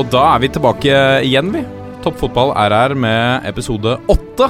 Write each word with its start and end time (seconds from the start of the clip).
Og 0.00 0.06
da 0.08 0.20
er 0.32 0.40
vi 0.40 0.48
tilbake 0.48 0.92
igjen, 1.26 1.50
vi. 1.52 1.60
Toppfotball 2.00 2.54
er 2.56 2.72
her 2.72 2.92
med 2.96 3.44
episode 3.50 3.98
åtte. 4.08 4.46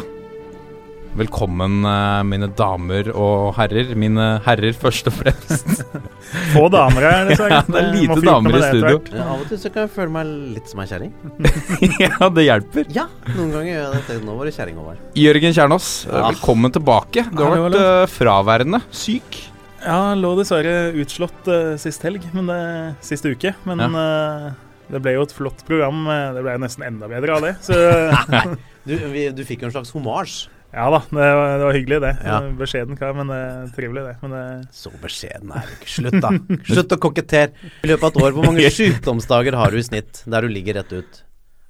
Velkommen, 1.18 1.80
eh, 1.90 2.20
mine 2.22 2.46
damer 2.54 3.10
og 3.10 3.56
herrer. 3.56 3.90
Mine 3.98 4.28
herrer, 4.44 4.70
først 4.78 5.10
og 5.10 5.16
fremst. 5.16 5.82
Få 6.54 6.68
damer 6.70 7.02
her, 7.02 7.32
dessverre. 7.32 7.50
Ja, 7.58 7.64
det 7.66 7.82
er 7.82 7.90
lite 7.96 8.20
damer 8.28 8.54
i 8.54 8.60
det 8.60 8.70
studio. 8.70 9.02
Ja, 9.10 9.26
av 9.26 9.42
og 9.42 9.50
til 9.50 9.62
så 9.64 9.74
kan 9.74 9.88
jeg 9.88 9.92
føle 9.96 10.14
meg 10.20 10.30
litt 10.54 10.70
som 10.70 10.84
ei 10.84 10.88
kjerring. 10.92 11.12
ja, 12.04 12.30
det 12.38 12.46
hjelper. 12.46 12.94
Ja, 12.94 13.08
noen 13.34 13.50
ganger 13.56 13.70
gjør 13.72 13.82
jeg 13.82 13.92
dette. 13.98 14.22
Nå 14.30 14.38
var 14.38 14.52
det 14.52 14.56
kjerring 14.60 14.80
over. 14.86 15.04
Jørgen 15.24 15.58
Kjernås, 15.58 15.92
eh, 16.06 16.14
Ja. 16.14 16.24
velkommen 16.30 16.78
tilbake. 16.78 17.26
Du 17.34 17.42
har 17.42 17.58
vært 17.66 17.82
uh, 17.82 18.06
fraværende. 18.14 18.84
Syk. 18.94 19.42
Ja, 19.82 20.14
lå 20.14 20.36
dessverre 20.38 20.80
utslått 20.94 21.50
uh, 21.50 21.74
sist 21.80 22.06
helg, 22.06 22.22
men 22.38 22.54
det, 22.54 22.64
sist 23.02 23.26
uke. 23.26 23.56
Men 23.66 23.88
eh, 23.90 24.50
det 24.90 25.00
ble 25.04 25.12
jo 25.16 25.22
et 25.26 25.32
flott 25.36 25.60
program. 25.68 26.00
eh, 26.10 26.30
Det 26.36 26.42
ble 26.46 26.54
jo 26.56 26.62
nesten 26.64 26.86
enda 26.88 27.08
bedre 27.10 27.36
av 27.36 27.44
det. 27.46 27.52
Så 27.64 27.76
Du, 28.88 28.94
vi, 29.12 29.26
du 29.36 29.42
fikk 29.44 29.62
jo 29.62 29.68
en 29.68 29.74
slags 29.74 29.90
homasj. 29.92 30.48
ja 30.72 30.86
da, 30.94 31.00
det 31.10 31.30
var, 31.36 31.50
det 31.60 31.64
var 31.68 31.76
hyggelig, 31.76 31.98
det. 32.04 32.12
Ja. 32.24 32.36
Beskjeden 32.58 32.96
kar, 32.98 33.12
men 33.18 33.28
eh, 33.34 33.66
trivelig, 33.76 34.04
det. 34.08 34.14
Men 34.22 34.34
det 34.36 34.44
Så 34.74 34.92
beskjeden 35.02 35.50
er 35.52 35.66
du 35.68 35.74
ikke. 35.78 35.90
Slutt, 35.96 36.16
da. 36.24 36.30
Slutt 36.70 36.94
å 36.96 37.00
kokettere. 37.04 37.72
I 37.84 37.90
løpet 37.90 38.06
av 38.06 38.12
et 38.14 38.22
år, 38.24 38.36
hvor 38.38 38.46
mange 38.48 38.70
sykdomsdager 38.80 39.58
har 39.60 39.74
du 39.74 39.80
i 39.82 39.84
snitt 39.86 40.22
der 40.30 40.46
du 40.46 40.54
ligger 40.54 40.80
rett 40.80 40.94
ut? 41.00 41.20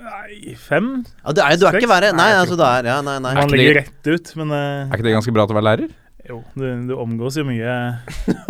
nei, 0.00 0.54
fem? 0.56 0.86
Ja, 1.20 1.32
du, 1.36 1.40
er, 1.44 1.56
du 1.60 1.66
er 1.68 1.76
ikke 1.76 1.90
verre. 1.90 2.08
Nei, 2.16 2.30
Nei, 2.32 2.38
altså, 2.40 2.56
det 2.56 2.68
er 2.78 2.86
Ja, 2.88 3.00
nei, 3.04 3.18
nei. 3.20 3.34
Man 3.36 3.50
ligger 3.52 3.76
rett 3.82 4.06
ut, 4.08 4.30
men 4.40 4.54
uh, 4.54 4.60
Er 4.88 4.94
ikke 4.96 5.04
det 5.10 5.12
ganske 5.18 5.34
bra 5.36 5.44
til 5.44 5.52
å 5.52 5.58
være 5.58 5.66
lærer? 5.66 5.90
Jo, 6.30 6.38
du, 6.54 6.66
du 6.88 6.92
omgås 6.96 7.36
jo 7.40 7.44
mye 7.48 7.74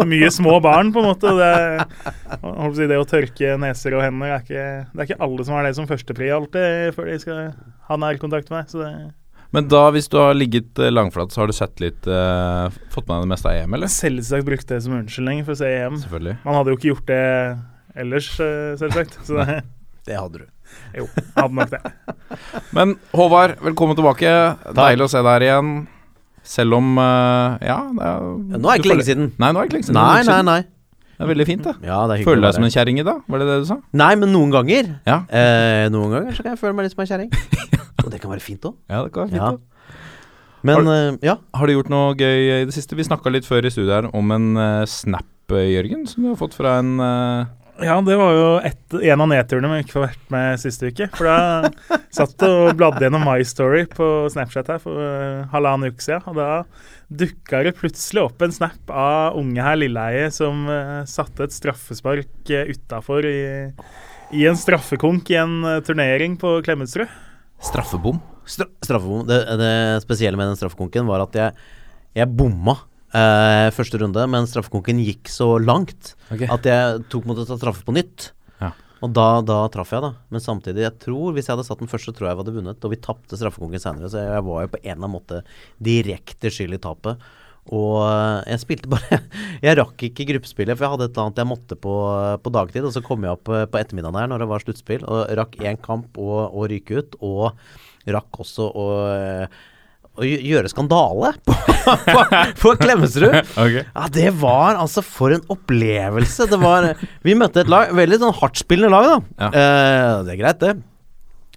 Mye 0.06 0.28
små 0.32 0.58
barn, 0.64 0.92
på 0.94 1.00
en 1.02 1.08
måte. 1.10 1.32
Det, 1.38 1.86
å 2.44 2.68
si, 2.76 2.86
det 2.90 2.98
å 3.00 3.06
tørke 3.08 3.54
neser 3.60 3.96
og 3.98 4.04
hender 4.04 4.34
er 4.36 4.44
ikke 4.44 4.66
Det 4.92 5.00
er 5.02 5.08
ikke 5.08 5.22
alle 5.26 5.46
som 5.48 5.56
har 5.56 5.66
det 5.68 5.72
som 5.78 5.88
førstepri 5.90 6.28
alltid 6.36 6.92
før 6.96 7.10
de 7.10 7.16
skal 7.22 7.40
ha 7.90 7.98
nærkontakt 8.04 8.52
med 8.52 8.62
deg. 8.62 8.70
Så 8.74 8.82
det 8.84 8.92
Men 9.56 9.66
da, 9.72 9.82
hvis 9.94 10.06
du 10.12 10.18
har 10.20 10.36
ligget 10.36 10.78
eh, 10.78 10.92
langflat, 10.94 11.32
så 11.34 11.42
har 11.42 11.50
du 11.50 11.56
sett 11.56 11.80
litt 11.82 12.06
eh, 12.06 12.78
Fått 12.94 13.08
med 13.08 13.16
deg 13.16 13.26
det 13.26 13.32
meste 13.34 13.50
av 13.50 13.58
EM, 13.64 13.74
eller? 13.78 13.90
selvsagt 13.90 14.46
brukte 14.46 14.76
det 14.76 14.84
som 14.86 14.94
unnskyldning 15.00 15.42
for 15.48 15.56
å 15.56 15.60
se 15.62 15.72
EM. 15.80 15.98
Selvfølgelig. 16.04 16.36
Man 16.46 16.58
hadde 16.60 16.70
jo 16.74 16.78
ikke 16.78 16.92
gjort 16.92 17.08
det 17.10 17.22
ellers, 18.04 18.28
eh, 18.44 18.72
selvsagt. 18.80 19.18
Så 19.26 19.40
det, 19.40 19.60
Det 20.06 20.16
hadde 20.20 20.44
du. 20.44 20.46
jo, 21.00 21.08
hadde 21.34 21.54
nok 21.58 21.72
det. 21.74 21.80
Men 22.76 22.94
Håvard, 23.16 23.56
velkommen 23.66 23.98
tilbake. 23.98 24.30
Deilig 24.78 25.08
å 25.08 25.10
se 25.10 25.18
deg 25.24 25.32
her 25.34 25.46
igjen. 25.48 25.72
Selv 26.46 26.74
om 26.78 26.98
eh, 26.98 27.58
Ja, 27.68 27.78
det 27.94 28.04
er, 28.06 28.28
Nå 28.56 28.68
er 28.70 28.76
det 28.76 28.84
ikke 28.84 28.92
lenge 28.94 29.06
siden. 29.08 29.32
Nei, 29.38 29.50
nå 29.52 29.60
er 29.60 29.66
det 29.66 29.70
ikke 29.70 29.78
lenge 29.80 29.88
siden. 29.90 30.00
Nei, 30.00 30.22
nei, 30.28 30.42
nei. 30.48 30.60
Det 31.20 31.26
er 31.26 31.28
veldig 31.34 31.44
fint, 31.50 31.64
det. 31.66 31.74
Ja, 31.84 31.98
det 32.08 32.14
er 32.16 32.24
Føler 32.24 32.40
du 32.40 32.46
deg 32.48 32.54
som 32.56 32.64
en 32.64 32.72
kjerring 32.72 33.00
i 33.02 33.04
dag? 33.04 33.18
Var 33.28 33.42
det 33.42 33.48
det 33.50 33.56
du 33.60 33.66
sa? 33.68 33.76
Nei, 34.00 34.12
men 34.16 34.30
noen 34.32 34.54
ganger 34.54 34.86
Ja. 35.04 35.18
eh, 35.28 35.88
Noen 35.92 36.14
ganger 36.16 36.32
så 36.38 36.42
kan 36.46 36.54
jeg 36.54 36.60
føle 36.62 36.72
meg 36.78 36.86
litt 36.88 36.94
som 36.96 37.02
en 37.04 37.10
kjerring. 37.10 37.34
Og 38.04 38.08
det 38.14 38.20
kan 38.22 38.32
være 38.32 38.40
fint 38.40 38.64
òg. 38.64 38.78
Ja, 38.88 39.02
det 39.04 39.12
kan 39.12 39.26
være 39.26 39.34
fint. 39.34 39.42
Ja. 39.42 39.50
da. 39.52 39.58
Men 40.64 40.88
eh, 40.92 41.18
ja. 41.28 41.34
Har 41.56 41.68
du 41.68 41.74
gjort 41.74 41.92
noe 41.92 42.14
gøy 42.16 42.40
i 42.62 42.64
det 42.68 42.72
siste? 42.76 42.96
Vi 42.96 43.04
snakka 43.04 43.32
litt 43.32 43.44
før 43.48 43.68
i 43.68 43.72
studiet 43.72 43.92
her 43.98 44.08
om 44.16 44.32
en 44.32 44.48
uh, 44.56 44.86
snap, 44.88 45.28
Jørgen, 45.50 46.06
som 46.08 46.22
du 46.24 46.28
har 46.30 46.36
fått 46.38 46.54
fra 46.54 46.76
en 46.78 46.92
eh, 47.02 47.46
Ja, 47.80 47.96
det 48.04 48.16
var 48.20 48.34
jo 48.36 48.48
et, 48.66 48.80
en 49.08 49.22
av 49.24 49.28
nedturene 49.30 49.70
vi 49.72 49.84
ikke 49.84 49.94
får 49.94 50.02
vært 50.04 50.32
med 50.34 50.60
siste 50.60 50.90
uke. 50.90 51.06
For 51.16 51.28
da 51.28 51.98
satt 52.18 52.44
og 52.44 52.74
bladde 52.76 53.06
gjennom 53.06 53.24
My 53.24 53.40
Story 53.46 53.86
på 53.88 54.06
Snapchat 54.32 54.68
her 54.74 54.82
for 54.82 55.00
uh, 55.00 55.46
halvannen 55.52 55.88
uke 55.88 56.04
siden. 56.04 56.26
Og 56.28 56.36
da 56.36 56.50
dukka 57.22 57.62
det 57.66 57.74
plutselig 57.78 58.26
opp 58.26 58.44
en 58.44 58.54
snap 58.54 58.92
av 58.92 59.38
unge 59.40 59.64
herr 59.64 59.80
Lilleheie 59.80 60.28
som 60.30 60.68
eh, 60.70 61.00
satte 61.10 61.48
et 61.48 61.54
straffespark 61.56 62.52
uh, 62.52 62.70
utafor 62.70 63.26
i, 63.26 63.40
i 64.36 64.44
en 64.46 64.58
straffekonk 64.58 65.32
i 65.32 65.40
en 65.40 65.56
eh, 65.66 65.80
turnering 65.86 66.36
på 66.40 66.58
Klemetsrud. 66.66 67.08
straffebom. 67.64 68.20
Stra 68.44 68.68
straffebom. 68.84 69.24
Det, 69.26 69.40
det 69.60 69.74
spesielle 70.04 70.38
med 70.38 70.52
den 70.52 70.60
straffekonken 70.60 71.08
var 71.08 71.24
at 71.24 71.40
jeg, 71.40 71.68
jeg 72.20 72.36
bomma 72.36 72.76
eh, 73.16 73.68
første 73.74 74.00
runde, 74.02 74.26
men 74.32 74.48
straffekonken 74.50 75.00
gikk 75.04 75.30
så 75.32 75.54
langt 75.62 76.14
okay. 76.28 76.48
at 76.50 76.68
jeg 76.68 77.02
tok 77.12 77.26
mot 77.28 77.40
å 77.40 77.46
ta 77.48 77.58
straffe 77.58 77.86
på 77.86 77.94
nytt. 77.96 78.30
Ja. 78.60 78.72
Og 79.00 79.12
da, 79.16 79.28
da 79.46 79.62
traff 79.72 79.92
jeg, 79.94 80.04
da. 80.04 80.12
Men 80.32 80.44
samtidig, 80.44 80.84
jeg 80.86 80.98
tror 81.06 81.36
hvis 81.36 81.48
jeg 81.48 81.56
hadde 81.56 81.66
satt 81.68 81.82
den 81.82 81.90
første, 81.90 82.14
tror 82.14 82.28
jeg 82.28 82.34
jeg 82.34 82.42
hadde 82.42 82.56
vunnet. 82.56 82.86
Og 82.86 82.94
vi 82.94 83.02
tapte 83.02 83.38
straffekonken 83.40 83.82
senere, 83.82 84.10
så 84.12 84.24
jeg 84.24 84.48
var 84.48 84.66
jo 84.66 84.72
på 84.72 84.82
en 84.82 84.88
eller 84.90 84.98
annen 85.00 85.16
måte 85.16 85.44
direkte 85.90 86.52
skyld 86.52 86.76
i 86.76 86.82
tapet. 86.82 87.30
Og 87.68 88.00
eh, 88.02 88.50
jeg 88.54 88.62
spilte 88.62 88.90
bare 88.90 89.20
Jeg 89.66 89.76
rakk 89.78 90.06
ikke 90.08 90.26
gruppespillet, 90.32 90.78
for 90.78 90.86
jeg 90.86 90.94
hadde 90.94 91.06
et 91.08 91.12
eller 91.12 91.28
annet 91.28 91.42
jeg 91.42 91.50
måtte 91.50 91.76
på, 91.78 91.94
på 92.44 92.54
dagtid. 92.56 92.86
Og 92.88 92.94
så 92.96 93.04
kom 93.04 93.26
jeg 93.26 93.36
opp 93.36 93.52
eh, 93.52 93.66
på 93.70 93.80
ettermiddagen 93.80 94.20
her 94.20 94.30
når 94.32 94.44
det 94.44 94.50
var 94.52 94.64
sluttspill, 94.64 95.06
og 95.06 95.34
rakk 95.40 95.58
én 95.60 95.80
kamp 95.82 96.20
og, 96.20 96.40
og 96.48 96.70
ryke 96.72 97.00
ut. 97.00 97.18
Og 97.20 97.50
rakk 98.10 98.40
også 98.44 98.68
å, 98.68 98.86
eh, 99.12 99.60
å 100.20 100.28
gjøre 100.28 100.70
skandale 100.72 101.32
på, 101.48 101.56
på, 102.06 102.22
på 102.60 102.74
Klemetsrud. 102.82 103.38
Okay. 103.54 103.82
Ja, 103.88 104.06
det 104.14 104.28
var 104.42 104.78
altså 104.80 105.02
for 105.06 105.32
en 105.34 105.42
opplevelse. 105.50 106.46
Det 106.50 106.60
var 106.60 106.92
Vi 107.26 107.34
møtte 107.40 107.64
et 107.64 107.72
lag, 107.72 107.90
veldig 107.96 108.20
sånn 108.22 108.36
hardtspillende 108.40 108.92
lag, 108.92 109.10
da. 109.10 109.18
Ja. 109.46 109.50
Eh, 109.50 110.14
det 110.28 110.36
er 110.36 110.40
greit, 110.44 110.62
det. 110.62 110.76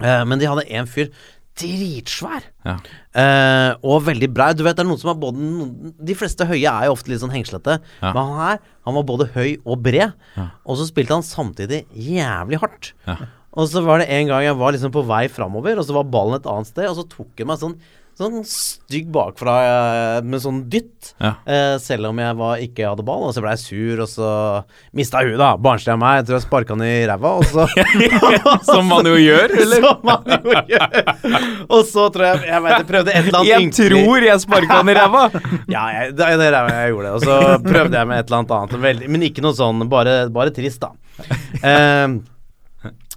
Eh, 0.04 0.24
men 0.30 0.42
de 0.42 0.50
hadde 0.50 0.68
en 0.80 0.90
fyr 0.90 1.12
dritsvær. 1.60 2.48
Ja. 2.66 2.74
Eh, 3.14 3.72
og 3.86 4.00
veldig 4.08 4.30
brei. 4.34 4.50
Du 4.58 4.64
vet, 4.66 4.74
det 4.78 4.82
er 4.82 4.90
noen 4.90 4.98
som 5.02 5.12
har 5.12 5.20
både 5.22 5.38
noen- 5.38 5.94
De 6.02 6.16
fleste 6.18 6.48
høye 6.50 6.66
er 6.66 6.88
jo 6.88 6.96
ofte 6.96 7.12
litt 7.12 7.22
sånn 7.22 7.34
hengslete. 7.36 7.76
Ja. 8.02 8.10
Men 8.14 8.18
han 8.24 8.40
her, 8.40 8.60
han 8.88 8.96
var 8.98 9.04
både 9.06 9.28
høy 9.36 9.60
og 9.62 9.84
bred. 9.86 10.16
Ja. 10.36 10.48
Og 10.66 10.80
så 10.80 10.88
spilte 10.90 11.14
han 11.14 11.22
samtidig 11.28 11.84
jævlig 11.94 12.60
hardt. 12.64 12.94
Ja. 13.06 13.18
Og 13.54 13.68
så 13.70 13.84
var 13.86 14.02
det 14.02 14.10
en 14.10 14.28
gang 14.32 14.42
jeg 14.48 14.58
var 14.58 14.74
liksom 14.74 14.92
på 14.96 15.06
vei 15.06 15.28
framover, 15.30 15.78
og 15.78 15.86
så 15.86 15.94
var 15.94 16.10
ballen 16.10 16.40
et 16.40 16.48
annet 16.50 16.72
sted, 16.72 16.88
og 16.90 16.98
så 16.98 17.06
tok 17.12 17.38
han 17.38 17.52
meg 17.52 17.60
sånn 17.62 17.76
Sånn 18.14 18.44
stygg 18.46 19.08
bakfra 19.10 19.54
eh, 19.66 20.18
med 20.22 20.42
sånn 20.44 20.60
dytt. 20.70 21.16
Ja. 21.18 21.32
Eh, 21.50 21.76
selv 21.82 22.12
om 22.12 22.20
jeg 22.22 22.36
var, 22.38 22.60
ikke 22.62 22.86
hadde 22.92 23.06
ball. 23.08 23.24
Og 23.26 23.34
så 23.34 23.42
ble 23.42 23.56
jeg 23.56 23.62
sur, 23.64 24.04
og 24.06 24.10
så 24.12 24.28
mista 24.94 25.24
huet, 25.26 25.40
da. 25.42 25.56
Barnslig 25.58 25.96
av 25.96 26.02
meg. 26.04 26.20
Jeg 26.20 26.28
tror 26.28 26.38
jeg 26.38 26.46
sparka 26.46 26.78
han 26.78 26.84
i 26.86 26.92
ræva, 27.10 27.32
og 27.42 27.48
så 27.50 27.66
Som 28.70 28.92
man 28.92 29.10
jo 29.10 29.16
gjør, 29.18 29.56
eller? 29.64 29.88
Som 29.88 30.06
man 30.06 30.30
jo 30.30 30.54
gjør. 30.76 31.00
Og 31.74 31.82
så 31.90 32.06
tror 32.14 32.28
jeg 32.28 32.52
Jeg 32.52 32.66
vet 32.68 32.76
jeg 32.76 32.90
prøvde 32.92 33.14
et 33.14 33.24
eller 33.24 33.40
annet 33.40 33.50
Jeg 33.50 33.72
tror 33.80 34.28
jeg 34.28 34.44
sparka 34.46 34.78
han 34.82 34.94
i 34.94 34.98
ræva! 35.00 35.24
Ja, 35.74 35.88
jeg, 35.98 36.14
det, 36.20 36.30
det 36.44 36.52
ræva 36.54 36.76
jeg 36.78 36.94
gjorde. 36.94 37.16
Og 37.18 37.26
så 37.26 37.40
prøvde 37.66 37.98
jeg 37.98 38.12
med 38.12 38.22
et 38.22 38.30
eller 38.30 38.44
annet 38.44 38.56
annet. 38.60 39.10
Men 39.10 39.26
ikke 39.26 39.46
noe 39.46 39.58
sånn, 39.58 39.88
bare, 39.90 40.20
bare 40.34 40.54
trist, 40.54 40.86
da. 40.86 40.94
Eh, 41.64 42.08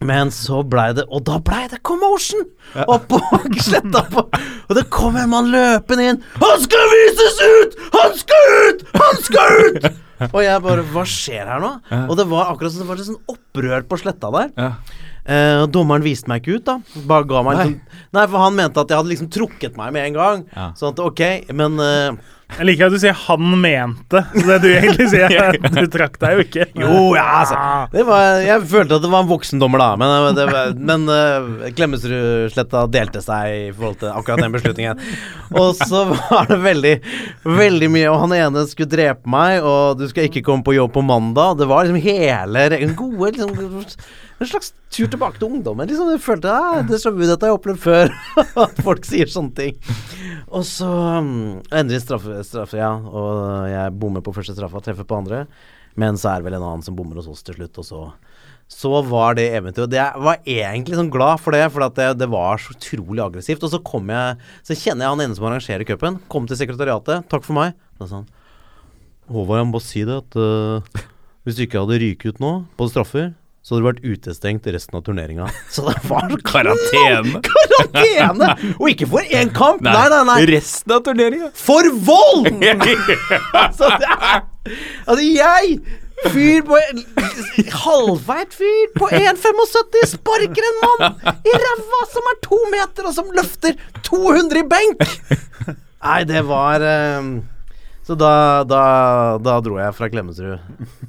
men 0.04 0.30
så 0.34 0.60
blei 0.68 0.90
det 0.96 1.06
Og 1.08 1.22
da 1.24 1.38
blei 1.40 1.62
det 1.72 1.78
commotion! 1.86 2.42
Oppå 2.84 3.20
sletta 3.66 4.02
på 4.12 4.26
Og 4.28 4.74
det 4.76 4.84
kom 4.92 5.16
en 5.16 5.30
mann 5.32 5.48
løpende 5.52 6.10
inn. 6.10 6.18
'Han 6.36 6.60
skal 6.64 6.90
vises 6.92 7.40
ut! 7.44 7.78
Han 7.94 8.18
skal 8.20 8.50
ut! 8.66 8.84
Han 8.96 9.22
skal 9.24 9.62
ut!' 9.64 9.88
Og 10.34 10.40
jeg 10.44 10.62
bare 10.64 10.84
Hva 10.92 11.04
skjer 11.08 11.48
her 11.48 11.60
nå? 11.60 11.72
Og 12.06 12.14
det 12.16 12.28
var 12.28 12.52
akkurat 12.52 12.72
som 12.72 12.84
det 12.84 12.88
var 12.90 13.00
litt 13.00 13.08
sånn 13.10 13.20
opprør 13.28 13.84
på 13.88 13.98
sletta 14.00 14.30
der. 14.32 14.52
Ja. 14.56 14.70
Eh, 15.26 15.64
dommeren 15.74 16.04
viste 16.06 16.30
meg 16.30 16.44
ikke 16.44 16.60
ut, 16.60 16.68
da. 16.68 17.02
Bare 17.08 17.26
ga 17.26 17.42
meg 17.42 17.58
liksom 17.58 17.74
Nei, 18.14 18.24
for 18.30 18.38
han 18.38 18.54
mente 18.56 18.78
at 18.78 18.92
jeg 18.92 19.00
hadde 19.00 19.10
liksom 19.10 19.28
trukket 19.34 19.76
meg 19.78 19.92
med 19.96 20.12
en 20.12 20.16
gang. 20.16 20.46
Ja. 20.54 20.70
Sånn 20.78 20.94
at 20.94 21.02
ok, 21.02 21.22
men 21.56 21.80
eh, 21.82 22.32
Jeg 22.46 22.66
liker 22.68 22.86
at 22.86 22.94
du 22.94 23.00
sier 23.02 23.16
'han 23.18 23.56
mente'. 23.58 24.20
Det 24.32 24.56
du 24.62 24.68
egentlig 24.70 25.08
sier, 25.10 25.32
er 25.34 25.56
at 25.58 25.74
du 25.74 25.88
trakk 25.90 26.14
deg 26.22 26.36
jo 26.36 26.44
ikke. 26.44 26.66
Jo, 26.78 27.00
ja, 27.18 27.24
altså. 27.42 27.56
Det 27.90 28.04
var, 28.06 28.38
jeg 28.38 28.62
følte 28.70 29.00
at 29.00 29.02
det 29.02 29.10
var 29.10 29.24
en 29.24 29.32
voksendommer, 29.32 29.82
da. 29.82 29.88
Men, 29.98 30.12
eh, 30.14 30.36
det 30.38 30.44
var, 30.52 30.70
men 30.78 31.08
uh, 31.10 31.66
Klemetsrudsletta 31.74 32.84
delte 32.86 33.24
seg 33.24 33.50
i 33.50 33.72
forhold 33.74 33.98
til 34.04 34.14
akkurat 34.14 34.44
den 34.44 34.54
beslutningen. 34.54 35.02
Og 35.58 35.74
så 35.74 36.04
var 36.12 36.46
det 36.52 36.60
veldig, 36.62 36.94
veldig 37.50 37.90
mye 37.90 38.12
Og 38.12 38.20
han 38.22 38.36
ene 38.38 38.62
skulle 38.70 38.94
drepe 38.94 39.26
meg, 39.26 39.58
og 39.66 39.98
du 39.98 40.06
skal 40.06 40.30
ikke 40.30 40.46
komme 40.46 40.62
på 40.62 40.78
jobb 40.78 40.94
på 40.94 41.02
mandag. 41.02 41.58
Det 41.58 41.66
var 41.66 41.82
liksom 41.82 41.98
hele 41.98 42.94
gode 42.94 43.34
liksom, 43.34 43.90
En 44.36 44.48
slags 44.50 44.74
tur 44.92 45.08
tilbake 45.08 45.40
til 45.40 45.48
ungdommen. 45.48 45.88
Liksom, 45.88 46.10
jeg 46.12 46.20
følte 46.24 46.52
ja, 46.52 46.82
det 46.84 46.98
så 47.00 47.12
ut, 47.14 47.22
har 47.24 47.48
jeg 47.48 47.56
opplevd 47.56 47.80
før. 47.80 48.12
At 48.66 48.82
folk 48.84 49.06
sier 49.08 49.30
sånne 49.32 49.56
ting. 49.56 49.78
Og 50.46 50.66
så 50.68 50.88
um, 50.88 51.62
endelig 51.70 52.02
straffe, 52.04 52.42
straffe, 52.44 52.76
ja. 52.80 52.92
Og 52.92 53.70
jeg 53.72 53.94
bommer 53.96 54.24
på 54.24 54.34
første 54.36 54.56
straffa, 54.56 54.82
treffer 54.84 55.08
på 55.08 55.22
andre. 55.22 55.46
Men 55.96 56.20
så 56.20 56.34
er 56.34 56.42
det 56.42 56.50
vel 56.50 56.58
en 56.58 56.66
annen 56.66 56.84
som 56.84 56.98
bommer 56.98 57.16
hos 57.22 57.30
oss 57.32 57.46
til 57.46 57.56
slutt, 57.56 57.80
og 57.80 57.88
så 57.88 58.02
så 58.66 58.90
var 59.06 59.36
det 59.38 59.44
eventyret 59.54 59.92
Og 59.92 59.94
jeg 59.94 60.22
var 60.26 60.40
egentlig 60.42 60.96
sånn 60.98 61.10
glad 61.14 61.38
for 61.38 61.54
det, 61.54 61.62
for 61.70 61.84
at 61.86 61.94
det, 61.94 62.08
det 62.18 62.26
var 62.32 62.58
så 62.58 62.74
utrolig 62.74 63.22
aggressivt. 63.22 63.62
Og 63.62 63.70
så 63.70 63.78
kom 63.86 64.10
jeg 64.10 64.40
Så 64.66 64.74
kjenner 64.74 65.06
jeg 65.06 65.14
han 65.14 65.22
ene 65.22 65.38
som 65.38 65.46
arrangerer 65.46 65.86
cupen. 65.86 66.18
Kom 66.32 66.48
til 66.50 66.58
sekretariatet. 66.58 67.28
Takk 67.30 67.46
for 67.46 67.54
meg. 67.54 67.76
Da 68.00 68.08
sa 68.10 68.24
han 68.24 68.26
Håvard, 69.30 69.58
jeg 69.58 69.66
må 69.66 69.74
bare 69.74 69.82
si 69.86 70.02
det 70.06 70.16
at 70.20 70.36
uh, 70.38 71.06
hvis 71.46 71.56
du 71.58 71.64
ikke 71.64 71.80
hadde 71.82 71.96
ryket 71.98 72.36
ut 72.36 72.42
nå 72.42 72.50
på 72.78 72.86
straffer, 72.90 73.32
så 73.66 73.74
hadde 73.74 73.82
du 73.82 73.86
vært 73.88 74.04
utestengt 74.06 74.66
resten 74.70 74.94
av 74.94 75.02
turneringa. 75.02 75.48
Så 75.74 75.82
det 75.88 75.96
var 76.06 76.30
Karantene. 76.46 77.40
karantene! 77.42 78.50
Og 78.80 78.92
ikke 78.92 79.08
for 79.10 79.26
én 79.34 79.50
kamp! 79.54 79.82
Nei, 79.82 80.04
nei, 80.12 80.20
nei. 80.28 80.36
Resten 80.52 80.94
av 80.94 81.00
turneringa. 81.08 81.48
For 81.58 81.88
vold! 82.06 82.46
altså, 83.64 83.90
er, 83.90 84.44
altså, 85.02 85.24
jeg 85.26 85.80
Fyr 86.32 86.62
på 86.64 86.78
Halvveit 87.82 88.54
fyr 88.56 88.86
på 88.94 89.10
1,75 89.12 90.14
sparker 90.14 90.68
en 90.70 90.78
mann 90.80 91.34
i 91.44 91.58
ræva 91.60 92.00
som 92.08 92.30
er 92.30 92.38
to 92.46 92.60
meter, 92.72 93.10
og 93.10 93.12
som 93.18 93.28
løfter 93.36 93.76
200 94.06 94.62
i 94.62 94.64
benk! 94.70 95.04
Nei, 96.06 96.22
det 96.24 96.40
var 96.48 96.80
eh, 96.86 97.28
Så 98.06 98.14
da, 98.14 98.62
da, 98.62 98.80
da 99.42 99.56
dro 99.64 99.80
jeg 99.80 99.94
fra 99.96 100.06
Klemetsrud. 100.06 100.60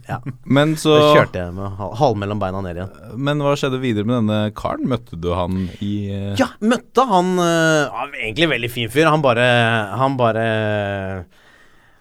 Ja. 0.07 0.17
Men 0.49 0.73
så 0.81 0.95
Da 0.97 1.09
kjørte 1.13 1.43
jeg 1.43 1.53
med 1.53 1.75
halv 1.77 1.91
halen 1.99 2.21
mellom 2.23 2.39
beina 2.41 2.61
ned 2.65 2.79
igjen. 2.79 2.95
Men 3.21 3.43
hva 3.45 3.51
skjedde 3.59 3.77
videre 3.83 4.07
med 4.07 4.23
denne 4.23 4.37
karen? 4.57 4.87
Møtte 4.89 5.19
du 5.21 5.27
han 5.37 5.67
i 5.77 5.91
uh... 6.09 6.31
Ja, 6.39 6.47
møtte 6.57 7.05
han 7.05 7.35
uh, 7.37 8.07
Egentlig 8.15 8.49
veldig 8.55 8.71
fin 8.73 8.89
fyr. 8.93 9.11
Han 9.11 9.21
bare 9.25 9.45
Han 9.99 10.15
bare 10.17 10.47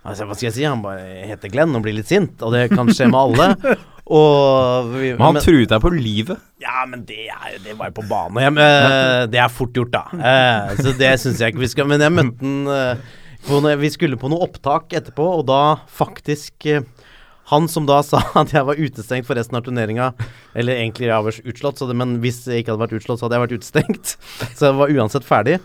Altså, 0.06 0.24
hva 0.24 0.38
skal 0.38 0.48
jeg 0.48 0.56
si? 0.56 0.64
Han 0.64 0.84
bare 0.86 1.26
heter 1.28 1.52
Glenn 1.52 1.76
og 1.76 1.82
blir 1.84 1.96
litt 1.98 2.08
sint, 2.08 2.40
og 2.46 2.54
det 2.54 2.68
kan 2.70 2.88
skje 2.94 3.10
med 3.10 3.20
alle. 3.20 3.76
Og 4.06 4.92
vi, 4.92 5.08
Men 5.16 5.24
han 5.24 5.40
truet 5.42 5.72
deg 5.72 5.80
på 5.82 5.90
livet. 5.90 6.38
Ja, 6.62 6.84
men 6.86 7.00
det, 7.08 7.24
er, 7.26 7.56
det 7.58 7.72
var 7.74 7.90
jo 7.90 7.96
på 7.96 8.04
bane. 8.06 8.44
Jeg, 8.44 8.54
eh, 8.62 9.24
det 9.32 9.40
er 9.42 9.50
fort 9.50 9.74
gjort, 9.74 9.90
da. 9.90 10.04
Så 10.78 10.92
det 10.94 11.10
syns 11.18 11.42
jeg 11.42 11.50
ikke 11.50 11.64
vi 11.64 11.70
skal 11.72 11.88
Men 11.90 12.04
jeg 12.04 12.14
møtte 12.14 12.46
han 12.46 13.02
noe, 13.50 13.76
Vi 13.80 13.90
skulle 13.94 14.18
på 14.20 14.30
noe 14.32 14.46
opptak 14.46 14.94
etterpå, 14.96 15.26
og 15.40 15.46
da 15.48 15.78
faktisk 15.92 16.66
eh, 16.70 16.82
han 17.52 17.68
som 17.70 17.86
da 17.86 18.00
sa 18.06 18.22
at 18.40 18.52
jeg 18.54 18.66
var 18.66 18.80
utestengt 18.80 19.28
for 19.28 19.38
resten 19.38 19.58
av 19.58 19.64
turneringa 19.66 20.10
Eller 20.56 20.80
egentlig 20.80 21.10
jeg 21.10 21.28
var 21.28 21.40
utslått, 21.52 21.84
det, 21.86 21.96
men 21.98 22.18
hvis 22.24 22.42
jeg 22.48 22.64
ikke 22.64 22.74
hadde 22.74 22.84
vært 22.86 22.98
utslått, 22.98 23.20
så 23.20 23.26
hadde 23.26 23.38
jeg 23.38 23.46
vært 23.46 23.56
utestengt. 23.60 24.16
Så 24.58 24.68
jeg 24.68 24.78
var 24.80 24.92
uansett 24.98 25.26
ferdig. 25.26 25.60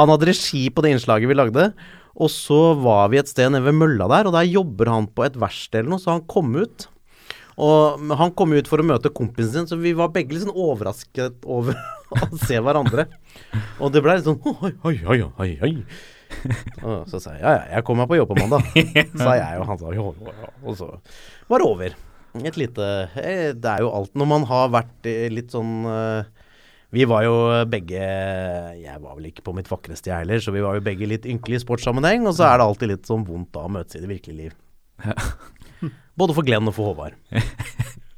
Han 0.00 0.12
hadde 0.12 0.30
regi 0.30 0.66
på 0.72 0.84
det 0.84 0.96
innslaget 0.96 1.30
vi 1.30 1.36
lagde. 1.38 1.70
Og 2.16 2.30
så 2.32 2.72
var 2.80 3.10
vi 3.12 3.18
et 3.20 3.28
sted 3.28 3.50
nede 3.52 3.66
ved 3.66 3.76
mølla 3.76 4.06
der, 4.08 4.28
og 4.28 4.32
der 4.32 4.46
jobber 4.48 4.88
han 4.88 5.08
på 5.12 5.26
et 5.26 5.34
verksted 5.36 5.82
eller 5.82 5.92
noe, 5.92 6.00
så 6.00 6.14
han 6.14 6.22
kom 6.24 6.54
ut. 6.56 6.86
Og 7.60 8.12
han 8.20 8.32
kom 8.36 8.54
ut 8.56 8.68
for 8.68 8.80
å 8.80 8.86
møte 8.88 9.12
kompisen 9.12 9.52
sin, 9.52 9.68
så 9.68 9.76
vi 9.80 9.92
var 9.96 10.14
begge 10.14 10.32
litt 10.32 10.46
sånn 10.46 10.56
overrasket 10.56 11.44
over 11.44 11.76
å 12.16 12.40
se 12.40 12.56
hverandre. 12.56 13.04
Og 13.80 13.92
det 13.92 14.00
ble 14.04 14.16
litt 14.16 14.28
sånn 14.28 14.40
Oi, 14.40 14.72
oi, 14.88 14.96
oi, 15.04 15.20
oi, 15.28 15.50
oi. 15.68 15.74
Og 16.86 17.06
så 17.10 17.20
sa 17.22 17.34
jeg 17.36 17.42
ja, 17.42 17.52
ja, 17.56 17.64
jeg 17.76 17.86
kommer 17.86 18.04
meg 18.04 18.12
på 18.12 18.18
jobb 18.20 18.32
på 18.32 18.38
mandag. 18.40 18.66
Sa 19.22 19.36
jeg, 19.38 19.60
og 19.60 19.68
han 19.70 19.78
sa 19.80 19.92
jo, 19.94 20.08
jo, 20.20 20.32
jo. 20.32 20.50
Og 20.66 20.78
så 20.78 20.88
var 21.50 21.62
det 21.62 21.68
over. 21.68 21.94
Et 22.36 22.58
lite 22.60 22.86
eh, 23.16 23.52
Det 23.56 23.70
er 23.70 23.80
jo 23.80 23.92
alt 23.96 24.12
når 24.18 24.28
man 24.28 24.42
har 24.50 24.66
vært 24.74 25.08
litt 25.32 25.54
sånn 25.54 25.86
eh, 25.88 26.26
vi 26.94 27.06
var 27.08 27.24
jo 27.26 27.34
begge 27.68 28.02
Jeg 28.78 29.00
var 29.02 29.16
vel 29.16 29.30
ikke 29.30 29.44
på 29.44 29.54
mitt 29.56 29.70
vakreste, 29.70 30.10
jeg 30.12 30.22
heller, 30.22 30.40
så 30.40 30.54
vi 30.54 30.62
var 30.64 30.78
jo 30.78 30.84
begge 30.86 31.08
litt 31.10 31.26
ynkelige 31.28 31.60
i 31.60 31.64
sportssammenheng. 31.64 32.28
Og 32.30 32.36
så 32.38 32.46
er 32.46 32.60
det 32.60 32.68
alltid 32.68 32.92
litt 32.92 33.10
sånn 33.10 33.26
vondt 33.26 33.50
da 33.56 33.64
å 33.66 33.72
møtes 33.72 33.98
i 33.98 34.04
det 34.04 34.12
virkelige 34.12 34.46
liv. 34.46 34.54
Både 36.20 36.36
for 36.36 36.46
Glenn 36.46 36.70
og 36.70 36.76
for 36.76 36.92
Håvard. 36.92 37.18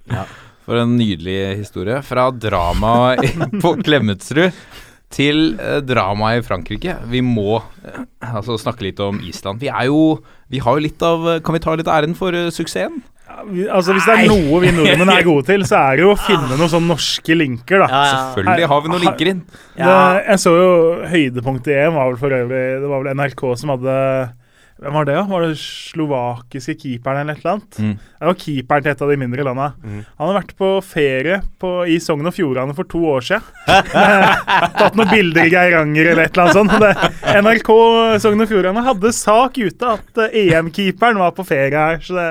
Ja. 0.08 0.26
For 0.68 0.78
en 0.82 0.98
nydelig 0.98 1.56
historie. 1.62 2.02
Fra 2.04 2.28
drama 2.30 3.16
på 3.62 3.72
Klemetsrud 3.80 4.52
til 5.12 5.54
eh, 5.56 5.78
drama 5.84 6.34
i 6.36 6.42
Frankrike. 6.44 6.98
Vi 7.08 7.22
må 7.24 7.60
eh, 7.84 8.02
altså 8.20 8.58
snakke 8.60 8.84
litt 8.88 9.00
om 9.00 9.20
Island. 9.24 9.62
Vi 9.62 9.70
er 9.72 9.88
jo 9.88 10.18
Vi 10.48 10.60
har 10.64 10.76
jo 10.76 10.84
litt 10.84 11.02
av 11.04 11.26
Kan 11.44 11.56
vi 11.56 11.60
ta 11.64 11.74
litt 11.76 11.88
av 11.88 12.02
æren 12.02 12.16
for 12.16 12.36
eh, 12.36 12.50
suksessen? 12.54 13.00
Ja, 13.28 13.42
vi, 13.44 13.66
altså 13.68 13.92
Hvis 13.96 14.06
det 14.08 14.14
er 14.16 14.30
noe 14.30 14.60
vi 14.62 14.72
nordmenn 14.72 15.12
er 15.12 15.26
gode 15.26 15.44
til, 15.50 15.64
så 15.68 15.80
er 15.80 15.98
det 15.98 16.04
jo 16.06 16.14
å 16.14 16.20
finne 16.20 16.56
noen 16.56 16.70
sånne 16.72 16.94
norske 16.94 17.36
linker. 17.36 17.82
da. 17.84 17.88
Ja, 17.92 18.02
ja. 18.04 18.20
Selvfølgelig 18.34 18.70
har 18.72 18.84
vi 18.84 18.92
noen 18.92 19.04
linker 19.04 19.32
inn. 19.34 19.42
Det, 19.76 19.96
jeg 20.30 20.42
så 20.44 20.54
jo 20.56 20.70
høydepunktet 21.12 21.72
i 21.74 21.78
EM 21.82 21.98
var 21.98 22.08
vel 22.08 22.20
for 22.20 22.36
øvrig 22.38 22.62
Det 22.82 22.88
var 22.88 23.04
vel 23.04 23.20
NRK 23.20 23.44
som 23.60 23.74
hadde 23.76 23.96
Hvem 24.78 24.94
var 24.94 25.06
det, 25.08 25.14
da? 25.16 25.24
Var 25.26 25.42
det 25.42 25.54
slovakiske 25.58 26.74
keeperen 26.78 27.22
eller 27.24 27.34
et 27.34 27.42
eller 27.42 27.56
annet? 27.56 27.78
Mm. 27.82 27.94
Det 27.98 28.28
var 28.28 28.36
keeperen 28.44 28.84
til 28.84 28.92
et 28.92 29.00
av 29.02 29.10
de 29.10 29.16
mindre 29.18 29.46
landa. 29.48 29.66
Han 29.82 30.22
hadde 30.22 30.36
vært 30.36 30.52
på 30.60 30.68
ferie 30.86 31.38
på, 31.58 31.72
i 31.90 31.96
Sogn 32.02 32.30
og 32.30 32.36
Fjordane 32.36 32.76
for 32.78 32.90
to 32.90 33.00
år 33.10 33.26
siden. 33.26 33.48
Tatt 34.78 34.98
noen 34.98 35.10
bilder 35.10 35.48
i 35.48 35.54
Geiranger 35.54 36.12
eller 36.12 36.28
et 36.28 36.38
eller 36.38 36.44
annet 36.44 36.58
sånt. 36.60 36.76
Det, 36.78 36.92
NRK 37.42 37.72
Sogn 38.22 38.46
og 38.46 38.52
Fjordane 38.52 38.86
hadde 38.86 39.14
sak 39.16 39.58
ute 39.58 39.96
at 39.96 40.22
eh, 40.28 40.38
EM-keeperen 40.46 41.18
var 41.24 41.34
på 41.34 41.46
ferie 41.48 41.74
her. 41.74 41.98
Så 42.04 42.14
det, 42.14 42.28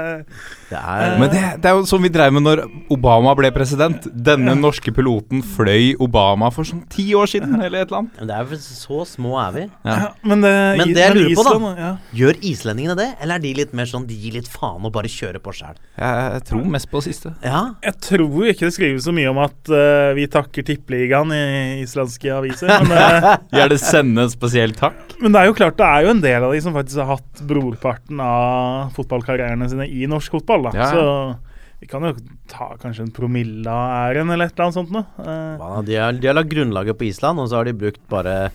Det 0.67 0.79
er 0.79 1.15
Men 1.21 1.31
det, 1.31 1.41
det 1.63 1.69
er 1.69 1.77
jo 1.77 1.85
sånn 1.87 2.03
vi 2.03 2.11
dreiv 2.11 2.33
med 2.35 2.43
når 2.43 2.63
Obama 2.93 3.33
ble 3.37 3.51
president. 3.55 4.07
Denne 4.11 4.55
norske 4.59 4.91
piloten 4.95 5.43
fløy 5.55 5.93
Obama 6.03 6.49
for 6.53 6.67
sånn 6.67 6.83
ti 6.91 7.09
år 7.17 7.29
siden, 7.31 7.55
eller 7.61 7.83
et 7.83 7.87
eller 7.87 8.01
annet. 8.01 8.17
Men 8.19 8.31
det 8.31 8.37
er 8.37 8.49
vel 8.51 8.61
så 8.63 9.03
små 9.07 9.37
er 9.41 9.53
vi. 9.55 9.65
Ja. 9.87 9.97
men 10.27 10.43
det, 10.43 10.53
Men 10.81 10.93
det 10.93 11.05
jeg 11.05 11.15
lurer 11.15 11.35
på, 11.37 11.45
da 11.47 11.55
Island, 11.55 11.81
ja. 11.83 11.91
Gjør 12.19 12.41
islendingene 12.51 12.97
det, 12.99 13.07
eller 13.23 13.39
er 13.39 13.45
de 13.45 13.53
litt 13.61 13.75
mer 13.77 13.89
sånn 13.89 14.07
de 14.09 14.17
gir 14.17 14.35
litt 14.37 14.49
faen 14.51 14.85
og 14.87 14.93
bare 14.95 15.11
kjører 15.11 15.43
på 15.43 15.53
sjæl? 15.55 15.77
Jeg, 15.97 16.27
jeg 16.35 16.45
tror 16.51 16.67
mest 16.75 16.89
på 16.91 17.03
siste. 17.05 17.33
Ja. 17.45 17.63
Jeg 17.85 17.95
tror 18.03 18.51
ikke 18.51 18.67
det 18.67 18.75
skrives 18.75 19.07
så 19.07 19.13
mye 19.15 19.31
om 19.31 19.41
at 19.43 19.71
uh, 19.71 20.11
vi 20.17 20.27
takker 20.31 20.65
Tippeligaen 20.67 21.31
i 21.35 21.43
islandske 21.83 22.33
aviser. 22.33 22.71
Men, 22.83 22.93
uh, 22.97 23.29
Gjør 23.55 23.73
det 23.73 23.79
sende 23.83 24.25
en 24.25 24.33
spesiell 24.33 24.75
takk. 24.77 25.15
men 25.21 25.33
det 25.33 25.41
er 25.41 25.49
jo 25.49 25.57
klart 25.57 25.77
det 25.79 25.87
er 25.87 26.05
jo 26.05 26.13
en 26.13 26.23
del 26.23 26.47
av 26.47 26.53
de 26.53 26.61
som 26.63 26.75
faktisk 26.75 27.01
har 27.03 27.15
hatt 27.15 27.43
brorparten 27.47 28.21
av 28.23 28.93
fotballkarrierene 28.97 29.69
sine 29.71 29.87
i 29.87 30.07
norsk 30.09 30.37
fotball. 30.37 30.56
Da. 30.65 30.71
Ja. 30.75 30.87
Så 30.93 31.81
vi 31.81 31.89
kan 31.91 32.05
jo 32.07 32.15
ta 32.49 32.71
kanskje 32.81 33.05
en 33.05 33.13
promille 33.13 33.69
av 33.69 34.09
æren 34.09 34.33
eller 34.33 34.49
et 34.49 34.55
eller 34.55 34.65
annet 34.65 34.79
sånt 34.79 34.93
noe. 34.95 35.05
Eh? 35.21 35.83
De 35.85 35.99
har, 35.99 36.17
de 36.17 36.29
har 36.29 36.37
lagt 36.37 36.49
grunnlaget 36.49 36.97
på 36.97 37.05
Island, 37.09 37.39
og 37.43 37.51
så 37.51 37.59
har 37.59 37.69
de 37.69 37.75
brukt 37.77 38.01
bare 38.09 38.49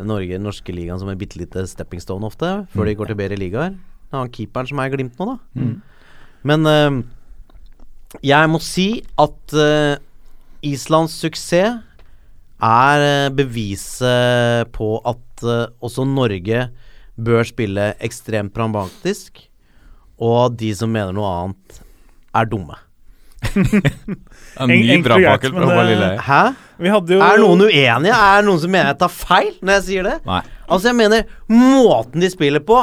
Norge, 0.00 0.32
den 0.32 0.46
norske 0.46 0.72
ligaen 0.72 1.00
som 1.00 1.10
en 1.12 1.18
bitte 1.20 1.36
lite 1.36 1.66
stepping 1.68 2.00
stone 2.00 2.24
ofte, 2.24 2.48
før 2.72 2.88
de 2.88 2.96
går 2.96 3.12
til 3.12 3.18
bedre 3.20 3.36
ligaer. 3.36 3.74
Det 3.76 4.16
er 4.16 4.22
han 4.22 4.32
keeperen 4.32 4.70
som 4.70 4.80
er 4.80 4.88
i 4.88 4.94
Glimt 4.94 5.20
nå, 5.20 5.34
da. 5.34 5.66
Men 6.48 6.68
eh, 6.70 7.02
jeg 8.32 8.48
må 8.50 8.60
si 8.64 8.88
at 9.20 9.54
eh, 9.56 10.00
Islands 10.72 11.14
suksess 11.20 11.80
er 12.62 13.04
eh, 13.04 13.30
beviset 13.34 14.72
på 14.74 14.94
at 15.08 15.44
eh, 15.44 15.68
også 15.82 16.04
Norge 16.08 16.66
bør 17.16 17.44
spille 17.46 17.92
ekstremt 18.02 18.54
pragmatisk, 18.54 19.44
og 20.20 20.56
de 20.60 20.72
som 20.76 20.92
mener 20.92 21.14
noe 21.16 21.30
annet, 21.42 21.82
er 22.34 22.48
dumme. 22.50 22.78
En 24.60 24.68
ny 24.68 24.98
brannfakkel 25.02 25.52
fra 25.54 25.64
Håvard 25.66 25.88
Lilleheie. 25.88 26.20
Hæ? 26.26 26.42
jo 26.82 27.20
Er 27.22 27.40
noen 27.40 27.62
uenige? 27.64 28.12
Er 28.12 28.44
noen 28.44 28.60
som 28.60 28.72
mener 28.72 28.92
jeg 28.92 28.98
tar 29.00 29.12
feil 29.12 29.52
når 29.62 29.78
jeg 29.78 29.84
sier 29.86 30.08
det? 30.08 30.16
Nei. 30.28 30.40
Altså, 30.72 30.88
jeg 30.90 30.98
mener 30.98 31.24
måten 31.52 32.22
de 32.22 32.30
spiller 32.32 32.62
på, 32.64 32.78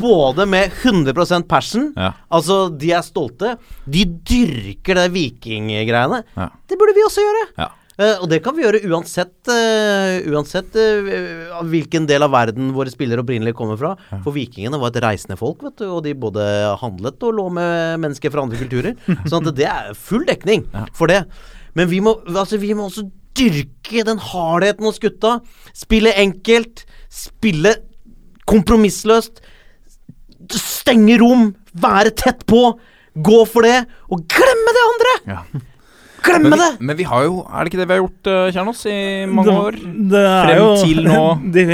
både 0.00 0.46
med 0.48 0.72
100% 0.82 1.48
passion 1.50 1.90
Ja. 1.96 2.12
Altså, 2.32 2.66
de 2.72 2.92
er 2.96 3.04
stolte. 3.04 3.54
De 3.84 4.04
dyrker 4.04 5.00
det 5.00 5.08
vikinggreiene. 5.14 6.22
Ja. 6.36 6.48
Det 6.68 6.78
burde 6.80 6.96
vi 6.96 7.04
også 7.06 7.24
gjøre. 7.24 7.46
Ja. 7.60 7.70
Eh, 7.94 8.16
og 8.18 8.26
det 8.30 8.40
kan 8.42 8.56
vi 8.56 8.64
gjøre 8.64 8.80
uansett 8.90 9.50
eh, 9.52 10.24
Uansett 10.26 10.74
eh, 10.80 11.10
hvilken 11.70 12.08
del 12.10 12.24
av 12.26 12.32
verden 12.34 12.72
våre 12.74 12.90
spillere 12.90 13.22
opprinnelig 13.22 13.54
kommer 13.54 13.78
fra. 13.78 13.92
For 14.24 14.34
vikingene 14.34 14.80
var 14.82 14.90
et 14.90 15.02
reisende 15.04 15.38
folk, 15.38 15.62
vet 15.62 15.78
du, 15.82 15.86
og 15.90 16.02
de 16.06 16.14
både 16.18 16.44
handlet 16.80 17.22
og 17.22 17.36
lå 17.38 17.48
med 17.54 18.00
mennesker 18.02 18.34
fra 18.34 18.44
andre 18.44 18.58
kulturer. 18.58 18.96
sånn 19.30 19.50
at 19.50 19.58
det 19.58 19.68
er 19.70 19.92
full 19.98 20.26
dekning 20.26 20.66
for 20.96 21.12
det. 21.12 21.22
Men 21.78 21.90
vi 21.90 22.00
må, 22.04 22.16
altså, 22.34 22.58
vi 22.62 22.72
må 22.74 22.88
også 22.88 23.06
dyrke 23.34 24.04
den 24.06 24.20
hardheten 24.22 24.86
hos 24.86 25.00
gutta. 25.02 25.38
Spille 25.74 26.14
enkelt. 26.22 26.84
Spille 27.14 27.76
kompromissløst. 28.50 29.42
Stenge 30.54 31.18
rom. 31.22 31.52
Være 31.78 32.14
tett 32.14 32.42
på. 32.50 32.66
Gå 33.14 33.44
for 33.50 33.66
det. 33.66 33.84
Og 34.10 34.26
glemme 34.30 34.74
det 34.76 34.84
andre! 34.90 35.14
Ja. 35.30 35.64
Glemme 36.24 36.50
Men 36.54 36.60
det! 36.60 36.70
men 36.80 36.96
vi 36.98 37.06
har 37.08 37.26
jo 37.26 37.42
Er 37.44 37.64
det 37.64 37.72
ikke 37.72 37.80
det 37.82 37.88
vi 37.90 37.96
har 37.96 38.02
gjort, 38.02 38.30
eh, 38.32 38.46
Kjernos, 38.54 38.84
i 38.88 38.96
mange 39.28 39.50
det, 39.50 39.56
år? 39.66 39.78
Det 40.14 40.22
er 40.24 40.48
Frem 40.48 40.60
jo, 40.60 40.70
til 40.80 41.02
nå. 41.08 41.24
De 41.56 41.66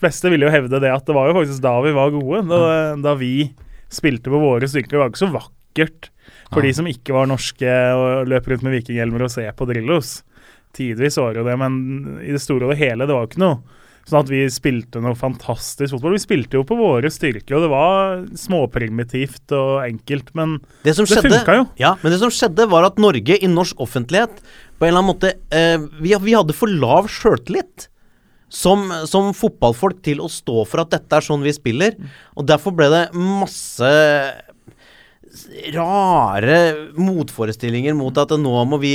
fleste 0.00 0.32
vil 0.32 0.46
jo 0.46 0.52
hevde 0.52 0.80
det 0.82 0.92
at 0.94 1.06
det 1.08 1.16
var 1.16 1.30
jo 1.30 1.36
faktisk 1.40 1.64
da 1.64 1.74
vi 1.84 1.94
var 1.96 2.14
gode. 2.14 2.44
Da, 2.50 2.60
da 3.02 3.16
vi 3.18 3.34
spilte 3.90 4.30
på 4.30 4.40
våre 4.40 4.68
styrker. 4.70 4.94
Det 4.94 5.02
var 5.02 5.10
ikke 5.10 5.24
så 5.24 5.32
vakkert 5.34 6.10
for 6.50 6.66
de 6.66 6.72
som 6.74 6.88
ikke 6.90 7.14
var 7.14 7.28
norske 7.30 7.74
og 7.94 8.30
løp 8.30 8.48
rundt 8.50 8.64
med 8.66 8.74
vikinghjelmer 8.78 9.26
og 9.26 9.32
se 9.32 9.44
på 9.54 9.66
Drillos. 9.70 10.20
Tidvis 10.76 11.18
var 11.18 11.34
det 11.34 11.42
jo 11.42 11.48
det, 11.48 11.58
men 11.58 11.76
i 12.22 12.30
det 12.34 12.42
store 12.42 12.66
og 12.66 12.74
det 12.74 12.80
hele, 12.82 13.06
det 13.06 13.14
var 13.14 13.26
jo 13.26 13.30
ikke 13.32 13.42
noe 13.42 13.79
sånn 14.08 14.22
at 14.22 14.30
vi 14.32 14.40
spilte 14.52 15.02
noe 15.02 15.18
fantastisk 15.18 15.94
fotball. 15.94 16.16
Vi 16.16 16.24
spilte 16.24 16.58
jo 16.58 16.64
på 16.66 16.78
våre 16.78 17.10
styrker, 17.12 17.58
og 17.58 17.64
det 17.66 17.70
var 17.72 18.24
småprimitivt 18.38 19.54
og 19.56 19.84
enkelt, 19.84 20.32
men 20.38 20.58
Det 20.86 20.96
som 20.96 21.08
det 21.08 21.22
funka 21.26 21.60
jo. 21.60 21.68
Ja, 21.80 21.94
men 22.02 22.14
det 22.14 22.20
som 22.22 22.32
skjedde 22.34 22.68
var 22.70 22.88
at 22.88 23.00
Norge 23.02 23.38
i 23.38 23.50
norsk 23.50 23.80
offentlighet 23.82 24.42
på 24.80 24.86
en 24.86 24.92
eller 24.92 25.02
annen 25.02 25.12
måte 25.12 25.34
eh, 25.52 25.78
vi, 26.00 26.14
vi 26.24 26.36
hadde 26.36 26.56
for 26.56 26.72
lav 26.72 27.10
sjøltillit 27.12 27.90
som, 28.50 28.88
som 29.06 29.30
fotballfolk 29.36 30.00
til 30.02 30.22
å 30.24 30.28
stå 30.30 30.64
for 30.66 30.82
at 30.82 30.92
dette 30.96 31.16
er 31.20 31.24
sånn 31.24 31.44
vi 31.46 31.54
spiller. 31.54 31.94
Og 32.34 32.48
derfor 32.50 32.74
ble 32.74 32.88
det 32.90 33.04
masse 33.14 33.90
rare 35.76 36.56
motforestillinger 36.98 37.94
mot 37.94 38.16
at 38.18 38.34
nå 38.34 38.64
må 38.66 38.80
vi 38.82 38.94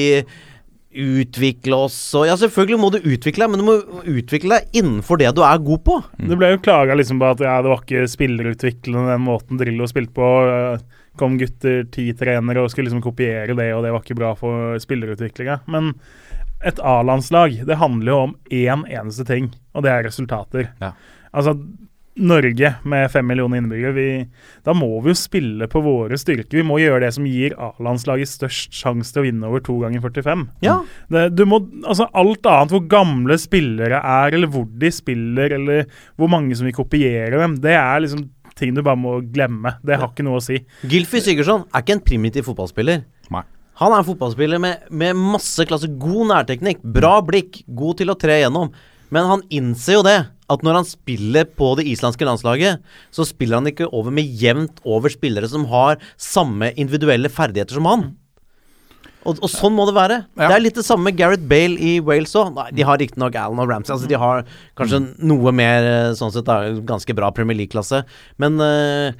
utvikle 0.95 1.77
oss 1.87 1.97
og 2.17 2.27
Ja, 2.29 2.35
selvfølgelig 2.39 2.79
må 2.81 2.89
du 2.93 2.99
utvikle 3.03 3.45
deg, 3.45 3.51
men 3.51 3.61
du 3.61 3.65
må 3.67 3.75
utvikle 4.07 4.57
deg 4.59 4.77
innenfor 4.81 5.19
det 5.21 5.33
du 5.35 5.41
er 5.45 5.63
god 5.63 5.83
på. 5.87 5.97
Det 6.17 6.37
ble 6.39 6.53
jo 6.53 6.61
klaga 6.65 6.95
liksom 6.97 7.19
på 7.21 7.31
at 7.35 7.43
ja, 7.43 7.57
det 7.61 7.71
var 7.71 7.83
ikke 7.83 8.05
spillerutviklende 8.11 9.11
den 9.13 9.25
måten 9.25 9.59
Drillo 9.61 9.87
spilte 9.91 10.15
på. 10.15 10.29
Eh, 10.49 11.01
Kom 11.15 11.37
gutter, 11.39 11.85
ti 11.95 12.09
trenere 12.19 12.59
og 12.59 12.71
skulle 12.73 12.89
liksom 12.89 12.99
kopiere 13.05 13.53
det, 13.55 13.69
og 13.71 13.85
det 13.85 13.91
var 13.93 14.01
ikke 14.03 14.17
bra 14.19 14.33
for 14.35 14.75
spillerutviklinga. 14.83 15.61
Men 15.71 15.93
et 16.65 16.81
A-landslag, 16.83 17.61
det 17.67 17.77
handler 17.79 18.11
jo 18.11 18.17
om 18.25 18.33
én 18.51 18.83
eneste 18.91 19.23
ting, 19.27 19.47
og 19.71 19.85
det 19.85 19.93
er 19.93 20.03
resultater. 20.09 20.73
Ja. 20.81 20.91
Altså, 21.31 21.53
Norge 22.15 22.69
med 22.87 23.09
fem 23.11 23.25
millioner 23.27 23.59
innbyggere, 23.59 23.91
vi, 23.95 24.07
da 24.63 24.75
må 24.77 24.87
vi 25.03 25.11
jo 25.11 25.17
spille 25.19 25.67
på 25.71 25.81
våre 25.83 26.15
styrker. 26.19 26.61
Vi 26.61 26.63
må 26.63 26.77
gjøre 26.79 27.01
det 27.03 27.11
som 27.17 27.25
gir 27.27 27.55
A-landslaget 27.59 28.31
størst 28.31 28.77
sjanse 28.77 29.11
til 29.11 29.21
å 29.21 29.25
vinne 29.25 29.49
over 29.49 29.63
to 29.65 29.75
ganger 29.81 30.03
45. 30.03 30.45
Ja. 30.63 30.77
Det, 31.11 31.25
du 31.35 31.43
må, 31.49 31.59
altså 31.83 32.07
Alt 32.15 32.47
annet, 32.47 32.71
hvor 32.71 32.85
gamle 32.91 33.35
spillere 33.41 33.99
er, 33.99 34.37
eller 34.37 34.51
hvor 34.53 34.63
de 34.79 34.93
spiller, 34.95 35.57
eller 35.57 35.89
hvor 36.15 36.31
mange 36.31 36.55
som 36.55 36.69
vil 36.69 36.77
kopiere 36.77 37.41
dem, 37.41 37.59
det 37.63 37.75
er 37.75 38.05
liksom 38.05 38.29
ting 38.55 38.71
du 38.71 38.79
bare 38.85 38.99
må 38.99 39.17
glemme. 39.35 39.75
Det 39.83 39.99
har 39.99 40.07
ikke 40.13 40.23
noe 40.23 40.39
å 40.39 40.43
si. 40.43 40.61
Gylfi 40.87 41.19
Sigurdsson 41.23 41.67
er 41.67 41.83
ikke 41.83 41.97
en 41.97 42.05
primitiv 42.05 42.47
fotballspiller. 42.47 43.03
Nei. 43.35 43.43
Han 43.81 43.91
er 43.91 43.99
en 43.99 44.07
fotballspiller 44.07 44.61
med, 44.63 44.85
med 44.95 45.17
masse 45.19 45.65
klasse, 45.67 45.89
god 45.99 46.29
nærteknikk, 46.31 46.79
bra 46.95 47.17
blikk, 47.27 47.65
god 47.67 47.99
til 47.99 48.13
å 48.13 48.15
tre 48.19 48.39
igjennom. 48.39 48.71
Men 49.13 49.29
han 49.29 49.45
innser 49.53 49.99
jo 49.99 50.05
det, 50.05 50.17
at 50.51 50.65
når 50.65 50.79
han 50.79 50.87
spiller 50.87 51.47
på 51.57 51.71
det 51.79 51.87
islandske 51.89 52.27
landslaget, 52.27 52.83
så 53.13 53.25
spiller 53.25 53.59
han 53.59 53.69
ikke 53.69 53.89
over 53.89 54.13
med 54.13 54.29
jevnt 54.41 54.81
over 54.85 55.13
spillere 55.13 55.49
som 55.49 55.65
har 55.71 55.97
samme 56.21 56.71
individuelle 56.77 57.31
ferdigheter 57.33 57.79
som 57.79 57.89
han. 57.89 58.07
Og, 59.25 59.39
og 59.41 59.49
sånn 59.49 59.73
må 59.73 59.87
det 59.89 59.95
være. 59.97 60.17
Ja. 60.37 60.49
Det 60.51 60.55
er 60.55 60.61
litt 60.61 60.77
det 60.77 60.85
samme 60.85 61.09
med 61.09 61.17
Gareth 61.17 61.45
Bale 61.49 61.79
i 61.81 61.95
Wales 62.05 62.35
òg. 62.37 62.59
De 62.77 62.85
har 62.85 62.99
riktignok 63.01 63.37
Allen 63.41 63.61
og 63.63 63.71
Ramsey. 63.71 63.95
Altså 63.95 64.09
de 64.09 64.19
har 64.21 64.43
kanskje 64.77 65.01
noe 65.25 65.53
mer 65.55 65.87
eh, 65.89 66.11
sånn 66.17 66.33
sett 66.33 66.45
da, 66.45 66.59
ganske 66.85 67.15
bra 67.17 67.31
Premier 67.33 67.57
League-klasse. 67.57 68.03
Men, 68.41 68.59
eh, 68.61 69.17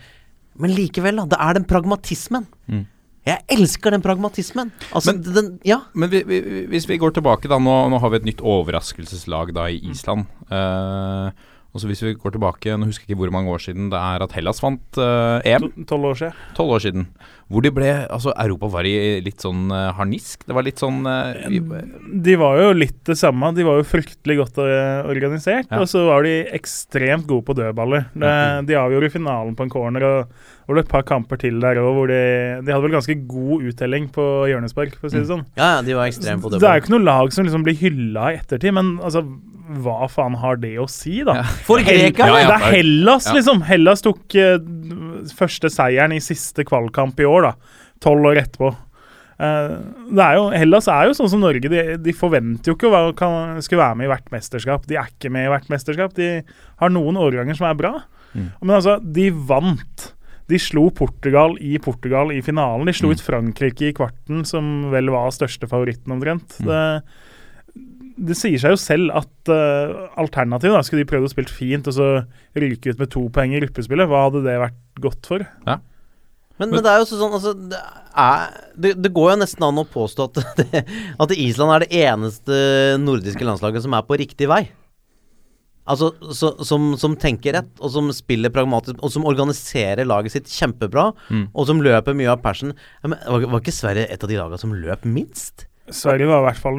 men 0.62 0.76
likevel, 0.78 1.24
da. 1.24 1.26
Det 1.34 1.40
er 1.42 1.58
den 1.58 1.66
pragmatismen. 1.72 2.46
Mm. 2.70 2.86
Jeg 3.26 3.42
elsker 3.56 3.96
den 3.96 4.04
pragmatismen. 4.06 4.70
Altså, 4.94 5.14
Men- 5.16 5.34
den 5.34 5.60
Ja. 5.66 5.80
Men 5.94 6.10
vi, 6.10 6.22
vi, 6.24 6.42
hvis 6.70 6.86
vi 6.88 6.98
går 7.02 7.16
tilbake, 7.18 7.50
da. 7.50 7.58
Nå, 7.58 7.90
nå 7.90 8.00
har 8.00 8.10
vi 8.14 8.18
et 8.22 8.30
nytt 8.30 8.42
overraskelseslag 8.46 9.54
da 9.54 9.66
i 9.70 9.80
Island. 9.90 10.28
Eh, 10.52 11.32
og 11.76 11.82
så 11.82 11.90
hvis 11.90 12.00
vi 12.06 12.14
går 12.16 12.32
tilbake, 12.38 12.72
nå 12.80 12.86
husker 12.88 13.04
jeg 13.04 13.18
ikke 13.18 13.20
hvor 13.26 13.32
mange 13.36 13.52
år 13.52 13.60
siden 13.60 13.90
det 13.92 14.00
er 14.00 14.24
at 14.24 14.32
Hellas 14.32 14.62
vant 14.64 14.96
uh, 14.96 15.42
EM. 15.44 15.66
To- 15.66 15.84
Tolv 15.90 16.06
år 16.14 16.16
siden. 16.22 16.38
Tolv 16.56 16.72
år 16.78 16.80
siden. 16.86 17.08
Hvor 17.52 17.62
de 17.66 17.72
ble 17.76 17.90
Altså, 18.08 18.32
Europa 18.32 18.70
var 18.78 18.88
i 18.88 19.20
litt 19.26 19.44
sånn 19.44 19.66
uh, 19.74 19.92
harnisk. 19.98 20.46
Det 20.48 20.56
var 20.56 20.64
litt 20.64 20.80
sånn 20.80 21.02
uh, 21.04 21.36
vi, 21.52 21.60
De 22.24 22.38
var 22.40 22.62
jo 22.62 22.70
litt 22.80 23.02
det 23.10 23.18
samme. 23.20 23.52
De 23.58 23.66
var 23.68 23.82
jo 23.82 23.90
fryktelig 23.92 24.38
godt 24.40 24.62
organisert. 24.64 25.68
Ja. 25.68 25.82
Og 25.84 25.92
så 25.92 26.06
var 26.08 26.24
de 26.24 26.46
ekstremt 26.56 27.28
gode 27.28 27.44
på 27.50 27.58
dødballer. 27.60 28.08
Det, 28.16 28.32
de 28.72 28.80
avgjorde 28.80 29.12
finalen 29.12 29.58
på 29.60 29.68
en 29.68 29.74
corner, 29.76 30.08
og 30.08 30.55
det 30.74 30.80
var 30.80 30.84
et 30.84 30.94
par 30.94 31.04
kamper 31.06 31.38
til 31.42 31.60
der 31.62 31.78
òg 31.78 31.92
hvor 31.94 32.10
de, 32.10 32.22
de 32.66 32.74
hadde 32.74 32.86
vel 32.88 32.96
ganske 32.96 33.16
god 33.30 33.68
uttelling 33.70 34.08
på 34.14 34.24
hjørnespark, 34.50 34.96
for 34.98 35.10
å 35.10 35.14
si 35.14 35.20
det 35.22 35.28
sånn. 35.30 35.44
Ja, 35.60 35.76
ja, 35.76 35.84
de 35.86 35.98
var 35.98 36.10
ekstremt 36.10 36.42
på 36.42 36.50
Det 36.56 36.62
er 36.64 36.80
jo 36.80 36.86
ikke 36.86 36.96
noe 36.96 37.06
lag 37.06 37.36
som 37.36 37.46
liksom 37.46 37.66
blir 37.68 37.78
hylla 37.78 38.32
i 38.34 38.40
ettertid, 38.40 38.74
men 38.74 38.96
altså 38.98 39.22
hva 39.82 40.08
faen 40.12 40.38
har 40.42 40.60
det 40.62 40.76
å 40.82 40.88
si, 40.90 41.20
da? 41.26 41.40
For 41.66 41.82
grekerne! 41.82 42.32
Ja, 42.34 42.42
ja. 42.44 42.50
Det 42.50 42.58
er 42.58 42.76
Hellas, 42.78 43.28
Ja. 43.30 43.36
liksom. 43.38 43.62
Hellas 43.66 44.04
tok 44.06 44.36
uh, 44.38 44.58
første 45.38 45.72
seieren 45.74 46.14
i 46.14 46.22
siste 46.24 46.66
kvalkamp 46.68 47.20
i 47.22 47.26
år, 47.30 47.50
da. 47.50 47.80
Tolv 48.04 48.30
år 48.30 48.42
etterpå. 48.44 48.72
Uh, 49.36 49.82
det 50.16 50.22
er 50.24 50.38
jo, 50.38 50.44
Hellas 50.54 50.88
er 50.92 51.10
jo 51.10 51.16
sånn 51.18 51.32
som 51.34 51.42
Norge. 51.44 51.70
De, 51.72 51.86
de 51.98 52.16
forventer 52.16 52.72
jo 52.72 52.78
ikke 52.78 52.92
å 52.94 53.10
kan, 53.18 53.58
skulle 53.66 53.82
være 53.84 54.00
med 54.00 54.08
i 54.10 54.12
hvert 54.14 54.30
mesterskap. 54.34 54.86
De 54.90 55.00
er 55.02 55.10
ikke 55.10 55.34
med 55.34 55.48
i 55.48 55.54
hvert 55.54 55.72
mesterskap. 55.74 56.14
De 56.18 56.30
har 56.82 56.94
noen 56.94 57.18
årganger 57.20 57.58
som 57.58 57.70
er 57.70 57.80
bra. 57.80 57.96
Men 58.36 58.76
altså, 58.78 58.98
de 59.00 59.30
vant. 59.32 60.12
De 60.52 60.60
slo 60.62 60.90
Portugal 60.94 61.56
i 61.64 61.78
Portugal 61.82 62.30
i 62.36 62.42
finalen. 62.46 62.86
De 62.86 62.94
slo 62.94 63.10
ut 63.14 63.24
Frankrike 63.24 63.90
i 63.90 63.96
kvarten, 63.98 64.44
som 64.46 64.92
vel 64.92 65.10
var 65.14 65.34
største 65.34 65.70
favoritten 65.70 66.14
omtrent. 66.14 66.60
Det, 66.62 66.84
det 68.30 68.38
sier 68.38 68.62
seg 68.62 68.76
jo 68.76 68.80
selv 68.80 69.16
at 69.18 69.52
uh, 69.52 70.06
alternativet 70.22 70.78
da, 70.78 70.84
Skulle 70.86 71.04
de 71.04 71.10
prøvd 71.10 71.28
å 71.28 71.34
spille 71.34 71.52
fint 71.52 71.90
og 71.90 71.98
så 71.98 72.12
ryke 72.56 72.94
ut 72.94 73.02
med 73.02 73.12
to 73.12 73.26
poeng 73.34 73.56
i 73.56 73.60
gruppespillet, 73.64 74.08
hva 74.12 74.28
hadde 74.28 74.46
det 74.46 74.56
vært 74.62 75.04
godt 75.04 75.34
for? 75.34 75.48
Men, 76.56 76.72
men 76.72 76.86
det 76.86 76.88
er 76.88 77.02
jo 77.02 77.08
sånn 77.10 77.36
altså, 77.36 77.52
det, 77.68 77.82
er, 78.16 78.46
det, 78.80 78.94
det 79.04 79.12
går 79.18 79.34
jo 79.34 79.40
nesten 79.42 79.66
an 79.68 79.82
å 79.82 79.90
påstå 79.92 80.30
at, 80.30 80.40
det, 80.62 80.86
at 81.20 81.36
Island 81.36 81.74
er 81.74 81.84
det 81.84 82.04
eneste 82.06 82.60
nordiske 83.02 83.48
landslaget 83.48 83.84
som 83.84 83.98
er 83.98 84.06
på 84.08 84.22
riktig 84.22 84.48
vei. 84.52 84.64
Altså, 85.86 86.08
så, 86.34 86.50
som, 86.66 86.94
som 86.98 87.14
tenker 87.22 87.54
rett, 87.60 87.70
og 87.78 87.92
som 87.94 88.10
spiller 88.16 88.50
pragmatisk, 88.50 88.98
og 89.06 89.12
som 89.14 89.28
organiserer 89.30 90.08
laget 90.10 90.34
sitt 90.34 90.50
kjempebra, 90.50 91.12
og 91.54 91.68
som 91.70 91.84
løper 91.86 92.18
mye 92.18 92.32
av 92.34 92.42
passion. 92.42 92.74
Ja, 93.04 93.12
men 93.14 93.20
var, 93.22 93.46
var 93.54 93.62
ikke 93.62 93.76
Sverige 93.76 94.08
et 94.10 94.24
av 94.26 94.32
de 94.32 94.40
lagene 94.40 94.58
som 94.64 94.74
løp 94.74 95.06
minst? 95.06 95.68
Sverige 95.94 96.26
var 96.26 96.40
i 96.42 96.46
hvert 96.48 96.58
fall 96.58 96.78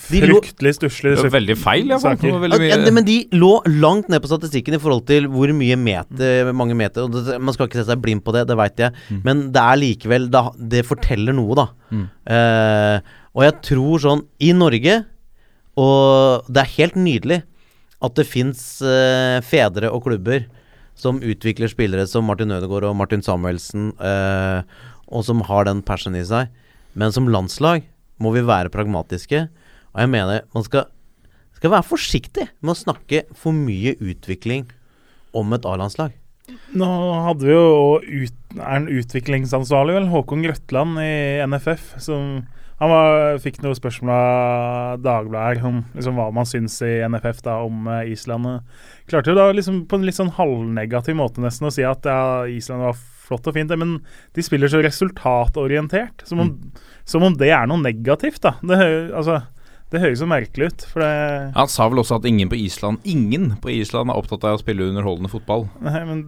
fryktelig 0.00 0.70
stusslig. 0.78 1.10
det 1.12 1.24
var 1.26 1.32
veldig 1.34 1.56
feil, 1.60 1.90
Ja, 1.92 1.98
veldig 2.00 2.68
Ja, 2.70 2.78
men 2.96 3.04
de 3.04 3.16
lå 3.36 3.50
langt 3.68 4.08
ned 4.08 4.22
på 4.24 4.30
statistikken 4.30 4.78
i 4.78 4.80
forhold 4.80 5.04
til 5.10 5.26
hvor 5.28 5.52
mye 5.52 5.76
meter, 5.76 6.48
mange 6.56 6.72
meter 6.78 7.04
og 7.04 7.12
det, 7.12 7.36
Man 7.36 7.52
skal 7.52 7.68
ikke 7.68 7.82
se 7.82 7.84
seg 7.90 8.00
blind 8.00 8.24
på 8.24 8.32
det, 8.32 8.46
det 8.48 8.56
veit 8.56 8.80
jeg, 8.80 8.94
men 9.28 9.50
det 9.52 9.60
er 9.60 9.76
likevel 9.82 10.30
Det, 10.32 10.42
Det 10.72 10.82
forteller 10.88 11.36
noe, 11.36 11.58
da. 11.60 11.66
Eh, 12.32 13.12
og 13.36 13.44
jeg 13.44 13.58
tror 13.68 14.00
sånn 14.06 14.24
I 14.40 14.54
Norge, 14.56 14.96
og 15.76 16.48
det 16.48 16.62
er 16.64 16.74
helt 16.78 16.96
nydelig 16.96 17.42
at 18.06 18.16
det 18.18 18.28
fins 18.28 18.60
eh, 18.84 19.38
fedre 19.44 19.90
og 19.92 20.04
klubber 20.06 20.46
som 20.96 21.20
utvikler 21.20 21.70
spillere 21.70 22.06
som 22.08 22.24
Martin 22.28 22.54
Ødegaard 22.56 22.88
og 22.88 22.96
Martin 22.96 23.24
Samuelsen, 23.24 23.90
eh, 24.00 24.62
og 25.06 25.26
som 25.26 25.42
har 25.46 25.68
den 25.68 25.82
passion 25.84 26.16
i 26.16 26.24
seg. 26.26 26.48
Men 26.96 27.12
som 27.12 27.28
landslag 27.28 27.84
må 28.22 28.32
vi 28.32 28.44
være 28.46 28.72
pragmatiske. 28.72 29.46
Og 29.92 30.02
jeg 30.02 30.12
mener 30.12 30.46
man 30.56 30.64
skal, 30.64 30.88
skal 31.58 31.74
være 31.76 31.88
forsiktig 31.88 32.48
med 32.62 32.72
å 32.72 32.80
snakke 32.80 33.26
for 33.36 33.56
mye 33.56 33.94
utvikling 34.00 34.64
om 35.36 35.52
et 35.52 35.68
A-landslag. 35.68 36.16
Nå 36.76 36.88
hadde 37.26 37.46
vi 37.46 37.52
jo 37.54 37.98
ut, 38.00 38.36
er 38.56 38.76
en 38.78 38.90
utviklingsansvarlig, 38.90 39.96
vel, 39.98 40.10
Håkon 40.12 40.44
Grøtland 40.46 41.00
i 41.02 41.42
NFF, 41.44 41.96
som 42.02 42.44
han 42.76 42.92
var, 42.92 43.38
fikk 43.40 43.62
noen 43.64 43.76
spørsmål 43.78 44.12
av 44.12 45.02
Dagbladet 45.04 45.64
om 45.64 45.80
liksom, 45.96 46.18
hva 46.18 46.28
man 46.34 46.48
syns 46.48 46.76
i 46.84 46.98
NFF 47.08 47.40
da, 47.46 47.56
om 47.64 47.88
uh, 47.88 48.02
Island. 48.04 48.66
Klarte 49.08 49.32
jo 49.32 49.38
da 49.38 49.48
liksom 49.54 49.86
på 49.88 49.96
en 49.96 50.04
litt 50.04 50.18
sånn 50.18 50.34
halvnegativ 50.36 51.16
måte 51.16 51.44
nesten 51.44 51.70
å 51.70 51.72
si 51.72 51.86
at 51.88 52.04
ja, 52.04 52.44
Island 52.52 52.84
var 52.84 52.98
flott 53.26 53.48
og 53.48 53.56
fint, 53.56 53.72
det, 53.72 53.78
men 53.80 53.96
de 54.36 54.44
spiller 54.44 54.70
så 54.70 54.82
resultatorientert. 54.84 56.26
Som 56.28 56.44
om, 56.44 56.52
som 57.08 57.24
om 57.26 57.34
det 57.40 57.48
er 57.54 57.64
noe 57.70 57.80
negativt, 57.82 58.42
da. 58.44 58.54
Det, 58.60 58.78
altså, 59.16 59.40
det 59.94 60.00
høres 60.02 60.18
så 60.18 60.26
merkelig 60.26 60.66
ut. 60.72 60.84
For 60.90 61.02
det 61.04 61.10
Han 61.54 61.68
sa 61.70 61.86
vel 61.86 62.00
også 62.02 62.16
at 62.18 62.24
ingen 62.26 62.48
på 62.50 62.56
Island 62.58 63.04
Ingen 63.06 63.52
på 63.62 63.70
Island 63.70 64.10
er 64.10 64.18
opptatt 64.18 64.42
av 64.48 64.56
å 64.56 64.60
spille 64.60 64.88
underholdende 64.90 65.30
fotball. 65.30 65.68
Nei, 65.84 66.00
men 66.08 66.24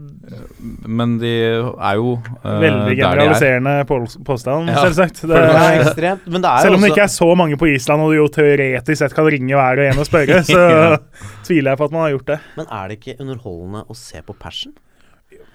Men 0.87 1.17
de 1.19 1.33
er 1.59 1.99
jo 1.99 2.13
uh, 2.21 2.47
Veldig 2.63 2.85
der 2.87 2.95
de 2.95 3.01
generaliserende 3.03 3.75
påstand, 3.89 4.71
Ja. 4.71 4.85
selvsagt. 4.87 5.25
Det, 5.27 5.35
Det 5.35 5.59
er 5.59 5.83
ekstremt, 5.83 6.27
men 6.31 6.45
det 6.47 6.53
er 6.53 6.69
Selv 6.69 6.79
om 6.79 6.87
det 6.87 6.93
ikke 6.95 7.07
er 7.09 7.15
så 7.19 7.31
mange 7.35 7.59
på 7.59 7.71
Island, 7.75 8.03
og 8.03 8.15
du 8.15 8.21
jo 8.21 8.29
teoretisk 8.39 9.03
sett 9.03 9.17
kan 9.17 9.27
ringe 9.27 9.59
hver 9.59 9.83
og 9.83 9.91
en 9.91 10.05
og 10.05 10.07
spørre, 10.07 10.43
så 10.53 10.63
tviler 11.43 11.73
jeg 11.75 11.81
på 11.83 11.89
at 11.91 11.97
man 11.97 12.07
har 12.07 12.15
gjort 12.15 12.31
det. 12.35 12.39
Men 12.61 12.71
er 12.71 12.89
det 12.89 13.01
ikke 13.01 13.19
underholdende 13.25 13.83
å 13.89 13.99
se 13.99 14.23
på 14.23 14.39
passion? 14.39 14.77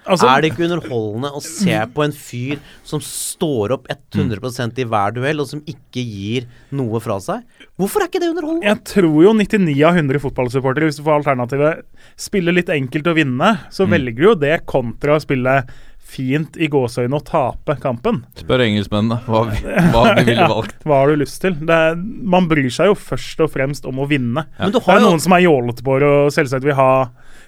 Altså, 0.04 0.28
er 0.28 0.42
det 0.44 0.50
ikke 0.52 0.66
underholdende 0.66 1.30
å 1.32 1.40
se 1.44 1.78
på 1.94 2.04
en 2.04 2.12
fyr 2.12 2.58
som 2.84 3.00
står 3.04 3.72
opp 3.78 3.86
100% 3.88 4.82
i 4.82 4.84
hver 4.90 5.14
duell, 5.16 5.40
og 5.40 5.48
som 5.48 5.62
ikke 5.70 6.02
gir 6.04 6.46
noe 6.76 7.00
fra 7.00 7.16
seg? 7.24 7.46
Hvorfor 7.80 8.04
er 8.04 8.10
ikke 8.10 8.20
det 8.22 8.32
underholdende? 8.34 8.68
jeg 8.68 8.82
tror 8.92 9.16
jo 9.24 9.32
99 9.38 9.78
av 9.88 9.96
100 10.02 10.20
fotballsupportere, 10.26 10.90
hvis 10.90 11.00
du 11.00 11.06
får 11.06 11.22
alternativet, 11.22 11.82
spiller 12.20 12.52
litt 12.60 12.68
enkelt 12.74 13.08
å 13.10 13.16
vinne, 13.16 13.54
så 13.72 13.88
velger 13.88 14.20
du 14.20 14.28
jo 14.28 14.34
det 14.44 14.60
kontra 14.68 15.16
å 15.16 15.24
spille 15.24 15.56
fint 16.04 16.58
i 16.60 16.68
gåseøynene 16.68 17.16
å 17.16 17.24
tape 17.24 17.78
kampen. 17.80 18.20
Spør 18.36 18.60
engelskmennene 18.66 19.22
hva, 19.24 19.40
vi- 19.48 19.62
hva 19.94 20.02
de 20.18 20.24
ville 20.28 20.48
valgt. 20.52 20.76
Hva 20.84 20.98
har 21.00 21.08
du 21.14 21.16
lyst 21.24 21.40
til? 21.42 21.56
Det 21.64 21.74
er, 21.74 21.96
man 21.96 22.44
bryr 22.50 22.68
seg 22.70 22.92
jo 22.92 22.94
først 23.00 23.40
og 23.40 23.50
fremst 23.54 23.88
om 23.88 24.02
å 24.04 24.06
vinne. 24.10 24.44
Men 24.60 24.70
du 24.74 24.78
Det 24.78 24.84
er 24.84 25.00
jo 25.00 25.08
noen 25.08 25.24
som 25.24 25.32
er 25.32 25.46
jålete 25.46 25.82
på 25.86 25.96
det 26.04 26.10
og 26.12 26.28
selvsagt 26.36 26.68
vil 26.68 26.76
ha 26.78 26.90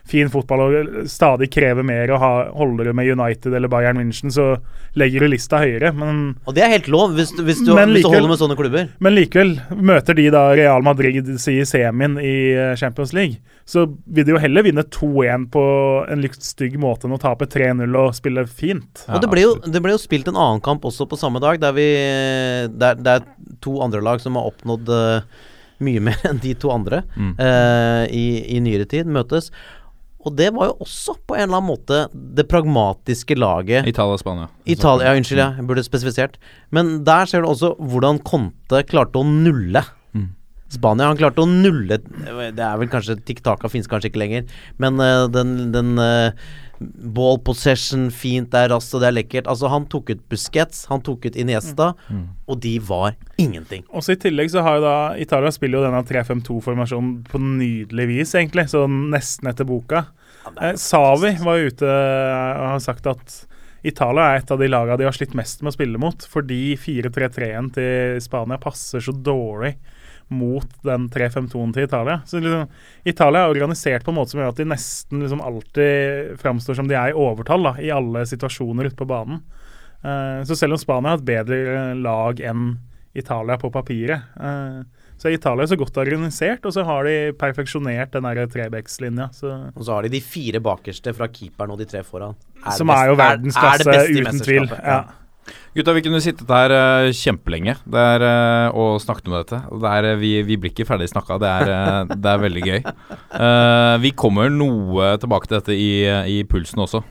fin 0.06 0.28
fotball 0.30 0.60
og 0.62 0.90
stadig 1.10 1.48
krever 1.50 1.82
mer 1.86 2.12
og 2.14 2.20
ha, 2.22 2.28
holder 2.54 2.88
du 2.88 2.92
med 2.94 3.08
United 3.10 3.54
eller 3.58 3.68
Bayern 3.72 3.98
München, 3.98 4.30
så 4.30 4.56
legger 4.94 5.25
du 5.25 5.32
lista 5.32 5.58
høyere. 5.58 5.90
Men, 5.94 6.36
Og 6.46 6.54
det 6.54 6.62
er 6.62 6.70
helt 6.76 6.86
lov, 6.92 7.16
hvis, 7.18 7.32
du- 7.34 7.42
hvis, 7.42 7.58
du, 7.66 7.72
likevel, 7.72 7.92
hvis 7.96 8.06
du 8.06 8.12
holder 8.14 8.28
med 8.30 8.38
sånne 8.38 8.56
klubber. 8.60 8.88
men 9.02 9.16
likevel, 9.16 9.56
møter 9.76 10.14
de 10.14 10.28
da 10.30 10.44
Real 10.54 10.82
Madrid 10.86 11.26
i 11.34 11.58
semien 11.66 12.14
i 12.22 12.36
eh, 12.54 12.75
Champions 12.78 13.12
League, 13.12 13.40
så 13.66 13.82
vil 14.06 14.25
de 14.28 14.30
jo 14.36 14.38
heller 14.38 14.62
vinne 14.62 14.84
2-1 14.94 15.48
på 15.50 15.64
en 16.08 16.22
litt 16.22 16.38
stygg 16.38 16.78
måte 16.78 17.08
enn 17.08 17.16
å 17.16 17.18
tape 17.18 17.48
3-0 17.50 17.98
og 17.98 18.14
spille 18.14 18.46
fint. 18.46 19.02
Og 19.10 19.18
det 19.25 19.30
ble, 19.32 19.42
jo, 19.42 19.56
det 19.66 19.82
ble 19.82 19.96
jo 19.96 19.98
spilt 19.98 20.30
en 20.30 20.38
annen 20.38 20.62
kamp 20.62 20.86
også 20.86 21.08
på 21.10 21.18
samme 21.18 21.42
dag, 21.42 21.58
der 21.60 21.75
vi 21.75 21.88
der, 22.78 22.94
Det 22.94 23.16
er 23.18 23.26
to 23.60 23.80
andre 23.82 24.00
lag 24.06 24.20
som 24.22 24.38
har 24.38 24.46
oppnådd 24.52 24.88
uh, 24.88 25.20
mye 25.82 26.00
mer 26.00 26.16
enn 26.30 26.38
de 26.40 26.54
to 26.56 26.70
andre 26.72 27.02
Mm. 27.16 27.34
uh, 27.40 28.04
i, 28.12 28.25
i 28.56 28.60
nyere 28.64 28.86
tid, 28.88 29.08
møtes. 29.12 29.50
Og 30.26 30.35
det 30.35 30.49
var 30.56 30.73
jo 30.73 30.78
også 30.83 31.14
på 31.23 31.37
en 31.37 31.45
eller 31.45 31.61
annen 31.61 31.71
måte 31.71 31.99
det 32.12 32.49
pragmatiske 32.50 33.37
laget 33.38 33.87
Italia 33.87 34.16
og 34.16 34.23
Spania. 34.23 34.49
Italia, 34.66 35.12
ja, 35.12 35.21
unnskyld, 35.21 35.38
ja, 35.38 35.50
jeg 35.61 35.68
burde 35.68 35.85
spesifisert. 35.87 36.40
Men 36.75 37.04
der 37.06 37.30
ser 37.30 37.45
du 37.45 37.50
også 37.52 37.76
hvordan 37.78 38.18
Conte 38.26 38.83
klarte 38.90 39.23
å 39.23 39.26
nulle. 39.26 39.85
Mm. 40.66 40.75
Spania 40.76 41.06
han 41.11 41.18
klarte 41.18 41.44
å 41.44 41.46
nulle 41.46 42.00
Det 42.02 42.58
er 42.58 42.78
vel 42.80 42.88
kanskje 42.90 43.14
Tiktaka 43.23 43.70
finnes 43.70 43.87
kanskje 43.90 44.11
ikke 44.11 44.23
lenger, 44.25 44.49
men 44.82 44.99
uh, 44.99 45.28
den, 45.30 45.70
den 45.75 45.94
uh, 46.02 46.35
Ball 46.78 47.38
possession, 47.40 48.11
fint, 48.12 48.50
det 48.52 48.66
er 48.66 48.73
raskt 48.75 48.92
og 48.96 49.00
det 49.00 49.08
er 49.08 49.14
lekkert. 49.16 49.46
Altså 49.49 49.70
Han 49.73 49.87
tok 49.88 50.11
ut 50.12 50.23
Busquets, 50.28 50.85
han 50.90 51.00
tok 51.04 51.25
ut 51.25 51.38
Iniesta, 51.40 51.94
og 52.44 52.61
de 52.61 52.75
var 52.85 53.14
ingenting. 53.40 53.87
Også 53.88 54.12
I 54.12 54.20
tillegg 54.26 54.52
så 54.52 54.64
har 54.66 54.76
jo 54.76 54.85
da 54.85 54.96
Italia 55.23 55.52
spiller 55.54 55.80
jo 55.80 55.87
denne 55.87 56.02
3-5-2-formasjonen 56.04 57.14
på 57.30 57.40
nydelig 57.40 58.08
vis, 58.12 58.35
egentlig. 58.37 58.66
Så 58.73 58.85
nesten 58.92 59.49
etter 59.49 59.68
boka. 59.68 60.04
Eh, 60.61 60.76
Savi 60.78 61.32
var 61.40 61.64
ute 61.64 61.88
eh, 61.88 62.52
og 62.61 62.73
har 62.75 62.85
sagt 62.85 63.08
at 63.11 63.40
Italia 63.87 64.32
er 64.32 64.40
et 64.42 64.50
av 64.50 64.61
de 64.61 64.68
lagene 64.68 64.99
de 65.00 65.06
har 65.08 65.16
slitt 65.16 65.35
mest 65.38 65.62
med 65.62 65.73
å 65.73 65.76
spille 65.76 66.00
mot, 66.02 66.28
fordi 66.28 66.76
4-3-3-en 66.80 67.70
til 67.76 68.20
Spania 68.25 68.58
passer 68.61 69.02
så 69.04 69.14
dårlig 69.14 69.76
mot 70.28 70.66
den 70.83 71.09
3-5-2-en 71.12 71.73
til 71.76 71.85
Italia. 71.87 72.21
Så 72.26 72.40
liksom, 72.42 72.66
Italia 73.06 73.45
er 73.45 73.52
organisert 73.54 74.02
på 74.04 74.11
en 74.11 74.18
måte 74.18 74.33
som 74.35 74.40
gjør 74.42 74.49
at 74.54 74.59
de 74.59 74.64
nesten 74.73 75.23
liksom 75.23 75.40
alltid 75.45 76.35
framstår 76.42 76.75
som 76.80 76.88
de 76.90 76.97
er 76.99 77.12
i 77.12 77.16
overtall 77.16 77.62
da, 77.68 77.75
i 77.78 77.92
alle 77.95 78.25
situasjoner 78.26 78.88
ute 78.90 78.99
på 78.99 79.06
banen. 79.06 79.42
Uh, 80.04 80.42
så 80.47 80.56
selv 80.59 80.76
om 80.76 80.78
Spania 80.83 81.14
har 81.14 81.18
et 81.23 81.28
bedre 81.30 81.56
eh, 81.73 81.95
lag 81.99 82.40
enn 82.45 82.76
Italia 83.16 83.56
på 83.59 83.71
papiret, 83.73 84.26
uh, 84.38 84.83
så 85.16 85.30
er 85.30 85.38
Italia 85.38 85.64
så 85.66 85.78
godt 85.80 85.97
organisert, 86.02 86.66
og 86.68 86.75
så 86.76 86.83
har 86.85 87.06
de 87.09 87.14
perfeksjonert 87.40 88.12
den 88.12 88.26
der 88.28 88.47
Trebekslinja. 88.52 89.30
Og 89.73 89.87
så 89.87 89.95
har 89.95 90.04
de 90.04 90.11
de 90.12 90.21
fire 90.21 90.61
bakerste 90.61 91.14
fra 91.16 91.26
keeperen 91.33 91.73
og 91.73 91.78
de 91.80 91.87
tre 91.88 92.02
foran. 92.04 92.35
som 92.76 92.90
er 92.90 93.06
jo 93.09 93.14
best- 93.16 93.23
er- 93.25 93.33
er 93.33 93.38
det 93.38 93.38
verdensklasse, 93.47 93.87
beste 93.88 94.12
i 94.12 94.21
uten 94.21 94.40
tvil. 94.45 94.68
Ja. 94.85 94.99
Gutta, 95.76 95.93
vi 95.93 96.03
kunne 96.07 96.23
sittet 96.25 96.49
her 96.49 96.73
uh, 96.73 97.11
kjempelenge 97.12 97.76
der, 97.85 98.23
er, 98.23 98.26
eh, 98.26 98.76
og 98.76 99.00
snakket 99.03 99.29
om 99.29 99.37
dette. 99.37 99.61
Der, 99.69 99.88
er, 99.93 100.09
eh, 100.15 100.21
vi, 100.21 100.31
vi 100.47 100.57
blir 100.61 100.73
ikke 100.73 100.87
ferdig 100.88 101.11
snakka. 101.11 101.37
Det, 101.43 101.53
det 102.17 102.33
er 102.33 102.43
veldig 102.43 102.65
gøy. 102.65 102.79
Vi 104.03 104.15
kommer 104.17 104.49
noe 104.53 105.12
tilbake 105.21 105.50
til 105.50 105.59
dette 105.59 105.76
i, 105.76 105.91
i 106.38 106.41
pulsen 106.49 106.87
også. 106.87 107.05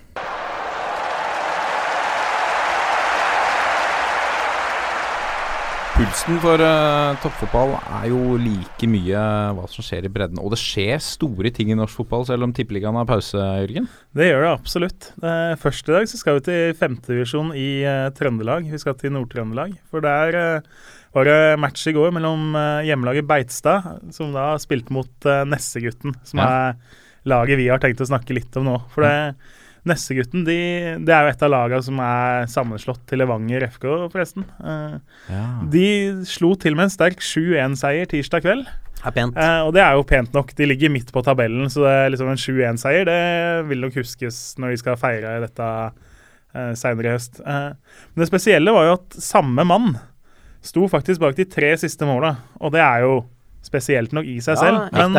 Pulsen 5.95 6.41
for 6.43 6.59
uh, 6.59 7.15
toppfotball 7.23 7.71
er 7.79 8.09
jo 8.11 8.35
like 8.35 8.87
mye 8.91 9.19
hva 9.55 9.63
som 9.71 9.85
skjer 9.85 10.09
i 10.09 10.11
bredden. 10.11 10.41
Og 10.43 10.51
det 10.51 10.59
skjer 10.59 10.99
store 10.99 11.51
ting 11.55 11.69
i 11.71 11.77
norsk 11.79 12.01
fotball, 12.01 12.25
selv 12.27 12.43
om 12.43 12.51
Tippeligaen 12.55 12.97
har 12.99 13.07
pause, 13.07 13.39
Jørgen. 13.39 13.87
Det 14.11 14.27
gjør 14.27 14.43
det 14.43 14.49
absolutt. 14.51 15.07
Eh, 15.23 15.53
først 15.61 15.87
i 15.87 15.95
dag 15.95 16.09
så 16.11 16.19
skal 16.19 16.41
vi 16.41 16.45
til 16.49 16.75
femtedivisjon 16.81 17.53
i 17.55 17.69
uh, 17.87 18.09
Trøndelag. 18.17 18.67
Vi 18.75 18.81
skal 18.83 18.97
til 18.99 19.15
Nord-Trøndelag. 19.15 19.77
For 19.87 20.03
der 20.03 20.39
eh, 20.41 20.85
var 21.15 21.29
det 21.31 21.39
match 21.63 21.87
i 21.87 21.95
går 21.95 22.11
mellom 22.17 22.49
uh, 22.59 22.83
hjemmelaget 22.83 23.29
Beitstad, 23.31 23.87
som 24.17 24.35
da 24.35 24.49
spilte 24.59 24.91
mot 24.95 25.29
uh, 25.31 25.45
Nessegutten, 25.47 26.17
som 26.27 26.43
Ja. 26.43 26.49
er 26.75 27.05
laget 27.31 27.61
vi 27.63 27.71
har 27.71 27.79
tenkt 27.79 28.03
å 28.03 28.11
snakke 28.11 28.35
litt 28.35 28.59
om 28.59 28.67
nå. 28.67 28.75
For 28.91 29.07
det, 29.07 29.31
Nessegutten 29.85 30.45
de, 30.47 30.57
det 31.05 31.13
er 31.13 31.27
jo 31.27 31.33
et 31.33 31.43
av 31.45 31.51
lagene 31.53 31.85
som 31.85 31.99
er 32.01 32.47
sammenslått 32.49 33.03
til 33.09 33.21
Levanger 33.21 33.67
FK, 33.67 33.85
forresten. 34.13 34.47
Eh, 34.65 35.35
de 35.71 35.85
slo 36.29 36.55
til 36.57 36.77
med 36.77 36.87
en 36.87 36.95
sterk 36.95 37.21
7-1-seier 37.21 38.09
tirsdag 38.09 38.45
kveld. 38.47 38.65
Er 39.05 39.13
pent. 39.13 39.37
Eh, 39.37 39.59
og 39.61 39.75
det 39.75 39.83
er 39.83 39.93
jo 39.93 40.07
pent 40.07 40.33
nok. 40.33 40.55
De 40.57 40.65
ligger 40.65 40.93
midt 40.93 41.11
på 41.13 41.21
tabellen, 41.25 41.69
så 41.69 41.83
det 41.85 41.93
er 41.93 42.11
liksom 42.13 42.31
en 42.31 42.41
7-1-seier. 42.41 43.05
Det 43.05 43.69
vil 43.69 43.85
nok 43.85 43.99
huskes 44.01 44.41
når 44.61 44.73
de 44.73 44.81
skal 44.81 44.99
feire 44.99 45.37
dette 45.43 45.69
uh, 46.55 46.73
seinere 46.77 47.11
i 47.11 47.15
høst. 47.15 47.41
Eh, 47.45 47.71
men 48.13 48.23
det 48.23 48.29
spesielle 48.31 48.73
var 48.73 48.89
jo 48.89 48.97
at 48.97 49.17
samme 49.21 49.67
mann 49.67 49.95
sto 50.65 50.87
faktisk 50.89 51.21
bak 51.21 51.37
de 51.37 51.45
tre 51.45 51.75
siste 51.77 52.07
måla, 52.09 52.33
og 52.57 52.73
det 52.73 52.81
er 52.81 53.05
jo 53.05 53.19
spesielt 53.65 54.13
nok 54.15 54.27
i 54.29 54.37
seg. 54.43 54.55
Ja, 54.55 54.61
selv. 54.61 54.77
Men. 54.93 55.17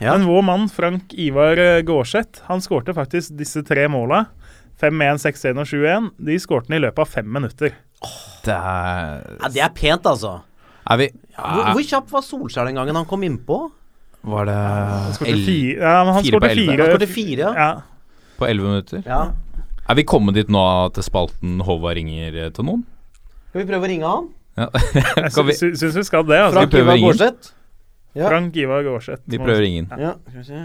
Ja. 0.00 0.16
men 0.16 0.26
vår 0.28 0.44
mann 0.46 0.68
Frank 0.72 1.14
Ivar 1.16 1.60
eh, 1.60 1.80
Gårdseth, 1.86 2.44
han 2.50 2.62
skårte 2.64 2.94
faktisk 2.96 3.36
disse 3.38 3.64
tre 3.66 3.88
måla. 3.92 4.26
5-1, 4.80 5.22
6-1 5.24 5.62
og 5.62 5.70
7-1. 5.70 6.10
De 6.28 6.36
skårte 6.40 6.70
han 6.70 6.78
i 6.78 6.82
løpet 6.84 7.00
av 7.00 7.08
fem 7.08 7.28
minutter. 7.32 7.72
Det 8.44 8.52
er 8.52 9.24
ja, 9.40 9.50
det 9.54 9.64
er 9.64 9.72
pent, 9.74 10.06
altså. 10.06 10.38
Er 10.86 11.00
vi 11.00 11.08
Hvor, 11.34 11.72
hvor 11.72 11.82
kjapp 11.82 12.12
var 12.12 12.22
Solskjær 12.22 12.68
den 12.68 12.76
gangen 12.78 12.98
han 12.98 13.08
kom 13.08 13.24
innpå? 13.26 13.64
Var 14.26 14.48
det 14.48 14.60
Skårte 15.16 15.34
fire, 15.46 15.80
ja, 15.80 15.96
men 16.04 16.14
han 16.18 16.26
skårte 16.26 16.52
fire. 16.52 16.86
Han 16.90 17.06
fire, 17.08 17.48
ja. 17.48 17.66
ja. 17.66 18.30
på 18.38 18.48
elleve 18.50 18.74
minutter? 18.74 19.02
Ja. 19.06 19.22
Er 19.86 19.98
vi 19.98 20.04
kommet 20.06 20.34
dit 20.34 20.50
nå 20.50 20.62
til 20.94 21.06
spalten 21.06 21.60
Håvard 21.66 21.98
ringer 21.98 22.34
eh, 22.34 22.52
til 22.54 22.66
noen? 22.66 22.82
Skal 23.50 23.62
vi 23.62 23.68
prøve 23.70 23.86
å 23.86 23.90
ringe 23.90 24.10
han? 24.10 24.26
Ja. 24.56 24.66
Jeg 25.28 25.32
syns 25.76 26.00
vi 26.00 26.04
skal 26.04 26.26
det. 26.26 26.40
altså. 26.48 26.58
Frank 26.58 26.74
Ivar? 26.80 27.00
Gårdseth? 27.00 27.52
Ja. 28.16 28.26
Frank 28.30 28.56
Ivar 28.56 28.82
Gårdseth. 28.86 29.22
Vi 29.28 29.38
prøver 29.38 29.60
å 29.60 29.64
ringe 29.66 29.82
inn. 29.84 29.88
Ja, 30.00 30.14
skal 30.30 30.40
vi 30.40 30.44
se. 30.48 30.64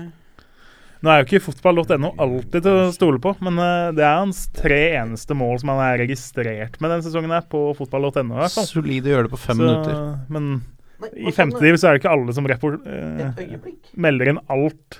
Nå 1.02 1.10
er 1.10 1.24
jo 1.24 1.26
ikke 1.26 1.40
fotball.no 1.48 2.12
alltid 2.22 2.62
til 2.62 2.76
å 2.78 2.90
stole 2.94 3.18
på, 3.24 3.32
men 3.42 3.58
eh, 3.58 3.88
det 3.98 4.04
er 4.06 4.20
hans 4.22 4.44
tre 4.54 4.78
eneste 5.00 5.34
mål 5.34 5.58
som 5.64 5.72
han 5.74 5.80
er 5.88 5.98
registrert 6.04 6.76
med 6.80 6.94
den 6.94 7.02
sesongen 7.06 7.34
her 7.34 7.42
på 7.50 7.64
fotball.no. 7.80 8.38
Solid 8.54 9.10
å 9.10 9.16
gjøre 9.16 9.26
det 9.28 9.34
på 9.34 9.40
fem 9.42 9.58
Så, 9.58 9.66
minutter. 9.66 9.96
Men 10.30 10.52
Nei, 11.02 11.10
i 11.10 11.34
femtediv 11.34 11.40
femte 11.40 11.64
div 11.66 11.80
så 11.82 11.90
er 11.90 11.98
det 11.98 12.04
ikke 12.04 12.14
alle 12.14 12.36
som 12.38 12.46
report, 12.52 12.86
eh, 12.86 13.56
melder 13.98 14.30
inn 14.36 14.42
alt 14.54 15.00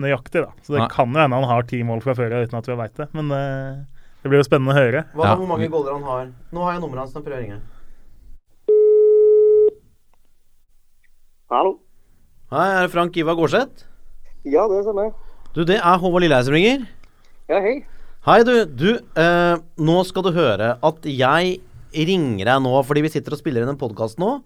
nøyaktig, 0.00 0.44
da. 0.46 0.52
Så 0.62 0.76
det 0.76 0.84
Nei. 0.84 0.90
kan 0.94 1.10
jo 1.12 1.18
hende 1.20 1.40
han 1.42 1.48
har 1.50 1.66
ti 1.68 1.82
mål 1.84 2.00
fra 2.06 2.14
før 2.16 2.38
uten 2.44 2.60
at 2.60 2.70
vi 2.70 2.78
veit 2.78 2.94
det. 3.02 3.08
Men 3.18 3.34
eh, 3.34 3.82
det 4.22 4.30
blir 4.30 4.40
jo 4.40 4.46
spennende 4.46 4.72
å 4.72 4.78
høre. 4.78 5.02
Hva 5.18 5.32
Ja. 5.32 5.34
hvor 5.36 5.50
mange 5.50 5.66
goller 5.74 5.98
han 5.98 6.06
har? 6.06 6.30
Nå 6.54 6.62
har 6.64 6.76
jeg 6.78 6.82
nummeret 6.86 7.02
hans, 7.02 7.14
nå 7.18 7.24
prøver 7.26 7.40
jeg 7.42 7.42
å 7.42 7.46
ringe. 7.50 7.60
Hallo. 11.50 11.72
Hei, 12.54 12.64
er 12.76 12.84
det 12.84 12.92
Frank 12.92 13.16
Ivar 13.18 13.34
Gårdseth? 13.34 13.82
Ja, 14.46 14.68
det 14.70 14.84
stemmer. 14.84 15.08
Du, 15.50 15.64
det 15.66 15.80
er 15.80 15.96
Håvard 15.98 16.22
Lilleheie 16.22 16.46
som 16.46 16.54
ringer. 16.54 16.84
Ja, 17.50 17.58
hei. 17.64 17.72
Hei, 18.22 18.36
du. 18.46 18.52
Du, 18.70 18.90
eh, 19.18 19.56
nå 19.82 19.96
skal 20.06 20.22
du 20.22 20.28
høre 20.36 20.68
at 20.78 21.08
jeg 21.10 21.56
ringer 22.06 22.46
deg 22.52 22.60
nå 22.62 22.70
fordi 22.86 23.02
vi 23.02 23.10
sitter 23.10 23.34
og 23.34 23.40
spiller 23.40 23.66
inn 23.66 23.72
en 23.72 23.80
podkast 23.80 24.20
nå. 24.22 24.36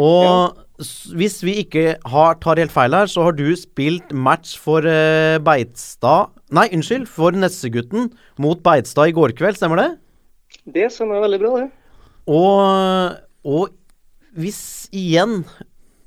Og 0.00 0.24
ja. 0.24 0.86
hvis 1.20 1.36
vi 1.44 1.58
ikke 1.66 1.98
har, 2.14 2.38
tar 2.40 2.62
helt 2.62 2.72
feil 2.72 2.96
her, 2.96 3.10
så 3.12 3.26
har 3.26 3.36
du 3.36 3.50
spilt 3.60 4.14
match 4.16 4.54
for 4.62 4.88
eh, 4.88 5.36
Beitstad 5.44 6.32
Nei, 6.48 6.64
unnskyld, 6.72 7.04
for 7.12 7.36
Nessegutten 7.36 8.08
mot 8.40 8.64
Beitstad 8.64 9.12
i 9.12 9.14
går 9.18 9.36
kveld, 9.36 9.60
stemmer 9.60 9.82
det? 9.82 9.90
Det 10.78 10.88
stemmer 10.96 11.20
veldig 11.26 11.42
bra, 11.44 11.52
det. 11.60 11.68
Og, 12.32 13.20
og 13.44 13.76
hvis 14.32 14.88
igjen 14.96 15.42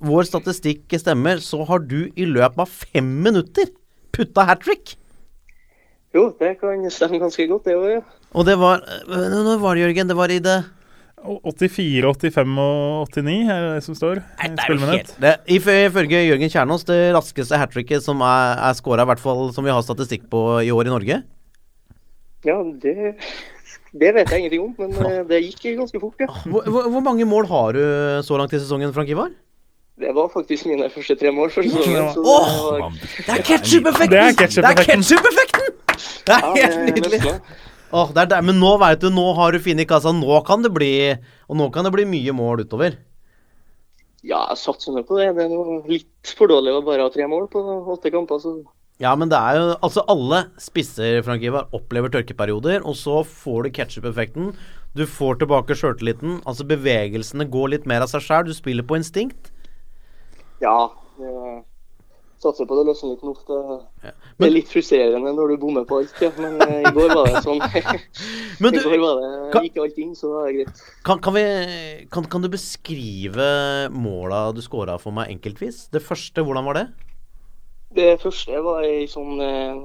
vår 0.04 0.28
statistikk 0.28 0.92
stemmer, 1.00 1.40
så 1.44 1.64
har 1.68 1.80
du 1.88 2.10
i 2.16 2.26
løpet 2.28 2.60
av 2.66 2.72
fem 2.72 3.08
minutter 3.24 3.70
putta 4.16 4.46
hat 4.48 4.64
trick. 4.66 4.96
Jo, 6.16 6.30
det 6.40 6.54
kan 6.62 6.84
stemme 6.92 7.20
ganske 7.20 7.46
godt, 7.50 7.66
det 7.68 7.76
òg, 7.76 7.90
ja. 7.98 8.02
Og 8.36 8.46
det 8.48 8.58
var 8.60 8.82
Når 9.08 9.60
var 9.62 9.76
det, 9.76 9.86
Jørgen? 9.86 10.08
Det 10.12 10.16
var 10.16 10.32
i 10.32 10.40
det 10.44 10.58
84, 11.26 12.04
85 12.20 12.58
og 12.62 13.08
89 13.10 13.50
er 13.50 13.64
det 13.76 13.84
som 13.84 13.96
står. 13.98 14.20
Nei, 14.40 14.50
det 14.54 14.66
er 14.66 14.74
jo 14.76 14.90
helt 14.92 15.14
det, 15.24 15.32
if- 15.50 15.72
Ifølge 15.88 16.20
Jørgen 16.28 16.52
Kjernås 16.54 16.86
det 16.86 17.00
raskeste 17.16 17.58
hat 17.58 17.72
tricket 17.74 18.04
som 18.06 18.22
er, 18.22 18.60
er 18.68 18.76
scora, 18.78 19.02
i 19.08 19.10
hvert 19.10 19.24
fall 19.24 19.50
som 19.56 19.66
vi 19.66 19.74
har 19.74 19.82
statistikk 19.84 20.28
på 20.32 20.44
i 20.62 20.70
år 20.76 20.86
i 20.86 20.94
Norge. 20.94 21.18
Ja, 22.46 22.60
det, 22.84 23.16
det 23.96 24.12
vet 24.14 24.30
jeg 24.30 24.44
ingenting 24.44 24.68
om, 24.68 24.76
men 24.78 24.94
eh, 25.10 25.24
det 25.26 25.42
gikk 25.48 25.66
ganske 25.80 26.00
fort, 26.04 26.20
ja. 26.22 26.28
Hvor, 26.46 26.68
hvor, 26.70 26.92
hvor 26.94 27.02
mange 27.08 27.26
mål 27.26 27.48
har 27.50 27.74
du 27.74 27.82
så 28.28 28.38
langt 28.38 28.54
i 28.54 28.62
sesongen, 28.62 28.94
Frank 28.94 29.10
Ivar? 29.10 29.34
Det 29.96 30.12
var 30.16 30.28
faktisk 30.34 30.66
mine 30.68 30.90
første 30.92 31.16
tre 31.16 31.32
mål 31.32 31.52
Første 31.56 31.72
sesongen. 31.72 32.10
Så 32.12 32.24
det 32.24 32.80
var, 32.82 32.98
Det 33.16 33.30
er 33.38 33.44
ketsjup-effekten! 33.48 34.12
Det 34.12 34.20
er 34.20 34.34
ketchup-effekten. 34.42 35.04
ketchup-effekten! 35.06 35.72
Det 36.28 36.36
er 36.36 36.50
helt 36.58 36.80
nydelig. 36.90 37.20
Åh, 37.96 38.10
det 38.12 38.22
er 38.26 38.30
der. 38.34 38.42
Men 38.44 38.60
nå 38.60 38.74
vet 38.82 39.00
du, 39.06 39.08
nå 39.14 39.26
har 39.38 39.56
du 39.56 39.60
funnet 39.64 39.88
kassa. 39.88 40.12
Nå 40.12 40.42
kan 40.48 40.66
det 40.66 40.74
bli 40.76 40.92
Og 41.48 41.56
nå 41.56 41.70
kan 41.72 41.88
det 41.88 41.94
bli 41.96 42.08
mye 42.12 42.36
mål 42.36 42.66
utover. 42.66 42.98
Ja, 44.26 44.42
jeg 44.50 44.60
satser 44.60 44.92
nå 44.92 45.06
på 45.08 45.20
det. 45.22 45.30
Det 45.38 45.46
er 45.46 45.54
noe 45.54 45.80
litt 45.88 46.36
for 46.36 46.52
dårlig 46.52 46.74
å 46.76 46.84
bare 46.84 47.06
ha 47.06 47.14
tre 47.14 47.28
mål 47.30 47.48
på 47.54 47.64
åtte 47.96 48.12
kamper. 48.12 48.42
så... 48.42 48.58
Ja, 49.00 49.12
men 49.16 49.30
det 49.32 49.38
er 49.38 49.58
jo 49.60 49.72
Altså, 49.84 50.04
alle 50.12 50.46
spisser, 50.60 51.22
Frank 51.24 51.44
Ivar, 51.44 51.68
opplever 51.76 52.12
tørkeperioder, 52.12 52.84
og 52.84 52.96
så 53.00 53.24
får 53.28 53.64
du 53.64 53.74
ketsjup-effekten. 53.80 54.54
Du 54.96 55.06
får 55.08 55.40
tilbake 55.40 55.76
sjøltilliten. 55.78 56.42
Altså, 56.48 56.68
bevegelsene 56.68 57.48
går 57.52 57.76
litt 57.76 57.86
mer 57.88 58.04
av 58.04 58.12
seg 58.12 58.24
sjæl. 58.28 58.48
Du 58.50 58.56
spiller 58.56 58.84
på 58.88 58.98
instinkt. 59.00 59.52
Ja, 60.66 60.78
satser 62.42 62.68
på 62.70 62.76
det 62.78 62.84
løsner 62.90 63.14
litt 63.14 63.24
nå. 63.26 63.32
Det, 63.48 64.12
det 64.38 64.48
er 64.48 64.52
litt 64.54 64.70
frustrerende 64.70 65.32
når 65.34 65.54
du 65.54 65.58
bommer 65.62 65.86
på 65.88 66.02
alt, 66.02 66.14
ja. 66.22 66.30
men 66.38 66.58
eh, 66.66 66.82
i 66.86 66.92
går 66.94 67.14
var 67.16 67.30
det 67.32 67.42
sånn. 67.46 67.62
Men 68.64 68.72
du- 68.76 68.80
I 68.80 68.84
går 68.86 69.02
var 69.02 69.22
det 69.22 69.30
kan- 69.54 69.66
gikk 69.66 69.80
alt 69.84 69.98
inn, 70.04 70.14
så 70.16 70.30
det 70.30 70.36
var 70.36 70.52
greit. 70.58 70.84
Kan, 71.08 71.20
kan, 71.26 71.34
vi, 71.36 71.46
kan, 72.12 72.28
kan 72.32 72.44
du 72.44 72.50
beskrive 72.54 73.48
måla 73.92 74.44
du 74.56 74.62
skåra 74.64 74.98
for 75.02 75.16
meg 75.16 75.32
enkeltvis? 75.34 75.86
Det 75.92 76.04
første, 76.04 76.44
hvordan 76.46 76.68
var 76.70 76.80
det? 76.82 76.86
Det 77.96 78.10
første 78.22 78.62
var 78.64 78.84
ei 78.88 79.06
sånn 79.12 79.40
eh, 79.44 79.84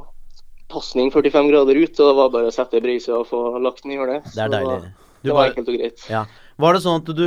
pasning 0.70 1.10
45 1.14 1.50
grader 1.50 1.78
ut, 1.78 1.94
og 2.02 2.10
det 2.10 2.16
var 2.20 2.32
bare 2.34 2.50
å 2.50 2.54
sette 2.54 2.82
breisa 2.82 3.16
og 3.20 3.28
få 3.30 3.44
lagt 3.62 3.82
den 3.86 3.94
i 3.94 3.98
hjørnet. 4.00 4.26
Det 4.34 4.42
er 4.46 4.52
deilig. 4.56 4.80
Det, 4.82 4.92
Du 5.20 5.28
det 5.28 5.34
var- 5.34 5.40
var 5.42 5.50
enkelt 5.54 5.68
og 5.68 5.78
greit. 5.78 6.04
Ja. 6.10 6.24
Var 6.60 6.74
det 6.76 6.82
sånn 6.84 7.00
at 7.02 7.10
du 7.16 7.26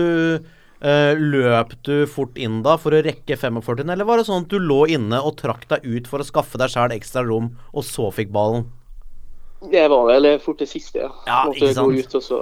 eh, 0.84 1.13
Løp 1.19 1.74
du 1.88 2.06
fort 2.12 2.38
inn 2.38 2.62
da 2.65 2.76
for 2.82 2.96
å 2.96 3.02
rekke 3.06 3.38
45, 3.39 3.84
eller 3.89 4.08
var 4.08 4.19
det 4.22 4.28
sånn 4.30 4.46
at 4.46 4.52
du 4.54 4.60
lå 4.60 4.84
inne 4.91 5.19
og 5.24 5.38
trakk 5.39 5.67
deg 5.72 5.86
ut 5.88 6.10
for 6.12 6.24
å 6.24 6.28
skaffe 6.28 6.60
deg 6.62 6.72
sjæl 6.74 6.93
ekstra 6.96 7.24
rom, 7.28 7.54
og 7.74 7.88
så 7.88 8.10
fikk 8.13 8.34
ballen? 8.36 8.67
Det 9.72 9.86
var 9.88 10.06
vel 10.12 10.28
fort 10.43 10.60
det 10.60 10.67
siste, 10.67 11.06
ja. 11.06 11.10
Ja, 11.28 11.41
Måtte 11.48 11.62
ikke 11.63 11.74
sant. 11.78 11.88
gå 11.96 12.04
ut, 12.04 12.15
og 12.19 12.26
så 12.26 12.41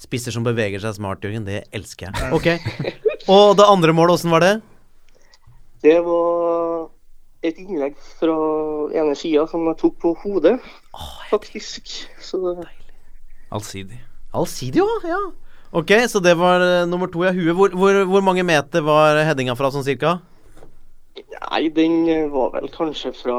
Spisser 0.00 0.32
som 0.32 0.44
beveger 0.46 0.80
seg 0.80 0.94
smart, 0.96 1.20
Jørgen. 1.20 1.44
Det 1.44 1.58
elsker 1.76 2.08
jeg. 2.08 2.30
Ok. 2.32 2.46
Og 3.28 3.50
det 3.58 3.66
andre 3.68 3.92
målet, 3.92 4.16
åssen 4.16 4.32
var 4.32 4.40
det? 4.40 4.54
Det 5.84 5.98
var 6.06 6.86
et 7.44 7.58
innlegg 7.60 7.98
fra 8.16 8.36
ene 8.96 9.12
sida 9.16 9.44
som 9.48 9.66
jeg 9.68 9.76
tok 9.80 9.98
på 10.00 10.14
hodet, 10.22 10.54
faktisk. 11.28 11.92
Så 12.24 12.40
det 12.46 12.64
Allsidig. 13.52 13.98
Allsidig, 14.32 14.80
jo. 14.80 14.86
Ja. 15.04 15.20
Ok, 15.70 15.92
så 16.10 16.18
det 16.22 16.34
var 16.38 16.62
eh, 16.64 16.86
nummer 16.90 17.06
to, 17.10 17.22
ja. 17.22 17.30
Huet. 17.34 17.54
Hvor, 17.54 17.74
hvor, 17.78 18.00
hvor 18.10 18.24
mange 18.26 18.42
meter 18.46 18.82
var 18.82 19.20
headinga 19.22 19.54
fra, 19.58 19.70
sånn 19.70 19.86
cirka? 19.86 20.16
Nei, 21.16 21.68
den 21.74 22.00
var 22.32 22.52
vel 22.54 22.70
kanskje 22.74 23.12
fra 23.14 23.36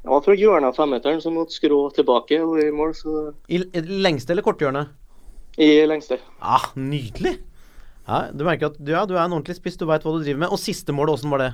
Den 0.00 0.12
var 0.12 0.22
fra 0.24 0.34
hjørnet 0.36 0.72
av 0.72 0.76
femmeteren 0.80 1.20
som 1.20 1.36
måtte 1.36 1.56
skrå 1.56 1.82
tilbake 1.96 2.38
og 2.40 2.60
i 2.62 2.70
mål, 2.72 2.94
så 2.96 3.14
I, 3.52 3.60
i 3.64 3.82
lengste 4.04 4.32
eller 4.34 4.44
korthjørnet? 4.44 4.96
i 5.60 5.66
lengste. 5.84 6.16
Ah, 6.40 6.70
nydelig! 6.78 7.34
Ja, 8.08 8.20
du 8.32 8.44
merker 8.46 8.70
at 8.70 8.78
du, 8.80 8.92
ja, 8.94 9.02
du 9.04 9.12
er 9.16 9.24
en 9.26 9.34
ordentlig 9.36 9.58
spiss, 9.58 9.76
du 9.76 9.84
veit 9.88 10.04
hva 10.06 10.14
du 10.14 10.22
driver 10.22 10.40
med. 10.44 10.52
Og 10.54 10.60
siste 10.62 10.94
målet, 10.94 11.18
åssen 11.18 11.32
var 11.32 11.42
det? 11.42 11.50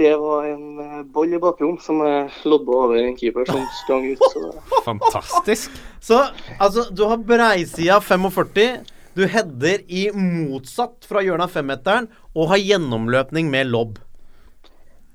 Det 0.00 0.14
var 0.16 0.46
en 0.48 0.78
eh, 0.80 1.00
ball 1.12 1.34
i 1.36 1.38
bakrom 1.40 1.74
som 1.84 1.98
jeg 2.00 2.48
lodda 2.48 2.76
over 2.86 2.96
en 3.02 3.16
keeper 3.20 3.44
som 3.44 3.66
sprang 3.82 4.06
ut. 4.08 4.22
Så 4.32 4.46
Fantastisk. 4.86 5.74
Så 6.00 6.22
altså, 6.56 6.86
du 6.88 7.02
har 7.10 7.20
breisida 7.20 7.98
45. 8.00 8.78
Du 9.18 9.26
header 9.28 9.84
i 9.92 10.06
motsatt 10.16 11.04
fra 11.04 11.20
hjørnet 11.26 11.50
av 11.50 11.52
femmeteren 11.52 12.08
og 12.32 12.48
har 12.54 12.62
gjennomløpning 12.62 13.52
med 13.52 13.68
lobb. 13.74 13.98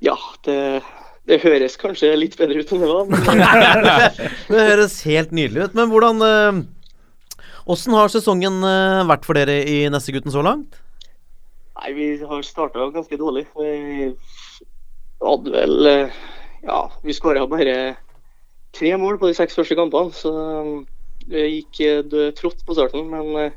ja, 0.06 0.17
det, 0.45 0.84
det 1.26 1.41
høres 1.41 1.80
kanskje 1.82 2.12
litt 2.19 2.38
bedre 2.38 2.62
ut 2.62 2.76
enn 2.76 2.86
det 2.86 2.91
var. 2.91 3.10
Men 3.10 3.41
Det 4.54 4.69
høres 4.69 5.00
helt 5.10 5.34
nydelig 5.34 5.71
ut. 5.71 5.78
Men 5.82 5.89
hvordan 5.89 6.26
eh, 6.30 6.63
Åssen 7.65 7.98
har 7.98 8.13
sesongen 8.13 8.62
eh, 8.62 9.02
vært 9.10 9.26
for 9.26 9.34
dere 9.34 9.63
i 9.65 9.88
Nessegutten 9.89 10.30
så 10.30 10.45
langt? 10.45 10.78
nei, 11.76 11.93
vi 11.98 12.06
har 12.21 12.41
starta 12.45 12.86
ganske 12.93 13.17
dårlig. 13.19 13.48
Vi 13.58 14.13
hadde 15.23 15.51
vel 15.56 15.86
eh, 15.91 16.17
Ja, 16.65 16.80
vi 17.06 17.13
skåra 17.13 17.45
bare 17.47 17.95
tre 18.75 18.95
mål 18.97 19.19
på 19.21 19.30
de 19.30 19.36
seks 19.38 19.56
første 19.56 19.75
kampene, 19.78 20.12
så 20.12 20.32
eh, 20.34 20.71
det 21.30 21.43
gikk 21.49 21.80
eh, 21.86 22.32
trått 22.36 22.65
på 22.65 22.75
starten. 22.75 23.06
Men 23.12 23.30
eh, 23.39 23.54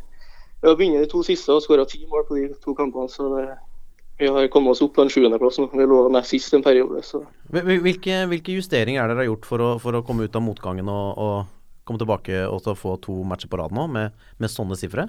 vi 0.60 0.68
har 0.68 0.76
vunnet 0.78 1.04
de 1.06 1.10
to 1.10 1.22
siste 1.26 1.54
og 1.54 1.64
skåra 1.64 1.86
ti 1.88 2.02
mål 2.10 2.26
på 2.28 2.36
de 2.38 2.48
to 2.62 2.74
kampene, 2.78 3.08
så 3.10 3.28
det, 3.34 3.46
vi 4.18 4.26
har 4.34 4.48
kommet 4.50 4.74
oss 4.74 4.82
opp 4.82 4.96
på 4.96 5.04
en 5.04 5.12
sjuendeplass 5.12 5.60
nå. 5.62 5.68
Vi 5.72 5.86
lå 5.86 6.00
nest 6.10 6.32
sist 6.34 6.54
en 6.56 6.64
periode, 6.66 7.02
så 7.06 7.22
Hvil- 7.52 7.64
hvil- 7.68 7.82
Hvilke, 7.86 8.16
hvilke 8.32 8.56
justeringer 8.58 9.02
er 9.04 9.12
dere 9.12 9.22
har 9.24 9.28
gjort 9.30 9.46
for 9.46 9.62
å, 9.62 9.68
for 9.82 9.94
å 9.94 10.02
komme 10.06 10.26
ut 10.26 10.34
av 10.36 10.42
motgangen 10.44 10.90
og, 10.90 11.20
og 11.22 11.84
komme 11.88 12.02
tilbake 12.02 12.42
og 12.50 12.58
så 12.64 12.74
få 12.76 12.96
to 13.00 13.20
matcher 13.24 13.48
på 13.48 13.60
rad 13.62 13.72
nå 13.72 13.86
med, 13.88 14.16
med 14.42 14.50
sånne 14.52 14.76
sifre? 14.76 15.06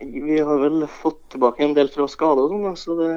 Vi 0.00 0.38
har 0.40 0.62
vel 0.62 0.86
fått 0.88 1.18
tilbake 1.34 1.64
en 1.66 1.74
del 1.76 1.90
fra 1.92 2.06
skade 2.08 2.46
og 2.46 2.54
sånn, 2.54 2.78
så 2.80 2.94
det, 3.02 3.10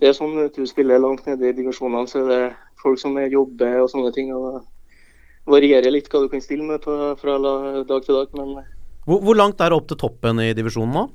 det 0.00 0.08
er 0.08 0.16
sånn 0.16 0.36
at 0.44 0.54
du 0.54 0.66
spiller 0.66 1.00
langt 1.02 1.26
nede 1.26 1.48
i 1.50 1.54
divisjonene, 1.56 2.06
så 2.10 2.20
er 2.22 2.28
det 2.30 2.42
folk 2.82 3.00
som 3.02 3.16
er 3.18 3.32
jobber 3.32 3.80
og 3.82 3.88
sånne 3.90 4.12
ting. 4.14 4.32
og 4.34 4.60
Det 4.60 5.54
varierer 5.54 5.90
litt 5.90 6.08
hva 6.12 6.20
du 6.22 6.28
kan 6.32 6.42
stille 6.44 6.66
med 6.66 6.82
på, 6.84 6.94
fra 7.18 7.38
dag 7.42 8.04
til 8.04 8.14
dag, 8.14 8.28
men 8.38 8.60
Hvor, 9.08 9.22
hvor 9.24 9.34
langt 9.38 9.60
er 9.60 9.72
det 9.72 9.78
opp 9.80 9.88
til 9.88 9.98
toppen 9.98 10.40
i 10.44 10.52
divisjonen 10.54 10.94
nå? 10.94 11.08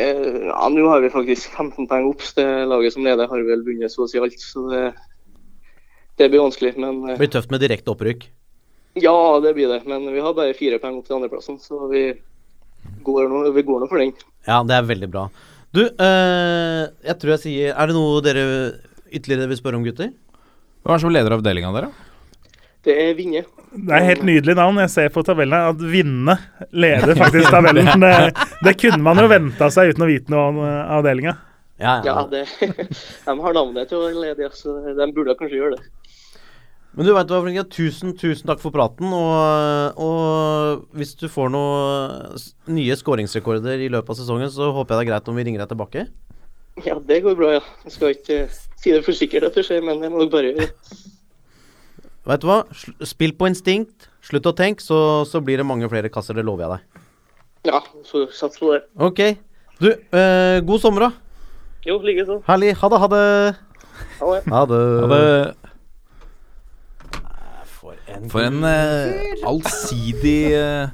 eh, 0.00 0.48
ja, 0.48 0.68
nå 0.72 0.88
har 0.88 1.02
vi 1.04 1.12
faktisk 1.12 1.52
15 1.52 1.86
poeng 1.90 2.08
opp. 2.10 2.24
Det 2.36 2.46
laget 2.66 2.94
som 2.96 3.04
leder 3.04 3.28
har 3.28 3.46
vel 3.46 3.64
vunnet 3.66 3.92
så 3.92 4.06
å 4.06 4.08
si 4.10 4.18
alt, 4.18 4.40
så 4.40 4.64
det, 4.70 4.84
det 6.18 6.30
blir 6.32 6.40
vanskelig. 6.46 6.74
Men 6.80 7.02
Det 7.12 7.18
blir 7.20 7.32
tøft 7.36 7.52
med 7.52 7.60
direkte 7.60 7.92
opprykk. 7.92 8.26
ja, 8.98 9.14
det 9.44 9.54
blir 9.54 9.68
det. 9.68 9.84
Men 9.86 10.08
vi 10.12 10.20
har 10.24 10.34
bare 10.34 10.56
fire 10.56 10.80
poeng 10.82 10.98
opp 10.98 11.06
til 11.06 11.18
andreplassen, 11.20 11.60
så 11.62 11.86
vi 11.92 12.08
går 13.04 13.28
nå, 13.28 13.44
vi 13.52 13.62
går 13.62 13.84
nå 13.84 13.88
for 13.90 14.00
den. 14.00 14.14
Ja, 14.48 14.62
det 14.64 14.74
er 14.74 14.88
veldig 14.88 15.10
bra. 15.12 15.28
Du, 15.70 15.84
eh, 15.86 16.82
jeg 17.06 17.14
tror 17.22 17.36
jeg 17.36 17.42
sier 17.44 17.76
Er 17.78 17.90
det 17.90 17.94
noe 17.94 18.18
dere 18.24 18.44
ytterligere 19.10 19.50
vil 19.50 19.58
spørre 19.58 19.78
om, 19.78 19.84
gutter? 19.86 20.10
Hvem 20.82 20.94
er 20.94 21.02
som 21.02 21.12
leder 21.14 21.34
avdelinga 21.36 21.70
dere? 21.74 21.90
Det 22.86 22.94
er 22.96 23.14
Vinje. 23.18 23.42
Det 23.70 23.92
er 23.94 24.06
helt 24.06 24.22
nydelig 24.26 24.54
navn. 24.56 24.78
Jeg 24.82 24.90
ser 24.90 25.10
på 25.12 25.22
tabellen 25.26 25.68
at 25.68 25.82
Vinne 25.92 26.36
leder 26.72 27.12
faktisk 27.18 27.50
tabellen. 27.54 27.90
Det, 28.02 28.12
det 28.66 28.74
kunne 28.80 29.02
man 29.04 29.20
jo 29.20 29.28
venta 29.30 29.68
seg 29.70 29.92
uten 29.92 30.06
å 30.06 30.10
vite 30.10 30.32
noe 30.32 30.46
om 30.52 30.60
eh, 30.64 30.94
avdelinga. 30.98 31.36
Ja, 31.80 31.98
Ja, 32.04 32.16
det, 32.30 32.44
de 33.26 33.34
har 33.44 33.56
navnet 33.56 33.90
til 33.90 34.00
å 34.00 34.10
lede, 34.14 34.50
så 34.56 34.78
de 34.96 35.10
burde 35.16 35.36
kanskje 35.38 35.60
gjøre 35.60 35.76
det. 35.78 35.86
Men 36.96 37.06
du 37.06 37.12
vet 37.14 37.30
hva, 37.30 37.38
Flinke. 37.44 37.62
tusen, 37.70 38.16
tusen 38.18 38.48
takk 38.50 38.58
for 38.62 38.74
praten. 38.74 39.12
Og, 39.14 40.00
og 40.02 40.96
hvis 40.98 41.14
du 41.20 41.28
får 41.30 41.52
noen 41.54 42.40
nye 42.74 42.96
skåringsrekorder 42.98 43.84
i 43.84 43.90
løpet 43.92 44.10
av 44.10 44.18
sesongen, 44.18 44.50
så 44.50 44.72
håper 44.74 44.96
jeg 44.96 44.98
det 44.98 45.06
er 45.06 45.10
greit 45.12 45.30
om 45.30 45.38
vi 45.38 45.46
ringer 45.46 45.62
deg 45.62 45.70
tilbake. 45.70 46.08
Ja, 46.86 46.96
det 46.98 47.20
går 47.22 47.36
bra, 47.38 47.52
ja. 47.58 47.62
Jeg 47.86 47.94
skal 47.94 48.14
ikke 48.16 48.40
si 48.50 48.92
det 48.94 49.04
for 49.06 49.14
sikkert 49.16 49.46
at 49.50 49.58
det 49.58 49.66
skjer, 49.68 49.84
men 49.86 50.02
jeg 50.02 50.10
må 50.12 50.22
nok 50.24 50.32
bare 50.34 50.50
gjøre. 50.50 50.68
Vet 52.30 52.42
du 52.42 52.48
hva? 52.50 52.58
Spill 53.06 53.36
på 53.38 53.48
instinkt. 53.50 54.10
Slutt 54.26 54.50
å 54.50 54.54
tenke, 54.56 54.82
så, 54.84 55.22
så 55.28 55.40
blir 55.44 55.60
det 55.62 55.68
mange 55.68 55.88
flere 55.92 56.10
kasser. 56.12 56.36
Det 56.36 56.44
lover 56.46 56.66
jeg 56.66 56.74
deg. 56.74 57.06
Ja, 57.70 57.80
så 58.08 58.26
sats 58.34 58.60
på 58.60 58.74
det. 58.74 58.82
Ok. 58.98 59.22
Du, 59.80 59.90
eh, 59.94 60.58
god 60.66 60.82
sommer, 60.82 61.06
da. 61.08 61.10
Jo, 61.86 61.96
likeså. 62.04 62.42
Herlig. 62.48 62.74
Ha 62.82 62.90
det, 62.92 63.00
ha 63.00 63.08
det. 63.14 63.24
Ha 64.20 64.34
det. 64.34 64.42
Ha 64.52 64.64
det. 64.68 64.80
Ha 65.00 65.10
det 65.14 65.24
For 68.10 68.16
en, 68.18 68.30
For 68.32 68.46
en 68.48 68.64
eh, 68.66 69.44
allsidig 69.50 70.38
uh, 70.56 70.88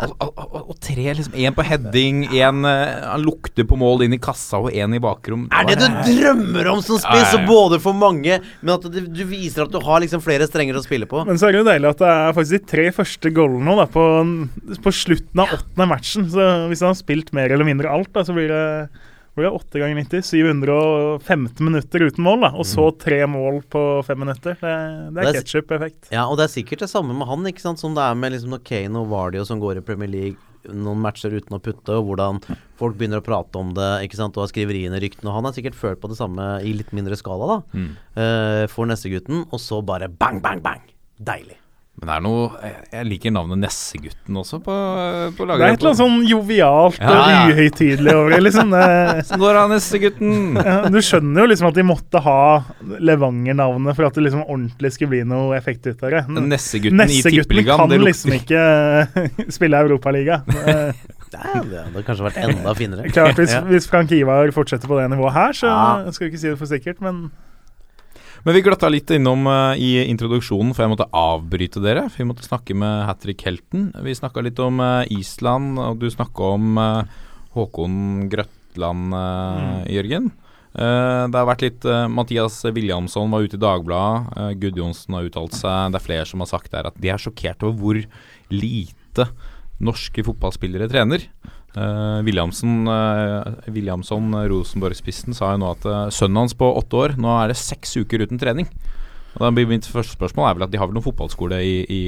al- 0.00 0.14
al- 0.22 0.32
al- 0.36 0.66
Og 0.66 0.76
tre, 0.80 1.06
liksom. 1.16 1.34
Én 1.36 1.54
på 1.56 1.64
heading, 1.66 2.22
én 2.36 2.62
Han 2.66 3.24
lukter 3.24 3.66
på 3.68 3.76
mål 3.80 4.04
inn 4.06 4.16
i 4.16 4.20
kassa, 4.22 4.60
og 4.62 4.70
én 4.72 4.94
i 4.96 5.00
bakrom. 5.02 5.46
Er 5.54 5.68
det 5.68 5.76
du 5.80 5.86
drømmer 6.10 6.70
om 6.72 6.82
som 6.84 7.00
spiss, 7.02 7.34
og 7.38 7.44
både 7.48 7.80
for 7.84 7.96
mange, 7.96 8.38
men 8.60 8.74
at 8.76 8.86
du, 8.92 9.00
du 9.08 9.24
viser 9.28 9.66
at 9.66 9.72
du 9.74 9.80
har 9.84 10.00
liksom 10.04 10.22
flere 10.24 10.48
strenger 10.48 10.78
å 10.80 10.84
spille 10.84 11.08
på? 11.10 11.24
Men 11.28 11.40
så 11.40 11.48
er 11.48 11.56
det 11.56 11.62
jo 11.64 11.68
deilig 11.70 11.90
at 11.94 12.04
det 12.04 12.12
er 12.14 12.36
faktisk 12.38 12.56
de 12.56 12.70
tre 12.76 12.86
første 13.00 13.32
goalene 13.36 13.66
nå 13.68 13.76
da, 13.82 13.88
på, 13.92 14.06
på 14.86 14.94
slutten 14.94 15.44
av 15.44 15.52
åttende 15.58 15.90
matchen. 15.92 16.30
Så 16.32 16.48
hvis 16.70 16.84
han 16.84 16.92
har 16.94 17.00
spilt 17.02 17.32
mer 17.36 17.52
eller 17.52 17.68
mindre 17.68 17.92
alt, 17.92 18.12
da, 18.16 18.24
så 18.28 18.36
blir 18.36 18.52
det, 18.52 18.64
blir 19.36 19.46
det 19.46 19.52
8 19.60 19.80
ganger 19.82 20.00
90. 20.02 20.22
715 20.32 21.60
minutter 21.66 22.06
uten 22.08 22.24
mål, 22.24 22.40
da. 22.46 22.50
Og 22.56 22.66
så 22.68 22.86
tre 22.98 23.20
mål 23.28 23.60
på 23.72 23.82
fem 24.06 24.18
minutter. 24.24 24.56
Det, 24.58 24.74
det 25.14 25.22
er 25.22 25.30
er- 25.30 25.38
ketsjup-effekt. 25.40 26.10
Ja, 26.14 26.24
og 26.26 26.38
det 26.40 26.48
er 26.48 26.54
sikkert 26.56 26.82
det 26.86 26.90
samme 26.92 27.14
med 27.16 27.28
han, 27.28 27.44
ikke 27.46 27.60
sant, 27.64 27.78
som 27.82 27.94
det 27.96 28.02
er 28.02 28.14
med 28.18 28.32
liksom 28.32 28.56
Kane 28.64 28.96
og 29.02 29.10
Vardy 29.12 29.44
som 29.46 29.60
går 29.62 29.78
i 29.82 29.84
Premier 29.86 30.08
League 30.10 30.40
noen 30.66 30.98
matcher 30.98 31.30
uten 31.30 31.54
å 31.54 31.60
putte, 31.62 31.94
og 31.94 32.08
hvordan 32.08 32.40
folk 32.80 32.96
begynner 32.98 33.20
å 33.20 33.24
prate 33.26 33.54
om 33.60 33.68
det, 33.76 33.90
ikke 34.08 34.18
sant, 34.18 34.34
og 34.34 34.42
har 34.42 34.50
skriveriene, 34.50 34.98
ryktene, 34.98 35.28
og 35.30 35.36
han 35.38 35.46
har 35.46 35.54
sikkert 35.54 35.76
følt 35.78 36.00
på 36.02 36.08
det 36.10 36.16
samme 36.18 36.42
i 36.66 36.72
litt 36.74 36.90
mindre 36.96 37.14
skala, 37.14 37.46
da, 37.46 37.58
Mm. 37.78 37.92
uh, 38.18 38.66
for 38.66 38.84
neste 38.90 39.06
gutten, 39.12 39.44
og 39.52 39.60
så 39.62 39.78
bare 39.86 40.08
bang, 40.10 40.40
bang, 40.42 40.58
bang. 40.64 40.80
Deilig. 41.22 41.54
Men 41.96 42.08
det 42.10 42.14
er 42.16 42.22
noe 42.26 42.70
Jeg, 42.92 43.04
liker 43.08 43.32
navnet 43.32 43.56
Nessegutten 43.62 44.36
også 44.36 44.58
på, 44.60 44.74
på 45.38 45.46
Det 45.48 45.54
er 45.56 45.62
et 45.72 45.78
eller 45.80 45.88
annet 45.94 46.00
sånn 46.02 46.18
jovialt 46.28 46.98
Ja, 47.00 47.14
ja. 47.14 47.38
og 47.46 47.54
uhøytidelig 47.54 48.12
over 48.12 48.34
det. 48.34 48.40
liksom. 48.44 48.74
Når 49.40 49.60
er 49.62 49.70
Nessegutten? 49.72 50.34
ja, 50.60 50.74
du 50.92 50.98
skjønner 51.00 51.40
jo 51.40 51.46
liksom 51.54 51.70
at 51.70 51.78
de 51.80 51.86
måtte 51.88 52.20
ha 52.26 52.36
Levanger-navnet 53.00 53.96
for 53.96 54.08
at 54.10 54.14
det 54.18 54.26
liksom 54.26 54.44
ordentlig 54.44 54.92
skulle 54.94 55.12
bli 55.14 55.22
noe 55.28 55.56
effekt 55.56 55.86
ut 55.88 56.04
av 56.04 56.12
det. 56.18 56.22
Nessegutten 56.36 57.00
i 57.00 57.06
Nessegutten 57.06 57.46
Tippeligaen, 57.46 57.80
kan 57.80 57.92
det 57.94 58.00
liksom 58.04 58.36
ikke 58.36 58.62
spille 59.56 59.80
Europaliga. 59.86 60.42
Eh, 60.66 60.92
Det 61.26 61.42
det 61.66 61.80
hadde 61.82 62.02
kanskje 62.06 62.22
vært 62.28 62.36
enda 62.38 62.72
finere. 62.78 63.08
Klart, 63.10 63.34
hvis, 63.40 63.50
Ja. 63.56 63.64
hvis 63.66 63.88
Frank 63.90 64.12
Ivar 64.14 64.46
fortsetter 64.54 64.86
på 64.88 65.00
det 65.00 65.08
nivået 65.10 65.34
her, 65.34 65.56
så 65.58 65.66
Ja. 65.66 66.12
skal 66.14 66.28
vi 66.28 66.30
ikke 66.30 66.38
si 66.44 66.48
det 66.52 66.58
for 66.60 66.70
sikkert, 66.70 67.00
men 67.02 67.30
Men 68.46 68.54
vi 68.54 68.60
glatta 68.62 68.86
litt 68.86 69.10
innom 69.10 69.40
uh, 69.50 69.74
i 69.74 70.04
introduksjonen, 70.06 70.70
for 70.70 70.84
jeg 70.84 70.92
måtte 70.92 71.08
avbryte 71.18 71.80
dere. 71.82 72.04
For 72.06 72.22
vi 72.22 72.28
måtte 72.28 72.46
snakke 72.46 72.76
med 72.78 73.00
Hattrick 73.08 73.42
Helten. 73.42 73.88
Vi 74.06 74.14
snakka 74.14 74.44
litt 74.46 74.60
om 74.62 74.78
uh, 74.78 75.02
Island, 75.10 75.80
og 75.82 75.98
du 75.98 76.06
snakka 76.12 76.52
om 76.54 76.78
eh, 76.78 77.16
Håkon 77.56 77.96
Grøtland, 78.30 79.10
mm. 79.10 79.82
Jørgen. 79.90 80.30
Det 80.76 81.32
har 81.38 81.46
vært 81.48 81.62
litt 81.64 81.84
Mathias 82.12 82.58
Williamson 82.68 83.30
var 83.32 83.46
ute 83.46 83.56
i 83.56 83.60
Dagbladet. 83.62 84.58
Gudjonsen 84.60 85.16
har 85.16 85.24
uttalt 85.24 85.56
seg. 85.56 85.94
Det 85.94 85.96
er 85.96 86.04
flere 86.04 86.26
som 86.28 86.44
har 86.44 86.50
sagt 86.50 86.68
der 86.74 86.90
at 86.90 86.98
de 87.00 87.08
er 87.08 87.22
sjokkert 87.22 87.64
over 87.64 87.80
hvor 87.80 88.00
lite 88.52 89.26
norske 89.80 90.26
fotballspillere 90.26 90.90
trener. 90.92 91.24
Eh, 91.76 92.20
Williamson, 92.24 92.88
uh, 92.88 93.44
Williamson 93.68 94.32
Rosenborg-spissen, 94.48 95.36
sa 95.36 95.52
jo 95.52 95.60
nå 95.60 95.74
at 95.74 95.84
uh, 95.84 95.96
sønnen 96.14 96.46
hans 96.46 96.56
på 96.56 96.70
åtte 96.72 96.96
år 96.96 97.16
Nå 97.20 97.28
er 97.34 97.52
det 97.52 97.58
seks 97.60 97.98
uker 98.00 98.24
uten 98.24 98.40
trening. 98.40 98.70
Og 99.36 99.44
da 99.44 99.50
blir 99.52 99.68
Mitt 99.68 99.84
første 99.84 100.16
spørsmål 100.16 100.48
er 100.48 100.56
vel 100.56 100.64
at 100.64 100.72
de 100.72 100.80
har 100.80 100.88
vel 100.88 100.96
noen 100.96 101.04
fotballskole 101.04 101.58
i, 101.60 101.74
i 101.92 102.00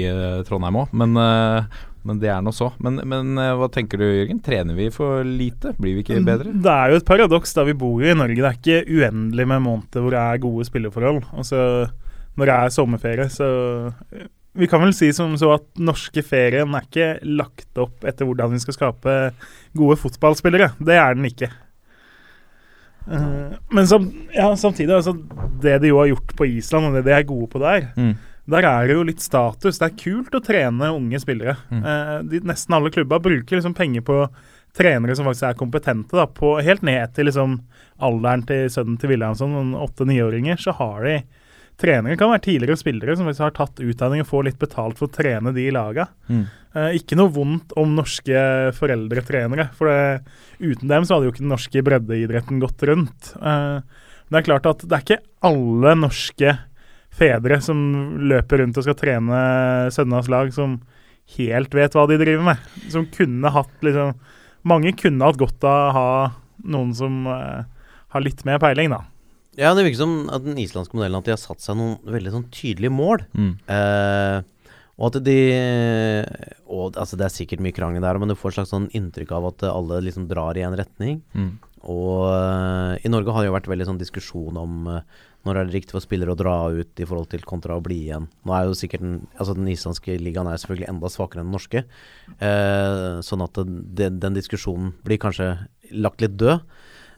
Trondheim 0.49 0.79
òg, 0.81 0.95
men, 0.97 1.13
men 1.13 2.23
det 2.23 2.31
er 2.33 2.41
nå 2.41 2.55
så. 2.57 2.71
Men, 2.81 3.03
men 3.05 3.37
hva 3.37 3.69
tenker 3.69 4.01
du, 4.01 4.07
Jørgen? 4.07 4.41
Trener 4.41 4.79
vi 4.79 4.87
for 4.95 5.21
lite? 5.29 5.75
Blir 5.77 5.99
vi 5.99 6.07
ikke 6.07 6.23
bedre? 6.25 6.55
det 6.57 6.73
er 6.73 6.95
jo 6.95 7.03
et 7.03 7.11
paradoks 7.11 7.53
da 7.53 7.67
vi 7.69 7.77
bor 7.77 8.01
i 8.01 8.17
Norge. 8.17 8.39
Det 8.41 8.49
er 8.49 8.57
ikke 8.57 8.97
uendelig 8.97 9.45
med 9.53 9.61
måneder 9.67 10.07
hvor 10.07 10.17
det 10.17 10.23
er 10.23 10.41
gode 10.47 10.65
spilleforhold. 10.71 11.21
Altså, 11.37 11.61
når 12.41 12.49
det 12.49 12.57
er 12.57 12.75
sommerferie, 12.79 13.29
så 13.37 13.51
Vi 14.59 14.67
kan 14.67 14.83
vel 14.83 14.95
si 14.97 15.13
som 15.15 15.37
så 15.39 15.53
at 15.55 15.67
norske 15.79 16.23
ferien 16.27 16.75
er 16.75 16.87
ikke 16.87 17.09
lagt 17.39 17.79
opp 17.79 18.03
etter 18.09 18.27
hvordan 18.27 18.57
vi 18.57 18.61
skal 18.63 18.75
skape 18.75 19.17
gode 19.79 19.99
fotballspillere. 20.03 20.73
Det 20.83 20.97
er 20.99 21.15
den 21.15 21.29
ikke. 21.31 21.51
Uh, 23.09 23.55
men 23.73 23.87
som, 23.89 24.09
ja, 24.35 24.51
samtidig, 24.59 24.93
altså, 24.93 25.15
det 25.63 25.79
de 25.81 25.93
jo 25.93 26.01
har 26.03 26.11
gjort 26.11 26.35
på 26.37 26.49
Island, 26.59 26.91
og 26.91 26.99
det 26.99 27.07
de 27.07 27.15
er 27.17 27.29
gode 27.29 27.49
på 27.55 27.63
der, 27.63 27.87
Mm. 27.97 28.17
der 28.51 28.67
er 28.69 28.87
det 28.87 28.95
jo 28.99 29.07
litt 29.09 29.21
status. 29.25 29.79
Det 29.79 29.87
er 29.87 29.97
kult 30.03 30.35
å 30.35 30.45
trene 30.45 30.91
unge 30.93 31.21
spillere. 31.23 31.57
Mm. 31.71 31.83
Uh, 31.85 32.23
de, 32.29 32.41
nesten 32.41 32.75
alle 32.77 32.91
klubber 32.93 33.23
bruker 33.25 33.57
liksom 33.57 33.75
penger 33.79 34.05
på 34.05 34.27
trenere 34.77 35.17
som 35.17 35.25
faktisk 35.25 35.49
er 35.49 35.57
kompetente. 35.57 36.17
Da, 36.19 36.27
på, 36.27 36.59
helt 36.61 36.83
ned 36.83 37.15
til 37.15 37.31
liksom 37.31 37.61
alderen 37.99 38.45
til 38.47 38.69
sønnen 38.71 38.99
til 39.01 39.15
Williamson, 39.15 39.73
åtte-niåringer, 39.75 40.61
så 40.61 40.75
har 40.77 41.07
de 41.07 41.17
trenere. 41.79 42.17
kan 42.19 42.33
være 42.33 42.45
tidligere 42.45 42.81
spillere 42.81 43.17
som 43.17 43.29
har 43.31 43.55
tatt 43.55 43.81
utdanning 43.81 44.23
og 44.25 44.31
får 44.31 44.49
litt 44.49 44.59
betalt 44.59 44.99
for 44.99 45.09
å 45.09 45.15
trene 45.15 45.53
de 45.55 45.69
laga. 45.75 46.09
Mm. 46.29 46.45
Eh, 46.75 46.91
ikke 46.99 47.17
noe 47.19 47.33
vondt 47.33 47.73
om 47.79 47.95
norske 47.97 48.43
foreldretrenere, 48.77 49.71
for 49.79 49.91
det, 49.91 50.25
uten 50.59 50.91
dem 50.91 51.07
så 51.07 51.17
hadde 51.17 51.29
jo 51.29 51.35
ikke 51.35 51.45
den 51.45 51.55
norske 51.55 51.85
breddeidretten 51.87 52.63
gått 52.63 52.83
rundt. 52.91 53.33
Eh, 53.39 53.79
det 54.29 54.41
er 54.41 54.49
klart 54.49 54.69
at 54.69 54.85
det 54.85 54.97
er 54.97 55.05
ikke 55.07 55.23
alle 55.49 55.95
norske 55.97 56.57
fedre 57.19 57.61
som 57.65 57.79
løper 58.29 58.63
rundt 58.63 58.79
og 58.79 58.85
skal 58.85 58.99
trene 58.99 59.39
sønnenes 59.95 60.29
lag, 60.31 60.51
som 60.55 60.81
helt 61.37 61.75
vet 61.77 61.97
hva 61.97 62.05
de 62.09 62.19
driver 62.21 62.45
med. 62.51 62.69
Som 62.93 63.09
kunne 63.13 63.55
hatt 63.55 63.87
liksom 63.87 64.19
Mange 64.69 64.91
kunne 64.99 65.23
hatt 65.23 65.39
godt 65.39 65.63
av 65.65 65.71
å 65.71 65.93
ha 65.95 66.09
noen 66.67 66.91
som 66.93 67.23
eh, 67.31 67.63
har 68.13 68.25
litt 68.25 68.43
mer 68.45 68.59
peiling, 68.61 68.91
da. 68.91 69.05
Ja, 69.59 69.73
det 69.75 69.85
virker 69.85 69.99
som 69.99 70.15
at 70.31 70.45
den 70.45 70.59
islandske 70.63 70.95
modellen 70.95 71.19
at 71.19 71.27
de 71.27 71.35
har 71.35 71.41
satt 71.43 71.65
seg 71.65 71.79
noen 71.79 71.99
veldig 72.07 72.35
sånn 72.35 72.47
tydelige 72.55 72.95
mål. 72.95 73.25
Mm. 73.35 73.53
Eh, 73.75 74.75
og 74.99 75.13
at 75.13 75.23
de 75.23 75.39
Og 76.67 76.97
altså 76.99 77.19
det 77.19 77.29
er 77.29 77.35
sikkert 77.35 77.63
mye 77.63 77.75
krangel 77.75 78.03
der, 78.03 78.19
men 78.19 78.31
du 78.31 78.37
får 78.39 78.53
et 78.53 78.59
slags 78.59 78.75
sånn 78.75 78.91
inntrykk 78.95 79.35
av 79.35 79.49
at 79.53 79.65
alle 79.71 80.03
liksom 80.07 80.29
drar 80.31 80.59
i 80.59 80.67
en 80.67 80.77
retning. 80.79 81.23
Mm. 81.35 81.57
Og 81.89 82.29
eh, 82.33 83.07
i 83.07 83.11
Norge 83.11 83.35
har 83.35 83.43
det 83.43 83.51
jo 83.51 83.57
vært 83.57 83.71
veldig 83.71 83.87
sånn 83.89 84.01
diskusjon 84.01 84.59
om 84.59 84.89
eh, 84.93 85.19
når 85.47 85.61
er 85.61 85.69
det 85.69 85.77
riktig 85.79 85.95
for 85.95 86.05
spillere 86.05 86.35
å 86.35 86.39
dra 86.39 86.55
ut 86.75 87.01
i 87.01 87.07
forhold 87.07 87.31
til 87.33 87.47
kontra 87.47 87.79
å 87.79 87.85
bli 87.85 88.01
igjen. 88.09 88.27
Nå 88.45 88.55
er 88.55 88.67
jo 88.67 88.77
sikkert 88.77 89.05
den, 89.05 89.21
altså 89.39 89.55
den 89.57 89.71
islandske 89.73 90.19
ligaen 90.21 90.51
er 90.51 90.59
selvfølgelig 90.61 90.91
enda 90.91 91.11
svakere 91.13 91.43
enn 91.43 91.49
den 91.49 91.57
norske. 91.57 91.85
Eh, 92.37 93.21
sånn 93.25 93.47
at 93.47 93.63
det, 93.65 94.11
den 94.19 94.37
diskusjonen 94.37 94.93
blir 95.07 95.23
kanskje 95.23 95.55
lagt 95.95 96.25
litt 96.25 96.37
død. 96.41 96.67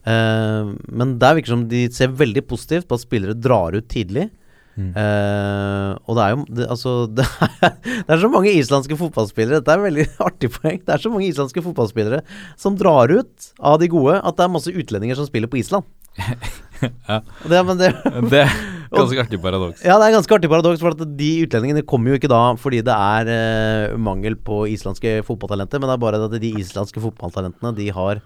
Eh, 0.08 0.74
men 0.88 1.16
der 1.20 1.36
virker 1.36 1.50
det 1.50 1.56
som 1.56 1.68
de 1.70 1.86
ser 1.94 2.14
veldig 2.16 2.44
positivt 2.48 2.88
på 2.88 2.96
at 2.96 3.04
spillere 3.04 3.36
drar 3.36 3.76
ut 3.76 3.88
tidlig. 3.90 4.30
Mm. 4.78 4.92
Uh, 4.94 5.92
og 6.08 6.14
det 6.16 6.22
er 6.24 6.30
jo 6.32 6.44
det, 6.46 6.66
altså, 6.72 6.92
det, 7.18 7.24
er, 7.42 7.72
det 7.82 8.14
er 8.14 8.20
så 8.22 8.30
mange 8.32 8.52
islandske 8.54 8.96
fotballspillere 9.00 9.58
Dette 9.58 9.74
er 9.74 9.80
et 9.80 9.86
veldig 9.88 10.06
artig 10.28 10.52
poeng. 10.54 10.80
Det 10.86 10.94
er 10.94 11.02
så 11.02 11.12
mange 11.12 11.28
islandske 11.28 11.64
fotballspillere 11.66 12.22
som 12.60 12.78
drar 12.78 13.12
ut 13.12 13.50
av 13.58 13.80
de 13.82 13.90
gode, 13.92 14.16
at 14.16 14.38
det 14.38 14.46
er 14.46 14.54
masse 14.54 14.72
utlendinger 14.72 15.18
som 15.18 15.28
spiller 15.28 15.50
på 15.50 15.62
Island. 15.62 15.88
Ja. 16.80 17.18
Det, 17.44 17.58
men 17.68 17.76
det, 17.76 17.90
Det 18.32 18.38
er 18.40 18.52
ganske 18.88 19.20
artig 19.20 19.36
paradoks. 19.42 19.82
ja, 19.84 19.98
det 20.00 20.06
er 20.06 20.14
ganske 20.14 20.32
artig 20.32 20.48
paradoks, 20.48 20.80
for 20.80 20.94
at 20.96 21.02
de 21.18 21.28
utlendingene 21.44 21.82
kommer 21.84 22.14
jo 22.14 22.16
ikke 22.16 22.30
da 22.32 22.38
fordi 22.56 22.78
det 22.86 22.94
er 22.94 23.28
uh, 23.28 23.98
mangel 24.00 24.38
på 24.40 24.62
islandske 24.72 25.18
fotballtalenter, 25.28 25.76
men 25.76 25.90
det 25.90 25.98
er 25.98 26.00
bare 26.06 26.22
at 26.24 26.38
de 26.40 26.52
islandske 26.62 27.02
fotballtalentene 27.04 27.74
De 27.76 27.90
har 27.92 28.22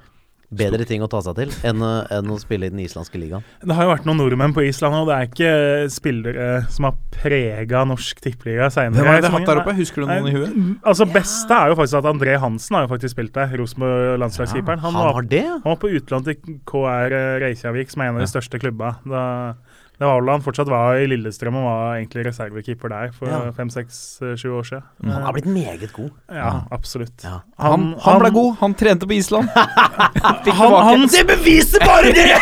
bedre 0.56 0.86
ting 0.88 1.02
å 1.02 1.08
ta 1.10 1.20
seg 1.24 1.34
til 1.36 1.50
enn, 1.68 1.82
å- 1.82 2.06
enn 2.14 2.30
å 2.30 2.38
spille 2.40 2.66
i 2.66 2.72
den 2.72 2.80
islandske 2.84 3.18
ligaen. 3.20 3.42
Det 3.64 3.74
har 3.74 3.84
jo 3.84 3.90
vært 3.94 4.06
noen 4.08 4.18
nordmenn 4.22 4.54
på 4.56 4.64
Island, 4.68 4.94
og 4.94 5.08
det 5.10 5.16
er 5.16 5.28
ikke 5.30 5.90
spillere 5.90 6.48
som 6.70 6.84
har 6.88 6.94
prega 7.14 7.84
norsk 7.86 8.20
tippeliga 8.24 8.70
seinere. 8.70 9.02
Hvem 9.02 9.06
har 9.12 9.20
dere 9.22 9.30
hatt 9.34 9.46
der 9.46 9.60
oppe? 9.62 9.74
Husker 9.78 10.02
du 10.04 10.06
noen 10.10 10.28
i 10.28 10.34
huet? 10.36 10.80
Altså, 10.84 11.06
Beste 11.12 11.50
er 11.58 11.68
jo 11.72 11.76
faktisk 11.78 11.98
at 12.00 12.08
André 12.10 12.38
Hansen 12.40 12.76
har 12.76 12.86
jo 12.86 12.92
faktisk 12.94 13.14
spilt 13.16 13.32
der, 13.36 13.48
Rosenborg-landslagskeeperen. 13.58 14.78
Han 14.84 14.94
har 14.98 15.22
det, 15.22 15.42
ja. 15.44 15.58
Han 15.64 15.74
var 15.74 15.80
på 15.82 15.90
utlån 15.94 16.24
til 16.24 16.36
KR 16.66 17.14
Reykjavik, 17.42 17.90
som 17.90 18.02
er 18.02 18.10
en 18.12 18.16
av 18.20 18.24
de 18.24 18.30
største 18.30 18.60
klubba. 18.60 18.96
Da, 19.06 19.54
det 19.98 20.04
var 20.08 20.16
vel 20.18 20.26
da 20.26 20.32
han 20.34 20.42
fortsatt 20.42 20.68
var 20.72 20.96
i 20.98 21.06
Lillestrøm 21.06 21.54
og 21.60 21.64
var 21.68 21.96
egentlig 22.00 22.24
reservekeeper 22.26 22.90
der 22.90 23.12
for 23.14 23.30
Ja. 23.30 23.52
fem, 23.54 23.68
seks, 23.70 24.18
sju 24.40 24.48
år 24.58 24.66
siden. 24.66 24.82
Han 25.06 25.22
har 25.22 25.32
blitt 25.36 25.46
meget 25.46 25.92
god. 25.94 26.10
Ja, 26.34 26.64
absolutt. 26.74 27.22
Ja. 27.22 27.40
Han, 27.62 27.94
han 28.02 28.18
ble 28.18 28.30
god. 28.34 28.56
Han 28.60 28.74
trente 28.74 29.06
på 29.06 29.14
Island. 29.14 29.48
Han, 29.54 30.72
han, 30.86 31.06
Det 31.08 31.22
beviser 31.28 31.80
bare 31.84 32.10
det! 32.14 32.38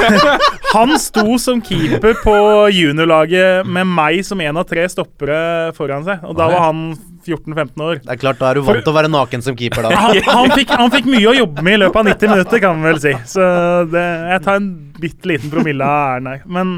han 0.74 0.92
sto 0.98 1.38
som 1.38 1.60
keeper 1.64 2.14
på 2.24 2.34
juniorlaget 2.74 3.66
med 3.66 3.86
meg 3.90 4.24
som 4.26 4.40
en 4.44 4.60
av 4.60 4.66
tre 4.68 4.86
stoppere 4.90 5.72
foran 5.76 6.04
seg. 6.06 6.24
Og 6.26 6.36
da 6.38 6.48
var 6.52 6.66
han 6.70 6.82
14-15 7.26 7.82
år. 7.84 8.00
Det 8.04 8.12
er 8.14 8.20
klart, 8.20 8.38
da 8.40 8.50
er 8.50 8.54
du 8.60 8.62
vant 8.66 8.80
til 8.84 8.92
å 8.92 8.96
være 8.96 9.10
naken 9.12 9.42
som 9.44 9.56
keeper, 9.58 9.86
da. 9.88 9.90
Han, 10.00 10.20
han, 10.26 10.50
fikk, 10.56 10.70
han 10.80 10.90
fikk 10.94 11.08
mye 11.10 11.28
å 11.30 11.36
jobbe 11.36 11.64
med 11.66 11.78
i 11.78 11.80
løpet 11.84 12.00
av 12.02 12.08
90 12.10 12.32
minutter, 12.34 12.62
kan 12.64 12.78
man 12.78 12.88
vel 12.92 13.00
si. 13.02 13.12
Så 13.28 13.44
det, 13.92 14.04
jeg 14.34 14.44
tar 14.46 14.60
en 14.60 14.70
bitte 15.00 15.30
liten 15.30 15.52
promille 15.52 15.84
av 15.86 16.16
æren 16.16 16.30
her. 16.32 16.42
Men 16.46 16.74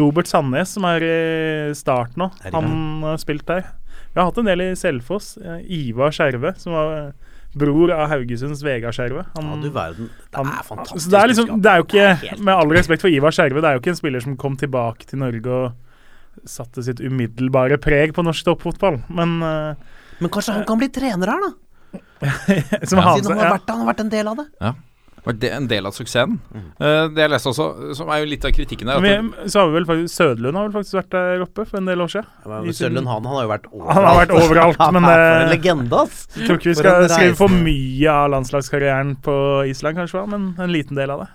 Robert 0.00 0.30
Sandnes, 0.30 0.72
som 0.76 0.86
er 0.88 1.04
i 1.06 1.16
start 1.76 2.16
nå, 2.20 2.30
han 2.52 2.72
har 3.06 3.20
spilt 3.22 3.46
der. 3.48 3.64
Vi 4.12 4.20
har 4.22 4.30
hatt 4.30 4.38
en 4.40 4.48
del 4.48 4.62
i 4.64 4.74
Selfoss. 4.80 5.34
Ivar 5.68 6.14
Skjerve, 6.16 6.54
som 6.60 6.72
var 6.72 6.92
bror 7.56 7.88
av 7.92 8.10
Haugesunds 8.12 8.60
Vegard 8.64 8.92
Skjerve. 8.96 9.22
Han- 9.36 9.50
Ja, 9.54 9.56
du 9.62 9.70
verden. 9.72 10.10
Det 10.32 10.40
er 10.44 10.62
fantastisk. 10.64 11.04
Så 11.06 11.10
det 11.12 11.20
er 11.22 11.30
liksom, 11.32 11.60
det 11.64 11.70
er 11.72 11.80
jo 11.80 11.86
ikke, 11.88 12.38
med 12.44 12.52
all 12.54 12.72
respekt 12.76 13.04
for 13.04 13.08
Ivar 13.12 13.32
Skjerve, 13.32 13.60
det 13.64 13.68
er 13.70 13.76
jo 13.78 13.80
ikke 13.84 13.92
en 13.94 14.00
spiller 14.00 14.20
som 14.24 14.36
kom 14.40 14.56
tilbake 14.60 15.06
til 15.08 15.20
Norge 15.20 15.46
og 15.48 15.72
satte 16.44 16.84
sitt 16.86 17.00
umiddelbare 17.00 17.78
preg 17.82 18.14
på 18.16 18.24
norsk 18.26 18.48
toppfotball, 18.48 19.00
men 19.08 19.38
uh, 19.42 19.94
Men 20.20 20.32
kanskje 20.32 20.58
han 20.58 20.66
kan 20.68 20.80
bli 20.80 20.90
trener 20.92 21.32
her, 21.34 21.46
da? 21.46 22.00
som 22.88 23.00
han, 23.00 23.18
Siden 23.18 23.32
han 23.32 23.40
har, 23.40 23.56
vært, 23.58 23.70
han 23.70 23.82
har 23.82 23.90
vært 23.92 24.04
en 24.04 24.12
del 24.12 24.32
av 24.32 24.42
det. 24.42 24.50
Ja 24.64 24.74
vært 25.26 25.46
en 25.48 25.66
del 25.70 25.88
av 25.88 25.94
suksessen? 25.96 26.38
Eh, 26.54 27.06
det 27.14 27.24
jeg 27.24 27.32
leste 27.32 27.50
også, 27.50 27.94
som 27.98 28.10
er 28.12 28.22
jo 28.22 28.28
litt 28.30 28.44
av 28.46 28.52
kritikken 28.54 28.90
der. 28.90 29.30
Så 29.50 29.62
har 29.62 29.70
vi 29.70 29.78
vel 29.80 29.88
faktisk 29.88 30.14
Sødlund 30.14 30.58
har 30.58 30.68
vel 30.68 30.76
faktisk 30.76 30.98
vært 31.00 31.14
der 31.16 31.44
oppe 31.46 31.66
for 31.66 31.80
en 31.80 31.90
del 31.90 32.04
år 32.04 32.12
siden. 32.12 32.28
Ja, 32.46 32.76
Sørlund 32.80 33.10
han, 33.10 33.26
han 33.26 33.38
har 33.38 33.46
jo 33.46 33.52
vært 33.52 33.68
overalt. 33.72 33.96
Han 33.96 34.08
har 34.08 34.20
vært 34.20 34.34
overalt, 34.36 34.84
men 34.96 35.08
er 35.08 35.22
For 35.22 35.38
en 35.38 35.52
legende, 35.54 36.02
ass. 36.04 36.20
Jeg 36.36 36.50
tror 36.50 36.60
ikke 36.60 36.70
vi 36.70 36.76
skal 36.80 37.08
skrive 37.10 37.38
for 37.40 37.58
mye 37.66 38.14
av 38.14 38.30
landslagskarrieren 38.36 39.16
på 39.26 39.36
Island, 39.72 40.02
kanskje, 40.02 40.26
men 40.30 40.52
en 40.62 40.74
liten 40.74 40.98
del 40.98 41.14
av 41.16 41.24
det. 41.24 41.30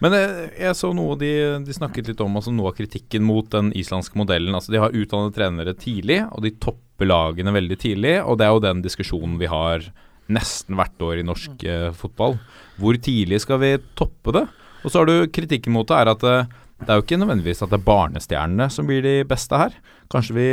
Men 0.00 0.16
eh, 0.16 0.44
jeg 0.64 0.76
så 0.78 0.92
noe 0.96 1.16
de, 1.20 1.32
de 1.64 1.76
snakket 1.76 2.10
litt 2.10 2.22
om, 2.24 2.38
altså 2.38 2.52
noe 2.54 2.72
av 2.72 2.78
kritikken 2.78 3.24
mot 3.26 3.48
den 3.52 3.72
islandske 3.76 4.18
modellen. 4.18 4.54
Altså 4.56 4.72
De 4.74 4.80
har 4.82 4.96
utdannet 4.96 5.36
trenere 5.36 5.76
tidlig, 5.76 6.22
og 6.30 6.46
de 6.46 6.54
topper 6.62 7.10
lagene 7.10 7.54
veldig 7.56 7.80
tidlig. 7.80 8.16
Og 8.24 8.40
det 8.40 8.46
er 8.46 8.54
jo 8.54 8.64
den 8.64 8.80
diskusjonen 8.84 9.36
vi 9.40 9.50
har 9.50 9.84
nesten 10.30 10.78
hvert 10.78 11.04
år 11.04 11.20
i 11.20 11.26
norsk 11.26 11.66
eh, 11.68 11.90
fotball. 11.96 12.38
Hvor 12.80 12.96
tidlig 13.02 13.42
skal 13.44 13.60
vi 13.62 13.76
toppe 13.98 14.34
det? 14.36 14.46
Og 14.80 14.88
så 14.88 15.02
har 15.02 15.10
du 15.10 15.30
kritikken 15.32 15.74
mot 15.74 15.88
det 15.88 15.98
er 15.98 16.12
at 16.14 16.26
eh, 16.28 16.58
det 16.80 16.88
er 16.88 16.96
jo 16.96 17.04
ikke 17.04 17.18
nødvendigvis 17.20 17.60
at 17.60 17.68
det 17.68 17.76
er 17.76 17.88
barnestjernene 17.90 18.70
som 18.72 18.86
blir 18.88 19.02
de 19.04 19.14
beste 19.28 19.58
her. 19.60 19.74
Kanskje 20.10 20.36
vi 20.36 20.46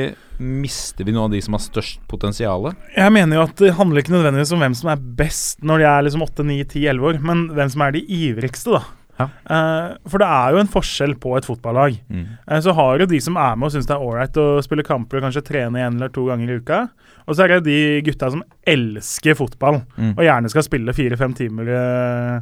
mister 0.44 1.08
vi 1.08 1.14
noen 1.16 1.30
av 1.30 1.38
de 1.38 1.40
som 1.46 1.56
har 1.56 1.64
størst 1.64 2.02
potensial? 2.12 2.68
Jeg 2.98 3.14
mener 3.16 3.40
jo 3.40 3.46
at 3.48 3.56
det 3.64 3.78
handler 3.78 4.04
ikke 4.04 4.18
nødvendigvis 4.18 4.52
om 4.52 4.66
hvem 4.66 4.76
som 4.76 4.92
er 4.92 5.06
best 5.22 5.64
når 5.64 5.82
de 5.82 5.88
er 5.88 6.04
liksom 6.04 6.26
8, 6.28 6.48
9, 6.52 6.58
10, 6.66 6.84
11 6.92 7.08
år, 7.10 7.22
men 7.32 7.46
hvem 7.56 7.72
som 7.72 7.86
er 7.86 7.96
de 7.96 8.04
ivrigste, 8.20 8.76
da. 8.76 8.97
Ja. 9.18 9.26
Eh, 9.50 9.96
for 10.08 10.22
det 10.22 10.28
er 10.30 10.54
jo 10.54 10.60
en 10.62 10.70
forskjell 10.70 11.16
på 11.22 11.32
et 11.40 11.48
fotballag. 11.48 11.96
Mm. 12.14 12.26
Uh, 12.46 12.60
så 12.62 12.74
har 12.78 13.00
du 13.02 13.06
de 13.10 13.20
som 13.24 13.38
er 13.42 13.56
med 13.58 13.66
og 13.70 13.74
syns 13.74 13.88
det 13.90 13.96
er 13.96 14.04
ålreit 14.06 14.38
å 14.38 14.48
spille 14.66 14.86
kamper 14.86 15.18
og 15.18 15.26
kanskje 15.26 15.42
trene 15.48 15.82
én 15.82 15.98
eller 15.98 16.12
to 16.14 16.28
ganger 16.30 16.52
i 16.54 16.60
uka. 16.62 16.84
Og 17.26 17.34
så 17.36 17.44
er 17.48 17.56
det 17.56 17.64
de 17.66 17.80
gutta 18.06 18.30
som 18.32 18.44
elsker 18.68 19.36
fotball 19.40 19.82
Mm. 19.98 20.14
og 20.14 20.22
gjerne 20.24 20.50
skal 20.54 20.64
spille 20.68 20.94
fire-fem 20.94 21.34
timer 21.34 21.72
uh, 21.74 22.40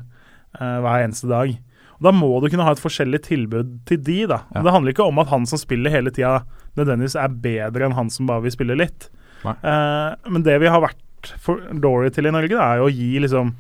hver 0.59 1.05
eneste 1.05 1.27
dag. 1.31 1.55
Og 1.95 2.03
Da 2.03 2.11
må 2.11 2.29
du 2.43 2.49
kunne 2.51 2.65
ha 2.67 2.71
et 2.75 2.83
forskjellig 2.83 3.21
tilbud 3.23 3.71
til 3.88 4.01
de, 4.03 4.17
da. 4.27 4.41
Ja. 4.53 4.61
Det 4.67 4.73
handler 4.75 4.91
ikke 4.91 5.07
om 5.07 5.19
at 5.23 5.31
han 5.31 5.45
som 5.47 5.57
spiller 5.61 5.89
hele 5.93 6.11
tida, 6.11 6.41
nødvendigvis 6.75 7.15
er 7.15 7.31
bedre 7.39 7.88
enn 7.88 7.95
han 7.95 8.09
som 8.11 8.27
bare 8.27 8.43
vil 8.43 8.51
spille 8.51 8.75
litt. 8.75 9.07
Men 9.45 10.43
det 10.43 10.57
vi 10.59 10.67
har 10.67 10.81
vært 10.83 11.31
for 11.39 11.61
dårlige 11.71 12.17
til 12.17 12.27
i 12.27 12.33
Norge, 12.35 12.51
da, 12.51 12.67
er 12.73 12.81
jo 12.83 12.89
å 12.89 12.93
gi 12.93 13.19
liksom 13.23 13.53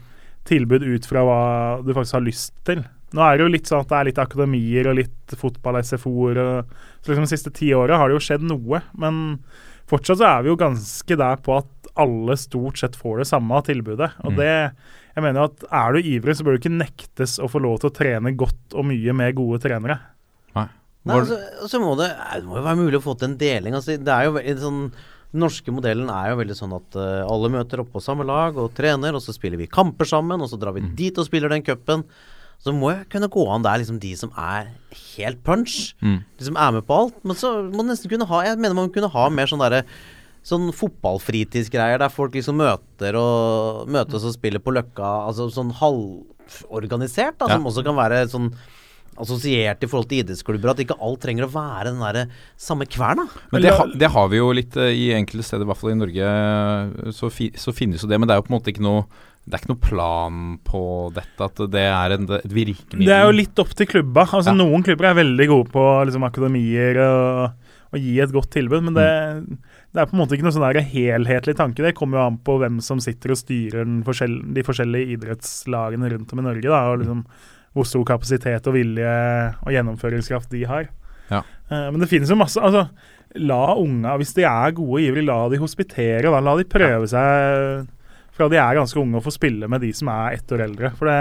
tilbud 0.45 0.83
ut 0.83 1.07
fra 1.09 1.23
hva 1.25 1.39
du 1.85 1.93
faktisk 1.95 2.17
har 2.19 2.25
lyst 2.27 2.51
til. 2.67 2.83
Nå 3.15 3.23
er 3.23 3.37
det 3.37 3.45
jo 3.45 3.51
litt 3.53 3.69
sånn 3.69 3.85
at 3.85 3.91
det 3.91 3.97
er 3.99 4.07
litt 4.09 4.19
akademier 4.19 4.89
og 4.91 4.97
litt 4.99 5.35
fotball-SFO-er. 5.39 6.39
Så 6.99 7.13
liksom 7.13 7.25
De 7.27 7.31
siste 7.31 7.53
ti 7.55 7.69
åra 7.77 7.99
har 8.01 8.11
det 8.11 8.17
jo 8.17 8.25
skjedd 8.25 8.43
noe, 8.47 8.81
men 8.99 9.39
fortsatt 9.87 10.19
så 10.19 10.27
er 10.33 10.43
vi 10.43 10.51
jo 10.51 10.59
ganske 10.59 11.17
der 11.21 11.39
på 11.45 11.55
at 11.61 11.71
alle 12.01 12.35
stort 12.35 12.81
sett 12.81 12.97
får 12.99 13.21
det 13.21 13.27
samme 13.29 13.61
tilbudet. 13.63 14.11
Og 14.25 14.33
Mm. 14.33 14.37
det 14.41 14.51
Jeg 15.15 15.23
mener 15.23 15.45
at 15.45 15.63
er 15.71 15.93
du 15.93 15.99
ivrig, 16.03 16.35
så 16.35 16.43
bør 16.43 16.57
du 16.57 16.59
ikke 16.59 16.75
nektes 16.75 17.37
å 17.39 17.47
få 17.47 17.61
lov 17.63 17.79
til 17.79 17.89
å 17.89 17.95
trene 17.95 18.35
godt 18.35 18.73
og 18.75 18.83
mye 18.83 19.13
med 19.15 19.33
gode 19.37 19.61
trenere. 19.63 19.95
Nei, 20.53 20.67
Nei, 21.05 21.15
altså, 21.21 21.37
og 21.63 21.69
så 21.71 21.79
må 21.79 21.93
det, 21.95 22.09
det 22.33 22.43
må 22.43 22.57
jo 22.57 22.63
være 22.65 22.81
mulig 22.81 22.99
å 22.99 23.05
få 23.05 23.15
til 23.17 23.29
en 23.29 23.37
deling. 23.39 23.73
Altså, 23.79 23.95
det 23.95 24.11
er 24.11 24.25
jo 24.25 24.33
veldig 24.35 24.59
sånn 24.59 24.81
Den 25.31 25.39
norske 25.41 25.71
modellen 25.71 26.09
er 26.09 26.29
jo 26.33 26.35
veldig 26.41 26.55
sånn 26.55 26.75
at 26.75 26.95
uh, 26.95 27.23
alle 27.31 27.49
møter 27.51 27.79
opp 27.79 27.89
på 27.91 27.99
samme 28.03 28.23
lag 28.27 28.55
og 28.57 28.73
trener, 28.75 29.15
og 29.15 29.23
så 29.23 29.33
spiller 29.35 29.57
vi 29.57 29.67
kamper 29.67 30.05
sammen, 30.07 30.39
og 30.39 30.47
så 30.51 30.59
drar 30.59 30.71
vi 30.75 30.83
dit 30.95 31.17
og 31.17 31.25
spiller 31.27 31.49
den 31.51 31.63
cupen. 31.63 32.03
Så 32.63 32.73
må 32.73 32.91
jeg 32.95 33.09
kunne 33.09 33.27
gå 33.29 33.43
an 33.53 33.61
der 33.65 33.77
liksom 33.81 33.99
de 34.01 34.15
som 34.15 34.31
er 34.37 34.71
helt 35.17 35.43
punch, 35.43 35.93
Mm. 36.01 36.23
de 36.37 36.45
som 36.45 36.55
er 36.57 36.71
med 36.71 36.85
på 36.87 36.95
alt. 36.97 37.17
Men 37.23 37.35
så 37.35 37.51
må 37.71 37.77
man 37.83 37.87
nesten 37.93 38.09
kunne 38.09 38.25
ha 38.27 38.41
Jeg 38.43 38.57
mener 38.57 38.73
man 38.75 38.89
kunne 38.89 39.09
ha 39.11 39.29
mer 39.29 39.45
sånn 39.47 39.59
derre 39.59 39.83
Sånn 40.45 40.69
fotballfritidsgreier 40.77 41.97
der 41.97 42.09
folk 42.13 42.35
liksom 42.37 42.59
møter 42.61 43.15
og 43.17 43.87
møtes 43.89 44.21
og 44.23 44.33
spiller 44.35 44.59
på 44.61 44.69
Løkka. 44.75 45.25
Altså 45.25 45.47
sånn 45.49 45.71
halvorganisert, 45.73 47.37
da, 47.39 47.47
Ja. 47.49 47.55
som 47.57 47.65
også 47.65 47.83
kan 47.83 47.95
være 47.95 48.27
sånn 48.29 48.53
assosiert 49.17 49.81
i 49.81 49.87
forhold 49.87 50.09
til 50.09 50.19
idrettsklubber. 50.23 50.69
At 50.69 50.77
ikke 50.85 50.99
alt 51.01 51.21
trenger 51.21 51.45
å 51.47 51.51
være 51.51 51.85
den 51.85 51.99
derre 51.99 52.27
samme 52.57 52.85
kverna. 52.85 53.27
Men 53.51 53.61
det, 53.61 53.71
ha, 53.73 53.85
det 53.87 54.11
har 54.11 54.27
vi 54.29 54.37
jo 54.37 54.51
litt 54.51 54.75
eh, 54.77 54.91
i 54.93 55.09
enkelte 55.15 55.43
steder, 55.43 55.63
i 55.63 55.69
hvert 55.71 55.77
fall 55.77 55.91
i 55.91 55.95
Norge. 55.95 56.19
eh, 57.07 57.11
Så, 57.11 57.31
fi, 57.31 57.49
så 57.55 57.73
finnes 57.73 58.01
jo 58.03 58.07
det, 58.07 58.19
men 58.19 58.27
det 58.27 58.35
er 58.35 58.41
jo 58.41 58.47
på 58.47 58.53
en 58.53 58.59
måte 58.59 58.73
ikke 58.73 58.83
noe 58.83 59.05
Det 59.45 59.53
er 59.53 59.61
ikke 59.61 59.73
noe 59.75 59.85
plan 59.85 60.37
på 60.65 60.81
dette, 61.13 61.47
at 61.47 61.59
det 61.69 61.85
er 61.85 62.15
en, 62.15 62.25
et 62.39 62.49
virkemiddel. 62.49 63.05
Det 63.05 63.13
er 63.13 63.27
jo 63.27 63.35
litt 63.37 63.61
opp 63.61 63.75
til 63.77 63.89
klubba. 63.91 64.25
Altså 64.25 64.49
Ja. 64.49 64.57
Noen 64.57 64.85
klubber 64.85 65.11
er 65.11 65.19
veldig 65.21 65.47
gode 65.51 65.69
på 65.73 65.85
liksom, 66.09 66.25
akademier 66.25 66.97
og 67.03 67.65
å 67.95 68.01
gi 68.01 68.15
et 68.19 68.33
godt 68.33 68.49
tilbud, 68.55 68.83
men 68.87 68.95
det, 68.97 69.07
det 69.93 70.01
er 70.01 70.09
på 70.09 70.17
en 70.17 70.21
måte 70.23 70.35
ikke 70.35 70.47
noe 70.47 70.55
sånn 70.55 70.89
helhetlig 70.91 71.55
tanke. 71.57 71.83
Det 71.85 71.95
kommer 71.97 72.19
jo 72.19 72.25
an 72.25 72.39
på 72.43 72.57
hvem 72.61 72.81
som 72.83 73.01
sitter 73.03 73.35
og 73.35 73.39
styrer 73.39 73.85
forskjell, 74.07 74.39
de 74.55 74.65
forskjellige 74.65 75.15
idrettslagene 75.15 76.09
rundt 76.11 76.33
om 76.33 76.41
i 76.41 76.47
Norge. 76.49 76.67
Da, 76.67 76.81
og 76.91 77.03
liksom 77.03 77.25
hvor 77.75 77.87
stor 77.87 78.05
kapasitet 78.07 78.69
og 78.69 78.77
vilje 78.77 79.15
og 79.61 79.73
gjennomføringskraft 79.75 80.53
de 80.55 80.63
har. 80.69 80.87
Ja. 81.29 81.41
Uh, 81.69 81.89
men 81.91 81.99
det 82.01 82.09
finnes 82.11 82.31
jo 82.31 82.37
masse 82.39 82.61
altså, 82.61 82.87
La 83.41 83.73
unga, 83.75 84.13
hvis 84.21 84.31
de 84.37 84.45
er 84.47 84.75
gode 84.77 84.95
og 84.95 85.03
ivrige, 85.03 85.27
la 85.27 85.41
de 85.51 85.59
hospitere. 85.59 86.29
Da, 86.29 86.39
la 86.39 86.53
de 86.55 86.67
prøve 86.71 87.09
seg 87.11 87.89
fra 88.35 88.49
de 88.51 88.59
er 88.59 88.75
ganske 88.79 88.99
unge 88.99 89.19
og 89.19 89.25
få 89.25 89.33
spille 89.35 89.69
med 89.71 89.81
de 89.85 89.93
som 89.95 90.11
er 90.11 90.35
ett 90.39 90.51
år 90.51 90.65
eldre. 90.67 90.91
For 90.99 91.07
det, 91.07 91.19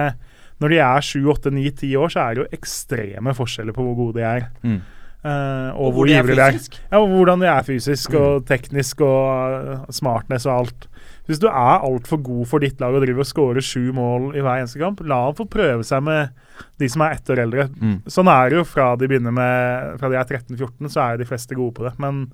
når 0.62 0.74
de 0.74 0.80
er 0.82 1.06
sju, 1.06 1.20
åtte, 1.30 1.52
ni, 1.54 1.68
ti 1.70 1.92
år, 1.98 2.10
så 2.14 2.24
er 2.24 2.34
det 2.34 2.44
jo 2.44 2.50
ekstreme 2.58 3.34
forskjeller 3.38 3.76
på 3.76 3.86
hvor 3.86 3.96
gode 4.00 4.18
de 4.18 4.26
er. 4.26 4.48
Mm. 4.66 4.80
Uh, 5.24 5.70
og, 5.72 5.78
Og 5.78 5.84
hvor 5.84 5.92
hvor 5.94 6.08
de 6.10 6.12
er 6.12 6.20
ivrige 6.20 6.36
de 6.36 6.42
er. 6.44 6.52
fysisk. 6.58 6.74
Ja, 6.90 6.98
og 7.00 7.08
hvordan 7.14 7.40
de 7.40 7.46
er 7.48 7.62
fysisk 7.64 8.16
og 8.20 8.42
teknisk 8.50 9.00
og 9.06 9.54
uh, 9.70 9.86
smartness 9.94 10.44
og 10.44 10.58
alt. 10.58 10.88
Hvis 11.24 11.40
du 11.40 11.46
er 11.48 11.80
altfor 11.86 12.20
god 12.20 12.44
for 12.50 12.60
ditt 12.60 12.82
lag 12.82 12.92
og 12.92 13.00
driver 13.00 13.24
og 13.24 13.28
scorer 13.30 13.64
sju 13.64 13.86
mål 13.96 14.34
i 14.36 14.42
hver 14.44 14.60
eneste 14.60 14.82
kamp, 14.82 15.00
la 15.08 15.22
ham 15.24 15.38
få 15.38 15.46
prøve 15.48 15.86
seg 15.88 16.02
med 16.04 16.34
de 16.82 16.88
som 16.92 17.00
er 17.06 17.14
ett 17.16 17.30
år 17.32 17.40
eldre. 17.46 17.64
Mm. 17.80 17.94
Sånn 18.12 18.28
er 18.28 18.52
det 18.52 18.58
jo 18.58 18.66
fra 18.68 18.90
de 19.00 19.08
begynner 19.08 19.32
med 19.32 19.96
Fra 20.02 20.10
de 20.12 20.18
er 20.20 20.28
13-14, 20.28 20.90
så 20.92 21.06
er 21.06 21.22
de 21.22 21.30
fleste 21.30 21.56
gode 21.56 21.72
på 21.78 21.86
det. 21.88 21.94
Men 22.04 22.26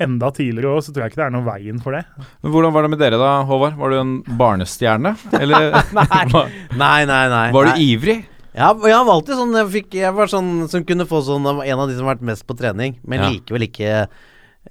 enda 0.00 0.30
tidligere 0.34 0.72
òg, 0.76 0.82
så 0.86 0.92
tror 0.94 1.04
jeg 1.04 1.12
ikke 1.12 1.20
det 1.22 1.26
er 1.26 1.34
noen 1.34 1.46
veien 1.48 1.80
for 1.82 1.92
det. 1.96 2.02
Men 2.42 2.52
hvordan 2.54 2.72
var 2.74 2.82
det 2.86 2.90
med 2.94 3.02
dere 3.02 3.20
da, 3.20 3.30
Håvard? 3.48 3.76
Var 3.80 3.90
du 3.92 3.96
en 4.00 4.12
barnestjerne? 4.40 5.14
Eller 5.40 5.70
var, 5.96 6.52
Nei, 6.76 7.04
nei, 7.08 7.22
nei. 7.32 7.46
var 7.54 7.68
du 7.70 7.72
nei. 7.74 7.88
ivrig? 7.92 8.18
Ja, 8.52 8.72
jeg 8.76 9.04
var 9.08 9.14
alltid 9.14 9.38
sånn 9.38 9.54
Jeg, 9.56 9.68
fikk, 9.72 9.94
jeg 9.96 10.12
var 10.12 10.28
sånn 10.28 10.50
som 10.68 10.82
kunne 10.84 11.06
få 11.08 11.22
sånn 11.24 11.46
En 11.64 11.80
av 11.80 11.86
de 11.88 11.94
som 11.96 12.04
har 12.04 12.18
vært 12.18 12.26
mest 12.28 12.44
på 12.44 12.52
trening, 12.58 12.98
men 13.08 13.22
Ja. 13.22 13.30
likevel 13.32 13.64
ikke 13.70 14.02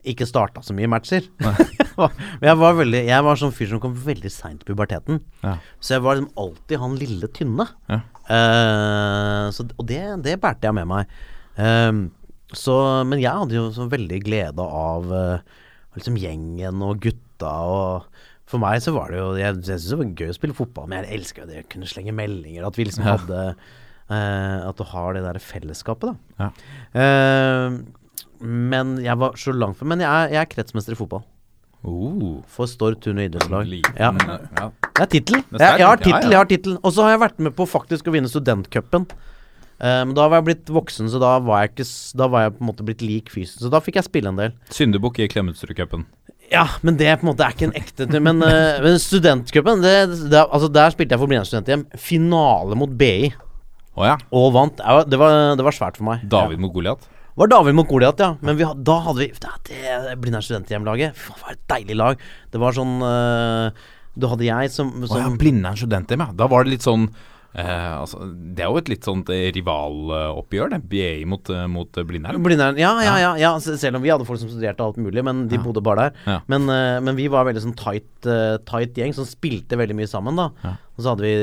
ikke 0.07 0.23
starta 0.23 0.61
så 0.63 0.71
mye 0.73 0.87
matcher. 0.87 1.25
Men 1.43 1.57
jeg 2.47 2.53
var 2.61 2.77
veldig 2.77 3.01
Jeg 3.09 3.25
var 3.27 3.35
sånn 3.41 3.51
fyr 3.51 3.67
som 3.73 3.81
kom 3.83 3.91
veldig 3.93 4.29
seint 4.31 4.61
i 4.63 4.67
puberteten. 4.69 5.19
Ja. 5.43 5.57
Så 5.83 5.97
jeg 5.97 6.05
var 6.05 6.15
liksom 6.15 6.31
alltid 6.39 6.79
han 6.79 6.95
lille 6.95 7.27
tynne. 7.35 7.65
Ja. 7.91 7.99
Uh, 8.31 9.51
så, 9.51 9.65
og 9.75 9.85
det, 9.89 9.99
det 10.23 10.37
bærte 10.41 10.69
jeg 10.69 10.77
med 10.79 10.87
meg. 10.89 11.11
Ehm, 11.59 12.05
så, 12.57 12.75
men 13.07 13.21
jeg 13.21 13.31
hadde 13.31 13.57
jo 13.57 13.69
så 13.75 13.87
veldig 13.91 14.19
glede 14.25 14.65
av 14.65 15.11
eh, 15.15 15.61
liksom 15.97 16.17
gjengen 16.19 16.83
og 16.85 17.01
gutta 17.03 17.53
og 17.71 18.21
for 18.51 18.59
meg 18.59 18.81
så 18.83 18.93
var 18.95 19.13
det 19.13 19.21
jo 19.21 19.29
Jeg, 19.39 19.61
jeg 19.63 19.79
syns 19.79 19.87
det 19.93 19.99
var 20.01 20.11
gøy 20.19 20.33
å 20.33 20.35
spille 20.35 20.57
fotball, 20.57 20.89
men 20.91 21.05
jeg 21.05 21.21
elska 21.21 21.47
det 21.47 21.63
å 21.63 21.69
kunne 21.71 21.87
slenge 21.89 22.15
meldinger. 22.15 22.67
At 22.67 22.75
vi 22.75 22.87
liksom 22.87 23.07
Ja. 23.07 23.15
hadde 23.15 23.41
uh, 24.11 24.67
At 24.67 24.77
du 24.77 24.83
har 24.91 25.15
det 25.15 25.23
der 25.23 25.39
fellesskapet, 25.39 26.11
da. 26.11 26.43
Ja. 26.43 26.51
Uh, 26.91 27.79
men 28.41 28.97
jeg 28.99 29.15
var 29.21 29.37
så 29.37 29.53
langt 29.53 29.77
fra 29.77 29.85
Men 29.87 30.01
jeg 30.01 30.09
er, 30.09 30.33
jeg 30.33 30.41
er 30.41 30.51
kretsmester 30.51 30.97
i 30.97 30.99
fotball. 30.99 31.23
Uh. 31.81 32.41
For 32.51 32.69
Stord 32.69 32.99
turn- 33.01 33.21
og 33.21 33.29
idrettslag. 33.29 33.71
Ja. 33.95 34.11
Det 34.11 35.05
er 35.05 35.11
tittel. 35.15 35.43
Jeg, 35.55 35.85
har 35.85 35.97
tittel, 36.01 36.29
jeg 36.29 36.37
har 36.37 36.49
tittel 36.49 36.75
Og 36.83 36.91
så 36.93 37.07
har 37.07 37.15
jeg 37.15 37.23
vært 37.23 37.39
med 37.47 37.55
på 37.57 37.65
faktisk 37.69 38.09
å 38.09 38.13
vinne 38.13 38.29
studentcupen. 38.29 39.07
Eh, 39.81 40.01
Men 40.05 40.13
da 40.17 40.27
var 40.29 40.39
jeg 40.41 40.47
blitt 40.51 40.71
voksen, 40.71 41.09
så 41.09 41.19
da 41.21 41.35
var 41.41 41.63
jeg 41.63 41.73
ikke 41.73 41.85
Da 42.21 42.27
var 42.29 42.43
jeg 42.45 42.55
på 42.55 42.61
en 42.61 42.69
måte 42.69 42.85
blitt 42.85 43.01
lik 43.01 43.31
fysisk. 43.33 43.63
Så 43.63 43.71
da 43.73 43.81
fikk 43.81 43.97
jeg 43.97 44.07
spille 44.07 44.29
en 44.29 44.39
del. 44.39 44.57
Syndebukk 44.69 45.19
i 45.19 45.29
Klemetsrud-cupen. 45.31 46.05
Ja, 46.51 46.67
men 46.83 46.97
det 46.99 47.07
på 47.19 47.25
en 47.25 47.31
måte 47.31 47.45
er 47.45 47.55
ikke 47.55 47.69
en 47.69 47.77
ekte 47.79 48.19
Men, 48.19 48.43
uh, 48.43 48.81
men 48.83 48.99
studentcupen, 48.99 49.85
altså 49.87 50.67
der 50.67 50.91
spilte 50.91 51.15
jeg 51.15 51.21
for 51.21 51.31
Blindern. 51.31 51.87
Finale 51.95 52.75
mot 52.75 52.91
BI, 52.99 53.31
Oh, 53.91 54.05
ja. 54.07 54.15
og 54.31 54.53
vant. 54.55 54.77
Det 55.11 55.17
var, 55.19 55.55
det 55.59 55.65
var, 55.65 55.75
svært 55.75 55.97
for 55.99 56.07
meg. 56.07 56.21
David 56.31 56.61
mot 56.63 56.71
Goliat. 56.71 57.03
Var 57.39 57.49
David 57.51 57.75
mot 57.75 57.87
Goliat, 57.87 58.21
ja. 58.23 58.29
Men 58.43 58.55
vi, 58.59 58.63
da 58.63 58.97
hadde 59.05 59.19
vi 59.19 59.27
Det, 59.31 59.49
Det 59.67 60.15
Blindern 60.19 60.43
studenthjem-laget 60.43 61.15
Faen, 61.15 61.35
det 61.35 61.43
var 61.43 61.55
et 61.55 61.65
deilig 61.73 61.97
lag. 61.99 62.23
Det 62.51 62.61
var 62.61 62.75
sånn 62.75 62.97
uh, 63.03 63.91
Du 64.15 64.27
hadde 64.31 64.47
jeg 64.47 64.71
som, 64.71 64.91
Å 65.07 65.19
ja, 65.19 65.29
Blindern 65.39 65.79
studenthjem, 65.79 66.23
ja. 66.23 66.35
Da 66.39 66.47
var 66.51 66.67
det 66.67 66.75
litt 66.75 66.87
sånn 66.87 67.09
eh, 67.53 67.93
altså, 67.97 68.27
Det 68.31 68.63
er 68.63 68.69
jo 68.69 68.79
et 68.81 68.91
litt 68.91 69.07
sånt 69.07 69.29
eh, 69.33 69.49
rivaloppgjør, 69.55 70.73
det. 70.75 70.79
BI 70.91 71.25
mot, 71.29 71.51
eh, 71.53 71.65
mot 71.71 71.97
eh, 71.97 72.05
Blindern. 72.07 72.41
Blindern, 72.43 72.79
ja, 72.81 72.93
ja, 73.03 73.15
ja, 73.21 73.31
ja. 73.39 73.51
Selv 73.61 73.99
om 73.99 74.05
vi 74.05 74.11
hadde 74.13 74.27
folk 74.27 74.41
som 74.41 74.51
studerte 74.51 74.85
alt 74.85 74.99
mulig, 75.01 75.23
men 75.27 75.45
de 75.51 75.59
bodde 75.61 75.83
bare 75.85 76.09
der. 76.09 76.45
Men, 76.51 76.69
men 77.05 77.17
vi 77.19 77.27
var 77.31 77.47
veldig 77.49 77.65
sånn 77.65 77.77
tight, 77.79 78.09
tight 78.67 78.97
gjeng 78.97 79.15
som 79.17 79.27
spilte 79.27 79.79
veldig 79.79 79.97
mye 79.97 80.09
sammen, 80.11 80.39
da. 80.39 80.77
Og 80.97 81.03
så 81.03 81.13
hadde 81.13 81.25
vi, 81.25 81.33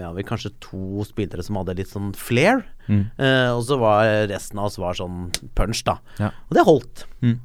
ja, 0.00 0.10
vi 0.16 0.26
kanskje 0.26 0.54
to 0.64 1.04
spillere 1.06 1.44
som 1.46 1.60
hadde 1.60 1.76
litt 1.78 1.92
sånn 1.92 2.12
flair. 2.18 2.64
Mm. 2.88 3.04
Eh, 3.16 3.50
og 3.54 3.62
så 3.68 3.78
var 3.80 4.08
resten 4.30 4.58
av 4.58 4.70
oss 4.70 4.80
var 4.82 4.98
sånn 4.98 5.28
punch, 5.58 5.84
da. 5.86 5.98
Og 6.48 6.56
det 6.56 6.66
holdt. 6.66 7.04
Mm. 7.22 7.36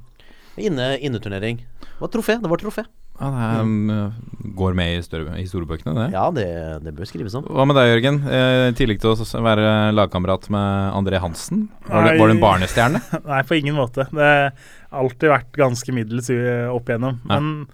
Inne, 0.57 0.87
inneturnering. 1.05 1.61
Det 1.83 1.99
var 2.01 2.13
trofé. 2.13 2.39
Det 2.41 2.49
var 2.49 2.61
trofé. 2.61 2.87
Ja, 3.17 3.29
det 3.33 3.43
er, 3.47 3.63
mm, 3.65 4.53
går 4.59 4.75
med 4.77 4.91
i 4.93 5.01
større- 5.01 5.37
historiebøkene, 5.39 5.93
det. 5.97 6.07
Ja, 6.13 6.27
det, 6.31 6.45
det 6.85 6.93
bør 6.93 7.09
skrives 7.09 7.33
om. 7.39 7.47
Hva 7.49 7.65
med 7.65 7.75
deg, 7.79 7.89
Jørgen? 7.95 8.19
Eh, 8.29 8.69
I 8.69 8.75
tillegg 8.77 8.99
til 9.01 9.09
å 9.15 9.43
være 9.43 9.91
lagkamerat 9.97 10.45
med 10.53 10.93
André 10.93 11.17
Hansen. 11.23 11.67
Var 11.89 12.11
du, 12.11 12.19
var 12.21 12.27
du 12.29 12.35
en 12.35 12.43
barnestjerne? 12.43 13.01
Nei, 13.31 13.41
på 13.49 13.57
ingen 13.57 13.75
måte. 13.79 14.05
Det 14.13 14.31
har 14.31 15.01
alltid 15.01 15.31
vært 15.33 15.51
ganske 15.57 15.95
middels 15.97 16.29
opp 16.73 16.91
igjennom. 16.93 17.17
Ja. 17.25 17.39
Men 17.39 17.67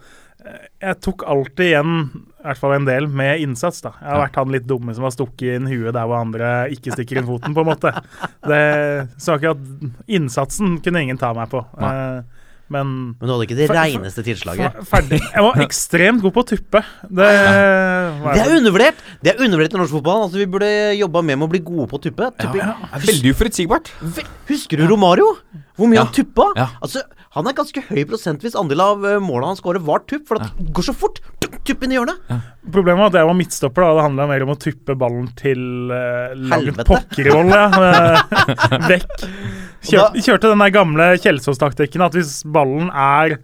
eh, 0.46 0.70
jeg 0.88 1.02
tok 1.04 1.26
alltid 1.28 1.66
igjen 1.74 1.98
i 2.14 2.46
hvert 2.48 2.60
fall 2.60 2.74
en 2.78 2.88
del 2.88 3.06
med 3.08 3.40
innsats. 3.44 3.82
da. 3.84 3.92
Jeg 4.00 4.08
har 4.10 4.18
Ja. 4.18 4.24
vært 4.26 4.40
han 4.40 4.52
litt 4.56 4.66
dumme 4.68 4.96
som 4.96 5.04
har 5.08 5.14
stukket 5.16 5.58
inn 5.60 5.68
huet 5.72 5.92
der 5.96 6.08
hvor 6.08 6.20
andre 6.24 6.54
ikke 6.76 6.96
stikker 6.96 7.20
inn 7.20 7.28
foten, 7.28 7.54
på 7.56 7.64
en 7.64 7.70
måte. 7.74 7.92
Det, 8.48 8.64
så 9.20 9.36
akkurat 9.36 9.60
innsatsen 10.08 10.80
kunne 10.84 11.04
ingen 11.04 11.20
ta 11.20 11.34
meg 11.36 11.52
på. 11.52 11.62
Nei. 11.84 12.24
Men 12.74 12.94
Men 13.20 13.30
du 13.30 13.34
hadde 13.36 13.46
ikke 13.48 13.58
det 13.60 13.70
reineste 13.72 14.24
tilslaget. 14.26 14.80
Ferdig. 14.90 15.20
Jeg 15.22 15.44
var 15.46 15.62
ekstremt 15.66 16.24
god 16.26 16.34
på 16.36 16.44
å 16.44 16.48
tuppe. 16.54 16.82
Det, 17.06 17.30
Det 17.30 18.40
er 18.44 18.54
undervurdert! 18.58 19.04
Det 19.24 19.34
er 19.36 19.44
undervurdert 19.46 19.76
i 19.78 19.82
norsk 19.84 19.96
fotball. 20.00 20.24
Altså, 20.28 20.42
vi 20.42 20.48
burde 20.56 20.70
jobba 21.00 21.22
mer 21.26 21.38
med 21.40 21.48
å 21.48 21.52
bli 21.54 21.62
gode 21.66 21.88
på 21.92 22.00
å 22.00 22.04
tuppe. 22.08 22.32
Tuppe- 22.42 22.62
Ja, 22.64 22.74
er 22.94 23.06
veldig 23.06 23.34
uforutsigbart. 23.36 23.92
Husker 24.50 24.82
du 24.82 24.88
Romario? 24.90 25.30
Hvor 25.78 25.88
mye 25.90 26.02
Ja. 26.02 26.06
han 26.06 26.14
tuppa? 26.14 26.50
Ja. 26.58 26.68
Altså, 26.82 27.02
han 27.34 27.48
er 27.50 27.56
ganske 27.58 27.82
høy 27.88 28.04
prosentvis 28.06 28.54
andel 28.60 28.84
av 28.84 29.00
målene 29.02 29.22
måla 29.26 29.48
han 29.50 29.58
skårer, 29.58 29.82
var 29.82 30.04
tupp. 30.06 30.28
For 30.30 30.38
det 30.38 30.68
går 30.76 30.86
så 30.86 30.94
fort. 30.94 31.18
Tupp, 31.42 31.56
tupp 31.66 31.86
inn 31.86 31.96
i 31.96 31.98
hjørnet. 31.98 32.20
Problemet 32.70 33.02
var 33.02 33.10
at 33.10 33.18
jeg 33.18 33.30
var 33.30 33.38
midtstopper. 33.40 33.86
da 33.88 33.96
Det 33.98 34.06
handla 34.06 34.28
mer 34.30 34.46
om 34.46 34.54
å 34.54 34.58
tuppe 34.62 34.96
ballen 35.02 35.32
til 35.40 35.64
uh, 35.90 36.36
langt 36.38 36.84
pokker 36.86 37.32
i 37.32 37.34
Ja. 37.34 37.66
eh, 37.90 38.78
Vekk. 38.92 39.26
Kjør, 39.84 40.22
kjørte 40.22 40.54
den 40.54 40.62
der 40.64 40.72
gamle 40.78 41.10
Kjelsås-taktikken 41.20 42.06
at 42.06 42.16
hvis 42.16 42.38
ballen 42.46 42.94
er 42.94 43.40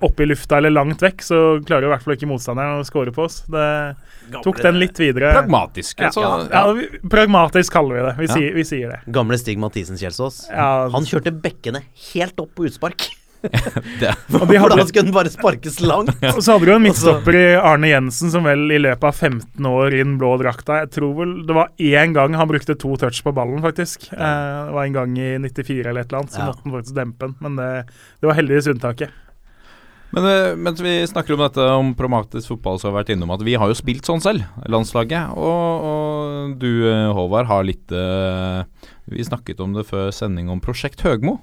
oppe 0.00 0.22
i 0.22 0.28
lufta 0.30 0.58
eller 0.58 0.70
langt 0.70 1.02
vekk, 1.02 1.22
så 1.26 1.38
klarer 1.66 1.88
i 1.88 1.92
hvert 1.92 2.04
fall 2.04 2.14
ikke 2.14 2.28
motstanderen 2.30 2.80
å 2.80 2.86
score 2.86 3.12
på 3.14 3.24
oss. 3.26 3.40
Det 3.50 4.40
tok 4.44 4.60
den 4.62 4.78
litt 4.80 4.98
videre. 5.00 5.32
Pragmatisk. 5.34 6.00
Ja, 6.02 6.10
ja. 6.14 6.32
ja, 6.52 6.64
vi, 6.76 6.88
pragmatisk 7.10 7.74
kaller 7.74 7.98
vi 7.98 8.04
det. 8.06 8.16
Vi, 8.20 8.28
Ja. 8.28 8.36
sier, 8.38 8.54
vi 8.54 8.66
sier 8.68 8.94
det. 8.94 9.00
Gamle 9.14 9.38
Stig 9.40 9.58
Mathisen 9.58 9.98
Kjelsås. 9.98 10.44
Ja, 10.52 10.88
Han 10.94 11.08
kjørte 11.08 11.34
bekkene 11.34 11.82
helt 12.12 12.38
opp 12.40 12.54
på 12.58 12.68
utspark. 12.70 13.08
og 13.48 14.48
de 14.50 14.58
hadde, 14.58 14.58
Hvordan 14.58 14.88
skulle 14.88 15.06
den 15.06 15.14
bare 15.14 15.30
sparkes 15.30 15.78
langt? 15.84 16.10
og 16.34 16.40
så 16.42 16.56
hadde 16.56 16.66
du 16.66 16.72
en 16.74 16.82
midtstopper 16.84 17.38
i 17.38 17.44
Arne 17.60 17.92
Jensen 17.92 18.32
som 18.34 18.46
vel 18.48 18.64
i 18.74 18.80
løpet 18.82 19.06
av 19.06 19.14
15 19.28 19.68
år 19.70 19.94
i 19.94 20.02
den 20.02 20.16
blå 20.18 20.32
drakta 20.40 20.80
Jeg 20.82 20.90
tror 20.98 21.14
vel 21.20 21.36
det 21.46 21.54
var 21.56 21.70
én 21.78 22.16
gang 22.16 22.34
han 22.38 22.50
brukte 22.50 22.74
to 22.78 22.96
touch 22.98 23.22
på 23.22 23.34
ballen, 23.36 23.62
faktisk. 23.62 24.08
Eh, 24.10 24.18
det 24.18 24.74
var 24.74 24.84
en 24.88 24.98
gang 24.98 25.14
i 25.18 25.30
94 25.38 25.86
eller 25.86 26.02
et 26.02 26.10
eller 26.10 26.24
annet, 26.24 26.34
så 26.34 26.42
Ja. 26.42 26.50
måtte 26.50 26.66
han 26.66 26.76
faktisk 26.80 26.98
dempe 26.98 27.26
den. 27.28 27.34
Men 27.44 27.56
det, 27.60 27.70
det 28.20 28.30
var 28.30 28.38
heldigvis 28.40 28.70
unntaket. 28.74 29.14
Men 30.10 30.24
eh, 30.24 30.54
mens 30.56 30.80
vi 30.80 30.92
snakker 31.06 31.36
om 31.36 31.42
dette 31.44 31.64
om 31.76 31.90
promatisk 31.94 32.54
fotball, 32.54 32.78
så 32.80 32.88
har 32.88 32.94
vi 32.94 33.00
vært 33.02 33.10
innom 33.12 33.32
at 33.34 33.42
vi 33.44 33.58
har 33.60 33.68
jo 33.68 33.76
spilt 33.76 34.08
sånn 34.08 34.22
selv, 34.24 34.46
landslaget. 34.64 35.34
Og, 35.36 35.84
og 35.90 36.54
du, 36.62 36.70
eh, 36.88 37.10
Håvard, 37.12 37.50
har 37.50 37.66
litt 37.68 37.92
eh, 37.92 38.62
Vi 39.12 39.26
snakket 39.26 39.60
om 39.60 39.76
det 39.76 39.84
før 39.88 40.08
sending 40.14 40.48
om 40.52 40.62
Prosjekt 40.64 41.04
Høgmo. 41.04 41.38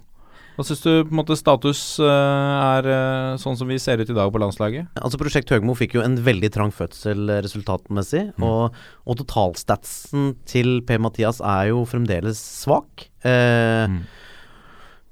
Hva 0.55 0.63
syns 0.63 0.79
du 0.85 1.03
på 1.03 1.11
en 1.11 1.17
måte 1.19 1.35
status 1.35 1.99
eh, 1.99 2.07
er 2.07 2.85
eh, 2.87 3.35
sånn 3.41 3.57
som 3.59 3.67
vi 3.67 3.75
ser 3.81 3.99
ut 3.99 4.07
i 4.09 4.13
dag 4.15 4.31
på 4.31 4.39
landslaget? 4.39 4.87
Altså 5.01 5.17
Prosjekt 5.19 5.49
Høgmo 5.51 5.75
fikk 5.75 5.93
jo 5.97 6.01
en 6.05 6.15
veldig 6.23 6.47
trang 6.55 6.71
fødsel 6.71 7.27
resultatmessig. 7.43 8.31
resultatmessig. 8.31 8.33
Og, 8.39 8.71
og 9.05 9.17
totalstatsen 9.19 10.31
til 10.47 10.79
Per-Mathias 10.87 11.41
er 11.43 11.67
jo 11.73 11.83
fremdeles 11.89 12.39
svak. 12.63 13.09
Eh, 13.25 13.85
Mm. 13.85 13.99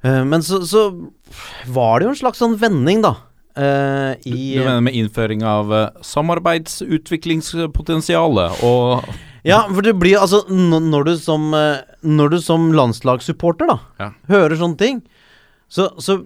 eh, 0.08 0.24
men 0.28 0.42
så, 0.44 0.62
så 0.68 0.82
var 1.72 2.00
det 2.00 2.06
jo 2.08 2.12
en 2.16 2.22
slags 2.24 2.40
sånn 2.42 2.56
vending, 2.60 3.02
da. 3.04 3.14
eh, 3.60 4.16
Du, 4.24 4.30
i, 4.32 4.56
du 4.58 4.64
mener 4.64 4.82
med 4.88 4.94
innføring 4.98 5.44
av 5.46 5.70
samarbeidsutviklingspotensialet 6.04 8.52
og 8.64 9.04
Ja, 9.44 9.66
for 9.68 9.82
det 9.84 9.98
blir 10.00 10.16
altså 10.24 10.46
Når 10.48 11.04
du 11.10 11.18
som, 11.20 11.50
eh, 11.54 11.82
når 12.08 12.30
du 12.32 12.38
som 12.42 12.70
landslagssupporter 12.72 13.68
da 13.68 13.76
Ja. 14.00 14.10
hører 14.32 14.56
sånne 14.60 14.78
ting, 14.80 15.02
så, 15.74 15.88
så 16.04 16.20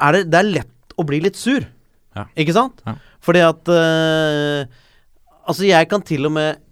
er 0.00 0.16
det, 0.16 0.22
det 0.32 0.38
er 0.40 0.48
lett 0.60 0.96
å 0.96 1.04
bli 1.08 1.20
litt 1.24 1.36
sur. 1.38 1.66
Ja. 2.16 2.24
Ikke 2.40 2.54
sant? 2.56 2.80
Ja. 2.88 2.94
Fordi 3.20 3.42
at 3.44 3.68
uh, 3.68 4.64
Altså, 5.46 5.66
jeg 5.68 5.86
kan 5.90 6.00
til 6.02 6.24
og 6.26 6.32
med 6.32 6.62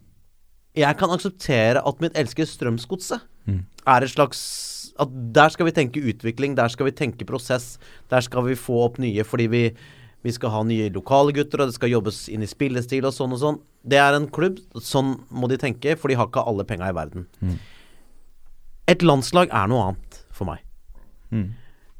Jeg 0.75 0.97
kan 0.99 1.12
akseptere 1.12 1.83
at 1.85 2.01
mitt 2.03 2.16
elskede 2.18 2.49
Strømsgodset 2.51 3.27
Mm. 3.45 3.59
er 3.93 4.01
et 4.07 4.09
slags 4.09 4.39
At 4.99 5.11
der 5.37 5.51
skal 5.53 5.66
vi 5.68 5.75
tenke 5.77 6.01
utvikling, 6.01 6.55
der 6.57 6.70
skal 6.72 6.87
vi 6.89 6.95
tenke 6.97 7.27
prosess, 7.29 7.75
der 8.09 8.25
skal 8.25 8.47
vi 8.47 8.55
få 8.57 8.79
opp 8.87 8.97
nye 9.05 9.20
fordi 9.29 9.47
vi 9.53 9.62
vi 10.25 10.33
skal 10.33 10.49
ha 10.55 10.62
nye 10.64 10.87
lokale 10.89 11.35
gutter, 11.37 11.61
og 11.61 11.68
det 11.68 11.75
skal 11.77 11.91
jobbes 11.93 12.22
inn 12.33 12.41
i 12.41 12.49
spillestil 12.49 13.05
og 13.05 13.12
sånn 13.12 13.35
og 13.37 13.41
sånn. 13.43 13.59
Det 13.85 13.99
er 14.01 14.16
en 14.16 14.25
klubb. 14.33 14.57
Sånn 14.81 15.11
må 15.29 15.51
de 15.53 15.59
tenke, 15.61 15.99
for 16.01 16.09
de 16.09 16.16
har 16.16 16.31
ikke 16.31 16.41
alle 16.49 16.64
penga 16.64 16.89
i 16.89 16.95
verden. 16.97 17.27
Mm. 17.45 17.59
Et 18.95 19.05
landslag 19.05 19.53
er 19.53 19.68
noe 19.68 19.83
annet 19.91 20.22
for 20.33 20.49
meg. 20.49 20.62
Mm. 21.29 21.51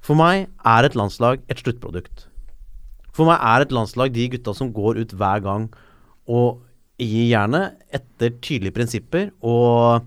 For 0.05 0.19
meg 0.19 0.49
er 0.69 0.87
et 0.87 0.97
landslag 0.99 1.43
et 1.49 1.61
sluttprodukt. 1.63 2.27
For 3.15 3.29
meg 3.29 3.41
er 3.41 3.65
et 3.65 3.75
landslag 3.75 4.13
de 4.15 4.29
gutta 4.35 4.55
som 4.57 4.73
går 4.75 5.01
ut 5.01 5.15
hver 5.17 5.43
gang 5.45 5.69
og 6.31 6.63
gir 7.01 7.29
jernet 7.31 7.79
etter 7.95 8.35
tydelige 8.43 8.75
prinsipper. 8.77 9.31
Og, 9.43 10.05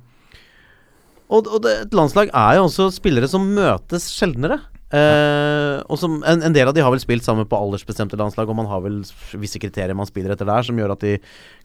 og, 1.27 1.47
og 1.47 1.61
det, 1.65 1.75
et 1.87 1.95
landslag 1.97 2.31
er 2.31 2.57
jo 2.57 2.67
også 2.67 2.89
spillere 2.95 3.29
som 3.31 3.47
møtes 3.57 4.09
sjeldnere. 4.13 4.59
Eh, 4.87 5.81
og 5.91 5.99
som, 5.99 6.21
en, 6.23 6.45
en 6.47 6.53
del 6.55 6.69
av 6.69 6.75
de 6.75 6.83
har 6.83 6.93
vel 6.93 7.01
spilt 7.03 7.25
sammen 7.25 7.47
på 7.49 7.59
aldersbestemte 7.59 8.19
landslag, 8.19 8.47
og 8.47 8.59
man 8.59 8.69
har 8.71 8.83
vel 8.85 9.01
visse 9.39 9.59
kriterier 9.59 9.97
man 9.97 10.07
spiller 10.07 10.35
etter 10.35 10.47
der, 10.47 10.63
som 10.63 10.79
gjør 10.79 10.95
at 10.95 11.03
de 11.03 11.17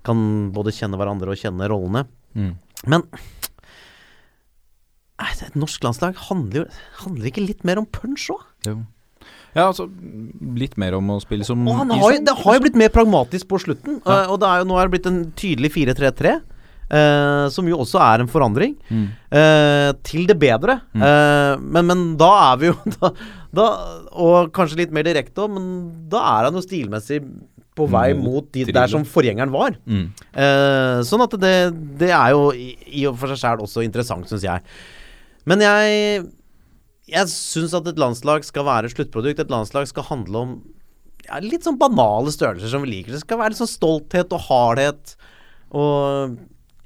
kan 0.06 0.24
både 0.54 0.74
kjenne 0.74 0.98
hverandre 0.98 1.34
og 1.34 1.38
kjenne 1.38 1.70
rollene. 1.70 2.06
Mm. 2.34 2.56
Men 2.90 3.06
et 5.20 5.58
norsk 5.58 5.84
landslag 5.84 6.18
handler 6.28 6.62
jo 6.62 6.64
handler 7.04 7.30
ikke 7.30 7.44
litt 7.44 7.66
mer 7.68 7.80
om 7.82 7.86
punch 7.86 8.30
òg? 8.32 8.46
Ja, 9.52 9.66
altså 9.68 9.86
litt 10.56 10.78
mer 10.80 10.96
om 10.96 11.10
å 11.12 11.18
spille 11.22 11.44
som 11.46 11.60
Og 11.68 11.76
han 11.82 11.92
har 11.92 12.16
det 12.24 12.38
har 12.40 12.56
jo 12.56 12.64
blitt 12.64 12.78
mer 12.80 12.92
pragmatisk 12.94 13.50
på 13.50 13.60
slutten. 13.60 14.00
Ja. 14.00 14.22
eh, 14.22 14.32
og 14.32 14.40
det 14.40 14.48
er 14.48 14.62
jo, 14.62 14.70
nå 14.70 14.78
er 14.80 14.88
det 14.88 14.94
blitt 14.96 15.10
en 15.10 15.22
tydelig 15.38 15.74
4-3-3. 15.76 16.40
Uh, 16.92 17.46
som 17.48 17.64
jo 17.64 17.78
også 17.80 17.96
er 18.04 18.20
en 18.20 18.28
forandring. 18.28 18.74
Mm. 18.92 19.04
Uh, 19.32 19.92
til 20.04 20.26
det 20.28 20.36
bedre. 20.40 20.80
Mm. 20.92 21.04
Uh, 21.04 21.62
men, 21.76 21.86
men 21.88 22.02
da 22.20 22.28
er 22.50 22.58
vi 22.60 22.68
jo 22.68 22.74
da, 22.98 23.12
da, 23.56 23.68
Og 24.20 24.50
kanskje 24.52 24.82
litt 24.82 24.92
mer 24.92 25.06
direkte 25.06 25.44
òg, 25.44 25.54
men 25.54 25.70
da 26.12 26.20
er 26.34 26.50
han 26.50 26.58
jo 26.58 26.64
stilmessig 26.64 27.22
på 27.72 27.86
vei 27.88 28.10
Mot 28.12 28.24
mot 28.26 28.48
de, 28.52 28.66
der 28.68 28.90
som 28.90 29.04
forgjengeren 29.08 29.52
var. 29.52 29.76
Mm. 29.88 30.10
Eh, 30.12 30.98
sånn 31.08 31.24
at 31.24 31.36
det, 31.40 31.54
det 32.00 32.10
er 32.12 32.34
jo 32.34 32.50
i, 32.52 32.74
i 33.00 33.06
og 33.08 33.16
for 33.20 33.32
seg 33.32 33.40
sjæl 33.40 33.62
også 33.64 33.84
interessant, 33.86 34.28
syns 34.28 34.44
jeg. 34.44 34.64
Men 35.48 35.64
jeg 35.64 36.22
Jeg 37.12 37.28
syns 37.28 37.74
at 37.74 37.88
et 37.90 37.98
landslag 37.98 38.44
skal 38.46 38.64
være 38.68 38.88
et 38.88 38.94
sluttprodukt. 38.94 39.42
Et 39.42 39.50
landslag 39.52 39.88
skal 39.90 40.06
handle 40.06 40.44
om 40.46 40.54
ja, 41.26 41.38
litt 41.42 41.66
sånn 41.66 41.78
banale 41.78 42.32
størrelser 42.34 42.70
som 42.72 42.82
vi 42.84 42.96
liker. 42.96 43.14
Det 43.14 43.22
skal 43.22 43.40
være 43.40 43.52
litt 43.52 43.60
sånn 43.60 43.70
stolthet 43.70 44.32
og 44.34 44.48
hardhet 44.48 45.14
og 45.72 46.38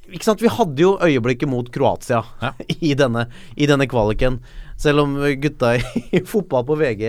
Ikke 0.06 0.22
sant, 0.22 0.42
vi 0.42 0.52
hadde 0.52 0.78
jo 0.78 0.92
øyeblikket 1.02 1.50
mot 1.50 1.66
Kroatia 1.74 2.20
Ja. 2.42 2.52
i, 2.78 2.94
denne, 2.94 3.26
i 3.56 3.66
denne 3.66 3.88
kvaliken. 3.90 4.40
Selv 4.78 5.02
om 5.02 5.16
gutta 5.42 5.76
i 5.80 6.22
fotball 6.32 6.66
på 6.68 6.76
VG 6.78 7.02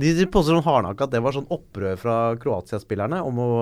De, 0.00 0.14
de 0.16 0.26
påstår 0.26 0.56
sånn 0.56 0.66
hardnakka 0.66 1.06
at 1.06 1.12
det 1.14 1.22
var 1.22 1.36
sånn 1.36 1.50
opprør 1.54 1.98
fra 2.00 2.16
Kroatia-spillerne 2.42 3.20
om 3.22 3.38
å 3.38 3.52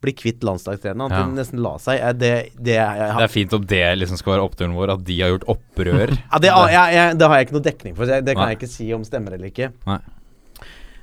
bli 0.00 0.12
kvitt 0.14 0.44
landslagstreneren. 0.46 1.10
At 1.10 1.18
Ja. 1.18 1.24
de 1.26 1.34
nesten 1.40 1.58
la 1.62 1.72
seg. 1.82 2.00
Det, 2.18 2.32
det, 2.54 2.76
jeg, 2.78 2.98
Det 3.18 3.24
er 3.24 3.32
fint 3.32 3.52
om 3.58 3.64
det 3.66 3.82
liksom 3.98 4.16
skal 4.20 4.36
være 4.36 4.44
oppturen 4.46 4.74
vår, 4.76 4.92
at 4.94 5.02
de 5.04 5.16
har 5.20 5.32
gjort 5.34 5.48
opprør. 5.56 6.12
ja, 6.32 6.38
det, 6.38 6.52
jeg, 6.52 6.94
jeg, 6.94 7.16
det 7.18 7.26
har 7.28 7.36
jeg 7.40 7.46
ikke 7.48 7.56
noe 7.58 7.66
dekning 7.66 7.96
for. 7.98 8.06
Det, 8.06 8.34
kan 8.36 8.44
Nei. 8.44 8.52
jeg 8.54 8.60
ikke 8.60 8.70
si 8.76 8.92
om 8.94 9.04
stemmer 9.04 9.34
eller 9.34 9.50
ikke. 9.50 9.72
Nei. 9.86 9.98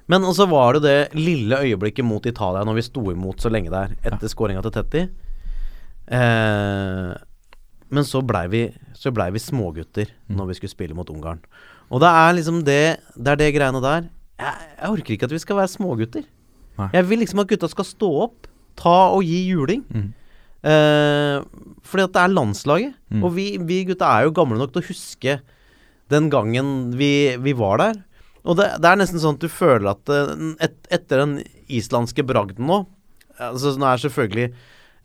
Men 0.07 0.21
også 0.29 0.45
var 0.47 0.77
det 0.77 0.83
det 0.85 0.97
lille 1.17 1.57
øyeblikket 1.65 2.05
mot 2.05 2.25
Italia 2.29 2.61
når 2.63 2.75
vi 2.77 2.83
sto 2.85 3.01
imot 3.11 3.41
så 3.41 3.49
lenge 3.49 3.71
der 3.73 3.95
etter 4.05 4.29
skåringa 4.29 4.61
til 4.61 4.71
Tetti. 4.75 5.01
Eh, 6.07 7.13
men 7.95 8.03
så 8.05 8.21
blei 8.25 8.45
vi, 8.51 8.61
så 8.97 9.11
ble 9.13 9.29
vi 9.33 9.41
smågutter 9.41 10.11
Mm. 10.29 10.37
når 10.37 10.47
vi 10.47 10.53
skulle 10.59 10.73
spille 10.73 10.95
mot 10.97 11.09
Ungarn. 11.09 11.39
Og 11.91 11.99
det 12.01 12.09
er 12.09 12.33
liksom 12.33 12.63
det 12.65 12.97
Det 13.17 13.27
er 13.31 13.35
det 13.35 13.53
greiene 13.55 13.81
der. 13.81 14.07
Jeg, 14.39 14.53
jeg 14.81 14.89
orker 14.89 15.13
ikke 15.13 15.23
at 15.25 15.31
vi 15.31 15.39
skal 15.39 15.55
være 15.57 15.67
smågutter. 15.73 16.23
Nei. 16.77 16.89
Jeg 16.93 17.05
vil 17.09 17.19
liksom 17.19 17.39
at 17.39 17.47
gutta 17.47 17.69
skal 17.69 17.85
stå 17.85 18.09
opp, 18.25 18.47
ta 18.79 18.97
og 19.15 19.25
gi 19.25 19.41
juling. 19.49 19.83
Mm. 19.89 20.07
Eh, 20.65 21.37
fordi 21.85 22.07
at 22.07 22.15
det 22.15 22.23
er 22.23 22.33
landslaget. 22.33 22.97
Mm. 23.13 23.23
Og 23.23 23.35
vi, 23.35 23.47
vi 23.61 23.83
gutta 23.91 24.09
er 24.17 24.27
jo 24.27 24.35
gamle 24.35 24.59
nok 24.59 24.73
til 24.73 24.83
å 24.83 24.89
huske 24.89 25.39
den 26.13 26.29
gangen 26.33 26.93
vi, 26.97 27.35
vi 27.41 27.55
var 27.57 27.81
der. 27.81 28.01
Og 28.45 28.59
det, 28.59 28.69
det 28.81 28.89
er 28.89 28.99
nesten 29.01 29.21
sånn 29.21 29.39
at 29.39 29.45
du 29.45 29.49
føler 29.49 29.91
at 29.95 30.13
eh, 30.13 30.33
et, 30.67 30.77
etter 30.93 31.23
den 31.23 31.39
islandske 31.65 32.25
bragden 32.27 32.67
nå 32.69 32.83
altså 33.41 33.73
Nå 33.75 33.87
er 33.89 33.99
selvfølgelig 33.99 34.45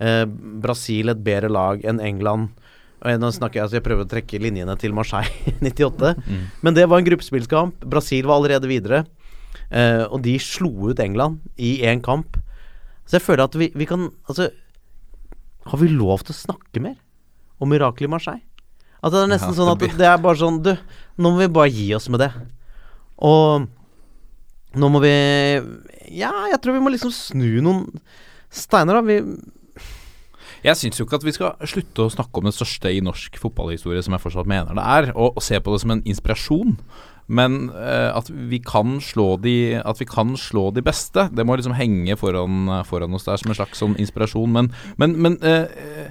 eh, 0.07 0.25
Brasil 0.63 1.11
et 1.11 1.23
bedre 1.25 1.49
lag 1.51 1.81
enn 1.83 1.99
England. 2.05 2.53
Og 3.01 3.17
nå 3.19 3.31
snakker 3.35 3.59
jeg, 3.59 3.65
altså 3.65 3.79
jeg 3.79 3.87
prøver 3.87 4.07
å 4.07 4.11
trekke 4.11 4.39
linjene 4.43 4.77
til 4.79 4.95
Marseille 4.95 5.55
98. 5.67 6.13
Mm. 6.21 6.45
Men 6.63 6.77
det 6.77 6.87
var 6.87 7.01
en 7.01 7.09
gruppespillskamp. 7.09 7.89
Brasil 7.91 8.29
var 8.29 8.39
allerede 8.39 8.71
videre. 8.71 9.03
Eh, 9.71 10.05
og 10.07 10.21
de 10.23 10.37
slo 10.43 10.71
ut 10.93 11.03
England 11.03 11.41
i 11.59 11.81
én 11.91 12.03
kamp. 12.05 12.39
Så 13.09 13.19
jeg 13.19 13.25
føler 13.25 13.47
at 13.49 13.57
vi, 13.59 13.71
vi 13.75 13.87
kan 13.89 14.09
Altså 14.29 14.51
Har 15.71 15.81
vi 15.81 15.91
lov 15.93 16.23
til 16.25 16.35
å 16.35 16.41
snakke 16.41 16.83
mer 16.85 16.97
om 17.61 17.71
mirakelet 17.73 18.09
i 18.09 18.13
Marseille? 18.13 18.45
At 19.01 19.15
det 19.15 19.23
er 19.25 19.31
nesten 19.33 19.55
Ja, 19.55 19.59
sånn 19.59 19.73
at 19.73 19.99
det 19.99 20.09
er 20.09 20.21
bare 20.23 20.41
sånn 20.41 20.61
Du, 20.65 20.75
nå 21.21 21.33
må 21.33 21.43
vi 21.43 21.53
bare 21.53 21.73
gi 21.73 21.89
oss 21.97 22.09
med 22.13 22.23
det. 22.23 22.31
Og 23.21 23.69
nå 24.81 24.91
må 24.93 25.01
vi 25.05 25.15
Ja, 26.15 26.33
jeg 26.51 26.61
tror 26.63 26.77
vi 26.77 26.85
må 26.85 26.93
liksom 26.93 27.13
snu 27.15 27.61
noen 27.65 27.87
steiner, 28.51 28.99
da. 28.99 29.03
Vi 29.07 29.21
Jeg 30.67 30.77
syns 30.77 30.99
jo 31.01 31.07
ikke 31.07 31.21
at 31.21 31.25
vi 31.25 31.33
skal 31.33 31.69
slutte 31.71 32.05
å 32.05 32.13
snakke 32.13 32.41
om 32.41 32.49
det 32.49 32.57
største 32.57 32.93
i 32.93 33.01
norsk 33.05 33.39
fotballhistorie, 33.41 34.03
som 34.05 34.13
jeg 34.17 34.25
fortsatt 34.25 34.51
mener 34.51 34.77
det 34.77 34.85
er, 34.85 35.13
og, 35.15 35.39
og 35.39 35.45
se 35.45 35.57
på 35.57 35.73
det 35.73 35.81
som 35.81 35.95
en 35.95 36.03
inspirasjon. 36.05 36.75
Men 37.31 37.69
uh, 37.71 38.11
at 38.19 38.27
vi 38.51 38.59
kan 38.67 38.97
slå 39.05 39.37
de 39.39 39.55
At 39.79 40.01
vi 40.03 40.07
kan 40.11 40.33
slå 40.41 40.69
de 40.75 40.83
beste, 40.83 41.29
det 41.31 41.45
må 41.47 41.55
liksom 41.59 41.77
henge 41.79 42.17
foran, 42.19 42.67
foran 42.89 43.15
oss 43.15 43.29
der 43.29 43.39
som 43.39 43.53
en 43.53 43.59
slags 43.59 43.79
sånn 43.79 43.95
inspirasjon. 44.03 44.51
Men, 44.51 44.73
men, 44.99 45.15
men 45.23 45.39
uh, 45.45 46.11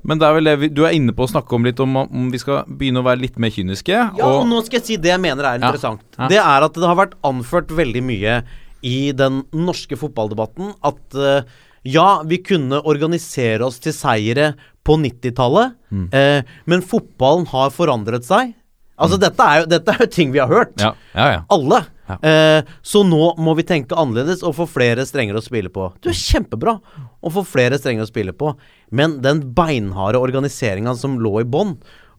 men 0.00 0.16
det 0.20 0.24
er 0.24 0.32
vel 0.32 0.48
det 0.48 0.52
vi, 0.62 0.68
du 0.72 0.84
er 0.88 0.94
inne 0.96 1.12
på 1.12 1.26
å 1.26 1.28
snakke 1.28 1.52
om 1.52 1.66
litt 1.66 1.80
om 1.84 1.98
om 2.00 2.28
vi 2.32 2.38
skal 2.40 2.62
begynne 2.64 3.02
å 3.02 3.04
være 3.04 3.20
litt 3.20 3.34
mer 3.42 3.52
kyniske. 3.52 3.92
Ja, 3.92 4.28
og 4.30 4.46
nå 4.48 4.62
skal 4.64 4.78
jeg 4.78 4.86
si 4.86 4.96
det 4.96 5.10
jeg 5.12 5.20
mener 5.20 5.44
er 5.44 5.60
interessant. 5.60 6.04
Ja. 6.16 6.28
Det 6.32 6.38
er 6.40 6.64
at 6.64 6.78
det 6.78 6.88
har 6.88 6.96
vært 6.96 7.18
anført 7.28 7.74
veldig 7.76 8.02
mye 8.08 8.38
i 8.86 9.10
den 9.12 9.42
norske 9.52 9.98
fotballdebatten 10.00 10.72
at 10.88 11.18
uh, 11.20 11.42
ja, 11.84 12.22
vi 12.28 12.40
kunne 12.44 12.80
organisere 12.88 13.64
oss 13.64 13.78
til 13.80 13.92
seire 13.96 14.54
på 14.84 14.96
90-tallet, 15.00 15.76
Mm. 15.90 16.04
eh, 16.14 16.44
men 16.70 16.82
fotballen 16.86 17.48
har 17.50 17.72
forandret 17.74 18.22
seg. 18.22 18.52
Altså, 19.00 19.16
dette, 19.20 19.46
er 19.46 19.62
jo, 19.62 19.70
dette 19.70 19.94
er 19.94 20.04
jo 20.04 20.10
ting 20.12 20.34
vi 20.34 20.42
har 20.42 20.50
hørt. 20.50 20.76
Ja, 20.80 20.92
ja, 21.16 21.28
ja. 21.34 21.40
Alle. 21.52 21.84
Eh, 22.26 22.66
så 22.82 23.02
nå 23.06 23.22
må 23.40 23.54
vi 23.58 23.64
tenke 23.66 23.96
annerledes 23.98 24.42
og 24.46 24.56
få 24.58 24.66
flere 24.70 25.06
strenger 25.08 25.38
å 25.38 25.44
spille 25.44 25.72
på. 25.72 25.90
Du 26.02 26.10
er 26.10 26.18
kjempebra 26.18 26.76
å 27.20 27.32
få 27.32 27.44
flere 27.46 27.78
strenger 27.80 28.06
å 28.06 28.10
spille 28.10 28.34
på, 28.36 28.54
men 28.90 29.20
den 29.24 29.44
beinharde 29.56 30.20
organiseringa 30.20 30.96
som 30.98 31.18
lå 31.22 31.40
i 31.42 31.48
bånn, 31.48 31.76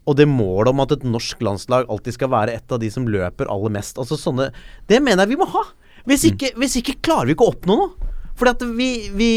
og 0.10 0.18
det 0.18 0.26
målet 0.30 0.72
om 0.72 0.82
at 0.82 0.96
et 0.96 1.04
norsk 1.06 1.44
landslag 1.46 1.90
alltid 1.92 2.16
skal 2.18 2.32
være 2.34 2.56
et 2.58 2.74
av 2.74 2.82
de 2.82 2.90
som 2.90 3.06
løper 3.06 3.50
aller 3.54 3.70
mest 3.76 4.00
Altså 4.02 4.18
sånne 4.18 4.48
Det 4.90 4.98
mener 4.98 5.22
jeg 5.28 5.36
vi 5.36 5.38
må 5.44 5.46
ha. 5.52 5.62
Hvis 6.10 6.26
ikke, 6.32 6.50
hvis 6.58 6.80
ikke 6.80 6.98
klarer 7.06 7.30
vi 7.30 7.36
ikke 7.36 7.46
å 7.46 7.52
oppnå 7.54 7.76
noe. 7.78 8.10
Fordi 8.34 8.54
at 8.56 8.64
vi, 8.80 8.90
vi, 9.14 9.34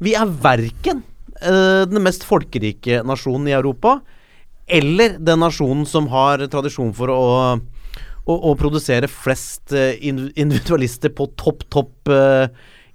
vi 0.00 0.14
er 0.16 0.32
verken 0.42 1.02
eh, 1.42 1.84
den 1.84 2.00
mest 2.06 2.24
folkerike 2.24 3.02
nasjonen 3.04 3.50
i 3.50 3.56
Europa 3.58 3.98
eller 4.72 5.16
den 5.20 5.42
nasjonen 5.44 5.86
som 5.88 6.08
har 6.12 6.42
tradisjon 6.52 6.92
for 6.96 7.12
å 7.12 7.22
å, 8.24 8.36
å 8.50 8.54
produsere 8.58 9.10
flest 9.10 9.74
eh, 9.76 9.96
individualister 10.02 11.12
på 11.14 11.28
topp, 11.38 11.64
topp 11.72 12.12
eh, 12.12 12.46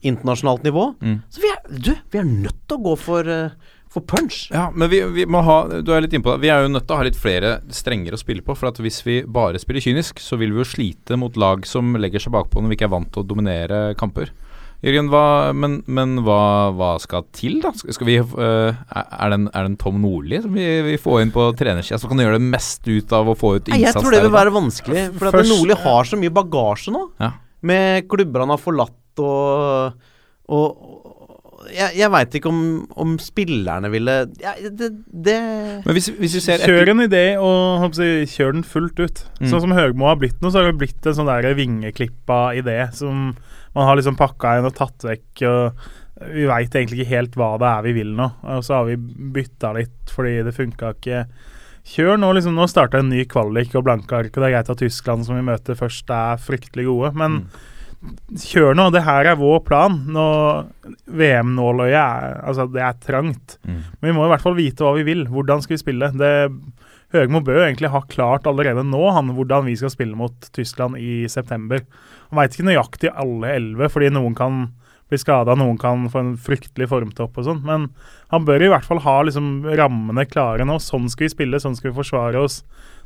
internasjonalt 0.07 0.63
nivå. 0.67 0.91
Mm. 1.01 1.17
Så 1.34 1.43
vi 1.43 1.51
er, 1.51 1.65
du, 1.67 1.91
vi 2.13 2.21
er 2.21 2.30
nødt 2.30 2.61
til 2.67 2.78
å 2.78 2.86
gå 2.86 2.95
for, 3.01 3.28
eh, 3.32 3.75
for 3.91 4.05
punch. 4.07 4.45
Ja, 4.53 4.67
men 4.73 4.91
vi, 4.91 5.01
vi 5.15 5.28
må 5.30 5.41
ha 5.45 5.59
Du 5.82 5.91
er 5.95 6.03
litt 6.05 6.15
innpå 6.15 6.36
det. 6.36 6.45
Vi 6.45 6.51
er 6.53 6.63
jo 6.63 6.71
nødt 6.71 6.88
til 6.88 6.95
å 6.95 7.01
ha 7.01 7.07
litt 7.07 7.19
flere 7.19 7.57
strenger 7.73 8.15
å 8.15 8.21
spille 8.21 8.45
på. 8.45 8.55
For 8.57 8.71
at 8.71 8.82
hvis 8.84 9.01
vi 9.07 9.19
bare 9.23 9.59
spiller 9.61 9.84
kynisk, 9.84 10.21
så 10.23 10.39
vil 10.39 10.55
vi 10.55 10.63
jo 10.63 10.69
slite 10.69 11.19
mot 11.19 11.39
lag 11.39 11.67
som 11.67 11.95
legger 11.99 12.23
seg 12.23 12.36
bakpå 12.38 12.63
når 12.63 12.73
vi 12.73 12.80
ikke 12.80 12.91
er 12.91 12.95
vant 12.95 13.11
til 13.13 13.25
å 13.25 13.32
dominere 13.36 13.82
kamper. 13.99 14.32
Jørgen, 14.86 15.07
hva, 15.09 15.23
men, 15.57 15.80
men 15.89 16.19
hva, 16.21 16.69
hva 16.78 16.91
skal 17.01 17.25
til, 17.34 17.57
da? 17.63 17.71
Skal, 17.73 18.05
vi, 18.05 18.19
uh, 18.21 18.78
er, 18.78 19.32
det 19.32 19.39
en, 19.39 19.47
er 19.49 19.65
det 19.65 19.71
en 19.71 19.80
Tom 19.82 19.97
Nordli 20.03 20.38
som 20.43 20.53
vi, 20.53 20.67
vi 20.86 20.99
får 21.01 21.23
inn 21.23 21.34
på 21.34 21.47
trenersida, 21.57 21.97
som 21.97 22.11
kan 22.11 22.21
gjøre 22.21 22.38
det 22.38 22.51
mest 22.53 22.86
ut 22.86 23.15
av 23.17 23.32
å 23.34 23.36
få 23.38 23.55
ut 23.57 23.71
Nei, 23.73 23.82
jeg 23.88 23.97
tror 23.97 24.13
det 24.13 24.21
vil 24.28 24.36
være 24.36 24.53
vanskelig. 24.53 25.07
For 25.17 25.32
at 25.32 25.39
Først- 25.39 25.53
Nordli 25.55 25.80
har 25.82 26.11
så 26.11 26.21
mye 26.21 26.36
bagasje 26.38 26.93
nå, 26.93 27.03
Ja. 27.23 27.32
med 27.65 28.05
klubber 28.11 28.45
han 28.45 28.53
har 28.53 28.61
forlatt 28.61 29.23
og 29.25 29.97
Og, 30.47 30.78
jeg, 31.73 31.97
jeg 31.99 32.11
veit 32.13 32.36
ikke 32.38 32.47
om, 32.47 32.61
om 32.95 33.17
spillerne 33.19 33.89
ville 33.91 34.13
ja, 34.39 34.53
det, 34.61 34.91
det 35.09 35.38
Men 35.84 35.97
hvis, 35.97 36.07
hvis 36.15 36.38
vi 36.38 36.43
ser 36.45 36.63
Kjør 36.63 36.93
en 36.93 37.03
idé 37.03 37.25
og 37.41 37.82
håper 37.82 38.05
jeg, 38.05 38.30
kjør 38.32 38.53
den 38.55 38.63
fullt 38.63 39.01
ut. 39.01 39.23
Mm. 39.41 39.49
Sånn 39.51 39.65
som 39.65 39.75
Høgmo 39.75 40.07
har 40.07 40.19
blitt 40.21 40.39
nå, 40.39 40.51
så 40.53 40.61
har 40.61 40.71
det 40.71 40.80
blitt 40.86 41.09
en 41.09 41.17
sånn 41.17 41.28
der 41.28 41.49
vingeklippa 41.57 42.39
idé 42.61 42.78
som 42.95 43.34
man 43.78 43.88
har 43.89 43.99
liksom 43.99 44.17
pakka 44.17 44.57
inn 44.57 44.67
og 44.67 44.75
tatt 44.78 45.05
vekk. 45.05 45.43
og 45.47 46.28
Vi 46.34 46.47
veit 46.49 46.73
egentlig 46.73 47.03
ikke 47.03 47.13
helt 47.13 47.38
hva 47.38 47.51
det 47.61 47.69
er 47.69 47.86
vi 47.86 47.93
vil 47.99 48.15
nå. 48.17 48.32
Og 48.55 48.65
så 48.65 48.80
har 48.80 48.89
vi 48.89 48.97
bytta 49.38 49.75
litt 49.78 50.13
fordi 50.13 50.39
det 50.47 50.55
funka 50.57 50.95
ikke. 50.97 51.23
Kjør 51.88 52.17
nå, 52.19 52.34
liksom. 52.36 52.57
Nå 52.57 52.67
starta 52.67 52.99
en 52.99 53.11
ny 53.13 53.23
kvalik 53.30 53.75
og 53.78 53.86
blanke 53.88 54.17
ark, 54.17 54.34
og 54.34 54.41
det 54.41 54.49
er 54.49 54.57
greit 54.57 54.71
at 54.73 54.82
Tyskland, 54.82 55.23
som 55.23 55.38
vi 55.38 55.45
møter 55.47 55.78
først, 55.80 56.09
er 56.11 56.41
fryktelig 56.41 56.88
gode. 56.89 57.13
Men 57.15 57.38
kjør 58.43 58.75
nå. 58.78 58.89
Det 58.93 59.05
her 59.05 59.30
er 59.32 59.39
vår 59.39 59.61
plan. 59.67 60.01
Nå 60.13 60.25
VM-nåløyet 61.07 61.97
er 62.01 62.41
Altså, 62.43 62.67
det 62.71 62.84
er 62.84 62.99
trangt. 63.05 63.57
Mm. 63.63 63.80
Men 64.01 64.09
vi 64.09 64.17
må 64.17 64.25
i 64.28 64.34
hvert 64.34 64.43
fall 64.43 64.57
vite 64.57 64.84
hva 64.86 64.97
vi 64.97 65.07
vil. 65.07 65.25
Hvordan 65.32 65.63
skal 65.63 65.78
vi 65.78 65.84
spille? 65.86 66.11
Det 66.17 66.34
Høgmo 67.15 67.39
Bø 67.39 67.55
egentlig 67.61 67.93
har 67.93 68.09
klart 68.11 68.47
allerede 68.49 68.84
nå 68.84 68.99
han, 69.15 69.32
hvordan 69.38 69.63
vi 69.69 69.78
skal 69.80 69.93
spille 69.93 70.17
mot 70.19 70.49
Tyskland 70.51 70.99
i 70.99 71.23
september. 71.32 71.86
Han 72.30 72.41
veit 72.41 72.55
ikke 72.55 72.67
nøyaktig 72.67 73.13
alle 73.13 73.55
elleve, 73.55 73.89
fordi 73.93 74.11
noen 74.13 74.36
kan 74.38 74.67
bli 75.07 75.19
skada, 75.21 75.55
noen 75.55 75.78
kan 75.80 76.09
få 76.11 76.19
en 76.19 76.34
fryktelig 76.41 76.89
formtopp 76.91 77.38
og 77.39 77.47
sånn. 77.47 77.61
Men 77.67 77.88
han 78.34 78.47
bør 78.47 78.65
i 78.65 78.71
hvert 78.73 78.88
fall 78.88 78.99
ha 79.05 79.21
liksom 79.23 79.67
rammene 79.80 80.28
klare 80.28 80.67
nå. 80.67 80.80
Sånn 80.84 81.07
skal 81.11 81.28
vi 81.28 81.34
spille, 81.36 81.61
sånn 81.63 81.78
skal 81.80 81.91
vi 81.91 81.99
forsvare 82.01 82.41
oss 82.43 82.63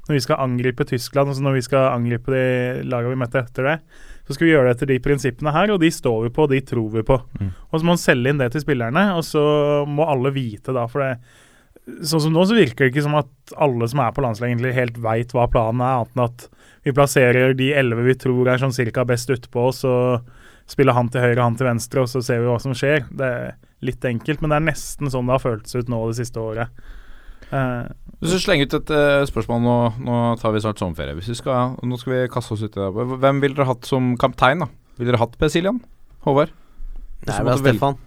når 0.07 0.15
vi 0.17 0.23
skal 0.25 0.41
angripe 0.41 0.85
Tyskland, 0.89 1.29
og 1.29 1.43
når 1.45 1.59
vi 1.59 1.67
skal 1.67 1.91
angripe 1.91 2.33
de 2.33 2.87
lagene 2.89 3.13
vi 3.13 3.19
møtte 3.21 3.43
etter 3.43 3.67
det. 3.69 3.75
Så 4.25 4.33
skal 4.33 4.47
vi 4.47 4.53
gjøre 4.55 4.71
det 4.71 4.75
etter 4.75 4.89
de 4.89 4.97
prinsippene 5.03 5.53
her, 5.53 5.73
og 5.73 5.81
de 5.83 5.91
står 5.93 6.25
vi 6.25 6.33
på, 6.33 6.47
og 6.47 6.55
de 6.55 6.61
tror 6.65 6.89
vi 6.95 7.05
på. 7.05 7.19
Og 7.69 7.75
så 7.75 7.85
må 7.85 7.93
man 7.93 8.01
selge 8.01 8.33
inn 8.33 8.41
det 8.41 8.49
til 8.55 8.63
spillerne, 8.65 9.03
og 9.13 9.21
så 9.27 9.43
må 9.85 10.07
alle 10.09 10.33
vite 10.33 10.73
da, 10.73 10.87
for 10.89 11.05
det 11.05 11.11
Sånn 12.07 12.23
som 12.25 12.35
nå 12.35 12.43
så 12.47 12.57
virker 12.57 12.85
det 12.85 12.93
ikke 12.93 13.05
som 13.05 13.17
at 13.19 13.55
alle 13.61 13.87
som 13.91 14.01
er 14.03 14.13
på 14.15 14.23
landslaget 14.25 14.53
egentlig 14.53 14.75
helt 14.77 14.99
veit 15.03 15.33
hva 15.35 15.47
planen 15.51 15.83
er, 15.85 16.01
annet 16.01 16.15
enn 16.15 16.25
at 16.25 16.45
vi 16.85 16.93
plasserer 16.97 17.53
de 17.57 17.71
elleve 17.77 18.05
vi 18.07 18.17
tror 18.17 18.49
er 18.49 18.61
sånn 18.61 18.73
cirka 18.73 19.05
best 19.07 19.29
utpå, 19.33 19.67
og 19.69 19.75
så 19.77 19.93
spiller 20.71 20.95
han 20.97 21.11
til 21.11 21.23
høyre, 21.23 21.37
og 21.39 21.45
han 21.49 21.59
til 21.59 21.69
venstre, 21.69 22.03
og 22.03 22.09
så 22.09 22.23
ser 22.25 22.41
vi 22.41 22.49
hva 22.49 22.57
som 22.61 22.73
skjer. 22.77 23.05
Det 23.09 23.27
er 23.27 23.53
litt 23.85 24.05
enkelt, 24.07 24.41
men 24.41 24.53
det 24.53 24.59
er 24.59 24.67
nesten 24.71 25.11
sånn 25.11 25.29
det 25.29 25.35
har 25.35 25.43
føltes 25.43 25.77
ut 25.77 25.91
nå 25.91 26.01
det 26.09 26.17
siste 26.21 26.41
året. 26.41 26.83
Uh, 27.51 27.89
Hvis 28.21 28.37
du 28.37 28.39
slenger 28.39 28.69
ut 28.69 28.77
et 28.77 28.93
uh, 28.95 29.25
spørsmål 29.27 29.63
nå, 29.65 29.77
nå 30.07 30.19
tar 30.39 30.53
vi 30.55 30.61
snart 30.63 30.79
sommerferie. 30.79 31.17
Hvis 31.17 31.33
vi 31.33 31.39
skal, 31.41 31.75
nå 31.83 31.99
skal 31.99 32.15
vi 32.15 32.21
kaste 32.31 32.55
oss 32.55 32.63
ut 32.63 32.71
i 32.71 32.79
det. 32.79 33.07
Hvem 33.25 33.41
ville 33.43 33.57
dere 33.57 33.67
hatt 33.73 33.89
som 33.89 34.13
kaptein? 34.21 34.63
da? 34.63 34.69
Ville 34.97 35.11
dere 35.11 35.21
hatt 35.21 35.35
Per 35.41 35.51
Siljan? 35.51 35.81
Håvard? 36.23 36.53
Nei, 37.27 37.35
vi 37.35 37.51
har 37.51 37.59
Stefan. 37.59 37.99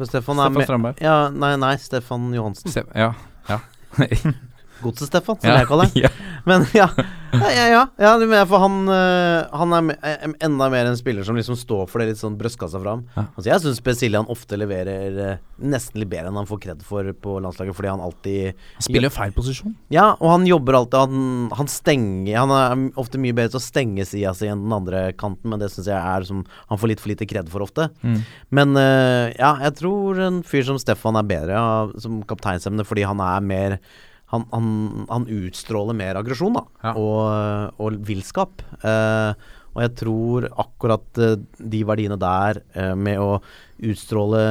Stefan, 0.00 0.38
er 0.38 0.50
Stefan 0.50 0.62
Strandberg. 0.62 1.00
Ja, 1.00 1.30
nei, 1.30 1.56
nei, 1.56 1.76
Stefan 1.78 2.32
Johansen. 2.34 2.70
Se, 2.70 2.84
ja. 2.94 3.14
ja. 3.48 3.60
Godset-Stefan, 4.84 5.40
som 5.42 5.56
jeg 5.56 5.68
kaller 5.70 5.90
ham. 5.92 6.22
Men 6.44 6.66
ja, 6.74 6.88
ja, 7.32 7.86
ja, 7.96 8.44
for 8.48 8.60
han, 8.60 8.74
øh, 8.92 9.46
han 9.56 9.74
er 9.76 9.90
eh, 10.04 10.24
enda 10.44 10.68
mer 10.72 10.88
en 10.90 10.98
spiller 10.98 11.24
som 11.24 11.36
liksom 11.38 11.56
står 11.56 11.86
for 11.88 12.02
det 12.02 12.10
litt 12.10 12.20
sånn 12.20 12.36
brystkassa 12.40 12.80
fram. 12.82 13.06
Altså, 13.16 13.46
jeg 13.48 13.62
syns 13.62 13.80
Besilian 13.84 14.28
ofte 14.32 14.58
leverer 14.60 15.16
øh, 15.16 15.40
nesten 15.72 16.02
litt 16.02 16.10
bedre 16.12 16.28
enn 16.28 16.40
han 16.40 16.48
får 16.48 16.60
kred 16.66 16.84
for 16.86 17.08
på 17.24 17.38
landslaget, 17.44 17.76
fordi 17.78 17.92
han 17.92 18.04
alltid 18.04 18.60
Han 18.76 18.86
spiller 18.88 19.14
feil 19.14 19.34
posisjon. 19.36 19.76
Ja, 19.94 20.10
og 20.18 20.34
han 20.34 20.46
jobber 20.48 20.80
alltid 20.80 20.98
Han, 20.98 21.48
han 21.56 21.70
stenger 21.70 22.42
Han 22.42 22.54
er 22.56 23.00
ofte 23.00 23.20
mye 23.22 23.36
bedre 23.36 23.54
til 23.54 23.62
å 23.62 23.64
stenge 23.64 24.06
sida 24.08 24.34
si 24.36 24.50
enn 24.50 24.66
den 24.66 24.76
andre 24.76 25.04
kanten, 25.16 25.52
men 25.52 25.62
det 25.62 25.70
syns 25.72 25.88
jeg 25.90 25.98
er 25.98 26.28
som 26.28 26.44
Han 26.68 26.80
får 26.80 26.92
litt 26.92 27.02
for 27.02 27.14
lite 27.14 27.28
kred 27.28 27.48
for 27.52 27.64
ofte. 27.64 27.88
Mm. 28.02 28.22
Men 28.54 28.76
ja, 28.76 29.54
jeg 29.66 29.76
tror 29.78 30.20
en 30.22 30.40
fyr 30.46 30.64
som 30.66 30.78
Stefan 30.80 31.16
er 31.18 31.28
bedre 31.28 31.56
ja, 31.56 31.66
som 32.02 32.20
kapteinsemne, 32.28 32.84
fordi 32.86 33.06
han 33.06 33.20
er 33.24 33.44
mer 33.44 33.78
han, 34.32 34.46
han, 34.52 34.68
han 35.10 35.26
utstråler 35.28 35.94
mer 35.98 36.16
aggresjon 36.20 36.54
da, 36.56 36.62
Ja. 36.86 36.92
og, 36.96 37.74
og 37.84 37.98
villskap. 38.08 38.62
Eh, 38.82 39.34
og 39.72 39.80
jeg 39.80 39.92
tror 40.02 40.46
akkurat 40.60 41.20
eh, 41.24 41.36
de 41.60 41.82
verdiene 41.88 42.18
der, 42.20 42.62
eh, 42.76 42.94
med 42.96 43.20
å 43.20 43.38
utstråle 43.82 44.42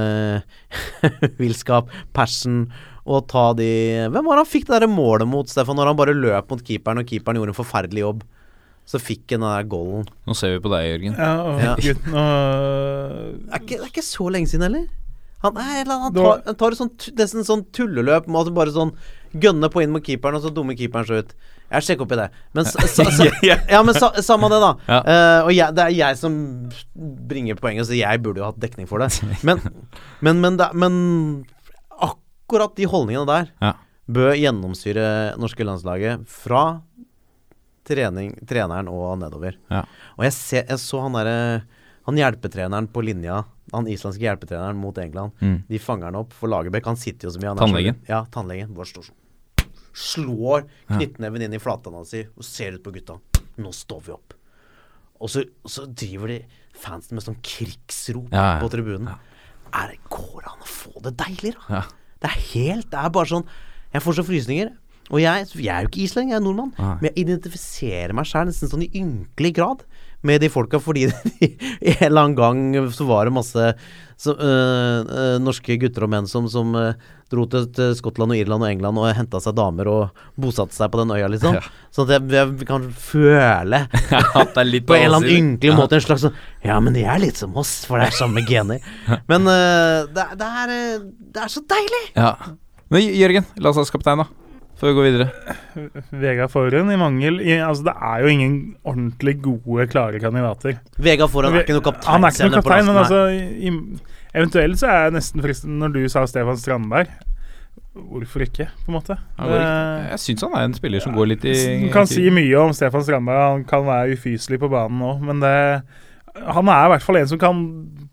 villskap, 1.42 1.90
passion, 2.14 2.64
og 3.02 3.26
ta 3.32 3.48
de 3.58 3.68
Hvem 4.14 4.28
var 4.28 4.38
det 4.38 4.44
han 4.46 4.50
fikk 4.52 4.68
det 4.70 4.80
der 4.84 4.90
målet 4.92 5.30
mot, 5.30 5.50
Stefan, 5.50 5.78
når 5.80 5.90
han 5.92 5.98
bare 6.00 6.14
løp 6.18 6.52
mot 6.54 6.62
keeperen, 6.66 7.02
og 7.02 7.10
keeperen 7.10 7.40
gjorde 7.42 7.54
en 7.56 7.58
forferdelig 7.64 8.04
jobb? 8.06 8.22
Så 8.92 8.98
fikk 9.02 9.30
han 9.36 9.44
den 9.44 9.50
der 9.54 9.68
goalen. 9.70 10.08
Nå 10.28 10.34
ser 10.36 10.56
vi 10.56 10.62
på 10.64 10.72
deg, 10.74 10.88
Jørgen. 10.90 11.14
ja, 11.18 11.34
å, 11.46 11.52
Ja. 11.62 11.74
Gud, 11.80 12.02
nå 12.12 12.24
Det 13.46 13.54
er 13.54 13.62
ikke, 13.62 13.78
det 13.78 13.86
er 13.86 13.92
ikke 13.94 14.04
så 14.06 14.26
lenge 14.34 14.50
siden 14.52 14.66
heller. 14.68 14.88
Han, 15.42 15.58
er, 15.58 15.88
han, 15.90 16.14
tar, 16.14 16.44
han 16.46 16.58
tar 16.60 16.76
et 16.76 16.80
sånt, 16.80 17.08
nesten 17.18 17.46
sånn 17.48 17.64
tulleløp 17.74 18.28
med 18.30 18.42
at 18.44 18.50
du 18.50 18.54
bare 18.56 18.74
sånn 18.76 18.92
gønne 19.42 19.70
på 19.72 19.82
inn 19.82 19.94
mot 19.94 20.04
keeperen, 20.04 20.38
og 20.38 20.44
så 20.44 20.52
dummer 20.54 20.76
keeperen 20.78 21.08
seg 21.08 21.24
ut. 21.24 21.32
Jeg 21.72 21.86
sjekker 21.88 22.04
opp 22.04 22.14
i 22.14 22.20
det. 22.20 22.28
Men, 22.58 22.68
sa, 22.68 22.84
sa, 22.92 23.28
ja, 23.48 23.80
men 23.88 23.96
sa, 23.96 24.10
samme 24.26 24.50
det, 24.52 24.60
da. 24.62 24.72
Ja. 24.92 25.00
Uh, 25.08 25.40
og 25.48 25.52
jeg, 25.56 25.78
det 25.78 25.86
er 25.86 25.96
jeg 25.96 26.20
som 26.20 26.36
bringer 27.32 27.58
poenget, 27.62 27.88
så 27.88 27.96
jeg 27.96 28.22
burde 28.22 28.44
jo 28.44 28.50
hatt 28.50 28.60
dekning 28.62 28.90
for 28.92 29.02
det. 29.02 29.10
Men, 29.48 29.64
men, 30.20 30.44
men, 30.44 30.60
men 30.76 31.00
akkurat 31.98 32.76
de 32.76 32.90
holdningene 32.92 33.26
der 33.30 33.52
Ja. 33.64 33.74
bør 34.12 34.36
gjennomsyre 34.36 35.06
norske 35.40 35.66
landslaget 35.66 36.28
fra 36.30 36.66
trening, 37.88 38.36
treneren 38.48 38.92
og 38.92 39.16
nedover. 39.24 39.56
Ja. 39.72 39.86
Og 40.20 40.28
jeg, 40.28 40.36
ser, 40.38 40.68
jeg 40.70 40.80
så 40.84 41.02
han 41.08 41.16
derre 41.18 41.38
Han 42.08 42.18
hjelpetreneren 42.18 42.88
på 42.90 43.04
linja, 43.06 43.44
han 43.72 43.86
islandske 43.88 44.24
hjelpetreneren 44.26 44.76
mot 44.82 44.98
England, 44.98 45.32
Mm. 45.42 45.64
de 45.70 45.78
fanger 45.80 46.06
han 46.10 46.16
opp 46.16 46.34
for 46.34 46.50
Lagerbäck. 46.50 46.86
Han 46.86 46.98
sitter 46.98 47.28
jo 47.28 47.32
så 47.36 47.40
mye. 47.40 47.52
er 47.52 47.60
Tannlegen? 47.62 47.96
Ja, 48.10 48.24
tannlegen. 48.32 48.74
Bare 48.74 48.86
står 48.90 49.04
sånn. 49.12 49.68
Slår 49.94 50.64
knyttneven 50.88 51.42
inn 51.46 51.54
i 51.54 51.60
flattanna 51.60 52.04
si 52.08 52.24
og 52.38 52.44
ser 52.48 52.78
ut 52.78 52.84
på 52.86 52.94
gutta. 52.96 53.20
Nå 53.62 53.74
står 53.76 54.02
vi 54.06 54.14
opp. 54.16 54.34
Og 55.22 55.30
så, 55.30 55.44
så 55.68 55.86
driver 55.86 56.32
de 56.32 56.38
fansen 56.82 57.14
med 57.18 57.26
sånn 57.26 57.38
krigsrop 57.46 58.32
Ja, 58.34 58.56
ja. 58.56 58.60
på 58.64 58.70
tribunen. 58.74 59.12
Er 59.74 59.92
det 59.94 60.00
Går 60.10 60.42
det 60.42 60.52
an 60.52 60.64
å 60.64 60.70
få 60.70 61.02
det 61.06 61.14
deiligere? 61.20 61.62
Ja. 61.70 61.84
Det 62.22 62.30
er 62.30 62.40
helt 62.54 62.90
Det 62.92 63.00
er 63.00 63.10
bare 63.10 63.30
sånn 63.30 63.46
Jeg 63.94 64.02
får 64.06 64.18
så 64.18 64.24
frysninger. 64.26 64.72
Og 65.12 65.20
jeg, 65.20 65.48
jeg 65.60 65.68
er 65.76 65.84
jo 65.84 65.90
ikke 65.92 66.04
islending, 66.06 66.32
jeg 66.32 66.40
er 66.40 66.44
nordmann. 66.46 66.72
Men 66.78 67.10
jeg 67.12 67.26
identifiserer 67.26 68.14
meg 68.16 68.26
sjøl 68.30 68.48
nesten 68.48 68.70
sånn 68.72 68.86
i 68.86 68.92
ynkelig 68.96 69.54
grad 69.58 69.82
med 70.24 70.42
de 70.44 70.50
folka, 70.54 70.78
fordi 70.80 71.08
de, 71.12 71.50
en 71.82 72.06
eller 72.08 72.22
annen 72.28 72.36
gang 72.38 72.92
så 72.94 73.08
var 73.10 73.26
det 73.26 73.34
masse 73.34 73.74
så, 74.22 74.36
øh, 74.38 75.00
øh, 75.10 75.38
norske 75.42 75.80
gutter 75.82 76.04
og 76.06 76.12
menn 76.14 76.28
som, 76.30 76.46
som 76.52 76.76
øh, 76.78 76.92
dro 77.32 77.48
til, 77.50 77.64
til 77.74 77.96
Skottland 77.98 78.36
og 78.36 78.38
Irland 78.38 78.62
og 78.62 78.70
England 78.70 79.00
og 79.02 79.08
henta 79.18 79.40
seg 79.42 79.56
damer 79.58 79.88
og 79.90 80.20
bosatte 80.38 80.78
seg 80.78 80.92
på 80.94 81.00
den 81.02 81.14
øya, 81.16 81.26
liksom. 81.34 81.56
Ja. 81.58 81.64
Sånn 81.90 82.06
at 82.06 82.14
jeg, 82.20 82.28
jeg 82.62 82.68
kan 82.70 82.86
føle 82.94 83.80
At 84.38 84.54
det 84.54 84.62
er 84.62 84.70
litt 84.70 84.86
på 84.86 84.94
en 85.00 85.08
eller 85.08 85.24
annen 85.24 85.40
ynkelig 85.40 85.72
Ja. 85.74 85.80
måte 85.80 85.98
en 85.98 86.06
slags 86.06 86.28
sånn 86.28 86.38
Ja, 86.68 86.78
men 86.86 86.94
de 86.94 87.02
er 87.10 87.18
litt 87.24 87.42
som 87.42 87.58
oss, 87.58 87.72
for 87.90 87.98
det 87.98 88.12
er 88.12 88.20
samme 88.20 88.44
gener. 88.46 88.84
Men 89.32 89.50
øh, 89.50 90.06
det, 90.14 90.22
er- 90.28 90.38
det, 90.38 90.52
er, 90.62 90.76
øh, 90.78 91.08
det 91.34 91.42
er 91.48 91.54
så 91.56 91.66
deilig! 91.74 92.04
Ja. 92.14 92.36
Men 92.94 93.08
Jørgen, 93.10 93.46
landslagskaptein, 93.64 94.22
da? 94.22 94.30
Før 94.82 94.90
vi 94.90 94.98
går 94.98 95.06
videre. 95.12 95.56
Vegard 96.24 96.50
Forhen 96.50 96.88
i 96.90 96.98
mangel 96.98 97.36
i, 97.46 97.54
Altså, 97.62 97.86
det 97.86 97.94
er 97.94 98.24
jo 98.24 98.32
ingen 98.34 98.56
ordentlig 98.88 99.36
gode, 99.46 99.86
klare 99.92 100.18
kandidater. 100.24 100.80
Vegard 100.98 101.30
Forhen 101.30 101.54
er 101.54 101.62
ikke 101.68 101.76
noe 101.78 101.94
Han 102.08 102.26
er 102.26 102.34
ikke 102.34 102.48
noe 102.50 102.58
kaptein, 102.58 102.88
men 102.90 102.98
altså 103.04 103.20
i, 103.30 103.74
Eventuelt 104.32 104.80
så 104.80 104.88
er 104.90 105.04
jeg 105.06 105.14
nesten 105.20 105.44
fristen 105.44 105.78
Når 105.84 105.94
du 105.94 106.02
sa 106.10 106.24
Stefan 106.30 106.58
Strandberg 106.58 107.12
Hvorfor 107.92 108.46
ikke, 108.46 108.70
på 108.86 108.88
en 108.92 108.96
måte? 108.96 109.18
Det- 109.36 110.12
Jeg 110.12 110.20
syns 110.24 110.42
han 110.48 110.54
er 110.56 110.64
en 110.70 110.74
spiller 110.78 111.04
som 111.04 111.14
går 111.16 111.28
litt 111.34 111.44
i 111.46 111.56
Du 111.86 111.90
kan 111.94 112.08
si 112.08 112.24
mye 112.32 112.56
om 112.62 112.72
Stefan 112.74 113.04
Strandberg. 113.04 113.42
Han 113.52 113.66
kan 113.68 113.84
være 113.86 114.16
ufyselig 114.16 114.60
på 114.64 114.70
banen 114.72 114.98
nå, 115.04 115.10
men 115.28 115.42
det 115.44 115.84
Han 116.56 116.70
er 116.72 116.86
i 116.88 116.92
hvert 116.94 117.04
fall 117.04 117.18
en 117.20 117.28
som 117.28 117.38
kan 117.42 117.60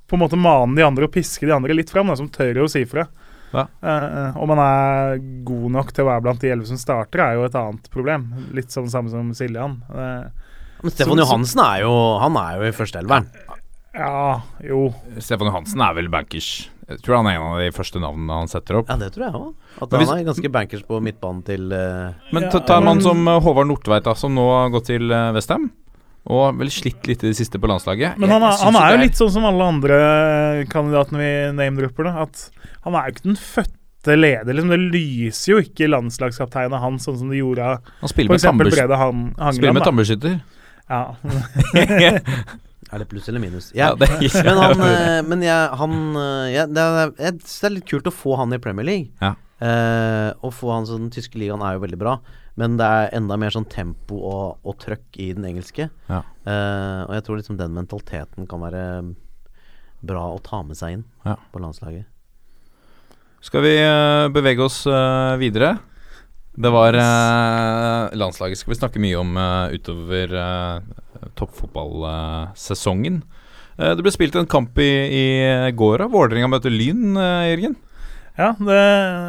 på 0.09 0.17
en 0.19 0.23
måte 0.25 0.39
mane 0.41 0.75
de 0.75 0.83
andre 0.83 1.07
og 1.07 1.13
piske 1.15 1.47
de 1.47 1.55
andre 1.55 1.75
litt 1.79 1.91
fram, 1.95 2.09
da, 2.11 2.17
som 2.19 2.29
tør 2.29 2.65
å 2.65 2.69
si 2.71 2.83
fra. 2.91 3.05
Ja. 3.55 3.65
Eh, 3.83 4.07
eh, 4.09 4.37
om 4.37 4.51
han 4.53 4.61
er 4.63 5.19
god 5.49 5.71
nok 5.79 5.93
til 5.97 6.05
å 6.05 6.11
være 6.11 6.25
blant 6.27 6.43
de 6.45 6.51
elleve 6.53 6.69
som 6.71 6.81
starter, 6.81 7.23
er 7.25 7.39
jo 7.39 7.47
et 7.49 7.57
annet 7.59 7.89
problem. 7.95 8.27
Litt 8.57 8.75
sånn 8.75 8.91
samme 8.93 9.13
som 9.13 9.31
Siljan. 9.37 9.79
Uh, 9.89 10.29
Men 10.83 10.95
Stefan 10.95 11.19
Johansen 11.19 11.63
er 11.65 11.81
jo 11.83 11.93
Han 12.23 12.37
er 12.39 12.59
jo 12.61 12.69
i 12.69 12.75
førsteelveren. 12.77 13.31
ja, 13.99 14.41
jo. 14.63 14.83
Stefan 15.19 15.49
Johansen 15.51 15.81
er 15.83 15.97
vel 15.97 16.11
bankers. 16.13 16.69
Jeg 16.89 17.03
tror 17.05 17.19
han 17.19 17.27
er 17.29 17.37
en 17.37 17.49
av 17.51 17.59
de 17.61 17.73
første 17.77 18.01
navnene 18.01 18.37
han 18.41 18.49
setter 18.49 18.79
opp. 18.79 18.89
Ja, 18.89 18.97
det 18.97 19.11
tror 19.13 19.27
jeg 19.27 19.35
òg. 19.37 19.51
At 19.83 19.91
hvis- 19.91 20.09
han 20.09 20.19
er 20.23 20.29
ganske 20.31 20.53
bankers 20.53 20.85
på 20.89 21.01
midtbanen 21.05 21.43
til 21.45 21.73
uh... 21.73 22.15
Men 22.33 22.49
ta, 22.49 22.61
ta 22.65 22.79
en 22.79 22.85
mann 22.89 23.03
som 23.05 23.27
Håvard 23.27 23.69
Nordtveit, 23.69 24.05
da, 24.07 24.15
som 24.17 24.33
nå 24.35 24.47
har 24.55 24.71
gått 24.73 24.89
til 24.93 25.13
uh, 25.13 25.33
Westham. 25.37 25.71
Og 26.29 26.59
vel 26.61 26.71
slitt 26.73 27.09
litt 27.09 27.25
i 27.25 27.31
det 27.31 27.39
siste 27.39 27.61
på 27.61 27.71
landslaget. 27.71 28.19
Men 28.21 28.35
han 28.35 28.45
er, 28.45 28.61
han 28.61 28.77
er 28.77 28.93
jo 28.93 28.99
er... 28.99 29.05
litt 29.07 29.17
sånn 29.17 29.33
som 29.39 29.49
alle 29.49 29.71
andre 29.73 29.99
kandidatene 30.69 31.23
vi 31.23 31.33
name-dropper, 31.57 32.11
da. 32.11 32.27
At 32.27 32.69
han 32.85 32.99
er 32.99 33.09
jo 33.09 33.17
ikke 33.17 33.27
den 33.31 33.41
fødte 33.41 34.19
leder. 34.19 34.53
Liksom. 34.53 34.75
Det 34.75 34.81
lyser 34.99 35.55
jo 35.55 35.63
ikke 35.65 35.89
landslagskapteinen 35.89 36.85
hans 36.85 37.09
sånn 37.09 37.19
som 37.23 37.33
det 37.33 37.41
gjorde 37.41 37.65
av 37.65 37.93
Han 38.05 38.13
spiller 38.13 38.37
f.eks. 38.37 38.45
med, 38.45 38.51
tamburskytter 38.51 38.85
Brede 38.85 39.03
Han 39.03 39.59
spiller 39.59 39.79
med 39.79 39.89
tamburskytter. 39.89 40.41
Ja. 40.89 41.03
Er 42.89 43.03
det 43.03 43.09
pluss 43.11 43.29
eller 43.29 43.43
minus? 43.43 43.71
Ja, 43.77 43.91
Ja, 43.93 43.97
det 44.01 44.09
er 44.09 44.47
men 44.47 44.63
han, 44.63 44.83
eh, 44.87 45.19
men 45.29 45.45
jeg, 45.45 45.73
han 45.81 45.97
eh, 46.17 46.47
jeg, 46.55 46.73
det, 46.73 46.85
er, 46.85 47.13
jeg 47.21 47.37
det 47.43 47.69
er 47.69 47.75
litt 47.75 47.89
kult 47.91 48.09
å 48.09 48.15
få 48.15 48.39
han 48.41 48.55
i 48.57 48.61
Premier 48.63 48.89
League. 48.89 49.11
Ja. 49.21 49.35
Eh, 49.59 50.31
å 50.41 50.53
få 50.55 50.71
han 50.71 50.87
sånn 50.87 51.09
Den 51.09 51.15
tyske 51.17 51.41
ligaen 51.41 51.65
er 51.67 51.77
jo 51.77 51.83
veldig 51.83 51.99
bra, 52.01 52.19
men 52.59 52.75
det 52.81 52.87
er 52.91 53.13
enda 53.15 53.37
mer 53.39 53.55
sånn 53.55 53.69
tempo 53.71 54.19
og, 54.27 54.59
og 54.67 54.75
trøkk 54.83 55.19
i 55.23 55.31
den 55.37 55.47
engelske. 55.47 55.87
Ja. 56.11 56.21
Uh, 56.43 57.03
og 57.07 57.13
jeg 57.15 57.25
tror 57.27 57.39
liksom 57.39 57.59
den 57.61 57.77
mentaliteten 57.77 58.49
kan 58.51 58.63
være 58.65 58.85
bra 60.03 60.25
å 60.35 60.41
ta 60.43 60.61
med 60.67 60.79
seg 60.79 60.99
inn 60.99 61.05
Ja. 61.27 61.37
på 61.53 61.63
landslaget. 61.63 62.07
Skal 63.47 63.63
vi 63.63 63.77
uh, 63.79 64.27
bevege 64.35 64.65
oss 64.67 64.81
uh, 64.91 65.37
videre? 65.39 65.77
Det 66.59 66.71
var 66.75 66.97
Landslaget 68.19 68.59
skal 68.59 68.73
vi 68.73 68.79
snakke 68.81 68.99
mye 68.99 69.19
om 69.21 69.37
utover 69.71 70.33
uh, 70.35 70.81
toppfotballsesongen. 71.39 73.21
Det 73.79 74.03
ble 74.03 74.11
spilt 74.11 74.35
en 74.35 74.49
kamp 74.51 74.75
i, 74.83 74.89
i 75.15 75.71
går. 75.79 76.03
av 76.03 76.11
Vålerenga 76.11 76.49
møter 76.51 76.75
Lyn, 76.75 77.15
Jørgen. 77.15 77.77
Ja, 78.39 78.53
det, 78.55 78.83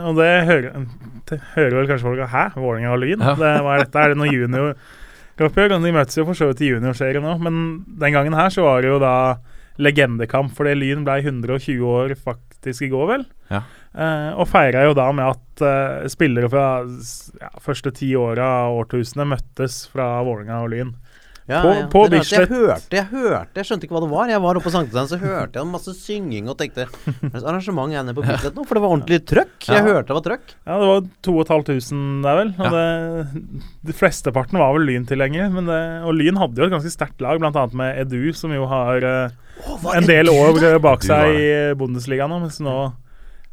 og 0.05 0.19
det 0.19 0.29
hører, 0.45 0.83
det 1.31 1.39
hører 1.55 1.77
vel 1.79 1.87
kanskje 1.89 2.05
folk 2.05 2.25
Hæ? 2.29 2.43
Vålerenga 2.55 2.91
og 2.93 2.99
Lyn? 3.01 3.23
Ja. 3.25 3.35
Det, 3.39 3.53
hva 3.65 3.75
er 3.75 3.85
dette? 3.85 4.03
Er 4.03 4.13
det 4.13 4.19
noe 4.21 4.29
junioroppgjør? 4.29 5.73
De 5.73 5.93
møtes 5.95 6.19
jo 6.19 6.27
for 6.27 6.37
så 6.37 6.51
vidt 6.51 6.61
i 6.65 6.69
juniorserien 6.75 7.25
nå, 7.25 7.33
men 7.41 7.63
den 8.01 8.13
gangen 8.13 8.37
her 8.37 8.53
så 8.53 8.67
var 8.67 8.85
det 8.85 8.91
jo 8.93 9.01
da 9.01 9.15
legendekamp, 9.79 10.51
fordi 10.57 10.75
Lyn 10.75 11.05
ble 11.07 11.21
120 11.23 11.83
år 11.87 12.13
faktisk 12.19 12.83
i 12.85 12.91
går, 12.91 13.05
vel? 13.13 13.27
Ja. 13.49 13.63
Eh, 13.95 14.31
og 14.35 14.45
feira 14.51 14.83
jo 14.85 14.95
da 14.97 15.07
med 15.15 15.31
at 15.31 15.63
eh, 15.65 16.09
spillere 16.11 16.49
fra 16.51 16.65
ja, 16.83 17.51
første 17.63 17.93
ti 17.95 18.11
åra 18.19 18.49
av 18.65 18.81
årtusenet 18.83 19.31
møttes 19.31 19.81
fra 19.89 20.11
Vålerenga 20.27 20.59
og 20.65 20.73
Lyn. 20.73 20.91
Ja, 21.49 21.61
På- 21.65 21.71
ja. 21.73 21.85
på 21.89 22.01
Det 22.05 22.13
er 22.13 22.19
Bislett. 22.21 22.39
Jeg 22.39 22.49
hørte, 22.53 22.93
jeg 22.99 23.05
hørte, 23.09 23.55
jeg 23.57 23.65
skjønte 23.65 23.87
ikke 23.87 23.95
hva 23.97 24.01
det 24.05 24.09
var. 24.11 24.27
Jeg 24.29 24.41
var 24.43 24.57
oppe 24.59 24.67
på 24.69 24.73
Sankthanshaugen, 24.75 25.09
så 25.09 25.17
hørte 25.23 25.57
jeg 25.57 25.69
masse 25.71 25.93
synging 25.97 26.49
og 26.51 26.57
tenkte 26.59 26.85
arrangement 27.41 27.93
er 27.97 28.03
nede 28.05 28.13
på 28.13 28.21
Bislett 28.27 28.53
nå? 28.53 28.65
For 28.69 28.77
det 28.77 28.83
var 28.85 28.93
ordentlig 28.93 29.19
trøkk. 29.25 29.55
Jeg 29.65 29.79
Ja. 29.81 29.87
hørte 29.87 30.07
det 30.11 30.17
var 30.19 30.25
trøkk. 30.29 30.53
Ja, 30.67 30.77
det 30.79 30.87
var 30.91 31.01
2500 31.25 32.21
der, 32.21 32.35
vel. 32.37 32.53
Og 32.59 32.71
det, 32.77 33.43
de 33.89 33.93
flesteparten 33.97 34.59
var 34.61 34.73
vel 34.77 34.85
Lyn-tilhengere. 34.91 35.49
Og 36.05 36.13
Lyn 36.13 36.37
hadde 36.37 36.55
jo 36.61 36.69
et 36.69 36.75
ganske 36.77 36.93
sterkt 36.93 37.19
lag, 37.25 37.39
bl.a. 37.41 37.67
med 37.73 37.97
Edu, 38.05 38.31
som 38.37 38.53
jo 38.53 38.65
har 38.69 39.01
var 39.83 39.95
en 39.97 40.05
del 40.07 40.29
år 40.29 40.53
der? 40.59 40.79
bak 40.79 41.01
seg 41.03 41.33
i 41.35 41.73
Bundesliga 41.75 42.29
nå, 42.29 42.39
mens 42.45 42.59
nå 42.63 42.93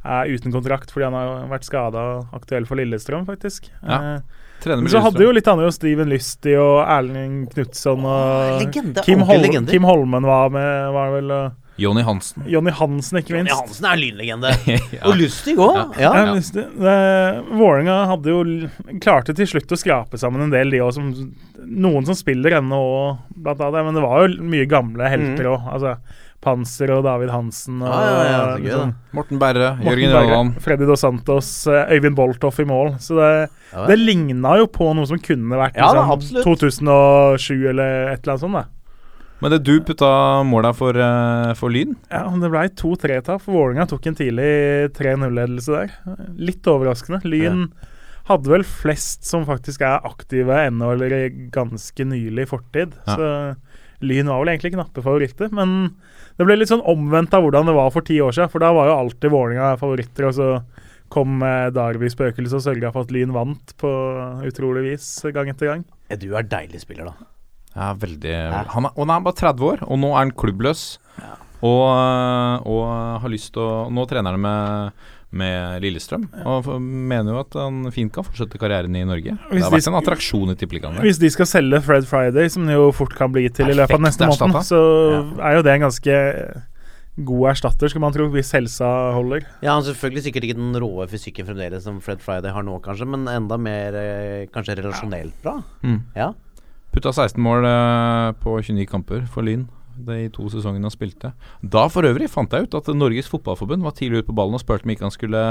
er 0.06 0.28
uten 0.30 0.52
kontrakt 0.54 0.92
fordi 0.94 1.08
han 1.08 1.16
har 1.18 1.48
vært 1.50 1.64
skada 1.66 1.98
og 1.98 2.28
aktuell 2.36 2.66
for 2.68 2.76
Lillestrøm, 2.78 3.24
faktisk. 3.26 3.70
Ja, 3.82 4.16
Eh, 4.16 4.20
Trener 4.66 4.82
men 4.82 4.88
med 4.88 4.94
så 4.96 5.04
hadde 5.04 5.22
jo 5.22 5.34
litt 5.36 5.46
annet 5.52 5.68
jo 5.68 5.74
Steven 5.76 6.10
Lystig 6.10 6.56
og 6.58 6.80
Erling 6.90 7.36
Knutson 7.52 8.02
og 8.02 8.58
legende, 8.64 9.04
Kim, 9.06 9.22
Hol 9.28 9.38
legender. 9.44 9.70
Kim 9.76 9.86
Holmen 9.86 10.26
var 10.26 10.50
med, 10.54 10.90
var 10.96 11.14
vel 11.14 11.32
Jonny 11.78 12.00
Hansen. 12.02 12.42
Jonny 12.48 12.72
Hansen, 12.72 13.18
ikke 13.20 13.34
Jonny 13.34 13.44
minst. 13.50 13.60
Hansen 13.60 13.84
er 13.90 13.98
lynlegende. 14.00 14.52
ja. 14.96 15.02
Og 15.10 15.18
lystig 15.20 15.54
òg. 15.60 15.98
Ja. 16.00 16.12
Ja, 16.16 16.32
Lysty. 16.32 16.62
Det- 16.72 17.42
Vålerenga 17.52 17.96
hadde 18.14 18.32
jo 18.32 18.38
klarte 19.04 19.34
til 19.36 19.50
slutt 19.50 19.74
å 19.76 19.78
skrape 19.80 20.18
sammen 20.20 20.46
en 20.46 20.54
del, 20.54 20.72
de 20.72 20.80
òg, 20.84 20.96
Noen 21.66 22.06
som 22.08 22.16
spiller 22.16 22.56
ennå 22.60 22.78
òg, 22.80 23.18
blant 23.36 23.60
annet. 23.60 23.84
Men 23.90 23.98
det 23.98 24.04
var 24.06 24.24
jo 24.24 24.48
mye 24.54 24.68
gamle 24.70 25.10
helter 25.12 25.50
òg. 25.52 25.68
Altså 25.76 25.96
Panser 26.46 26.92
og 26.94 27.02
David 27.06 27.32
Hansen 27.34 27.80
og 27.82 27.90
ah, 27.90 28.04
ja, 28.06 28.20
ja, 28.30 28.44
gøy, 28.62 28.70
sånn. 28.70 28.92
Morten 29.16 29.40
Berre, 29.42 29.72
Jørgen 29.82 30.14
Jørgen 30.14 30.52
Freddy 30.62 30.86
Dos 30.88 31.02
Santos, 31.02 31.50
eh, 31.70 31.96
Øyvind 31.96 32.16
Boltoff 32.18 32.60
i 32.62 32.68
mål. 32.68 32.94
Så 33.02 33.18
det, 33.18 33.32
Ja, 33.72 33.86
det 33.90 33.98
ligna 33.98 34.54
jo 34.60 34.68
på 34.70 34.92
noe 34.94 35.08
som 35.10 35.18
kunne 35.18 35.58
vært 35.58 35.76
Ja 35.78 35.90
liksom, 35.96 36.44
2007 36.46 37.68
eller 37.72 38.12
et 38.12 38.22
eller 38.22 38.36
annet 38.36 38.44
sånt. 38.44 38.60
da 38.60 38.64
Men 39.42 39.52
det 39.52 39.64
du 39.66 39.74
putta 39.84 40.12
måla 40.46 40.70
for, 40.76 40.96
eh, 40.96 41.52
for 41.58 41.74
Lyn? 41.74 41.96
Ja, 42.10 42.24
Det 42.30 42.52
ble 42.54 42.68
2-3-tap. 42.78 43.42
for 43.42 43.52
Vålerenga 43.52 43.88
tok 43.90 44.06
en 44.06 44.14
tidlig 44.22 44.94
3-0-ledelse 44.96 45.66
der. 45.66 45.92
Litt 46.38 46.62
overraskende. 46.62 47.20
Lyn 47.24 47.68
hadde 48.26 48.50
vel 48.50 48.64
flest 48.66 49.26
som 49.28 49.44
faktisk 49.46 49.84
er 49.86 50.02
aktive 50.06 50.56
ennå, 50.66 50.92
eller 50.94 51.12
i 51.14 51.28
ganske 51.54 52.06
nylig 52.06 52.48
fortid. 52.50 52.96
Ja. 53.06 53.14
Så 53.14 53.28
Lyn 54.04 54.28
var 54.28 54.42
vel 54.42 54.52
egentlig 54.52 54.74
knappe 54.74 55.04
favoritter. 55.04 55.52
Men 55.56 55.76
det 56.36 56.46
ble 56.48 56.58
litt 56.58 56.72
sånn 56.72 56.84
omvendt 56.84 57.36
av 57.36 57.46
hvordan 57.46 57.70
det 57.70 57.76
var 57.76 57.94
for 57.94 58.06
ti 58.06 58.18
år 58.20 58.34
siden. 58.36 58.52
For 58.52 58.64
da 58.64 58.72
var 58.76 58.90
jo 58.90 58.98
alltid 58.98 59.32
Vålerenga 59.32 59.76
favoritter, 59.80 60.28
og 60.28 60.36
så 60.36 60.50
kom 61.12 61.40
eh, 61.46 61.70
Darby-spøkelset 61.74 62.58
og 62.58 62.64
sørga 62.64 62.92
for 62.94 63.06
at 63.06 63.14
Lyn 63.14 63.34
vant 63.36 63.76
på 63.80 63.90
utrolig 64.48 64.84
vis 64.90 65.08
gang 65.32 65.52
etter 65.52 65.70
gang. 65.70 65.86
Du 66.18 66.32
er 66.36 66.46
deilig 66.50 66.82
spiller, 66.82 67.12
da. 67.12 67.30
Ja, 67.76 67.90
veldig 68.00 68.36
han 68.72 68.88
er, 68.88 68.94
Og 68.96 69.02
han 69.04 69.12
er 69.18 69.24
bare 69.26 69.36
30 69.36 69.66
år, 69.68 69.82
og 69.84 69.98
nå 70.00 70.12
er 70.14 70.22
han 70.22 70.32
klubbløs. 70.36 70.84
Og, 71.64 71.84
og 72.68 72.82
har 73.22 73.32
lyst 73.32 73.54
til 73.54 73.62
å 73.64 73.86
Nå 73.88 74.02
trener 74.10 74.36
han 74.36 74.42
med, 74.44 75.06
med 75.36 75.82
Lillestrøm, 75.82 76.28
og 76.46 76.68
mener 76.80 77.34
jo 77.34 77.40
at 77.42 77.56
han 77.58 77.90
fint 77.94 78.12
kan 78.14 78.24
fortsette 78.26 78.60
karrieren 78.60 78.94
i 78.96 79.02
Norge. 79.06 79.34
Det 79.34 79.58
har 79.58 79.72
de 79.72 79.74
vært 79.74 79.90
en 79.90 79.98
attraksjon 79.98 80.52
i 80.54 80.56
Tippeligaen. 80.58 81.00
Hvis 81.02 81.18
de 81.20 81.30
skal 81.34 81.48
selge 81.50 81.82
Fred 81.84 82.06
Friday, 82.08 82.48
som 82.52 82.68
det 82.68 82.78
jo 82.78 82.92
fort 82.94 83.16
kan 83.18 83.34
bli 83.34 83.48
til 83.52 83.72
i 83.72 83.76
løpet 83.76 83.98
av 83.98 84.06
neste 84.06 84.30
måned, 84.30 84.62
så 84.64 84.76
så 84.76 85.42
er 85.42 85.58
jo 85.58 85.66
det 85.66 85.74
en 85.74 85.86
ganske 85.86 86.16
god 87.26 87.50
erstatter, 87.54 87.88
skal 87.88 88.02
man 88.04 88.12
tro, 88.12 88.26
hvis 88.32 88.52
helsa 88.52 88.88
holder. 89.16 89.46
Ja, 89.64 89.72
han 89.72 89.84
selvfølgelig 89.86 90.26
sikkert 90.26 90.48
ikke 90.48 90.58
den 90.58 90.76
råe 90.82 91.06
fysikken 91.08 91.48
fremdeles 91.48 91.86
som 91.86 92.02
Fred 92.04 92.20
Friday 92.24 92.52
har 92.52 92.66
nå, 92.66 92.76
kanskje, 92.84 93.08
men 93.08 93.24
enda 93.32 93.56
mer 93.60 93.96
eh, 93.96 94.42
kanskje 94.52 94.76
relasjonelt 94.82 95.38
bra. 95.44 95.56
Mm. 95.86 96.02
Ja. 96.16 96.32
Putta 96.92 97.14
16 97.14 97.40
mål 97.42 97.64
eh, 97.68 98.34
på 98.42 98.58
29 98.60 98.88
kamper 98.90 99.24
for 99.32 99.48
Lyn 99.48 99.64
de 99.96 100.28
to 100.34 100.46
sesongene 100.52 100.86
han 100.86 100.92
spilte. 100.94 101.32
Da 101.62 101.86
for 101.92 102.06
øvrig 102.08 102.28
fant 102.32 102.52
jeg 102.52 102.66
ut 102.66 102.76
at 102.78 102.90
Norges 102.94 103.28
Fotballforbund 103.32 103.84
var 103.86 103.94
tidlig 103.96 104.22
ute 104.22 104.30
på 104.30 104.36
ballen 104.36 104.56
og 104.58 104.62
spurte 104.62 104.84
om 104.86 104.92
ikke 104.94 105.06
han 105.06 105.14
skulle 105.14 105.44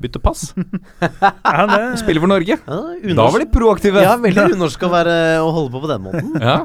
bytte 0.00 0.22
pass. 0.22 0.50
Ja, 1.00 1.64
det, 1.66 1.80
Spille 2.00 2.22
for 2.22 2.30
Norge. 2.30 2.56
Ja, 2.56 3.14
Da 3.16 3.26
var 3.32 3.42
de 3.42 3.48
proaktive. 3.52 4.02
Ja, 4.04 4.14
veldig 4.20 4.52
unorsk 4.56 4.86
å, 4.86 4.92
være, 4.92 5.16
å 5.44 5.50
holde 5.56 5.74
på 5.74 5.82
på 5.82 5.90
den 5.90 6.04
måten. 6.06 6.30
Ja. 6.40 6.60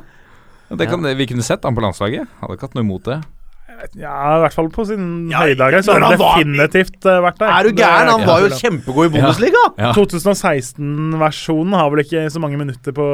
Det 0.75 0.87
kan, 0.89 1.03
Vi 1.17 1.27
kunne 1.29 1.45
sett 1.45 1.65
han 1.65 1.75
på 1.77 1.83
landslaget. 1.83 2.29
Hadde 2.41 2.57
ikke 2.57 2.69
hatt 2.69 2.77
noe 2.77 2.85
imot 2.85 3.05
det. 3.09 3.19
Ja, 3.99 4.13
i 4.37 4.41
hvert 4.43 4.55
fall 4.55 4.69
på 4.73 4.85
sin 4.87 5.05
Ja, 5.31 5.41
høydager. 5.45 5.83
så 5.85 5.95
har 5.95 6.05
han 6.05 6.15
definitivt 6.17 7.05
eh, 7.07 7.19
vært 7.25 7.39
der. 7.41 7.51
Er 7.55 7.63
du 7.69 7.79
gæren? 7.81 8.11
Han 8.11 8.25
var 8.27 8.43
jo 8.45 8.49
kjempegod 8.55 9.09
i 9.09 9.13
Bundesliga! 9.17 9.63
Ja. 9.79 9.91
2016-versjonen 9.97 11.75
har 11.77 11.91
vel 11.93 12.03
ikke 12.05 12.25
så 12.33 12.41
mange 12.43 12.59
minutter 12.59 12.95
på 12.95 13.05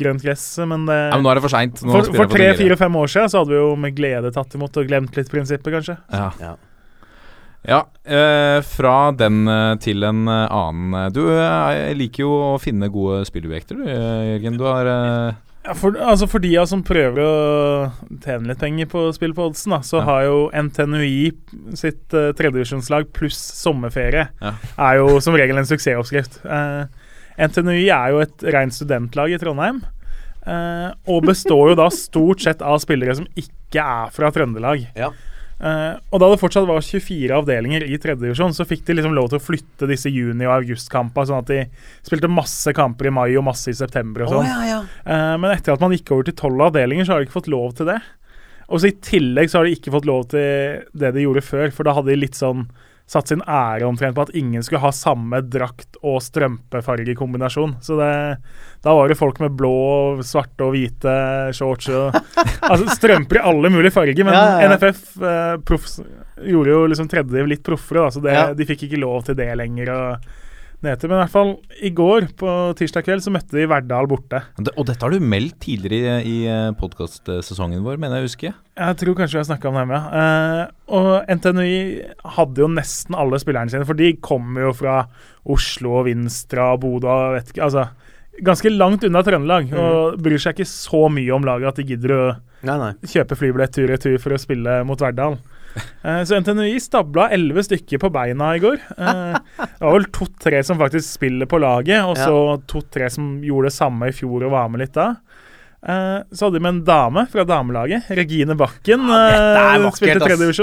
grønt 0.00 0.24
gress, 0.24 0.46
men 0.64 0.86
det 0.88 0.96
Ja, 1.10 1.16
men 1.18 1.26
nå 1.26 1.32
er 1.32 1.40
det 1.40 1.44
for 1.46 1.54
seint. 1.54 1.80
For, 1.84 2.10
for 2.16 2.32
tre, 2.32 2.50
fire, 2.58 2.76
fem 2.80 2.96
år 3.00 3.12
siden 3.12 3.30
så 3.32 3.42
hadde 3.42 3.54
vi 3.54 3.60
jo 3.60 3.70
med 3.80 3.96
glede 3.98 4.32
tatt 4.34 4.56
imot 4.58 4.76
og 4.80 4.90
glemt 4.90 5.16
litt 5.18 5.30
prinsippet, 5.32 5.72
kanskje. 5.76 5.96
Ja. 6.12 6.30
Ja. 6.40 6.56
Ja, 7.60 7.82
eh, 8.08 8.62
fra 8.64 9.10
den 9.12 9.42
eh, 9.44 9.74
til 9.84 10.00
en 10.08 10.22
eh, 10.32 10.46
annen. 10.48 11.12
Du 11.12 11.26
eh, 11.28 11.90
liker 11.92 12.24
jo 12.24 12.30
å 12.54 12.58
finne 12.62 12.88
gode 12.88 13.18
spillobjekter, 13.28 13.76
du, 13.76 13.84
Jørgen. 13.84 14.56
Du 14.56 14.64
har 14.64 14.88
eh, 14.88 15.34
Ja, 15.60 15.74
for, 15.76 15.92
altså 16.00 16.24
for 16.30 16.40
de 16.40 16.54
som 16.66 16.80
prøver 16.86 17.20
å 17.20 17.32
tjene 18.24 18.48
litt 18.48 18.60
penger 18.62 18.88
på 18.88 19.02
spill 19.12 19.34
på 19.36 19.50
oddsen, 19.50 19.74
da, 19.74 19.80
så 19.84 19.98
Ja. 20.00 20.04
har 20.08 20.22
jo 20.24 20.38
NTNUI 20.56 21.32
sitt 21.76 22.16
uh, 22.16 22.30
tredjevisjonslag 22.32 23.10
pluss 23.12 23.36
sommerferie 23.60 24.28
Ja. 24.40 24.54
er 24.78 24.96
jo 25.02 25.20
som 25.20 25.36
regel 25.36 25.58
en 25.60 25.68
suksessoppskrift. 25.68 26.40
Uh, 26.46 26.86
NTNUI 27.36 27.90
er 27.92 28.14
jo 28.14 28.22
et 28.24 28.42
rent 28.56 28.72
studentlag 28.72 29.34
i 29.36 29.38
Trondheim. 29.40 29.82
Uh, 30.46 30.94
og 31.06 31.26
består 31.28 31.74
jo 31.74 31.76
da 31.76 31.90
stort 31.92 32.40
sett 32.40 32.62
av 32.64 32.78
spillere 32.80 33.14
som 33.20 33.26
ikke 33.36 33.84
er 33.84 34.08
fra 34.16 34.30
Trøndelag. 34.32 34.86
Ja. 34.96 35.10
Eh, 35.60 35.96
og 36.08 36.22
da 36.22 36.28
det 36.32 36.38
fortsatt 36.40 36.64
var 36.68 36.80
24 36.80 37.34
avdelinger 37.36 37.84
i 37.84 37.98
tredjedivisjon, 38.00 38.54
så 38.56 38.64
fikk 38.68 38.86
de 38.86 38.96
liksom 38.96 39.16
lov 39.16 39.28
til 39.28 39.40
å 39.40 39.44
flytte 39.44 39.88
disse 39.90 40.08
juni- 40.12 40.46
og 40.48 40.54
augustkampene, 40.62 41.28
sånn 41.28 41.42
at 41.42 41.50
de 41.52 41.58
spilte 42.06 42.30
masse 42.32 42.72
kamper 42.76 43.10
i 43.10 43.12
mai 43.12 43.28
og 43.34 43.44
masse 43.50 43.68
i 43.72 43.76
september 43.76 44.24
og 44.24 44.38
Å 44.38 44.40
Oh, 44.40 44.46
ja, 44.48 44.60
ja. 44.64 44.78
uh, 45.04 45.36
men 45.36 45.52
etter 45.52 45.74
at 45.74 45.82
man 45.84 45.92
gikk 45.92 46.14
over 46.16 46.30
til 46.30 46.38
tolv 46.38 46.64
avdelinger, 46.70 47.04
så 47.04 47.12
har 47.12 47.20
de 47.20 47.28
ikke 47.28 47.36
fått 47.42 47.52
lov 47.52 47.74
til 47.76 47.90
det. 47.92 47.98
Og 48.70 48.80
så 48.80 48.88
I 48.88 48.96
tillegg 49.04 49.50
så 49.50 49.60
har 49.60 49.68
de 49.68 49.74
ikke 49.76 49.92
fått 49.92 50.08
lov 50.08 50.30
til 50.32 50.86
det 50.96 51.12
de 51.16 51.26
gjorde 51.26 51.44
før, 51.44 51.74
for 51.74 51.84
da 51.84 51.96
hadde 51.98 52.12
de 52.12 52.20
litt 52.22 52.38
sånn 52.38 52.68
satt 53.10 53.30
sin 53.32 53.40
ære 53.42 53.88
omtrent 53.88 54.14
på 54.14 54.22
at 54.22 54.34
ingen 54.38 54.62
skulle 54.62 54.84
ha 54.84 54.92
samme 54.94 55.40
drakt 55.50 55.98
og 56.06 56.20
strømpefargekombinasjon. 56.22 57.72
Så 57.82 57.96
det, 57.98 58.10
da 58.86 58.94
var 58.94 59.10
det 59.10 59.18
folk 59.18 59.40
med 59.42 59.56
blå, 59.58 59.72
svarte 60.26 60.68
og 60.68 60.76
hvite 60.76 61.14
shorts 61.56 61.90
og 61.90 62.14
Altså 62.70 62.94
strømper 62.94 63.40
i 63.40 63.46
alle 63.50 63.72
mulige 63.72 63.94
farger, 63.94 64.22
men 64.24 64.36
Ja, 64.36 64.44
ja, 64.60 64.68
ja. 64.68 64.76
NFF 64.76 65.02
eh, 65.26 66.52
gjorde 66.52 66.76
jo 66.76 66.84
liksom 66.92 67.10
tredje 67.10 67.48
litt 67.50 67.64
proffere, 67.66 68.06
da, 68.06 68.14
så 68.14 68.22
det, 68.22 68.36
de 68.60 68.68
fikk 68.68 68.86
ikke 68.86 69.02
lov 69.02 69.24
til 69.26 69.38
det 69.40 69.50
lenger. 69.58 69.90
og 69.96 70.30
det 70.82 70.94
heter. 70.94 71.08
Men 71.10 71.18
i 71.18 71.22
hvert 71.24 71.34
fall 71.34 71.50
i 71.84 71.90
går, 71.92 72.28
på 72.40 72.52
tirsdag 72.78 73.04
kveld, 73.04 73.20
så 73.24 73.32
møtte 73.34 73.52
de 73.58 73.66
Verdal 73.68 74.06
borte. 74.08 74.42
det- 74.56 74.72
Og 74.76 74.86
dette 74.86 75.02
har 75.04 75.10
du 75.10 75.20
meldt 75.20 75.58
tidligere 75.60 76.22
i, 76.24 76.46
i 76.46 76.72
podkastsesongen 76.80 77.82
vår, 77.84 77.98
mener 77.98 78.16
jeg 78.16 78.24
å 78.24 78.28
huske. 78.30 78.54
Jeg 78.80 78.96
tror 78.96 79.14
kanskje 79.18 79.36
vi 79.36 79.42
har 79.42 79.48
snakka 79.50 79.68
om 79.68 79.74
det, 79.76 79.88
ja. 79.92 80.02
Eh, 80.20 80.66
og 80.88 81.26
NTNUI 81.28 82.04
hadde 82.36 82.56
jo 82.64 82.68
nesten 82.68 83.14
alle 83.18 83.38
spillerne 83.42 83.70
sine, 83.70 83.84
for 83.86 83.94
de 83.94 84.14
kommer 84.24 84.68
jo 84.68 84.72
fra 84.72 85.06
Oslo 85.46 85.98
og 86.00 86.06
Vinstra 86.06 86.72
og 86.74 86.80
Bodø 86.80 87.08
og 87.08 87.34
vet 87.38 87.52
ikke 87.52 87.64
Altså 87.64 87.88
ganske 88.42 88.70
langt 88.72 89.04
unna 89.04 89.20
Trøndelag, 89.22 89.72
og 89.76 90.16
bryr 90.22 90.38
seg 90.40 90.54
ikke 90.56 90.66
så 90.70 91.10
mye 91.12 91.34
om 91.34 91.42
laget 91.44 91.68
at 91.68 91.76
de 91.76 91.84
gidder 91.84 92.14
å 92.14 92.22
Nei, 92.62 92.76
nei. 92.78 92.92
kjøpe 93.04 93.36
flybillett 93.36 93.72
tur-retur 93.74 94.18
for 94.20 94.30
å 94.32 94.40
spille 94.40 94.78
mot 94.86 94.98
Verdal. 95.00 95.36
Eh, 96.02 96.22
så 96.24 96.38
NTNUI 96.40 96.78
stabla 96.80 97.28
elleve 97.34 97.62
stykker 97.66 98.00
på 98.00 98.08
beina 98.14 98.54
i 98.56 98.60
går. 98.62 98.78
Eh, 98.96 99.36
det 99.60 99.82
var 99.84 99.92
vel 99.98 100.06
to-tre 100.16 100.62
som 100.66 100.78
faktisk 100.80 101.04
spiller 101.18 101.48
på 101.50 101.60
laget, 101.60 102.00
og 102.08 102.16
så 102.18 102.56
to-tre 102.70 103.10
som 103.12 103.34
gjorde 103.44 103.68
det 103.68 103.76
samme 103.76 104.08
i 104.08 104.14
fjor 104.16 104.46
og 104.46 104.54
var 104.54 104.70
med 104.72 104.84
litt 104.86 104.96
da. 104.96 105.10
Eh, 105.80 106.18
så 106.32 106.46
hadde 106.48 106.58
de 106.58 106.64
med 106.64 106.74
en 106.74 106.82
dame 106.88 107.26
fra 107.32 107.44
damelaget, 107.48 108.08
Regine 108.16 108.56
Bakken, 108.58 109.06
eh, 109.12 109.86
spilte 109.96 110.28
ass. 110.28 110.60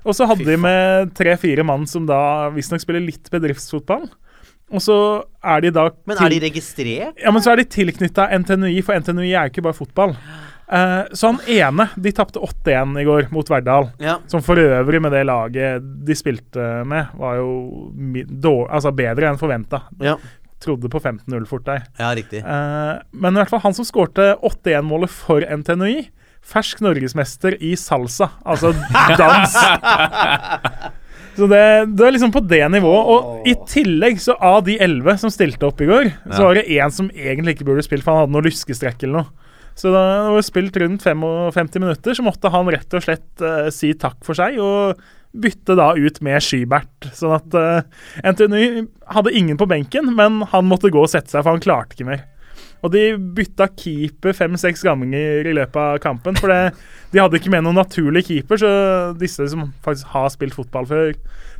Og 0.00 0.16
så 0.16 0.26
hadde 0.30 0.46
de 0.48 0.56
med 0.56 1.12
tre-fire 1.18 1.66
mann 1.66 1.84
som 1.86 2.06
da 2.08 2.48
visstnok 2.54 2.80
spiller 2.82 3.04
litt 3.04 3.28
bedriftsfotball. 3.30 4.08
Og 4.70 4.82
så 4.82 4.96
er 5.42 5.64
de 5.64 5.72
da 5.74 5.88
Men 6.06 6.20
er 6.22 6.30
de 6.30 6.38
registrert? 6.46 7.18
ja, 7.18 7.30
men 7.34 7.42
så 7.42 7.52
er 7.52 7.60
de 7.60 7.66
tilknytta 7.66 8.28
NTNUI, 8.38 8.78
for 8.86 8.94
NTNUI 8.94 9.32
er 9.34 9.48
jo 9.48 9.52
ikke 9.52 9.66
bare 9.66 9.76
fotball. 9.76 10.14
Eh, 10.70 11.04
så 11.12 11.32
han 11.32 11.40
ene 11.50 11.88
De 11.98 12.12
tapte 12.14 12.38
8-1 12.38 13.00
i 13.00 13.06
går 13.08 13.30
mot 13.34 13.48
Verdal. 13.50 13.90
Ja. 13.98 14.18
Som 14.30 14.42
for 14.46 14.60
øvrig, 14.60 15.00
med 15.02 15.12
det 15.14 15.24
laget 15.26 15.82
de 16.06 16.16
spilte 16.18 16.84
med, 16.86 17.10
var 17.18 17.40
jo 17.40 17.50
dårlig, 18.28 18.68
altså 18.70 18.94
bedre 18.94 19.30
enn 19.30 19.40
forventa. 19.40 19.84
Ja. 20.02 20.16
Trodde 20.60 20.90
på 20.92 21.00
15-0 21.00 21.44
fort 21.48 21.66
der. 21.66 21.86
ja, 21.98 22.12
riktig. 22.14 22.44
Uh, 22.44 23.00
men 23.16 23.32
i 23.32 23.40
hvert 23.40 23.50
fall 23.50 23.62
han 23.64 23.74
som 23.74 23.86
skårte 23.88 24.34
8-1-målet 24.44 25.10
for 25.10 25.40
NTNUI, 25.40 26.10
fersk 26.44 26.82
norgesmester 26.84 27.56
i 27.64 27.72
salsa, 27.80 28.30
altså 28.44 28.74
dans. 29.18 29.56
Så 31.38 31.46
det, 31.48 31.62
det 31.96 32.04
er 32.04 32.12
liksom 32.12 32.32
på 32.34 32.42
det 32.44 32.60
nivået. 32.74 33.06
Og 33.08 33.46
i 33.48 33.54
tillegg, 33.70 34.18
så 34.20 34.34
av 34.44 34.58
de 34.66 34.74
elleve 34.82 35.14
som 35.20 35.32
stilte 35.32 35.64
opp 35.68 35.78
i 35.80 35.88
går, 35.88 36.10
så 36.34 36.42
var 36.42 36.58
det 36.58 36.66
én 36.74 36.92
som 36.92 37.08
egentlig 37.14 37.54
ikke 37.56 37.68
burde 37.70 37.84
spilt, 37.86 38.04
for 38.04 38.12
han 38.12 38.26
hadde 38.26 38.34
noe 38.34 38.44
lyskestrekk 38.44 39.06
eller 39.06 39.22
noe. 39.22 39.49
Så 39.78 39.92
da 39.94 40.02
det 40.26 40.34
var 40.34 40.44
spilt 40.44 40.76
rundt 40.82 41.06
55 41.06 41.70
minutter, 41.80 42.16
så 42.16 42.24
måtte 42.26 42.52
han 42.52 42.68
rett 42.72 42.96
og 42.96 43.04
slett 43.04 43.44
uh, 43.44 43.70
si 43.74 43.94
takk 43.98 44.18
for 44.26 44.36
seg 44.38 44.58
og 44.60 45.00
bytte 45.30 45.76
da 45.78 45.92
ut 45.94 46.18
med 46.26 46.42
Skybert. 46.42 47.10
Sånn 47.16 47.36
at 47.36 47.54
uh, 47.54 48.26
NTNU 48.26 48.88
hadde 49.14 49.34
ingen 49.38 49.60
på 49.60 49.68
benken, 49.70 50.10
men 50.16 50.42
han 50.50 50.68
måtte 50.68 50.90
gå 50.92 51.04
og 51.04 51.12
sette 51.12 51.30
seg, 51.32 51.44
for 51.44 51.54
han 51.54 51.64
klarte 51.64 51.96
ikke 51.96 52.08
mer. 52.10 52.26
Og 52.80 52.92
de 52.94 53.12
bytta 53.36 53.68
keeper 53.76 54.34
fem-seks 54.36 54.82
ganger 54.86 55.48
i 55.48 55.54
løpet 55.56 55.76
av 55.76 55.98
kampen. 56.00 56.36
For 56.40 56.48
det, 56.52 56.72
de 57.12 57.20
hadde 57.20 57.36
ikke 57.36 57.52
med 57.52 57.66
noen 57.66 57.76
naturlig 57.76 58.24
keeper, 58.30 58.60
så 58.60 58.70
disse 59.20 59.50
som 59.52 59.68
faktisk 59.84 60.12
har 60.14 60.30
spilt 60.32 60.56
fotball 60.56 60.88
før, 60.88 61.16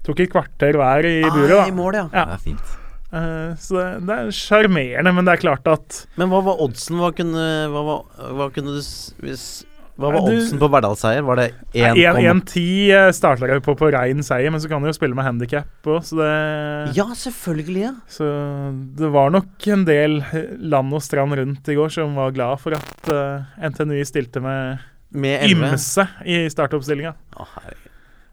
tok 0.07 0.25
et 0.25 0.33
kvarter 0.33 0.81
hver 0.81 1.09
i 1.09 1.19
buret. 1.29 1.59
Ah, 1.61 1.69
I 1.69 1.77
mål, 1.77 1.99
ja. 2.01 2.07
Ja. 2.15 2.31
Det 2.33 2.39
er 2.39 2.47
fint. 2.51 2.80
Eh, 3.13 3.57
så 3.59 3.75
det, 3.75 3.87
det 4.07 4.17
er 4.21 4.29
sjarmerende, 4.35 5.11
men 5.17 5.27
det 5.27 5.33
er 5.35 5.43
klart 5.43 5.67
at 5.67 6.05
Men 6.21 6.31
hva 6.31 6.45
var 6.47 6.61
oddsen? 6.63 7.01
Hva 7.03 7.11
kunne, 7.17 7.43
hva, 7.73 7.97
hva 8.39 8.47
kunne 8.55 8.77
du 8.77 8.79
hvis, 9.25 9.47
Hva 9.99 10.13
var 10.15 10.23
du- 10.29 10.37
oddsen 10.37 10.61
på 10.63 10.69
Verdalsseier? 10.71 11.25
Var 11.27 11.41
det 11.41 11.47
1, 11.75 11.99
1-10 11.99 13.11
starter 13.19 13.51
jeg 13.57 13.65
på 13.67 13.75
på 13.81 13.91
rein 13.93 14.23
seier, 14.23 14.53
men 14.55 14.63
så 14.63 14.71
kan 14.71 14.81
du 14.81 14.87
jo 14.89 14.95
spille 14.95 15.19
med 15.19 15.27
handikap 15.27 15.91
òg, 15.91 15.99
så 16.07 16.21
det 16.23 16.95
Ja, 17.01 17.09
selvfølgelig, 17.19 17.83
ja. 17.89 17.93
Så 18.09 18.31
det 18.97 19.11
var 19.11 19.35
nok 19.35 19.67
en 19.75 19.85
del 19.91 20.21
land 20.63 20.95
og 20.95 21.03
strand 21.03 21.35
rundt 21.35 21.69
i 21.69 21.77
går 21.77 21.91
som 21.91 22.15
var 22.15 22.31
glad 22.39 22.63
for 22.63 22.79
at 22.79 23.11
uh, 23.13 23.43
NTNU 23.59 23.99
stilte 24.07 24.41
med 24.41 24.87
Med 25.11 25.43
ymse 25.51 26.07
i 26.25 26.45
startoppstillinga. 26.47 27.17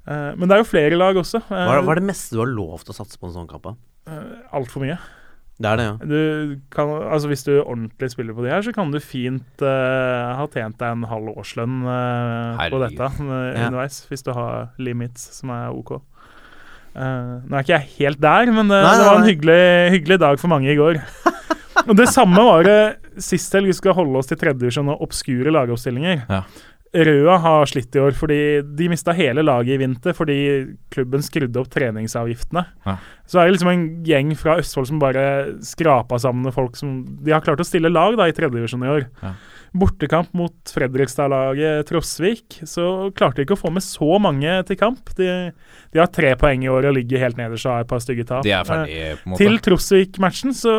Eh, 0.07 0.35
men 0.37 0.45
det 0.47 0.53
er 0.55 0.61
jo 0.61 0.67
flere 0.69 0.95
lag 0.95 1.17
også. 1.19 1.41
Uh, 1.49 1.55
Hva 1.57 1.73
er, 1.79 1.81
hva 1.83 1.95
er 1.95 1.99
det 1.99 2.07
meste 2.13 2.37
du 2.37 2.39
har 2.43 2.51
lov 2.53 2.83
til 2.85 2.93
å 2.93 2.97
satse 3.01 3.17
på 3.19 3.27
en 3.27 3.33
sånn 3.41 3.49
kamp? 3.49 3.65
Da? 4.07 4.17
Altfor 4.57 4.83
mye. 4.85 4.97
Det 5.57 5.65
er 5.71 5.79
det, 5.79 5.85
ja. 5.87 5.93
Du 6.05 6.59
kan, 6.69 6.91
altså 7.09 7.31
Hvis 7.31 7.41
du 7.47 7.55
ordentlig 7.57 8.11
spiller 8.13 8.35
på 8.37 8.43
de 8.45 8.51
her, 8.51 8.61
så 8.61 8.73
kan 8.75 8.91
du 8.93 8.99
fint 9.01 9.63
uh, 9.65 10.35
ha 10.37 10.45
tjent 10.53 10.77
deg 10.77 10.91
en 10.93 11.07
halv 11.09 11.31
årslønn 11.33 11.79
uh, 11.81 12.61
på 12.69 12.81
dette 12.83 13.07
eh, 13.09 13.31
Ja. 13.57 13.65
underveis, 13.65 14.03
hvis 14.11 14.21
du 14.27 14.35
har 14.37 14.69
limits 14.77 15.23
som 15.39 15.49
er 15.55 15.73
OK. 15.73 15.95
Eh, 16.97 17.33
nå 17.45 17.53
er 17.57 17.65
ikke 17.65 17.75
jeg 17.75 17.89
helt 17.97 18.21
der, 18.21 18.51
men 18.53 18.69
det, 18.71 18.77
Nei, 18.85 18.93
det 18.97 19.09
var 19.09 19.19
en 19.19 19.27
hyggelig, 19.29 19.59
hyggelig 19.93 20.19
dag 20.23 20.39
for 20.41 20.49
mange 20.53 20.71
i 20.73 20.77
går. 20.77 21.01
Og 21.87 21.93
Det 21.97 22.07
samme 22.09 22.41
var 22.41 22.65
det 22.65 22.79
sist 23.21 23.53
helg. 23.53 23.69
Vi 23.69 23.75
skal 23.77 23.93
holde 23.97 24.17
oss 24.17 24.29
til 24.29 24.39
tredjedivisjon 24.41 24.89
og 24.93 25.03
obskure 25.05 25.53
lagoppstillinger. 25.53 26.23
Ja. 26.25 26.41
Røa 26.97 27.35
har 27.43 27.69
slitt 27.69 27.93
i 27.95 28.01
år 28.01 28.15
fordi 28.17 28.39
de 28.79 28.87
mista 28.89 29.13
hele 29.13 29.43
laget 29.45 29.75
i 29.75 29.81
vinter 29.83 30.15
fordi 30.17 30.37
klubben 30.93 31.21
skrudde 31.25 31.61
opp 31.61 31.69
treningsavgiftene. 31.73 32.63
Ja. 32.87 32.97
Så 33.27 33.41
er 33.41 33.47
det 33.49 33.57
liksom 33.57 33.69
en 33.73 33.85
gjeng 34.07 34.31
fra 34.39 34.55
Østfold 34.61 34.89
som 34.89 35.01
bare 35.01 35.25
skrapa 35.65 36.17
sammen 36.23 36.53
folk 36.55 36.77
som 36.79 37.01
De 37.25 37.33
har 37.35 37.43
klart 37.43 37.59
å 37.61 37.67
stille 37.67 37.91
lag 37.91 38.15
da 38.17 38.29
i 38.29 38.35
tredjedivisjon 38.35 38.85
i 38.87 38.91
år. 38.93 39.07
Ja. 39.21 39.33
Bortekamp 39.77 40.31
mot 40.37 40.71
Fredrikstad-laget 40.73 41.89
Trosvik, 41.89 42.61
så 42.65 43.11
klarte 43.17 43.41
de 43.41 43.45
ikke 43.45 43.57
å 43.57 43.59
få 43.59 43.71
med 43.75 43.83
så 43.85 44.17
mange 44.23 44.53
til 44.69 44.79
kamp. 44.79 45.11
De, 45.19 45.27
de 45.93 46.01
har 46.01 46.09
tre 46.13 46.31
poeng 46.39 46.63
i 46.63 46.71
år 46.71 46.87
og 46.89 46.95
ligger 46.97 47.21
helt 47.25 47.37
nederst 47.37 47.67
og 47.67 47.75
har 47.75 47.85
et 47.85 47.91
par 47.91 48.01
stygge 48.03 48.25
tap. 48.29 48.47
Er 48.47 48.63
Eh, 48.87 49.35
til 49.37 49.59
Trosvik-matchen 49.63 50.55
så 50.55 50.73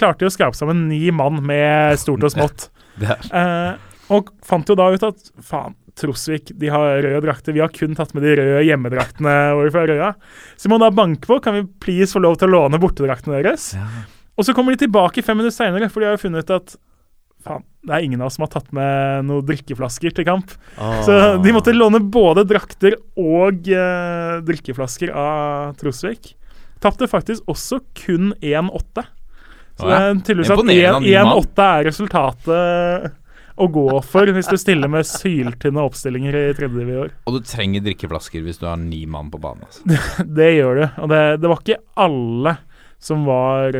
klarte 0.00 0.24
de 0.24 0.30
å 0.30 0.34
skrape 0.34 0.58
sammen 0.58 0.86
ni 0.88 1.04
mann 1.14 1.42
med 1.46 2.00
stort 2.00 2.24
og 2.26 2.34
smått. 2.34 2.70
Det 3.00 3.08
er, 3.08 3.28
Eh, 3.30 3.89
og 4.10 4.30
fant 4.46 4.68
jo 4.68 4.76
da 4.78 4.88
ut 4.92 5.06
at 5.06 5.30
faen, 5.46 5.76
Trosvik 6.00 6.52
de 6.56 6.70
har 6.72 7.00
røde 7.04 7.20
drakter. 7.26 7.54
Vi 7.54 7.60
har 7.62 7.72
kun 7.74 7.96
tatt 7.98 8.14
med 8.16 8.24
de 8.24 8.36
røde 8.38 8.62
hjemmedraktene 8.64 9.34
våre 9.58 9.72
fra 9.74 9.82
Røa. 9.90 10.12
Så 10.56 10.68
vi 10.68 10.72
må 10.72 10.78
da 10.80 10.88
banke 10.94 11.28
på. 11.28 11.40
Kan 11.44 11.58
vi 11.58 11.64
please 11.82 12.14
få 12.14 12.22
lov 12.24 12.38
til 12.40 12.48
å 12.48 12.54
låne 12.54 12.80
bortedraktene 12.80 13.40
deres? 13.42 13.72
ja. 13.76 13.88
Og 14.38 14.46
så 14.46 14.54
kommer 14.56 14.72
de 14.72 14.86
tilbake 14.86 15.20
fem 15.20 15.36
minutter 15.36 15.52
seinere, 15.52 15.90
for 15.92 16.00
de 16.00 16.06
har 16.08 16.14
jo 16.14 16.22
funnet 16.22 16.46
ut 16.48 16.52
at 16.54 16.70
faen, 17.44 17.64
det 17.84 17.92
er 17.92 18.06
ingen 18.06 18.22
av 18.22 18.30
oss 18.30 18.38
som 18.38 18.46
har 18.46 18.52
tatt 18.54 18.70
med 18.72 19.26
noen 19.28 19.44
drikkeflasker 19.44 20.14
til 20.16 20.24
kamp. 20.24 20.54
Så 21.04 21.16
de 21.44 21.52
måtte 21.52 21.74
låne 21.76 22.00
både 22.00 22.46
drakter 22.48 22.96
og 23.20 23.68
eh, 23.68 24.38
drikkeflasker 24.46 25.12
av 25.12 25.74
Trosvik. 25.80 26.32
Tapte 26.80 27.08
faktisk 27.10 27.44
også 27.52 27.82
kun 28.00 28.32
1-8. 28.40 29.04
Så 29.80 29.88
det 29.88 29.96
er 29.98 30.18
tydeligvis 30.24 30.50
at 30.52 30.60
Imponerende 30.60 30.96
av 30.96 31.04
ni 31.04 31.14
mann. 31.16 31.44
1-8 31.44 31.66
er 31.66 31.86
resultatet 31.90 33.19
å 33.56 33.68
gå 33.72 33.86
for 34.06 34.30
hvis 34.34 34.50
du 34.50 34.56
stiller 34.60 34.90
med 34.92 35.08
syltynne 35.08 35.82
oppstillinger 35.82 36.36
i 36.38 36.44
tredje 36.56 36.86
i 36.86 36.98
år. 37.04 37.12
Og 37.26 37.38
du 37.38 37.46
trenger 37.46 37.84
drikkeflasker 37.84 38.44
hvis 38.46 38.60
du 38.60 38.66
har 38.68 38.78
ni 38.80 39.02
mann 39.10 39.30
på 39.32 39.40
banen. 39.42 39.66
Altså. 39.66 39.84
Det 40.40 40.50
gjør 40.54 40.80
du. 40.80 40.86
Og 41.02 41.12
det, 41.12 41.22
det 41.42 41.50
var 41.50 41.62
ikke 41.62 41.82
alle 42.06 42.56
som 43.00 43.26
var 43.28 43.78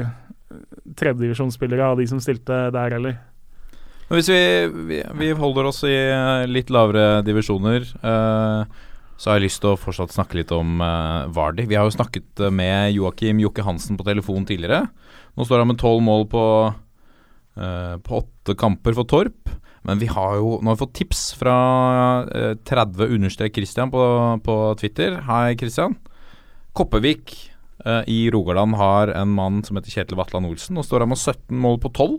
tredjedivisjonsspillere 0.98 1.90
av 1.92 2.00
de 2.00 2.06
som 2.10 2.20
stilte 2.22 2.66
der 2.74 2.96
heller. 2.96 3.18
Men 4.10 4.18
hvis 4.18 4.30
vi, 4.32 4.44
vi, 4.90 5.02
vi 5.20 5.32
holder 5.38 5.68
oss 5.70 5.84
i 5.86 5.94
eh, 5.94 6.46
litt 6.50 6.72
lavere 6.74 7.20
divisjoner, 7.22 7.84
eh, 7.86 8.78
så 9.20 9.28
har 9.28 9.36
jeg 9.36 9.50
lyst 9.50 9.60
til 9.62 9.74
å 9.74 9.78
fortsatt 9.78 10.14
snakke 10.14 10.38
litt 10.40 10.52
om 10.56 10.80
eh, 10.82 11.28
Vardi. 11.36 11.68
Vi 11.68 11.76
har 11.78 11.84
jo 11.86 11.94
snakket 11.94 12.40
eh, 12.40 12.50
med 12.50 12.94
Joakim 12.96 13.42
Jokke 13.44 13.62
Hansen 13.66 13.98
på 14.00 14.06
telefon 14.08 14.48
tidligere. 14.48 14.86
Nå 15.36 15.46
står 15.46 15.62
han 15.62 15.70
med 15.70 15.78
tolv 15.82 16.00
mål 16.02 16.24
på, 16.32 16.44
på 18.00 18.20
åtte 18.22 18.54
kamper 18.58 18.96
for 18.96 19.04
Torp. 19.10 19.50
Men 19.82 19.98
vi 20.00 20.06
har 20.12 20.36
jo 20.36 20.58
Nå 20.60 20.70
har 20.70 20.76
vi 20.76 20.82
fått 20.82 20.96
tips 20.98 21.22
fra 21.40 21.54
eh, 22.28 22.54
30 22.68 23.14
understrek 23.16 23.54
Christian 23.56 23.92
på, 23.92 24.02
på 24.44 24.56
Twitter. 24.80 25.20
Hei, 25.28 25.56
Christian. 25.60 25.96
Koppevik 26.76 27.34
eh, 27.84 28.02
i 28.06 28.18
Rogaland 28.30 28.76
har 28.76 29.14
en 29.16 29.32
mann 29.34 29.62
som 29.64 29.78
heter 29.80 29.94
Kjetil 29.94 30.20
Vatland 30.20 30.50
Olsen. 30.50 30.76
Nå 30.76 30.84
står 30.86 31.04
han 31.06 31.12
med 31.12 31.20
17 31.20 31.56
mål 31.64 31.80
på 31.82 31.92
12. 31.96 32.18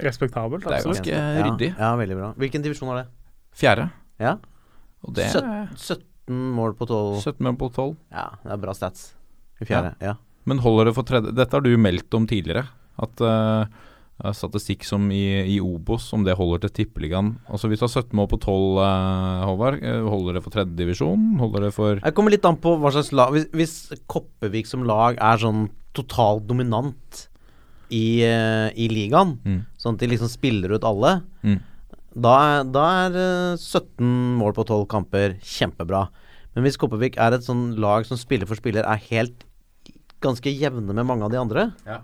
Respektabelt, 0.00 0.64
Det 0.64 0.72
er 0.78 0.86
ganske 0.88 1.12
Ja, 1.12 1.24
ryddig. 1.44 1.74
Ja, 1.76 1.90
veldig 2.00 2.16
bra. 2.16 2.28
Hvilken 2.40 2.64
divisjon 2.64 2.94
er 2.94 3.02
det? 3.02 3.08
Fjerde. 3.60 3.90
Ja? 4.22 4.38
Og 5.04 5.12
det 5.16 5.26
er 5.28 5.68
17, 5.76 6.06
17 6.26 6.38
mål 6.56 6.72
på 6.78 6.88
12 6.88 7.20
17 7.20 7.44
mål 7.44 7.58
på 7.60 7.68
12. 7.74 7.90
Ja, 8.16 8.30
det 8.42 8.54
er 8.56 8.62
bra 8.62 8.74
stats. 8.74 9.10
I 9.60 9.68
fjerde. 9.68 9.92
Ja. 10.02 10.16
Men 10.48 10.60
holder 10.64 10.88
det 10.88 10.96
for 10.96 11.06
tredje 11.08 11.32
Dette 11.36 11.56
har 11.56 11.64
du 11.64 11.70
meldt 11.80 12.12
om 12.16 12.26
tidligere. 12.28 12.66
At 13.00 13.20
eh, 13.20 13.68
statistikk 14.32 14.84
som 14.84 15.10
i, 15.12 15.44
i 15.56 15.60
Obos, 15.60 16.12
om 16.16 16.22
det 16.24 16.36
holder 16.38 16.62
til 16.64 16.70
tippeligaen 16.86 17.34
Altså 17.52 17.68
Hvis 17.68 17.78
du 17.82 17.84
har 17.84 17.92
17 18.02 18.16
mål 18.16 18.28
på 18.32 18.38
12, 18.40 18.78
eh, 18.80 19.44
Håvard, 19.44 19.76
eh, 19.84 20.00
holder 20.08 20.34
det 20.38 20.42
for 20.42 20.50
tredjedivisjon? 20.54 21.38
Holder 21.38 21.66
det 21.66 21.72
for 21.76 22.00
Jeg 22.00 22.14
kommer 22.16 22.30
litt 22.32 22.44
an 22.48 22.56
på 22.56 22.72
hva 22.80 22.92
slags 22.94 23.12
lag 23.12 23.32
Hvis, 23.36 23.46
hvis 23.52 23.74
Koppevik 24.08 24.66
som 24.66 24.84
lag 24.88 25.18
er 25.20 25.36
sånn 25.42 25.68
totalt 25.92 26.46
dominant 26.48 27.26
i, 27.92 28.22
eh, 28.24 28.70
i 28.74 28.88
ligaen, 28.90 29.36
Mm. 29.44 29.60
sånn 29.78 29.94
at 29.94 30.00
de 30.00 30.06
liksom 30.08 30.28
spiller 30.28 30.72
ut 30.74 30.82
alle, 30.84 31.22
Mm. 31.44 31.60
da, 32.18 32.32
er, 32.60 32.64
da 32.64 32.84
er 33.06 33.16
eh, 33.52 33.56
17 33.56 34.36
mål 34.40 34.52
på 34.56 34.64
12 34.66 34.86
kamper 34.88 35.36
kjempebra. 35.40 36.08
Men 36.54 36.64
hvis 36.64 36.76
Koppevik 36.76 37.16
er 37.16 37.34
et 37.36 37.42
sånn 37.46 37.76
lag 37.78 38.04
som 38.04 38.16
spiller 38.16 38.46
for 38.48 38.56
spiller 38.56 38.82
er 38.82 38.96
helt 39.10 39.44
ganske 40.20 40.50
jevne 40.58 40.92
med 40.92 41.04
mange 41.06 41.22
av 41.22 41.30
de 41.30 41.36
andre, 41.38 41.72
Ja. 41.86 42.00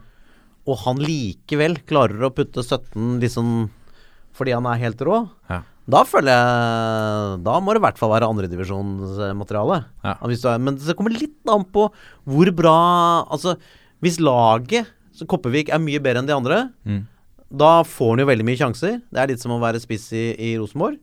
Og 0.66 0.78
han 0.84 0.98
likevel 1.02 1.76
klarer 1.88 2.22
å 2.28 2.30
putte 2.34 2.62
17 2.62 3.18
liksom 3.22 3.70
fordi 4.32 4.54
han 4.54 4.64
er 4.66 4.78
helt 4.80 5.00
rå, 5.04 5.28
Ja. 5.50 5.58
da 5.88 6.04
føler 6.08 6.30
jeg 6.32 7.42
Da 7.44 7.56
må 7.60 7.72
det 7.74 7.82
i 7.82 7.84
hvert 7.84 7.98
fall 7.98 8.10
være 8.14 8.28
andredivisjonsmateriale. 8.30 9.84
Ja. 10.04 10.56
Men 10.58 10.76
det 10.78 10.96
kommer 10.96 11.10
litt 11.12 11.36
an 11.50 11.64
på 11.64 11.88
hvor 12.26 12.50
bra 12.56 13.26
Altså, 13.30 13.56
hvis 14.02 14.18
laget, 14.20 14.86
så 15.14 15.26
Koppevik, 15.28 15.68
er 15.68 15.78
mye 15.78 16.00
bedre 16.00 16.18
enn 16.22 16.26
de 16.26 16.32
andre, 16.34 16.70
Mm. 16.86 17.06
da 17.54 17.82
får 17.82 18.10
han 18.16 18.18
jo 18.20 18.26
veldig 18.26 18.44
mye 18.48 18.56
sjanser. 18.58 19.02
Det 19.12 19.18
er 19.20 19.26
litt 19.28 19.40
som 19.40 19.52
å 19.52 19.60
være 19.60 19.78
spiss 19.80 20.10
i, 20.12 20.34
i 20.38 20.56
Rosenborg. 20.58 20.98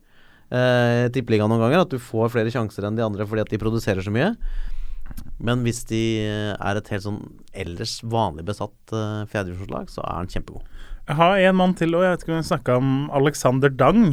Eh, 0.52 1.08
Tippeligaen 1.14 1.48
noen 1.48 1.62
ganger, 1.62 1.82
at 1.82 1.90
du 1.94 2.00
får 2.00 2.32
flere 2.34 2.50
sjanser 2.50 2.84
enn 2.88 2.96
de 2.98 3.04
andre 3.06 3.24
fordi 3.28 3.42
at 3.42 3.50
de 3.50 3.58
produserer 3.62 4.02
så 4.02 4.10
mye. 4.12 4.36
Men 5.40 5.64
hvis 5.64 5.84
de 5.90 6.02
eh, 6.26 6.54
er 6.56 6.80
et 6.80 6.90
helt 6.94 7.06
sånn 7.06 7.22
ellers 7.56 8.00
vanlig 8.04 8.46
besatt 8.50 8.94
uh, 8.94 9.24
fjerdedivisjonslag, 9.32 9.92
så 9.94 10.04
er 10.04 10.18
han 10.18 10.32
kjempegod. 10.32 10.66
Jeg 11.10 11.18
har 11.18 11.40
en 11.50 11.58
mann 11.58 11.72
til 11.78 11.96
og 11.98 12.04
Jeg 12.06 12.14
vet 12.14 12.26
ikke 12.26 12.36
om 12.36 12.42
vi 12.42 12.50
snakka 12.52 12.76
om 12.82 12.92
Alexander 13.18 13.72
Dang. 13.74 14.04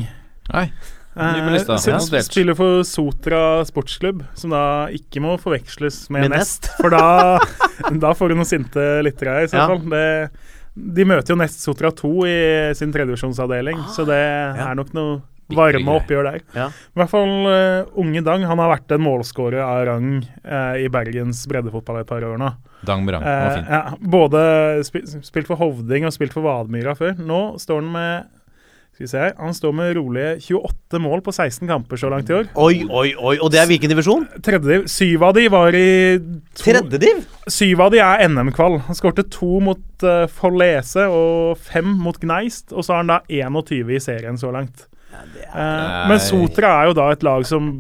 Nei. 0.55 0.69
Eh, 1.17 2.21
spiller 2.21 2.55
for 2.57 2.83
Sotra 2.85 3.65
sportsklubb, 3.65 4.21
som 4.37 4.53
da 4.53 4.89
ikke 4.93 5.23
må 5.25 5.37
forveksles 5.41 6.11
med, 6.13 6.27
Med 6.27 6.37
Nest. 6.37 6.69
For 6.77 6.93
da, 6.93 7.39
da 8.05 8.13
får 8.17 8.33
du 8.33 8.37
noen 8.37 8.49
sinte 8.49 8.85
lyttere 9.05 9.39
i 9.45 9.49
så 9.49 9.63
Ja. 9.63 9.67
fall. 9.71 9.81
Det, 9.89 10.05
de 10.77 11.07
møter 11.09 11.33
jo 11.33 11.39
Nest 11.41 11.65
Sotra 11.65 11.89
2 11.91 12.13
i 12.29 12.37
sin 12.77 12.93
tredjevisjonsavdeling, 12.93 13.81
så 13.97 14.05
det 14.09 14.21
ja. 14.21 14.69
er 14.69 14.77
nok 14.77 14.93
noe 14.97 15.23
varme 15.55 15.93
oppgjør 16.01 16.27
der. 16.27 16.41
Ja. 16.57 16.69
I 16.73 16.99
hvert 17.01 17.13
fall 17.13 17.35
uh, 17.47 17.99
unge 18.03 18.23
Dang. 18.27 18.47
Han 18.51 18.59
har 18.59 18.73
vært 18.75 18.97
en 18.97 19.05
målskårer 19.07 19.63
av 19.63 19.85
rang 19.87 20.09
uh, 20.43 20.75
i 20.81 20.89
Bergens 20.93 21.45
breddefotball 21.51 22.01
et 22.03 22.09
par 22.11 22.25
år 22.27 22.39
nå. 22.41 22.51
Dang 22.87 23.07
Brang. 23.07 23.23
Rang, 23.23 23.31
var 23.31 23.51
Eh, 23.51 23.55
fin. 23.55 23.69
ja, 23.71 23.83
både 24.01 24.41
spil, 24.87 25.07
spilt 25.25 25.47
for 25.49 25.57
Hovding 25.61 26.05
og 26.07 26.13
spilt 26.15 26.35
for 26.35 26.43
Vadmyra 26.47 26.97
før. 26.99 27.15
Nå 27.19 27.45
står 27.63 27.81
han 27.83 27.93
med 27.95 28.33
skal 28.97 29.05
vi 29.05 29.09
se 29.11 29.19
her, 29.21 29.33
Han 29.37 29.53
står 29.53 29.73
med 29.77 29.91
rolige 29.99 30.29
28 30.57 30.99
mål 31.05 31.21
på 31.21 31.33
16 31.35 31.69
kamper 31.69 31.99
så 32.01 32.09
langt 32.09 32.31
i 32.31 32.33
år. 32.33 32.47
Oi, 32.57 32.79
oi, 32.89 33.11
oi! 33.13 33.35
Og 33.45 33.51
det 33.53 33.59
er 33.61 33.67
hvilken 33.69 33.93
divisjon? 33.93 34.25
Tredje, 34.41 34.79
syv 34.89 35.23
av 35.29 35.35
de 35.37 35.43
var 35.53 35.77
i 35.77 36.17
to, 36.57 36.63
Tredjediv? 36.63 37.21
Syv 37.53 37.83
av 37.85 37.91
de 37.93 38.01
er 38.01 38.25
NM-kvall. 38.29 38.79
Han 38.87 38.97
skårte 38.97 39.27
to 39.29 39.59
mot 39.61 39.85
uh, 40.07 40.25
Follese 40.33 41.05
og 41.13 41.59
fem 41.61 41.93
mot 42.07 42.17
Gneist. 42.23 42.73
Og 42.73 42.87
så 42.89 42.95
har 42.97 43.05
han 43.05 43.13
da 43.13 43.21
21 43.29 43.93
i 43.99 44.01
serien 44.01 44.41
så 44.41 44.49
langt. 44.55 44.87
Eh, 45.13 46.09
men 46.11 46.19
Sotra 46.21 46.73
er 46.81 46.91
jo 46.91 46.97
da 46.99 47.11
et 47.15 47.23
lag 47.25 47.47
som 47.49 47.71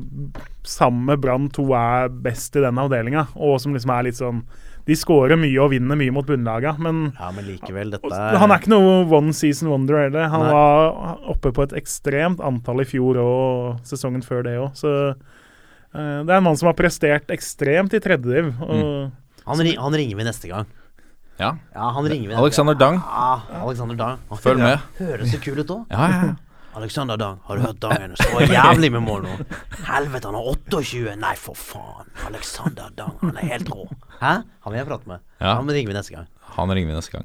sammen 0.66 1.04
med 1.10 1.20
Brann 1.22 1.48
2 1.54 1.64
er 1.78 2.08
best 2.24 2.56
i 2.58 2.62
den 2.64 2.78
avdelinga, 2.80 3.26
og 3.36 3.58
som 3.62 3.74
liksom 3.76 3.92
er 3.94 4.08
litt 4.08 4.18
sånn 4.18 4.40
De 4.86 4.94
skårer 4.98 5.38
mye 5.38 5.58
og 5.62 5.72
vinner 5.72 5.98
mye 5.98 6.14
mot 6.14 6.26
bunnlaga, 6.26 6.76
men 6.78 7.12
Ja, 7.18 7.32
men 7.34 7.46
likevel, 7.48 7.90
dette 7.94 8.10
er 8.14 8.38
Han 8.38 8.54
er 8.54 8.62
ikke 8.62 8.70
noe 8.70 9.00
one 9.10 9.34
season 9.34 9.70
wonder 9.72 9.98
heller. 10.04 10.28
Han 10.30 10.46
Nei. 10.46 10.52
var 10.54 11.20
oppe 11.34 11.52
på 11.54 11.66
et 11.66 11.74
ekstremt 11.82 12.42
antall 12.42 12.84
i 12.84 12.88
fjor 12.88 13.18
og 13.22 13.86
sesongen 13.86 14.22
før 14.26 14.46
det 14.46 14.56
òg. 14.62 14.78
Så 14.78 14.92
eh, 15.10 16.22
det 16.22 16.30
er 16.30 16.38
en 16.38 16.46
mann 16.46 16.58
som 16.58 16.70
har 16.70 16.78
prestert 16.78 17.34
ekstremt 17.34 17.98
i 17.98 18.02
tredjediv. 18.02 18.54
Og 18.62 19.10
han, 19.46 19.62
ring, 19.66 19.74
han 19.78 19.98
ringer 19.98 20.22
vi 20.22 20.26
neste 20.30 20.50
gang. 20.54 20.70
Ja. 21.36 21.56
Ja, 21.74 21.90
han 21.92 22.06
ringer 22.08 22.30
vi 22.30 22.34
Alexander 22.38 22.74
Dang. 22.78 23.02
Ja, 23.02 23.40
Alexander 23.60 23.98
Dang. 23.98 24.22
Følg 24.40 24.62
med. 24.62 24.86
Høres 25.02 25.34
så 25.34 25.42
kul 25.42 25.58
ut 25.60 25.74
òg. 25.80 25.82
Ja, 25.90 26.06
ja, 26.14 26.20
ja. 26.30 26.34
Alexander 26.76 27.16
Dang, 27.16 27.38
har 27.46 27.56
du 27.56 27.62
hørt 27.64 27.78
Dangen? 27.80 28.12
Skårer 28.20 28.50
jævlig 28.52 28.90
med 28.92 29.00
mål 29.06 29.22
nå. 29.24 29.34
Helvete, 29.88 30.28
han 30.28 30.36
har 30.36 30.48
28! 30.52 31.14
Nei, 31.22 31.32
for 31.40 31.56
faen. 31.56 32.10
Alexander 32.28 32.90
Dang, 32.98 33.14
han 33.22 33.38
er 33.40 33.48
helt 33.54 33.70
rå. 33.72 33.86
Hæ? 34.20 34.32
Han 34.66 34.74
vil 34.74 34.80
jeg 34.82 34.88
prate 34.90 35.08
med. 35.08 35.22
Ja. 35.40 35.54
Han 35.56 35.72
ringer 35.72 35.88
vi 35.92 35.96
neste 35.96 36.12
gang. 36.12 36.26
Han 36.58 36.72
ringer 36.76 36.92
vi 36.92 36.98
neste 36.98 37.14
gang. 37.16 37.24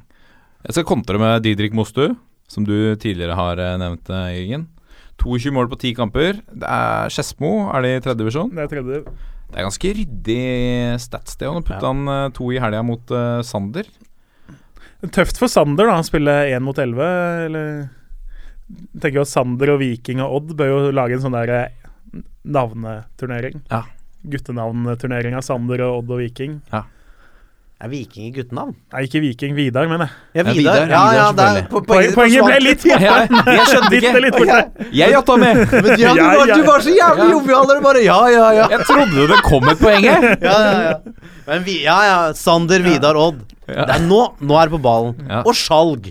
Jeg 0.64 0.78
skal 0.78 0.88
kontre 0.88 1.20
med 1.20 1.44
Didrik 1.44 1.76
Mostu, 1.76 2.14
som 2.52 2.64
du 2.68 2.76
tidligere 3.02 3.36
har 3.36 3.60
eh, 3.60 3.76
nevnt, 3.82 4.08
eh, 4.14 4.30
Jørgen. 4.40 4.68
22 5.22 5.54
mål 5.54 5.68
på 5.74 5.82
10 5.84 5.94
kamper. 6.00 6.40
Det 6.48 6.72
er 6.72 7.12
Skedsmo, 7.14 7.52
er 7.76 7.84
det 7.86 7.92
i 7.98 8.02
tredje 8.08 8.22
divisjon? 8.24 8.56
det 8.56 8.64
er 8.64 8.72
tredje. 8.72 9.04
Det 9.52 9.60
er 9.60 9.68
ganske 9.68 9.92
ryddig 10.00 10.42
stats, 11.04 11.36
det. 11.42 11.50
Og 11.52 11.60
nå 11.60 11.66
putta 11.68 11.82
Ja. 11.84 11.92
han 11.92 12.08
eh, 12.16 12.30
to 12.40 12.48
i 12.56 12.62
helga 12.64 12.86
mot 12.88 13.12
uh, 13.12 13.42
Sander. 13.44 13.90
Tøft 15.12 15.42
for 15.42 15.52
Sander 15.52 15.90
da, 15.92 15.98
å 16.00 16.08
spille 16.08 16.38
1 16.56 16.64
mot 16.64 16.78
11. 16.80 17.10
Eller 17.50 17.90
tenker 19.02 19.22
jo 19.22 19.26
at 19.26 19.32
Sander 19.32 19.74
og 19.76 19.80
Viking 19.82 20.22
og 20.24 20.38
Odd 20.40 20.56
bør 20.60 20.72
jo 20.74 20.80
lage 20.96 21.18
en 21.18 21.24
sånn 21.26 21.36
der 21.38 21.54
eh, 21.58 22.22
navneturnering. 22.46 23.62
Ja. 23.72 23.84
Guttenavnturnering 24.32 25.36
av 25.38 25.46
Sander 25.46 25.82
og 25.88 26.02
Odd 26.04 26.12
og 26.18 26.22
Viking. 26.24 26.60
Er 27.82 27.90
Viking 27.90 28.28
i 28.28 28.32
guttenavn? 28.36 28.76
Nei, 28.94 29.00
ikke 29.08 29.20
Viking, 29.24 29.56
Vidar, 29.58 29.88
mener 29.90 30.06
jeg. 30.06 30.14
Ja, 30.38 30.44
Ja, 30.44 30.52
Vidar. 30.54 30.54
Vidar, 30.54 30.92
Ja, 30.92 31.00
Vidar, 31.02 31.16
ja, 31.18 31.32
det 31.32 31.46
er, 31.46 31.56
selvfølgelig. 31.56 31.88
Poenget, 31.88 32.14
poenget 32.14 32.44
ble 32.46 32.58
litt 32.62 32.84
borte. 32.84 33.08
Jeg, 33.08 33.56
jeg 33.58 33.66
skjønte 33.72 33.96
ikke! 33.98 34.12
litt 34.26 34.36
borte. 34.38 34.60
Jeg 35.00 35.16
jatta 35.16 35.38
med! 35.42 35.62
Men 35.72 35.90
ja, 35.98 36.12
du, 36.14 36.20
Ja, 36.22 36.28
var, 36.38 36.46
ja. 36.52 36.58
du 36.62 36.68
var 36.70 36.86
så 36.86 36.94
jævlig 36.94 37.26
Ja. 37.26 37.32
jovial 37.32 37.66
Ja. 37.72 38.04
ja, 38.06 38.20
ja, 38.36 38.52
ja. 38.60 38.68
Jeg 38.76 38.86
trodde 38.86 39.28
det 39.34 39.40
kom 39.48 39.70
et 39.74 39.82
poeng 39.82 40.06
her! 40.06 40.28
Ja, 40.46 40.58
ja, 40.62 40.82
ja. 40.92 40.94
Men 41.52 41.64
vi, 41.68 41.82
ja, 41.84 41.98
ja. 42.08 42.20
Sander, 42.38 42.80
Vidar, 42.86 43.18
Odd. 43.20 43.42
Ja. 43.72 43.86
Det 43.88 43.94
er 43.96 44.02
nå, 44.04 44.18
nå 44.44 44.56
er 44.60 44.68
det 44.68 44.74
på 44.74 44.80
ballen. 44.84 45.14
Ja. 45.30 45.42
Og 45.48 45.54
Skjalg. 45.56 46.10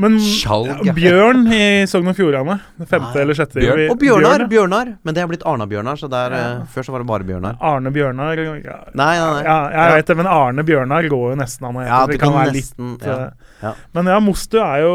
Men 0.00 0.14
Skjalg, 0.24 0.86
ja. 0.86 0.92
Bjørn 0.96 1.42
i 1.52 1.64
Sogn 1.90 2.08
og 2.08 2.16
Fjordane, 2.16 2.56
det 2.80 2.86
femte 2.88 3.10
Nei. 3.12 3.22
eller 3.26 3.36
sjette 3.36 3.58
Bjørn. 3.60 3.80
vi- 3.82 3.88
Og 3.92 3.98
Bjørnar. 4.00 4.44
Bjørn. 4.44 4.52
Bjørnar. 4.54 4.92
Men 5.04 5.14
det 5.16 5.20
har 5.24 5.28
blitt 5.28 5.44
Arna-Bjørnar, 5.44 5.98
så 6.00 6.08
der, 6.08 6.32
eh, 6.32 6.62
før 6.72 6.86
så 6.86 6.92
var 6.94 7.00
det 7.04 7.06
bare 7.10 7.26
Bjørnar. 7.28 7.58
Arne 7.60 7.90
Bjørnar 7.92 8.36
ja, 8.64 8.78
Nei, 8.94 9.18
nei, 9.18 9.32
nei. 9.34 9.42
ja, 9.44 9.58
jeg 9.74 9.96
vet 9.98 10.06
det, 10.06 10.16
men 10.22 10.26
Arne 10.26 10.64
Bjørnar 10.64 11.08
går 11.10 11.26
jo 11.34 11.36
nesten 11.42 11.68
an 11.68 11.74
å 11.74 11.82
hete. 11.84 11.88
Ja, 11.92 12.06
det 12.06 12.20
kan 12.20 12.32
være 12.32 12.52
nesten- 12.54 12.92
litt 12.94 13.06
ja. 13.06 13.18
eh, 13.26 13.30
Ja. 13.64 13.72
Men 13.94 14.06
ja, 14.06 14.18
Mostu 14.20 14.58
er 14.60 14.80
jo 14.82 14.94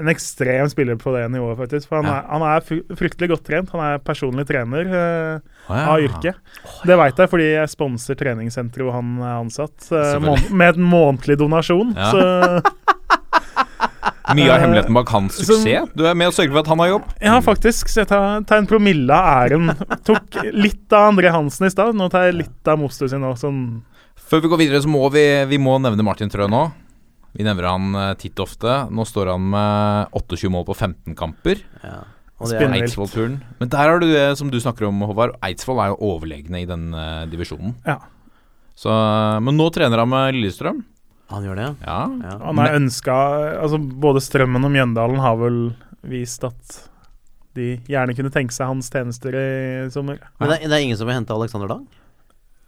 en 0.00 0.08
ekstrem 0.12 0.68
spiller 0.68 0.96
på 1.00 1.12
det 1.14 1.30
nivået, 1.32 1.56
faktisk. 1.56 1.88
For 1.88 2.02
han, 2.02 2.04
Ja. 2.04 2.18
er, 2.20 2.24
han 2.28 2.42
er 2.42 2.60
fryktelig 2.96 3.28
godt 3.30 3.44
trent. 3.44 3.70
Han 3.72 3.80
er 3.80 3.98
personlig 3.98 4.46
trener 4.46 4.84
eh, 4.86 5.40
Ja. 5.68 5.82
av 5.94 5.98
yrket. 6.04 6.36
Det 6.86 6.96
veit 6.98 7.18
jeg 7.18 7.30
fordi 7.32 7.46
jeg 7.54 7.68
sponser 7.72 8.14
treningssenteret 8.18 8.84
hvor 8.86 8.94
han 8.98 9.16
er 9.18 9.40
ansatt, 9.40 9.88
eh, 9.92 10.18
med 10.54 10.76
en 10.76 10.82
månedlig 10.86 11.38
donasjon. 11.40 11.94
Ja. 11.96 12.10
Så 12.12 12.62
Mye 14.34 14.50
av 14.50 14.58
hemmeligheten 14.60 14.94
bak 14.94 15.08
hans 15.14 15.36
Som- 15.38 15.60
suksess. 15.62 15.90
Du 15.94 16.04
er 16.06 16.14
med 16.18 16.26
og 16.28 16.34
sørger 16.34 16.50
for 16.52 16.58
at 16.64 16.66
han 16.66 16.78
har 16.82 16.88
jobb. 16.88 17.04
Ja, 17.22 17.36
faktisk. 17.40 17.86
Så 17.88 18.02
jeg 18.02 18.08
tar, 18.10 18.40
tar 18.42 18.58
en 18.58 18.66
promille 18.66 19.10
av 19.14 19.46
æren. 19.46 19.70
Tok 20.04 20.40
litt 20.52 20.92
av 20.92 21.12
André 21.12 21.30
Hansen 21.30 21.66
i 21.66 21.70
stad. 21.70 21.94
Nå 21.94 22.08
tar 22.10 22.26
jeg 22.26 22.40
litt 22.42 22.68
av 22.68 22.78
Mostu 22.80 23.06
sin 23.08 23.22
òg. 23.22 23.36
Sånn 23.38 23.82
Før 24.26 24.42
vi 24.42 24.48
går 24.50 24.58
videre, 24.58 24.82
så 24.82 24.90
må 24.90 25.04
vi, 25.14 25.22
vi 25.46 25.58
må 25.62 25.76
nevne 25.78 26.02
Martin 26.02 26.28
Trø 26.28 26.48
nå. 26.50 26.64
Vi 27.36 27.44
nevner 27.46 27.68
han 27.70 27.94
eh, 27.94 28.14
titt 28.18 28.34
ofte. 28.42 28.90
Nå 28.90 29.06
står 29.06 29.30
han 29.30 29.46
med 29.52 30.08
28 30.16 30.50
mål 30.50 30.64
på 30.66 30.74
15 30.76 31.14
kamper. 31.14 31.62
Ja. 31.84 32.00
Og 32.36 32.50
det 32.50 32.56
er, 32.58 32.66
Spinnvilt. 32.66 32.84
Eidsvoll-turen. 32.90 33.36
Men 33.60 33.68
der 33.72 33.78
har 33.88 33.98
du 34.02 34.06
det 34.10 34.24
som 34.36 34.50
du 34.52 34.58
snakker 34.60 34.84
om, 34.90 34.98
Håvard. 35.08 35.38
Eidsvoll 35.46 35.78
er 35.80 35.92
jo 35.94 35.96
overlegne 36.12 36.60
i 36.60 36.66
den 36.68 36.90
uh, 36.92 37.24
divisjonen. 37.32 37.72
Ja. 37.86 37.96
Så, 38.76 38.92
men 39.40 39.56
nå 39.56 39.70
trener 39.72 40.02
han 40.02 40.10
med 40.12 40.34
Lillestrøm. 40.36 40.82
han 41.32 41.42
gjør 41.46 41.56
det, 41.56 41.68
Ja. 41.86 42.00
ja. 42.28 42.34
Han 42.44 42.58
er 42.60 42.76
ønska 42.76 43.14
Altså, 43.62 43.78
både 43.80 44.20
Strømmen 44.20 44.64
og 44.68 44.70
Mjøndalen 44.74 45.18
har 45.24 45.38
vel 45.40 45.56
vist 46.06 46.44
at 46.44 46.76
de 47.56 47.78
gjerne 47.88 48.12
kunne 48.14 48.30
tenke 48.30 48.52
seg 48.52 48.68
hans 48.68 48.90
tjenester 48.92 49.32
i 49.32 49.88
sommer. 49.90 50.20
Men 50.38 50.50
det, 50.52 50.58
er- 50.60 50.68
det 50.68 50.76
er 50.76 50.84
ingen 50.84 50.98
som 51.00 51.08
vil 51.08 51.16
hente 51.16 51.32
Alexander 51.32 51.72
Dang? 51.72 51.86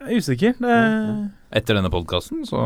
Jeg 0.01 0.09
er 0.09 0.23
usikker. 0.25 0.55
Det, 0.65 0.79
Etter 1.61 1.77
denne 1.77 1.91
podkasten 1.93 2.47
så 2.49 2.57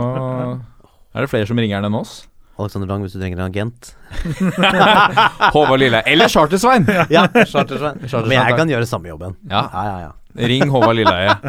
er 1.13 1.21
det 1.27 1.31
flere 1.35 1.49
som 1.51 1.59
ringer 1.59 1.81
han 1.83 1.91
enn 1.91 1.99
oss. 1.99 2.29
Alexander 2.63 2.89
Lang 2.91 3.05
hvis 3.05 3.15
du 3.17 3.21
trenger 3.21 3.41
en 3.41 3.47
agent. 3.49 3.93
Håvard 5.55 5.81
Lilleheie. 5.83 6.07
Eller 6.13 6.29
Charter-Svein! 6.33 6.87
Ja, 7.11 7.27
Chartersveien. 7.29 8.03
Chartersveien, 8.07 8.29
Men 8.31 8.39
jeg 8.39 8.59
kan 8.59 8.75
gjøre 8.77 8.89
samme 8.89 9.13
jobben. 9.13 9.37
Ja. 9.51 9.67
ja, 9.73 9.85
ja. 9.91 9.99
ja. 10.09 10.47
Ring 10.49 10.71
Håvard 10.73 10.97
Lilleheie. 10.97 11.37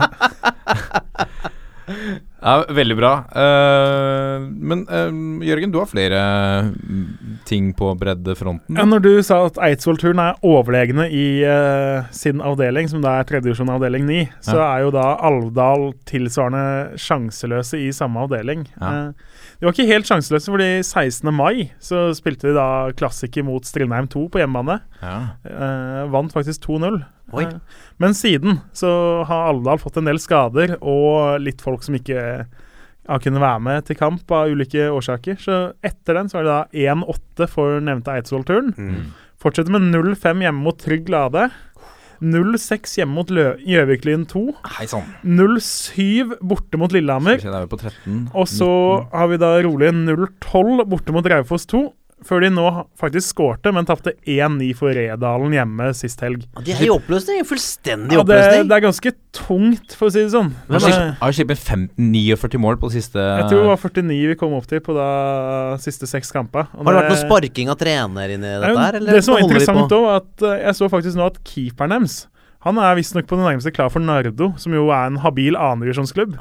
Ja, 2.43 2.65
veldig 2.69 2.95
bra. 2.99 3.11
Uh, 3.31 4.43
men 4.43 4.83
uh, 4.89 5.43
Jørgen, 5.47 5.71
du 5.71 5.79
har 5.79 5.87
flere 5.87 6.19
mm, 6.67 7.39
ting 7.47 7.69
på 7.75 7.93
breddefronten. 7.99 8.75
ja, 8.75 8.85
når 8.87 9.03
du 9.03 9.11
sa 9.23 9.41
at 9.47 9.59
Eidsvoll-turen 9.63 10.19
er 10.19 10.39
overlegne 10.43 11.07
i 11.07 11.25
uh, 11.47 12.03
sin 12.15 12.43
avdeling, 12.43 12.89
som 12.91 13.03
da 13.03 13.17
er 13.21 13.29
tredjevisjon 13.29 13.71
avdeling 13.71 14.07
9, 14.09 14.25
så 14.43 14.57
Ja. 14.59 14.67
er 14.73 14.85
jo 14.87 14.91
da 14.95 15.05
Alvdal 15.23 15.93
tilsvarende 16.09 16.99
sjanseløse 16.99 17.79
i 17.79 17.91
samme 17.95 18.27
avdeling. 18.27 18.67
Ja. 18.75 18.91
De 19.63 19.69
var 19.69 19.77
ikke 19.77 19.93
helt 19.93 20.09
sjanseløse, 20.09 20.51
fordi 20.51 20.65
16. 20.83 21.29
mai 21.31 21.69
så 21.79 22.09
spilte 22.11 22.49
de 22.49 22.55
da 22.57 22.91
klassiker 22.99 23.45
mot 23.47 23.63
Strindheim 23.63 24.09
2 24.11 24.25
på 24.33 24.41
hjemmebane. 24.41 24.81
Ja. 24.99 25.13
Eh, 25.47 26.01
vant 26.11 26.35
faktisk 26.35 26.65
2-0. 26.65 26.97
Oi. 27.31 27.45
Eh, 27.45 27.85
men 28.03 28.11
siden 28.11 28.59
så 28.75 28.91
har 29.23 29.53
Alvdal 29.53 29.79
fått 29.79 30.01
en 30.01 30.09
del 30.11 30.19
skader 30.19 30.75
og 30.81 31.39
litt 31.39 31.63
folk 31.63 31.87
som 31.87 31.95
ikke 31.95 32.43
har 32.43 33.23
kunnet 33.23 33.39
være 33.39 33.63
med 33.63 33.87
til 33.87 34.01
kamp 34.01 34.35
av 34.35 34.51
ulike 34.51 34.89
årsaker. 34.91 35.39
Så 35.39 35.61
etter 35.79 36.19
den 36.19 36.27
så 36.27 36.41
er 36.41 36.49
det 36.49 36.57
da 36.57 36.91
1-8 36.99 37.47
for 37.55 37.79
nevnte 37.87 38.17
Eidsvoll-turen. 38.17 38.75
Mm. 38.75 39.13
Fortsetter 39.39 39.71
med 39.77 39.87
0-5 39.95 40.43
hjemme 40.43 40.59
mot 40.67 40.83
Trygg 40.83 41.07
Lade. 41.07 41.47
0-6 42.23 42.95
hjemme 42.99 43.13
mot 43.17 43.27
Gjøviklyn 43.29 44.23
2. 44.31 44.43
Hei 44.77 44.85
sann. 44.87 45.09
0-7 45.27 46.37
borte 46.41 46.79
mot 46.79 46.89
Skal 46.91 47.01
Lillehammer. 47.01 47.35
vi 47.39 47.43
se, 47.45 47.51
Da 47.51 47.61
er 47.61 47.67
vi 47.67 47.73
på 47.75 47.81
13. 47.81 48.29
Og 48.33 48.47
så 48.47 48.69
har 49.11 49.27
vi 49.31 49.37
da 49.41 49.51
rolig 49.65 49.91
0-12 49.97 50.85
borte 50.89 51.11
mot 51.15 51.25
Raufoss 51.27 51.67
2. 51.73 51.83
Før 52.27 52.43
de 52.45 52.49
nå 52.53 52.65
faktisk 52.99 53.33
skårte, 53.33 53.71
men 53.75 53.85
tapte 53.85 54.13
1-9 54.25 54.69
for 54.79 54.93
Redalen 54.95 55.53
hjemme 55.55 55.89
sist 55.97 56.21
helg. 56.23 56.45
De 56.63 56.71
er 56.75 56.85
i 56.85 56.89
oppløsning. 56.93 57.43
Fullstendig 57.47 58.15
Ja, 58.15 58.23
det, 58.23 58.37
oppløsning. 58.37 58.67
det 58.69 58.77
er 58.77 58.85
ganske 58.87 59.13
tungt, 59.33 59.95
for 59.99 60.07
å 60.07 60.13
si 60.13 60.21
det 60.23 60.31
sånn. 60.33 60.51
Har 60.69 60.77
Men, 60.77 60.83
skippet 60.83 61.23
eh, 61.23 61.33
sluppet 61.37 61.63
49 61.97 62.61
mål 62.63 62.77
på 62.81 62.89
de 62.91 62.99
siste 63.01 63.19
jeg 63.19 63.47
tror 63.49 63.63
det 63.63 63.71
var 63.71 63.81
49 63.83 64.27
vi 64.33 64.35
kom 64.39 64.53
opp 64.57 64.67
til 64.69 64.79
på 64.85 64.95
da 64.97 65.07
siste 65.83 66.07
seks 66.09 66.31
kamper. 66.31 66.67
Har 66.71 66.83
det 66.83 66.93
vært 66.93 67.09
det- 67.09 67.15
noe 67.17 67.23
sparking 67.29 67.69
av 67.69 67.77
trener 67.81 68.29
inni 68.35 68.47
det 68.47 68.61
dette 68.61 68.77
her? 68.79 68.95
eller 69.01 69.11
Det 69.19 69.23
som 69.23 69.33
var 69.33 69.41
de 69.41 69.47
interessant 69.47 69.91
òg, 69.91 70.07
at 70.15 70.41
eh, 70.43 70.63
jeg 70.67 70.75
så 70.79 70.89
faktisk 70.89 71.15
nå 71.19 71.25
at 71.25 71.43
keeperen 71.43 71.89
deres 71.99 72.27
han 72.63 72.77
er 72.79 72.95
visstnok 72.95 73.27
på 73.27 73.35
det 73.35 73.43
nærmeste 73.43 73.73
klar 73.75 73.89
for 73.91 73.99
Nardo, 73.99 74.53
som 74.57 74.71
jo 74.71 74.85
er 74.89 75.07
en 75.09 75.17
habil 75.19 75.57
annendivisjonsklubb. 75.59 76.37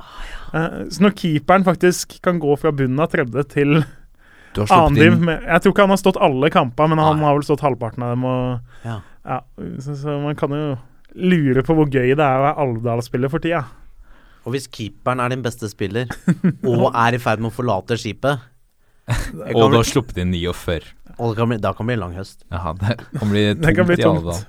ja. 0.54 0.68
Så 0.86 1.00
når 1.02 1.16
keeperen 1.18 1.64
faktisk 1.66 2.20
kan 2.22 2.38
gå 2.38 2.56
fra 2.60 2.70
bunnen 2.70 3.00
av 3.00 3.10
tredje 3.10 3.42
til 3.50 3.84
Du 4.54 4.60
har 4.62 4.68
sluppet 4.68 5.02
inn 5.06 5.24
med- 5.24 5.42
Jeg 5.48 5.62
tror 5.62 5.72
ikke 5.72 5.84
han 5.86 5.94
har 5.94 6.00
stått 6.02 6.20
alle 6.20 6.50
kamper, 6.50 6.88
men 6.88 6.98
han 6.98 7.16
Nei. 7.18 7.24
har 7.24 7.34
vel 7.38 7.42
stått 7.46 7.60
halvparten 7.64 8.02
av 8.04 8.10
dem. 8.16 8.24
Og, 8.24 8.60
Ja. 8.84 9.00
ja, 9.24 9.40
så, 9.80 9.94
så 9.96 10.16
man 10.22 10.34
kan 10.36 10.50
jo 10.50 10.78
lure 11.14 11.62
på 11.62 11.74
hvor 11.76 11.86
gøy 11.92 12.14
det 12.16 12.20
er 12.24 12.38
å 12.40 12.44
være 12.46 12.58
Alvdal-spiller 12.66 13.30
for 13.32 13.38
tida. 13.38 13.64
Og 14.44 14.52
hvis 14.54 14.66
keeperen 14.68 15.20
er 15.22 15.28
din 15.30 15.42
beste 15.42 15.68
spiller, 15.70 16.08
og 16.66 16.88
er 16.94 17.14
i 17.14 17.18
ferd 17.22 17.38
med 17.40 17.52
å 17.52 17.54
forlate 17.54 17.94
skipet 18.00 18.40
Og 19.54 19.70
du 19.70 19.76
har 19.76 19.84
sluppet 19.86 20.18
inn 20.18 20.32
49. 20.32 20.82
og 21.18 21.30
det 21.34 21.36
kan 21.38 21.48
bli, 21.48 21.58
Da 21.58 21.72
kan 21.72 21.86
det 21.86 21.94
bli 21.96 22.00
lang 22.00 22.14
høst. 22.16 22.42
Ja, 22.50 22.72
det 22.72 22.96
kan 23.18 23.30
bli 23.30 23.54
tungt 23.54 23.62
Det 23.66 23.76
kan 23.76 23.86
bli 23.86 23.96
i 24.00 24.04
Alvdal. 24.08 24.42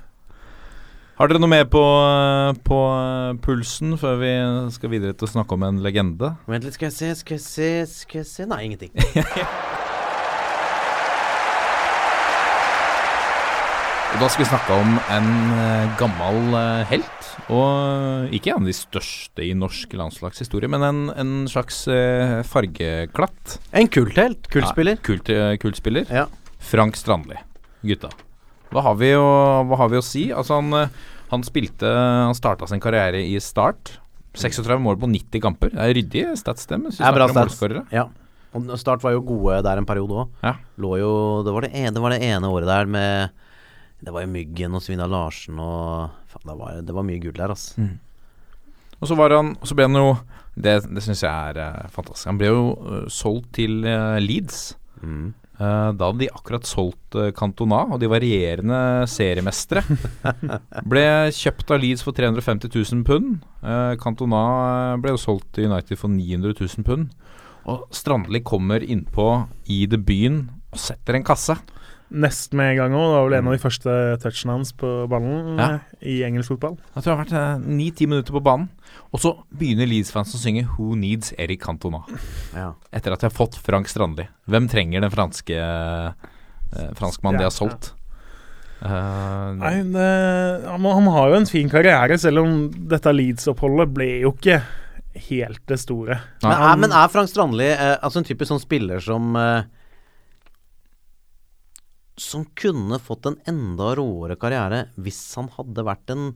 Har 1.14 1.28
dere 1.30 1.38
noe 1.38 1.48
mer 1.52 1.64
på, 1.70 1.80
på 2.66 2.78
pulsen 3.44 3.94
før 4.00 4.16
vi 4.18 4.32
skal 4.74 4.90
videre 4.90 5.14
til 5.14 5.28
å 5.28 5.30
snakke 5.30 5.54
om 5.54 5.62
en 5.62 5.78
legende? 5.84 6.32
Vent 6.50 6.64
litt, 6.66 6.74
skal 6.74 6.88
jeg 6.90 6.96
se, 6.96 7.12
skal 7.20 7.36
jeg 7.36 7.44
se, 7.44 7.68
skal 8.02 8.18
jeg 8.24 8.26
se 8.26 8.46
Nei, 8.50 8.64
ingenting. 8.66 8.90
Og 14.14 14.20
Da 14.22 14.28
skal 14.30 14.44
vi 14.44 14.46
snakke 14.46 14.74
om 14.78 14.92
en 15.10 15.24
eh, 15.58 15.94
gammel 15.98 16.52
eh, 16.54 16.84
helt. 16.86 17.24
Og 17.50 18.30
ikke 18.36 18.52
en 18.52 18.60
av 18.62 18.68
de 18.68 18.74
største 18.76 19.42
i 19.42 19.50
norsk 19.58 19.96
landslagshistorie, 19.98 20.70
men 20.70 20.84
en, 20.86 21.00
en 21.18 21.32
slags 21.50 21.80
eh, 21.90 22.36
fargeklatt. 22.46 23.56
En 23.74 23.90
kulthelt. 23.90 24.46
Kultspiller. 24.54 25.00
Ja, 25.00 25.02
kult, 25.08 25.32
kultspiller. 25.64 26.06
Ja. 26.14 26.28
Frank 26.62 26.94
Strandli. 27.00 27.40
Gutta. 27.82 28.12
Hva 28.70 28.84
har 28.86 29.00
vi 29.02 29.10
å, 29.18 29.26
har 29.74 29.90
vi 29.90 29.98
å 29.98 30.06
si? 30.06 30.28
Altså 30.30 30.60
han, 30.60 30.70
han 31.32 31.44
spilte 31.46 31.90
Han 31.90 32.38
starta 32.38 32.70
sin 32.70 32.82
karriere 32.82 33.18
i 33.26 33.34
Start. 33.42 33.96
36 34.38 34.78
mål 34.82 35.00
på 35.02 35.10
90 35.10 35.42
kamper. 35.42 35.74
Det 35.74 35.82
er 35.82 35.94
ryddig 35.98 36.24
stats, 36.38 36.70
det. 36.70 36.78
mens 36.82 37.00
vi 37.00 37.04
er 37.06 37.14
bra 37.18 37.26
snakker 37.26 37.34
om 37.34 37.34
stats. 37.34 37.58
målskårere. 37.58 37.84
Ja. 37.94 38.06
Og 38.54 38.76
Start 38.78 39.02
var 39.02 39.14
jo 39.18 39.26
gode 39.26 39.58
der 39.66 39.82
en 39.82 39.86
periode 39.90 40.22
òg. 40.22 40.38
Ja. 40.46 40.54
Lå 40.78 40.98
jo 41.02 41.14
det 41.46 41.54
var 41.54 41.66
det, 41.66 41.74
ene, 41.74 41.94
det 41.98 42.02
var 42.02 42.14
det 42.14 42.22
ene 42.22 42.50
året 42.54 42.70
der 42.70 42.86
med 42.94 43.40
Det 44.04 44.12
var 44.12 44.24
jo 44.24 44.32
Myggen 44.32 44.76
og 44.76 44.82
Svindal 44.84 45.12
Larsen 45.12 45.60
og 45.62 46.10
faen, 46.28 46.48
det, 46.50 46.56
var, 46.60 46.80
det 46.84 46.96
var 46.96 47.06
mye 47.06 47.22
gull 47.22 47.36
der, 47.36 47.54
altså. 47.54 47.86
Og 49.00 49.08
så, 49.10 49.16
var 49.18 49.34
han, 49.36 49.54
så 49.66 49.76
ble 49.76 49.88
han 49.88 49.98
jo 49.98 50.10
Det, 50.54 50.78
det 50.86 51.02
syns 51.02 51.24
jeg 51.24 51.30
er 51.50 51.58
eh, 51.58 51.88
fantastisk. 51.90 52.28
Han 52.30 52.38
ble 52.38 52.52
jo 52.52 52.66
uh, 52.78 53.00
solgt 53.10 53.56
til 53.58 53.80
uh, 53.82 54.20
Leeds. 54.22 54.76
Mm. 55.02 55.32
Uh, 55.58 55.90
da 55.98 56.06
hadde 56.06 56.20
de 56.20 56.28
akkurat 56.30 56.66
solgt 56.66 57.18
Cantona, 57.34 57.80
og 57.90 57.98
de 57.98 58.10
var 58.10 58.22
regjerende 58.22 58.78
seriemestere. 59.10 59.82
ble 60.92 61.04
kjøpt 61.34 61.74
av 61.74 61.82
Leeds 61.82 62.06
for 62.06 62.14
350 62.14 62.70
000 62.70 63.02
pund. 63.06 63.42
Cantona 64.02 64.44
ble 65.02 65.16
jo 65.16 65.20
solgt 65.24 65.50
til 65.58 65.66
United 65.72 65.98
for 65.98 66.14
900 66.14 66.54
000 66.54 66.86
pund. 66.86 67.10
Og 67.70 67.86
Strandli 67.94 68.44
kommer 68.46 68.84
innpå 68.86 69.28
i 69.74 69.84
debuten 69.90 70.44
og 70.74 70.80
setter 70.82 71.16
en 71.18 71.24
kasse. 71.26 71.56
Nest 72.14 72.52
med 72.54 72.74
en 72.74 72.76
gang 72.82 72.92
òg. 72.94 73.06
Det 73.08 73.14
var 73.16 73.24
vel 73.28 73.36
en 73.38 73.48
av 73.48 73.54
de 73.56 73.62
første 73.62 73.94
touchene 74.22 74.54
hans 74.54 74.74
på 74.76 74.90
ballen 75.10 75.56
Ja. 75.58 75.68
eh, 75.72 75.80
i 76.12 76.16
engelsk 76.26 76.52
fotball. 76.52 76.76
Jeg 76.94 77.02
tror 77.02 77.10
det 77.10 77.16
har 77.16 77.24
vært 77.24 77.64
ni-ti 77.66 78.06
minutter 78.06 78.34
på 78.36 78.42
banen. 78.44 78.68
Og 79.10 79.22
så 79.22 79.32
begynner 79.56 79.88
Leeds-fans 79.88 80.34
å 80.36 80.38
synge 80.38 80.66
'Who 80.68 80.94
Needs 81.00 81.32
Eric 81.38 81.62
Cantona'? 81.64 82.04
Ja. 82.54 82.74
Etter 82.92 83.12
at 83.12 83.20
de 83.20 83.30
har 83.30 83.34
fått 83.34 83.56
Frank 83.56 83.88
Strandli. 83.88 84.28
Hvem 84.46 84.68
trenger 84.68 85.00
den 85.00 85.10
franske 85.10 85.56
eh, 85.56 86.92
franskmannen 86.94 87.38
de 87.38 87.48
har 87.48 87.54
solgt? 87.54 87.94
Uh, 88.84 89.54
Nei, 89.56 89.76
det, 89.94 90.08
han, 90.68 90.84
han 90.84 91.06
har 91.14 91.30
jo 91.30 91.36
en 91.38 91.46
fin 91.48 91.70
karriere, 91.72 92.18
selv 92.20 92.42
om 92.42 92.66
dette 92.90 93.12
Leeds-oppholdet 93.14 93.94
ble 93.94 94.08
jo 94.26 94.32
ikke 94.34 94.58
helt 95.30 95.62
det 95.70 95.78
store. 95.80 96.18
Men, 96.42 96.52
er, 96.52 96.76
men 96.82 96.92
er 96.92 97.08
Frank 97.08 97.30
Strandli 97.30 97.70
eh, 97.70 97.94
altså 98.02 98.20
en 98.20 98.26
typisk 98.28 98.50
sånn 98.50 98.60
spiller 98.60 99.00
som 99.00 99.34
eh, 99.40 99.62
Som 102.20 102.44
kunne 102.58 103.00
fått 103.02 103.26
en 103.26 103.38
enda 103.50 103.94
råere 103.98 104.36
karriere 104.38 104.84
hvis 105.00 105.20
han 105.38 105.48
hadde 105.56 105.86
vært 105.86 106.12
en 106.14 106.28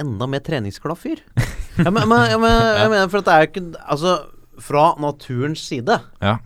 enda 0.00 0.26
mer 0.30 0.42
treningsglad 0.44 0.98
fyr? 0.98 1.20
ja, 1.78 1.90
men, 1.90 2.02
men, 2.08 2.24
ja, 2.30 2.38
men, 2.40 2.56
jeg 2.80 2.88
mener, 2.94 3.10
for 3.12 3.22
at 3.22 3.28
det 3.28 3.34
er 3.34 3.44
jo 3.44 3.50
ikke 3.50 3.66
Altså, 3.82 4.14
fra 4.62 4.86
naturens 5.00 5.62
side 5.68 6.00
Ja. 6.22 6.38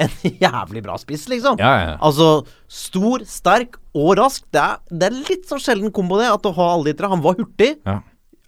En 0.00 0.12
jævlig 0.22 0.80
bra 0.84 0.94
spiss, 1.00 1.26
liksom. 1.28 1.58
Ja, 1.60 1.72
ja. 1.82 1.96
Altså, 2.00 2.46
stor, 2.70 3.24
sterk 3.28 3.76
og 3.92 4.14
rask. 4.20 4.46
Det 4.54 4.62
er, 4.62 4.78
det 4.88 5.10
er 5.10 5.18
litt 5.28 5.50
så 5.50 5.58
sjelden 5.60 5.92
kombo, 5.92 6.16
det. 6.16 6.30
At 6.30 6.46
å 6.48 6.54
ha 6.56 6.68
alle 6.76 6.88
de 6.88 6.94
tre. 6.96 7.10
Han 7.10 7.20
var 7.24 7.36
hurtig. 7.36 7.74
Ja. 7.84 7.98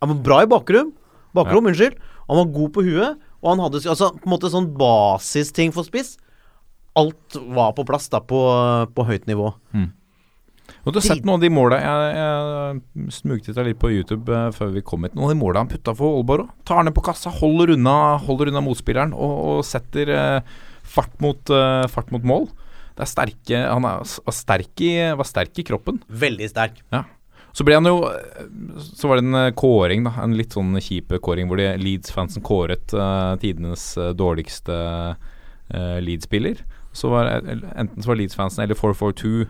Han 0.00 0.14
var 0.14 0.22
bra 0.28 0.38
i 0.46 0.48
bakrom. 0.48 0.94
Bakrom, 1.36 1.68
unnskyld. 1.68 1.98
Han 2.30 2.40
var 2.40 2.48
god 2.54 2.72
på 2.72 2.86
huet. 2.86 3.20
Og 3.42 3.50
han 3.50 3.64
hadde 3.66 3.82
altså, 3.84 4.12
på 4.14 4.30
en 4.30 4.32
måte 4.32 4.52
sånn 4.54 4.70
basisting 4.78 5.74
for 5.74 5.84
spiss. 5.84 6.14
Alt 6.98 7.36
var 7.56 7.72
på 7.76 7.86
plass 7.88 8.10
da, 8.12 8.20
på, 8.20 8.40
på 8.92 9.04
høyt 9.08 9.28
nivå. 9.30 9.52
Og 10.82 10.90
du 10.90 10.98
har 10.98 11.04
sett 11.04 11.22
noen 11.26 11.38
av 11.38 11.44
de 11.44 11.50
måla 11.52 11.78
Jeg, 11.78 12.10
jeg 12.16 13.12
smugtitta 13.18 13.64
litt 13.66 13.78
på 13.82 13.92
YouTube 13.92 14.34
eh, 14.34 14.50
før 14.54 14.72
vi 14.74 14.82
kom 14.86 15.06
hit. 15.06 15.14
Noen 15.14 15.30
av 15.30 15.34
de 15.34 15.40
måla 15.42 15.62
han 15.62 15.70
putta 15.70 15.94
for 15.98 16.18
Aalborg 16.18 16.46
òg. 16.46 16.52
Tar 16.68 16.86
ned 16.86 16.96
på 16.96 17.04
kassa, 17.06 17.32
holder 17.34 17.74
unna, 17.76 17.94
holder 18.22 18.50
unna 18.50 18.62
motspilleren 18.64 19.14
og, 19.14 19.34
og 19.52 19.64
setter 19.66 20.10
eh, 20.16 20.60
fart, 20.82 21.14
mot, 21.22 21.54
eh, 21.54 21.86
fart 21.92 22.10
mot 22.14 22.26
mål. 22.26 22.48
Det 22.92 23.06
er 23.06 23.08
sterke 23.08 23.60
Han 23.62 23.86
er, 23.88 24.02
var, 24.26 24.36
sterk 24.36 24.84
i, 24.84 24.92
var 25.18 25.28
sterk 25.28 25.62
i 25.62 25.66
kroppen. 25.70 26.02
Veldig 26.08 26.50
sterk. 26.50 26.82
Ja. 26.92 27.04
Så 27.52 27.66
ble 27.68 27.76
han 27.76 27.84
jo 27.84 27.98
Så 28.96 29.10
var 29.10 29.18
det 29.20 29.26
en 29.28 29.54
kåring, 29.56 30.06
da. 30.06 30.14
En 30.24 30.36
litt 30.38 30.54
sånn 30.56 30.72
kjip 30.80 31.12
kåring 31.24 31.50
hvor 31.50 31.60
Leeds-fansen 31.60 32.44
kåret 32.44 32.94
tidenes 33.42 33.90
dårligste 34.16 34.76
Leeds-spiller. 35.72 36.60
Så 36.92 37.08
var 37.12 37.30
Enten 37.32 38.02
så 38.02 38.12
var 38.12 38.18
Leeds-fansen 38.20 38.64
eller 38.64 38.78
442 38.78 39.46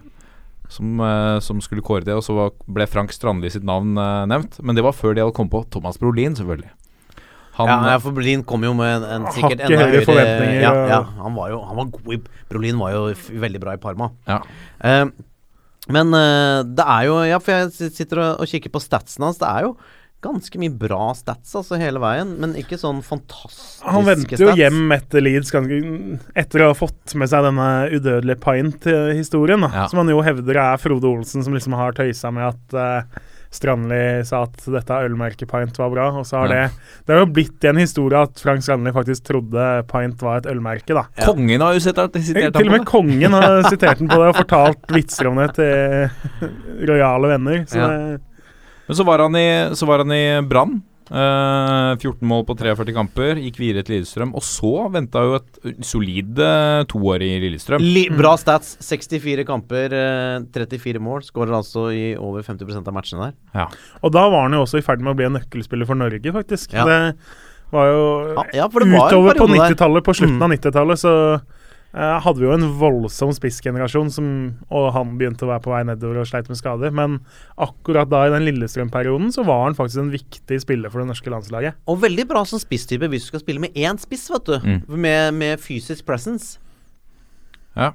som, 0.73 1.01
eh, 1.01 1.39
som 1.45 1.61
skulle 1.61 1.85
kåre 1.85 2.07
det, 2.07 2.15
og 2.17 2.25
så 2.25 2.37
var, 2.37 2.53
ble 2.71 2.87
Frank 2.89 3.13
Strandli 3.13 3.51
sitt 3.53 3.67
navn 3.67 3.99
eh, 4.01 4.23
nevnt. 4.31 4.61
Men 4.65 4.79
det 4.79 4.85
var 4.87 4.97
før 4.97 5.13
de 5.17 5.25
hadde 5.25 5.35
kommet 5.37 5.53
på 5.53 5.65
Thomas 5.75 6.01
Brolin, 6.01 6.37
selvfølgelig. 6.39 6.71
Han, 7.59 7.69
ja, 7.69 7.99
for 8.01 8.17
Brolin 8.17 8.45
kom 8.49 8.63
jo 8.65 8.73
med 8.73 9.03
en, 9.03 9.03
en 9.19 9.27
sikkert 9.35 9.61
enda 9.61 9.83
høyere 9.83 9.91
høyere 9.91 10.07
forventninger, 10.09 10.63
Ja, 10.63 10.71
ja 10.89 11.01
han 11.19 11.35
var 11.37 11.51
jo 11.53 11.59
han 11.69 11.77
var 11.77 11.91
god 11.93 12.15
i 12.15 12.47
Brolin 12.49 12.79
var 12.81 12.95
jo 12.95 13.03
f 13.13 13.27
veldig 13.43 13.61
bra 13.61 13.75
i 13.77 13.83
Parma. 13.83 14.09
Ja. 14.25 14.39
Eh, 14.81 15.05
men 15.93 16.17
eh, 16.17 16.63
det 16.65 16.87
er 16.95 17.09
jo 17.11 17.19
Ja, 17.29 17.43
for 17.43 17.53
jeg 17.53 17.93
sitter 17.93 18.23
og, 18.23 18.41
og 18.41 18.49
kikker 18.49 18.73
på 18.73 18.81
statsen 18.81 19.27
hans. 19.27 19.41
Det 19.43 19.51
er 19.51 19.69
jo 19.69 19.75
ganske 20.23 20.59
mye 20.63 20.71
bra 20.79 21.09
stats 21.19 21.55
altså 21.59 21.79
hele 21.81 21.99
veien, 22.03 22.37
men 22.39 22.55
ikke 22.55 22.79
sånn 22.79 23.01
fantastiske 23.03 23.91
Han 23.91 24.05
vendte 24.07 24.39
jo 24.39 24.49
stats. 24.53 24.59
hjem 24.61 24.93
etter 24.95 25.21
Leeds 25.25 25.51
ganske, 25.51 25.81
etter 26.39 26.63
å 26.63 26.71
ha 26.71 26.79
fått 26.79 27.17
med 27.19 27.29
seg 27.33 27.43
denne 27.49 27.69
udødelige 27.91 28.39
Pint-historien, 28.45 29.67
Ja. 29.73 29.87
som 29.91 29.99
han 30.03 30.09
jo 30.15 30.23
hevder 30.23 30.57
er 30.63 30.79
Frode 30.79 31.05
Olsen 31.11 31.43
som 31.45 31.53
liksom 31.55 31.75
har 31.75 31.93
tøysa 31.93 32.31
med 32.33 32.49
at 32.55 32.75
uh, 32.79 33.21
Strandli 33.53 34.25
sa 34.25 34.45
at 34.47 34.63
dette 34.65 34.97
ølmerket 35.05 35.45
Pint 35.51 35.77
var 35.77 35.91
bra, 35.93 36.07
og 36.17 36.25
så 36.25 36.39
har 36.41 36.49
Ja. 36.49 36.55
det 36.69 36.71
Det 37.07 37.13
har 37.17 37.27
jo 37.27 37.33
blitt 37.37 37.65
en 37.69 37.77
historie 37.77 38.17
at 38.23 38.39
Frank 38.41 38.63
Strandli 38.65 38.93
faktisk 38.97 39.25
trodde 39.29 39.67
Pint 39.91 40.23
var 40.23 40.39
et 40.39 40.47
ølmerke, 40.49 40.95
da. 40.97 41.03
Kongen 41.27 41.61
har 41.61 41.75
jo 41.75 41.81
sitert, 41.85 42.15
sitert 42.17 42.55
Til 42.57 42.65
og 42.65 42.71
med 42.71 42.79
ham 42.79 42.79
på 42.79 42.85
det. 42.85 42.87
kongen 42.89 43.33
har 43.37 43.63
sitert 43.75 43.99
den 43.99 44.09
på 44.09 44.17
det 44.23 44.29
og 44.31 44.37
fortalt 44.41 44.87
vitser 44.97 45.29
om 45.29 45.37
det 45.37 45.51
til 45.59 46.09
rojale 46.89 47.29
venner. 47.35 47.65
Så 47.69 47.77
Ja. 47.77 47.89
det, 47.89 48.21
Men 48.93 48.97
så 49.01 49.05
var 49.09 49.23
han 49.25 49.37
i, 49.41 49.49
så 49.79 49.89
var 49.89 50.03
han 50.05 50.13
i 50.13 50.25
Brann. 50.45 50.83
Uh, 51.13 51.93
14 52.01 52.25
mål 52.25 52.45
på 52.49 52.55
43 52.57 52.93
kamper, 52.97 53.37
gikk 53.43 53.59
videre 53.61 53.85
til 53.85 53.99
Lillestrøm. 53.99 54.31
Og 54.39 54.45
så 54.47 54.71
venta 54.93 55.21
jo 55.27 55.35
et 55.37 55.59
solid 55.85 56.39
uh, 56.41 56.85
toår 56.89 57.25
i 57.27 57.31
Lillestrøm. 57.43 57.83
Li 57.85 58.07
bra 58.13 58.33
stats. 58.41 58.75
64 58.85 59.45
kamper, 59.49 59.93
uh, 59.93 60.45
34 60.55 61.03
mål. 61.05 61.25
Skårer 61.27 61.57
altså 61.59 61.87
i 61.93 62.05
over 62.17 62.45
50% 62.47 62.89
av 62.89 62.97
matchene 62.97 63.27
der. 63.31 63.35
Ja. 63.57 63.67
og 64.01 64.13
da 64.15 64.27
var 64.33 64.47
han 64.47 64.57
jo 64.57 64.63
også 64.67 64.81
i 64.81 64.85
ferd 64.87 65.03
med 65.05 65.13
å 65.13 65.19
bli 65.19 65.29
en 65.29 65.37
nøkkelspiller 65.41 65.89
for 65.89 66.01
Norge, 66.01 66.33
faktisk. 66.37 66.77
Ja. 66.77 66.87
Det 66.89 67.01
var 67.73 67.89
jo 67.89 68.05
Ja, 68.37 68.47
ja, 68.63 68.69
det 68.69 68.89
var 68.93 69.13
Utover 69.13 69.41
på 69.41 69.49
90-tallet, 69.53 70.05
på 70.05 70.17
slutten 70.17 70.39
Mm. 70.41 70.47
av 70.49 70.53
90-tallet, 70.57 71.01
så 71.01 71.13
eh, 71.35 71.45
hadde 71.93 72.41
vi 72.41 72.47
jo 72.47 72.55
en 72.55 72.71
voldsom 72.81 73.35
spissgenerasjon, 73.37 74.09
som, 74.15 74.27
og 74.73 74.87
han 74.95 75.17
begynte 75.21 75.45
å 75.45 75.51
være 75.51 75.65
på 75.65 75.73
vei 75.75 75.83
nedover 75.85 76.23
og 76.23 76.29
sleit 76.31 76.49
med 76.49 76.57
skader. 76.57 76.95
Men 76.97 77.19
akkurat 77.61 78.09
da, 78.09 78.23
i 78.27 78.33
den 78.33 78.47
Lillestrøm-perioden, 78.49 79.29
så 79.35 79.45
var 79.45 79.67
han 79.67 79.77
faktisk 79.77 80.01
en 80.01 80.15
viktig 80.15 80.61
spiller 80.65 80.93
for 80.93 81.03
det 81.03 81.11
norske 81.11 81.33
landslaget. 81.33 81.77
Og 81.93 82.01
veldig 82.05 82.27
bra 82.31 82.47
som 82.49 82.63
spisstype 82.63 83.11
hvis 83.13 83.27
du 83.27 83.33
skal 83.35 83.45
spille 83.45 83.65
med 83.67 83.77
én 83.77 84.01
spiss, 84.01 84.25
vet 84.33 84.49
du. 84.49 84.57
Mm. 84.65 84.81
Med, 84.89 85.37
med 85.37 85.61
fysisk 85.61 86.09
presence. 86.09 86.57
Ja. 87.77 87.93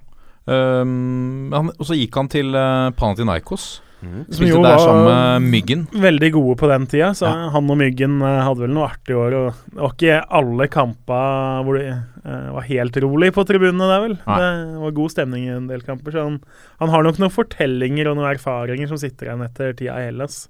Um, 0.48 1.50
han, 1.52 1.74
og 1.74 1.90
så 1.90 1.98
gikk 1.98 2.16
han 2.22 2.30
til 2.32 2.54
uh, 2.56 2.94
Panathinaikos. 2.96 3.82
Som 3.98 4.26
Spilte 4.30 4.52
jo 4.54 4.62
der 4.62 4.76
var- 4.76 4.84
sammen 4.84 5.06
med 5.08 5.50
Myggen. 5.52 5.88
Veldig 5.92 6.32
gode 6.34 6.56
på 6.60 6.68
den 6.70 6.86
tida, 6.86 7.10
så 7.18 7.26
Ja. 7.26 7.50
han 7.50 7.70
og 7.70 7.78
Myggen 7.78 8.22
eh, 8.22 8.44
hadde 8.46 8.60
vel 8.60 8.74
noe 8.76 8.88
artig 8.90 9.16
år. 9.18 9.34
Og 9.34 9.54
det 9.74 9.82
var 9.82 9.94
ikke 9.96 10.20
alle 10.30 10.68
kamper 10.68 11.64
hvor 11.66 11.80
det 11.80 11.88
uh, 12.26 12.54
var 12.54 12.62
helt 12.62 12.94
rolig 13.02 13.32
på 13.34 13.46
tribunene 13.48 13.88
der, 13.90 14.02
vel. 14.06 14.18
Nei. 14.28 14.38
Det 14.38 14.82
var 14.84 14.92
god 14.92 15.10
stemning 15.12 15.48
i 15.48 15.56
en 15.56 15.68
del 15.68 15.82
kamper, 15.82 16.12
så 16.12 16.24
han, 16.28 16.42
han 16.80 16.90
har 16.90 17.04
nok 17.04 17.18
noen 17.18 17.34
fortellinger 17.34 18.12
og 18.12 18.18
noen 18.18 18.36
erfaringer 18.36 18.88
som 18.88 18.98
sitter 18.98 19.28
igjen 19.32 19.46
etter 19.48 19.74
tida 19.74 19.98
i 19.98 20.12
Hellas. 20.12 20.48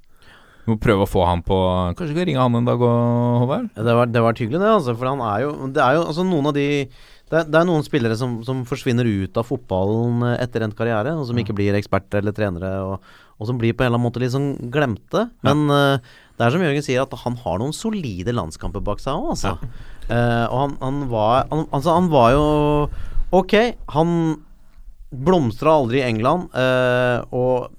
Vi 0.66 0.74
må 0.74 0.80
prøve 0.84 1.06
å 1.06 1.08
få 1.08 1.24
han 1.26 1.42
på 1.48 1.56
Kanskje 1.96 2.12
vi 2.12 2.18
kan 2.20 2.26
ringe 2.28 2.42
han 2.44 2.56
en 2.60 2.66
dag, 2.68 2.82
Håvard? 2.82 3.70
Ja, 3.78 3.84
det 3.88 3.94
var, 3.96 4.10
det 4.12 4.24
var 4.26 4.34
hyggelig, 4.34 4.60
det. 4.60 4.68
Altså, 4.68 4.98
for 4.98 5.08
han 5.08 5.22
er 5.24 5.46
jo 5.46 5.68
Det 5.72 5.80
er 5.80 5.94
jo 5.96 6.02
altså 6.04 6.26
noen 6.28 6.50
av 6.52 6.58
de 6.58 6.66
det 7.28 7.42
er, 7.42 7.48
det 7.52 7.58
er 7.60 7.66
noen 7.68 7.84
spillere 7.84 8.16
som, 8.16 8.38
som 8.48 8.62
forsvinner 8.64 9.04
ut 9.04 9.36
av 9.36 9.44
fotballen 9.44 10.22
eh, 10.30 10.38
etter 10.46 10.64
endt 10.64 10.78
karriere, 10.80 11.12
og 11.12 11.26
som 11.28 11.36
ikke 11.36 11.56
blir 11.58 11.76
eksperter 11.76 12.22
eller 12.22 12.32
trenere, 12.32 12.70
og, 12.88 13.02
og 13.38 13.50
som 13.50 13.60
blir 13.62 13.76
på 13.78 13.84
en 13.84 13.92
eller 13.92 14.00
annen 14.00 14.08
måte 14.08 14.22
litt 14.22 14.34
sånn 14.34 14.72
glemte. 14.74 15.28
Men 15.46 15.68
eh, 15.74 16.16
det 16.38 16.46
er 16.46 16.54
som 16.54 16.64
Jørgen 16.64 16.86
sier, 16.86 17.04
at 17.04 17.14
han 17.22 17.38
har 17.44 17.62
noen 17.62 17.76
solide 17.76 18.34
landskamper 18.34 18.84
bak 18.86 19.02
seg 19.04 19.18
òg, 19.18 19.36
altså. 19.36 19.54
Eh, 20.10 20.46
og 20.48 20.58
han, 20.64 20.76
han 20.82 21.00
var 21.12 21.50
han, 21.52 21.66
Altså, 21.76 21.92
han 21.92 22.06
var 22.08 22.30
jo 22.32 22.44
Ok, 23.36 23.54
han 23.92 24.12
blomstra 25.12 25.74
aldri 25.76 26.00
i 26.00 26.06
England, 26.08 26.48
eh, 26.56 27.26
og 27.36 27.74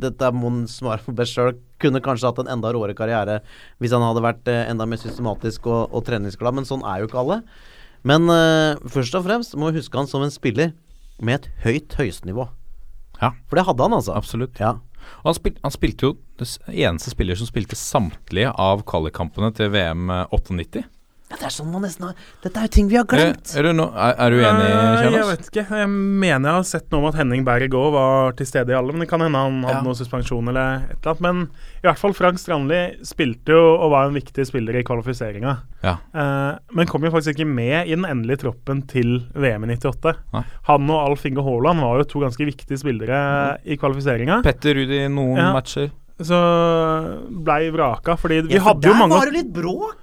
dette 0.00 0.26
er 0.26 0.34
Mon 0.34 0.64
svare 0.70 1.02
for 1.04 1.14
best 1.14 1.36
sjøl. 1.36 1.54
Kunne 1.80 2.02
kanskje 2.02 2.28
hatt 2.28 2.40
en 2.42 2.50
enda 2.50 2.72
råere 2.74 2.96
karriere 2.98 3.38
hvis 3.80 3.94
han 3.94 4.04
hadde 4.04 4.24
vært 4.24 4.50
enda 4.50 4.86
mer 4.88 5.00
systematisk 5.00 5.68
og, 5.70 5.94
og 5.94 6.04
treningsglad, 6.08 6.56
men 6.56 6.68
sånn 6.68 6.84
er 6.84 7.00
jo 7.00 7.08
ikke 7.08 7.22
alle. 7.22 7.40
Men 8.06 8.28
uh, 8.32 8.80
først 8.88 9.16
og 9.16 9.26
fremst 9.26 9.56
må 9.60 9.70
vi 9.70 9.80
huske 9.80 9.96
han 10.00 10.08
som 10.08 10.24
en 10.24 10.32
spiller 10.32 10.72
med 11.20 11.40
et 11.40 11.50
høyt 11.64 11.96
høyestnivå. 12.00 12.48
Ja. 13.20 13.34
For 13.48 13.60
det 13.60 13.66
hadde 13.68 13.86
han, 13.86 13.96
altså. 13.96 14.16
Absolutt. 14.16 14.60
Ja. 14.62 14.76
Og 15.22 15.30
han, 15.30 15.36
spil, 15.36 15.56
han 15.64 15.74
spilte 15.74 16.08
jo 16.08 16.14
det 16.40 16.48
eneste 16.68 17.12
spiller 17.12 17.38
som 17.38 17.48
spilte 17.48 17.78
samtlige 17.78 18.52
av 18.60 18.84
kvalikkampene 18.88 19.52
til 19.56 19.72
VM 19.74 20.10
98. 20.32 20.84
ja, 21.30 21.36
det 21.38 21.46
er 21.46 21.52
sånn 21.54 21.68
man 21.70 21.82
nesten 21.86 22.08
har 22.08 22.14
Dette 22.42 22.58
er 22.58 22.66
jo 22.66 22.70
ting 22.74 22.88
vi 22.90 22.96
har 22.98 23.04
Er, 23.06 23.10
glemt. 23.30 23.52
er, 23.56 23.62
du, 23.62 23.72
no, 23.78 23.84
er, 23.94 24.14
er 24.18 24.30
du 24.34 24.38
enig, 24.42 24.64
Kjellas? 24.66 25.12
Jeg 25.14 25.26
vet 25.30 25.50
ikke. 25.50 25.64
Jeg 25.78 25.88
mener 25.94 26.48
jeg 26.50 26.56
har 26.58 26.64
sett 26.66 26.88
noe 26.90 27.00
om 27.00 27.06
at 27.12 27.14
Henning 27.20 27.44
Berg 27.46 27.70
òg 27.78 27.92
var 27.94 28.32
til 28.40 28.46
stede 28.50 28.74
i 28.74 28.74
alle, 28.74 28.90
men 28.92 29.04
det 29.04 29.08
kan 29.12 29.22
hende 29.22 29.38
han 29.38 29.60
hadde 29.62 29.76
Ja. 29.78 29.82
noe 29.86 29.94
suspensjon 29.94 30.48
eller 30.50 30.82
et 30.90 30.98
eller 31.06 31.12
annet. 31.14 31.20
Men 31.20 31.42
i 31.80 31.86
hvert 31.86 31.98
fall 32.02 32.12
Frank 32.18 32.42
Strandli 32.42 32.80
spilte 33.06 33.54
jo 33.54 33.62
og 33.78 33.90
var 33.94 34.08
en 34.10 34.18
viktig 34.18 34.46
spiller 34.50 34.74
i 34.80 34.82
kvalifiseringa. 34.82 35.54
Ja. 35.86 35.94
Eh, 36.12 36.58
men 36.74 36.86
kom 36.90 37.06
jo 37.06 37.10
faktisk 37.14 37.38
ikke 37.38 37.46
med 37.48 37.86
i 37.86 37.94
den 37.94 38.04
endelige 38.10 38.42
troppen 38.42 38.82
til 38.90 39.20
VM 39.38 39.64
i 39.70 39.76
98. 39.78 40.16
Nei. 40.34 40.42
Han 40.66 40.90
og 40.90 40.98
Alf 41.12 41.24
Inge 41.30 41.46
Haaland 41.46 41.80
var 41.80 42.02
jo 42.02 42.10
to 42.10 42.20
ganske 42.26 42.44
viktige 42.50 42.76
spillere 42.82 43.22
i 43.64 43.78
kvalifiseringa. 43.78 44.42
Petter 44.42 44.74
Rudi 44.74 45.04
i 45.04 45.08
noen 45.08 45.36
Ja. 45.38 45.52
matcher. 45.54 45.92
Så 46.20 46.36
blei 47.44 47.70
vraka, 47.72 48.16
fordi 48.20 48.42
vi 48.48 48.54
Ja, 48.54 48.60
for 48.60 48.74
hadde 48.74 48.88
jo 48.90 48.94
mange 48.98 49.14
der 49.14 49.18
var 49.22 49.30
det 49.30 49.36
litt 49.38 49.52
bråk. 49.54 49.96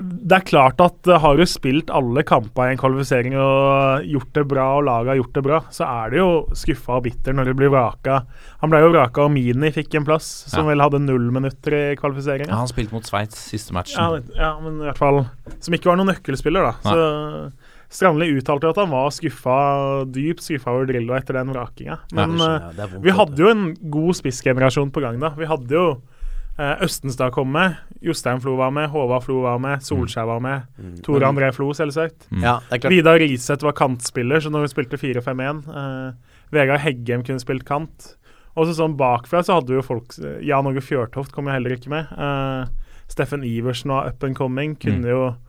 Det 0.00 0.36
er 0.36 0.44
klart 0.46 0.80
at 0.84 1.08
uh, 1.10 1.18
har 1.18 1.36
du 1.36 1.44
spilt 1.50 1.90
alle 1.90 2.22
kamper 2.26 2.68
i 2.70 2.74
en 2.74 2.78
kvalifisering 2.78 3.34
og 3.40 4.04
gjort 4.06 4.32
det 4.38 4.44
bra, 4.48 4.66
og 4.78 4.84
laget 4.86 5.12
har 5.12 5.18
gjort 5.22 5.32
det 5.34 5.42
bra, 5.42 5.60
så 5.74 5.88
er 5.88 6.10
du 6.14 6.16
jo 6.20 6.28
skuffa 6.54 6.98
og 7.00 7.04
bitter 7.08 7.34
når 7.34 7.50
du 7.50 7.54
blir 7.58 7.72
vraka. 7.74 8.20
Han 8.62 8.70
ble 8.70 8.80
jo 8.84 8.92
vraka, 8.94 9.24
og 9.26 9.32
Mini 9.34 9.72
fikk 9.74 9.94
en 9.98 10.06
plass, 10.06 10.28
som 10.48 10.64
Ja. 10.64 10.70
vel 10.70 10.80
hadde 10.80 11.00
null 11.02 11.30
minutter 11.34 11.72
i 11.74 11.96
Ja, 11.96 12.56
han 12.56 12.68
spilte 12.68 12.92
mot 12.92 13.02
Sveits 13.04 13.34
siste 13.50 13.72
matchen. 13.72 13.98
Ja, 13.98 14.10
men- 14.10 14.30
ja, 14.34 14.60
men 14.60 14.80
i 14.80 14.84
hvert 14.90 14.98
fall 14.98 15.26
Som 15.60 15.74
ikke 15.74 15.86
var 15.90 15.96
noen 15.96 16.14
nøkkelspiller, 16.14 16.62
da. 16.62 16.72
Så 16.82 17.52
Strandli 17.90 18.32
uttalte 18.40 18.68
at 18.70 18.76
han 18.76 18.90
var 18.90 19.10
skuffa, 19.10 20.04
dypt 20.10 20.40
skuffa 20.42 20.70
over 20.72 20.86
Drillo 20.86 21.14
etter 21.14 21.34
den 21.34 21.52
vrakinga. 21.52 21.98
Men 22.12 22.38
Ja, 22.38 22.70
vondt, 22.70 23.02
vi 23.02 23.10
hadde 23.10 23.36
jo 23.36 23.48
en 23.48 23.74
god 23.90 24.14
spissgenerasjon 24.14 24.90
på 24.90 25.00
gang 25.00 25.20
da. 25.20 25.30
Vi 25.30 25.44
hadde 25.46 25.68
jo 25.70 25.90
eh, 25.92 26.13
Østenstad 26.56 27.32
kom 27.34 27.48
med, 27.50 27.78
Jostein 28.04 28.38
Flo 28.42 28.52
var 28.60 28.70
med, 28.70 28.86
Håvard 28.92 29.24
Flo 29.24 29.40
var 29.42 29.58
med, 29.58 29.82
Solskjær 29.82 30.28
var 30.28 30.42
med. 30.44 30.68
Tore 31.02 31.26
André 31.26 31.48
Flo, 31.56 31.72
selvsagt. 31.74 32.28
Ja, 32.30 32.60
det 32.68 32.76
er 32.76 32.82
klart. 32.84 32.92
Vidar 32.94 33.18
Riseth 33.18 33.66
var 33.66 33.74
kantspiller, 33.78 34.38
så 34.44 34.52
når 34.54 34.66
vi 34.66 34.70
spilte 34.74 35.00
4-5-1 35.00 35.64
eh, 35.80 36.36
Vegard 36.54 36.84
Heggem 36.84 37.24
kunne 37.26 37.42
spilt 37.42 37.66
kant. 37.66 38.12
Og 38.54 38.68
så 38.68 38.76
sånn 38.78 38.94
bakfra 38.98 39.42
så 39.42 39.58
hadde 39.58 39.72
vi 39.72 39.80
jo 39.80 39.86
folk 39.86 40.14
Jan 40.46 40.68
Åge 40.70 40.84
Fjørtoft 40.84 41.34
kom 41.34 41.50
jo 41.50 41.56
heller 41.56 41.74
ikke 41.74 41.90
med. 41.90 42.12
Eh, 42.14 42.92
Steffen 43.10 43.42
Iversen 43.46 43.90
var 43.90 44.12
up 44.12 44.22
and 44.22 44.38
coming. 44.38 44.76
Kunne 44.78 45.10
jo 45.10 45.24
eh, 45.32 45.40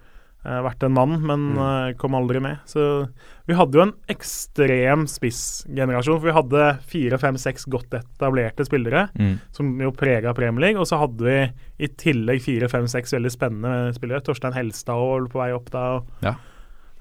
vært 0.45 0.83
en 0.85 0.93
mann, 0.93 1.15
men 1.25 1.45
eh, 1.57 1.93
kom 1.97 2.13
aldri 2.17 2.39
med. 2.43 2.59
Så 2.69 3.07
vi 3.49 3.53
hadde 3.57 3.77
jo 3.79 3.83
en 3.87 3.93
ekstrem 4.13 5.05
spissgenerasjon. 5.09 6.19
For 6.21 6.29
vi 6.29 6.35
hadde 6.37 6.65
fire, 6.91 7.17
fem, 7.21 7.37
seks 7.41 7.65
godt 7.71 7.93
etablerte 7.97 8.65
spillere 8.67 9.07
Mm. 9.17 9.39
som 9.51 9.73
jo 9.81 9.91
prega 9.91 10.33
Premier 10.37 10.67
League. 10.67 10.79
Og 10.81 10.87
så 10.89 10.99
hadde 11.01 11.23
vi 11.25 11.37
i 11.85 11.87
tillegg 11.87 12.41
fire, 12.45 12.69
fem, 12.69 12.87
seks 12.87 13.13
veldig 13.17 13.31
spennende 13.33 13.93
spillere. 13.97 14.21
Torstein 14.25 14.53
Helstad 14.53 14.95
var 15.01 15.27
på 15.31 15.41
vei 15.41 15.51
opp 15.53 15.69
da. 15.73 15.85
Og, 15.97 16.05
Ja. 16.21 16.35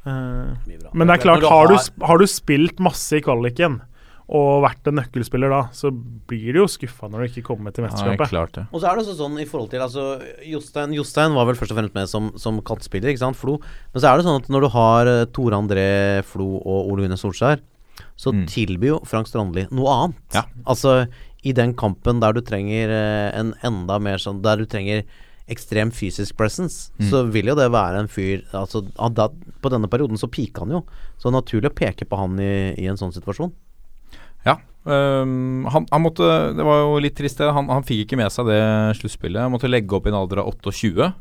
uh, 0.07 0.55
men 0.93 1.07
det 1.09 1.19
er 1.19 1.23
klart, 1.25 1.43
har 1.49 1.69
du, 1.69 1.77
har 2.05 2.19
du 2.19 2.27
spilt 2.27 2.81
masse 2.81 3.13
i 3.17 3.21
kvaliken 3.25 3.81
og 4.29 4.63
vært 4.65 4.87
en 4.89 4.95
nøkkelspiller 4.97 5.51
da, 5.53 5.59
så 5.77 5.91
blir 5.93 6.55
du 6.55 6.61
jo 6.63 6.67
skuffa 6.71 7.11
når 7.13 7.19
du 7.21 7.27
ikke 7.29 7.43
kommer 7.51 7.75
til 7.77 7.85
Ja, 7.85 7.91
er 7.91 7.93
mesterskapet. 7.93 8.31
klart 8.31 8.53
det. 8.57 8.65
Og 8.73 8.81
så 8.81 8.89
er 8.89 8.97
det 8.97 9.05
også 9.05 9.17
sånn 9.19 9.37
i 9.43 9.45
forhold 9.45 9.71
til 9.71 9.81
altså, 9.85 10.05
Jostein, 10.49 10.95
Jostein 10.97 11.35
var 11.37 11.45
vel 11.51 11.55
først 11.61 11.75
og 11.75 11.79
fremst 11.79 11.95
med 11.95 12.09
som, 12.09 12.31
som 12.41 12.63
kantspiller, 12.65 13.11
ikke 13.13 13.21
sant, 13.21 13.37
Flo. 13.37 13.59
Men 13.93 14.01
så 14.01 14.09
er 14.09 14.17
det 14.17 14.25
sånn 14.25 14.41
at 14.41 14.49
når 14.49 14.61
du 14.65 14.69
har 14.73 15.07
eh, 15.13 15.25
Tore 15.37 15.59
André 15.61 15.87
Flo 16.25 16.47
og 16.63 16.89
Ole 16.95 17.05
Gunnar 17.05 17.21
Solskjær, 17.21 17.61
så 18.19 18.33
Mm. 18.33 18.47
tilbyr 18.51 18.89
jo 18.89 18.97
Frank 19.07 19.29
Strandli 19.29 19.69
noe 19.71 19.93
annet. 19.93 20.17
Ja. 20.35 20.43
Altså 20.67 21.07
i 21.45 21.53
den 21.53 21.75
kampen 21.79 22.19
der 22.23 22.33
du 22.33 22.41
trenger 22.41 22.89
eh, 22.91 23.39
en 23.39 23.53
enda 23.63 23.99
mer 24.01 24.17
sånn 24.19 24.41
Der 24.43 24.57
du 24.57 24.65
trenger 24.67 25.05
ekstrem 25.47 25.91
fysisk 25.93 26.35
presence, 26.39 26.91
Mm. 26.99 27.11
så 27.11 27.21
vil 27.31 27.47
jo 27.53 27.55
det 27.55 27.71
være 27.71 28.01
en 28.01 28.09
fyr 28.09 28.43
Altså 28.55 28.81
da, 29.13 29.29
På 29.61 29.69
denne 29.71 29.87
perioden 29.93 30.17
så 30.17 30.27
pika 30.27 30.61
han 30.65 30.71
jo. 30.71 30.81
Så 31.21 31.29
det 31.29 31.35
er 31.35 31.41
naturlig 31.43 31.71
å 31.71 31.75
peke 31.77 32.09
på 32.09 32.17
han 32.17 32.39
i, 32.41 32.75
i 32.81 32.87
en 32.89 32.97
sånn 32.97 33.13
situasjon. 33.13 33.53
Ja. 34.45 34.59
Um, 34.85 35.65
han, 35.73 35.87
han 35.89 36.03
måtte 36.05 36.27
Det 36.53 36.65
var 36.67 36.83
jo 36.83 36.99
litt 37.01 37.17
trist, 37.17 37.39
det. 37.41 37.49
Han, 37.57 37.71
han 37.73 37.87
fikk 37.87 38.05
ikke 38.05 38.19
med 38.21 38.33
seg 38.33 38.51
det 38.51 38.63
sluttspillet. 39.01 39.43
Han 39.47 39.55
måtte 39.55 39.71
legge 39.71 39.97
opp 39.97 40.09
i 40.09 40.13
en 40.13 40.19
alder 40.21 40.43
av 40.43 40.53
28. 40.53 41.13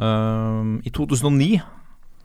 Um, 0.00 0.78
I 0.84 0.92
2009 0.96 1.60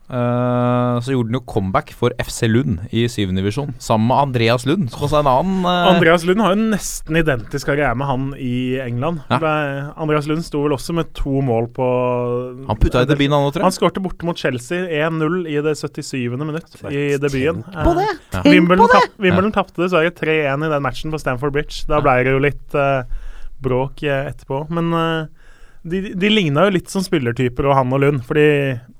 eh, 0.09 0.95
så 1.01 1.13
gjorde 1.13 1.31
han 1.31 1.37
jo 1.39 1.41
comeback 1.49 1.93
for 1.97 2.13
FC 2.21 2.49
Lund 2.49 2.83
i 2.95 3.05
syvende 3.11 3.41
divisjon, 3.41 3.73
sammen 3.81 4.07
med 4.09 4.17
Andreas 4.17 4.65
Lund, 4.67 4.89
som 4.93 5.05
også 5.07 5.21
en 5.21 5.29
annen 5.31 5.65
uh... 5.65 5.91
Andreas 5.93 6.25
Lund 6.27 6.43
har 6.43 6.55
jo 6.55 6.67
nesten 6.73 7.19
identisk 7.19 7.69
karriere 7.69 7.95
med 7.97 8.09
han 8.09 8.27
i 8.41 8.77
England. 8.83 9.23
Ja. 9.31 9.39
Andreas 9.95 10.29
Lund 10.29 10.45
sto 10.45 10.63
vel 10.65 10.75
også 10.77 10.95
med 10.97 11.13
to 11.17 11.41
mål 11.45 11.69
på 11.75 11.87
Han 12.69 12.81
putta 12.81 13.05
i 13.05 13.09
debuten, 13.09 13.35
han 13.35 13.47
òg, 13.47 13.55
tror 13.55 13.67
Han 13.67 13.75
skårte 13.75 14.03
borte 14.03 14.27
mot 14.27 14.39
Chelsea 14.39 14.85
1-0 15.05 15.47
i 15.51 15.57
det 15.65 15.77
77. 15.79 16.15
minutt 16.41 16.77
i 16.91 17.05
debuten. 17.21 17.63
på 17.65 17.95
det! 17.97 18.09
Eh, 18.09 18.41
Tenk 18.41 18.51
Wimbledon, 18.51 18.91
tap, 18.91 19.15
Wimbledon 19.21 19.55
tapte 19.55 19.85
dessverre 19.85 20.13
3-1 20.13 20.67
i 20.67 20.73
den 20.75 20.85
matchen 20.85 21.13
på 21.13 21.21
Stamford 21.21 21.55
Bridge. 21.55 21.85
Da 21.89 22.01
ble 22.03 22.19
det 22.25 22.35
jo 22.35 22.43
litt 22.43 22.77
uh, 22.77 23.07
bråk 23.63 24.03
etterpå. 24.05 24.65
Men 24.73 24.93
de, 25.85 26.01
de 26.17 26.29
ligna 26.31 26.65
jo 26.65 26.73
litt 26.73 26.89
som 26.89 27.03
spillertyper, 27.05 27.67
og 27.69 27.77
han 27.77 27.93
og 27.93 28.01
Lund. 28.01 28.23
Fordi 28.25 28.45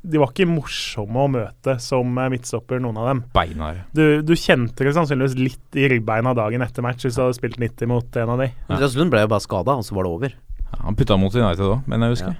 de 0.05 0.21
var 0.21 0.31
ikke 0.31 0.47
morsomme 0.49 1.23
å 1.23 1.29
møte 1.33 1.77
som 1.81 2.17
eh, 2.21 2.31
midtstopper, 2.33 2.81
noen 2.83 2.99
av 3.01 3.09
dem. 3.09 3.21
Beinar. 3.35 3.83
Du, 3.95 4.21
du 4.25 4.35
kjente 4.37 4.85
det 4.85 4.93
sannsynligvis 4.97 5.37
litt 5.39 5.79
i 5.79 5.87
ryggbeina 5.91 6.35
dagen 6.37 6.65
etter 6.65 6.85
match 6.85 7.07
hvis 7.07 7.17
du 7.17 7.23
hadde 7.23 7.37
spilt 7.39 7.57
90 7.61 7.89
mot 7.89 8.19
en 8.21 8.35
av 8.35 8.43
de. 8.43 8.51
Andreas 8.69 8.97
Lund 8.99 9.13
ble 9.13 9.23
jo 9.25 9.31
bare 9.33 9.45
skada, 9.45 9.77
og 9.79 9.87
så 9.87 9.97
var 9.97 10.05
det 10.05 10.13
over. 10.19 10.35
Ja, 10.65 10.83
han 10.83 10.99
putta 10.99 11.17
mot 11.21 11.33
United 11.33 11.65
òg, 11.65 11.89
men 11.89 12.05
jeg 12.05 12.17
husker. 12.17 12.37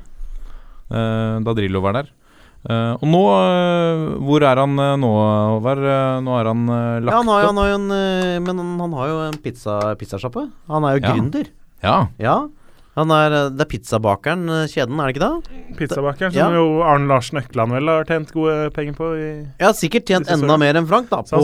Eh, 0.93 1.39
da 1.45 1.57
Drillo 1.57 1.81
var 1.85 1.97
der. 2.01 2.13
Uh, 2.65 2.97
og 2.97 3.03
nå 3.05 3.19
uh, 3.29 4.15
Hvor 4.25 4.41
er 4.41 4.57
han 4.57 4.71
uh, 4.73 4.95
nå, 4.97 5.09
Håvard? 5.53 5.83
Nå 6.25 6.33
er 6.33 6.47
han 6.49 6.63
lagt 6.65 7.11
Ja, 7.11 7.19
han 7.19 7.29
har, 7.29 7.43
opp. 7.43 7.51
han 7.51 7.59
har 7.61 7.67
jo 7.69 7.75
en 7.77 8.41
Men 8.41 8.61
han, 8.63 8.71
han 8.81 8.95
har 8.97 9.11
jo 9.11 9.19
en 9.27 9.37
pizza. 9.43 9.75
Han 10.73 10.87
er 10.89 10.95
jo 10.95 11.03
Ja. 11.03 11.11
gründer. 11.11 11.51
Ja. 11.85 11.97
Ja. 12.17 12.37
Han 12.95 13.11
er, 13.11 13.33
eh, 13.35 13.49
det 13.51 13.65
er 13.65 13.69
pizzabakeren, 13.73 14.43
eh, 14.47 14.67
kjeden, 14.71 14.99
er 14.99 15.11
det 15.11 15.15
ikke 15.15 15.25
det? 15.25 15.77
Pizzabakeren, 15.79 16.33
Ja. 16.33 16.45
som 16.45 16.53
jo 16.55 16.81
Arne 16.81 17.07
Larsen 17.11 17.39
Økland 17.41 17.71
vel 17.75 17.87
har 17.91 18.05
tjent 18.05 18.31
gode 18.31 18.71
penger 18.71 18.93
på. 18.95 19.09
I 19.19 19.47
Jeg 19.59 19.75
sikkert 19.75 20.05
tjent 20.05 20.27
enda 20.31 20.57
mer 20.57 20.73
enn 20.79 20.87
Frank 20.87 21.09
da 21.09 21.21
på, 21.21 21.41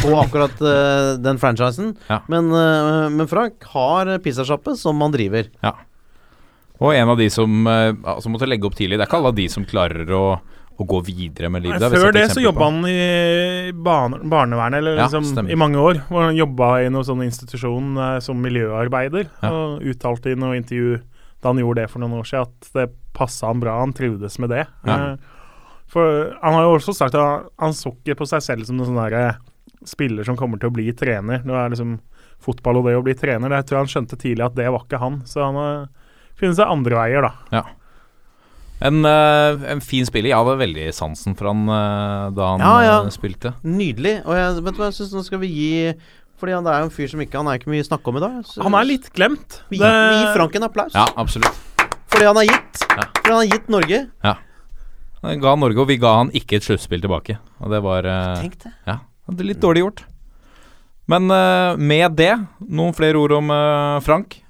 på 0.00 0.14
akkurat 0.22 0.62
uh, 0.64 1.16
den 1.20 1.36
franchisen. 1.38 1.94
Ja. 2.08 2.20
Men, 2.28 2.48
uh, 2.50 3.10
men 3.10 3.28
Frank 3.28 3.62
har 3.74 4.06
pizzasjappe 4.18 4.76
som 4.76 5.00
han 5.00 5.12
driver. 5.12 5.50
ja. 5.62 5.72
Og 6.80 6.92
en 6.92 7.08
av 7.08 7.16
de 7.16 7.28
som 7.30 7.66
uh, 7.68 7.92
som 8.20 8.32
måtte 8.34 8.48
legge 8.48 8.66
opp 8.66 8.74
tidlig. 8.74 8.98
Det 8.98 9.04
er 9.04 9.06
ikke 9.06 9.20
alle 9.22 9.34
de 9.36 9.48
som 9.48 9.64
klarer 9.64 10.08
å, 10.10 10.40
å 10.74 10.86
gå 10.90 11.00
videre 11.06 11.50
med 11.52 11.62
livet. 11.62 11.82
Nei, 11.82 11.90
Før 11.92 12.14
det 12.14 12.24
så 12.32 12.42
jobba 12.42 12.66
han 12.66 12.86
i 12.90 13.72
barne, 13.86 14.18
barnevernet 14.30 14.80
eller 14.80 14.98
Ja, 14.98 15.06
liksom, 15.06 15.46
i 15.50 15.58
mange 15.58 15.78
år. 15.78 16.00
Hvor 16.08 16.26
han 16.26 16.38
jobba 16.38 16.70
i 16.82 16.88
noen 16.90 17.06
sånn 17.06 17.22
institusjon 17.26 17.92
eh, 17.94 18.16
som 18.24 18.40
miljøarbeider. 18.42 19.28
Ja. 19.42 19.52
Og 19.52 19.84
uttalte 19.92 20.32
i 20.32 20.38
noe 20.38 20.58
intervju 20.58 20.98
da 21.44 21.52
han 21.52 21.60
gjorde 21.60 21.84
det 21.84 21.92
for 21.92 22.02
noen 22.02 22.18
år 22.18 22.26
siden, 22.26 22.48
at 22.48 22.74
det 22.74 22.88
passa 23.14 23.50
han 23.52 23.62
bra. 23.62 23.76
Han 23.82 23.94
trivdes 23.94 24.38
med 24.42 24.50
det. 24.50 24.64
Ja. 24.88 24.96
Eh, 25.12 25.62
for 25.94 26.32
han 26.40 26.56
har 26.56 26.66
jo 26.66 26.74
også 26.78 26.94
sagt 26.96 27.14
at 27.14 27.46
han, 27.60 27.76
så 27.76 27.92
ikke 27.92 28.18
på 28.22 28.26
seg 28.26 28.42
selv 28.42 28.66
som 28.66 28.80
noen 28.80 28.90
sånn 28.90 29.02
derre 29.02 29.36
spiller 29.86 30.26
som 30.26 30.38
kommer 30.40 30.58
til 30.58 30.72
å 30.72 30.74
bli 30.74 30.88
trener. 30.96 31.44
Det 31.44 31.54
er 31.54 31.70
liksom 31.74 31.98
fotball 32.42 32.80
og 32.80 32.88
det 32.88 32.96
å 32.98 33.04
bli 33.04 33.14
trener. 33.16 33.52
Det 33.52 33.62
jeg 33.62 33.68
tror 33.70 33.82
han 33.84 33.92
skjønte 33.92 34.18
tidlig 34.18 34.46
at 34.48 34.56
det 34.58 34.66
var 34.72 34.82
ikke 34.86 35.00
han. 35.02 35.20
Så 35.28 35.44
han 35.44 35.60
har 35.60 35.86
funnet 36.40 36.58
seg 36.58 36.72
andre 36.72 36.98
veier, 36.98 37.28
da. 37.28 37.62
En, 38.82 39.04
eh, 39.06 39.70
en 39.70 39.80
fin 39.80 40.04
spiller. 40.06 40.30
Jeg 40.32 40.36
hadde 40.40 40.58
veldig 40.60 40.88
sansen 40.96 41.36
for 41.38 41.46
han 41.52 41.62
eh, 41.70 42.30
da 42.36 42.48
han 42.54 42.60
Ja, 42.64 42.74
ja. 42.82 42.96
eh, 43.04 43.10
spilte. 43.14 43.54
Nydelig. 43.64 44.16
Og 44.26 44.34
jeg 44.36 44.62
vet 44.66 44.74
du 44.76 44.80
hva 44.82 44.88
jeg 44.90 44.98
syns 44.98 45.14
nå 45.14 45.22
skal 45.24 45.38
vi 45.44 45.48
gi 45.54 45.92
Fordi 46.40 46.52
han 46.56 46.66
er 46.66 46.80
jo 46.82 46.88
en 46.88 46.90
fyr 46.90 47.08
som 47.08 47.20
ikke 47.22 47.38
Han 47.38 47.46
er 47.48 47.60
ikke 47.60 47.70
mye 47.70 47.84
snakk 47.86 48.02
snakke 48.02 48.10
om 48.10 48.16
i 48.18 48.20
dag. 48.24 48.40
Så- 48.44 48.62
Han 48.66 48.74
er 48.74 48.84
litt 48.84 49.12
glemt. 49.14 49.60
Vi, 49.70 49.78
Det- 49.78 49.86
vi 49.86 50.18
gir 50.24 50.34
Frank 50.34 50.54
en 50.56 50.62
applaus. 50.64 50.92
Ja, 50.94 51.06
absolutt. 51.16 51.54
Fordi 52.08 52.24
han 52.26 52.36
har 52.36 52.44
gitt. 52.44 52.82
Ja. 52.90 53.04
Fordi 53.14 53.30
han 53.32 53.48
har 53.48 53.58
gitt 53.58 53.68
Norge. 53.68 54.08
Han 55.22 55.40
ga 55.40 55.54
Norge, 55.56 55.78
og 55.80 55.88
vi 55.88 55.96
ga 55.96 56.16
han 56.18 56.30
ikke 56.32 56.56
et 56.56 56.62
sluttspill 56.62 57.00
tilbake. 57.00 57.38
Og 57.62 57.70
det 57.70 57.80
var 57.82 58.02
Tenk 58.36 58.58
det. 58.62 58.72
Ja, 58.86 58.98
det 59.30 59.40
er 59.40 59.44
litt 59.44 59.60
dårlig 59.60 59.80
gjort. 59.82 60.02
Men 61.08 61.26
med 61.28 62.16
det, 62.16 62.46
noen 62.68 62.92
flere 62.94 63.14
ord 63.16 63.32
om 63.32 63.48
Frank. 64.02 64.42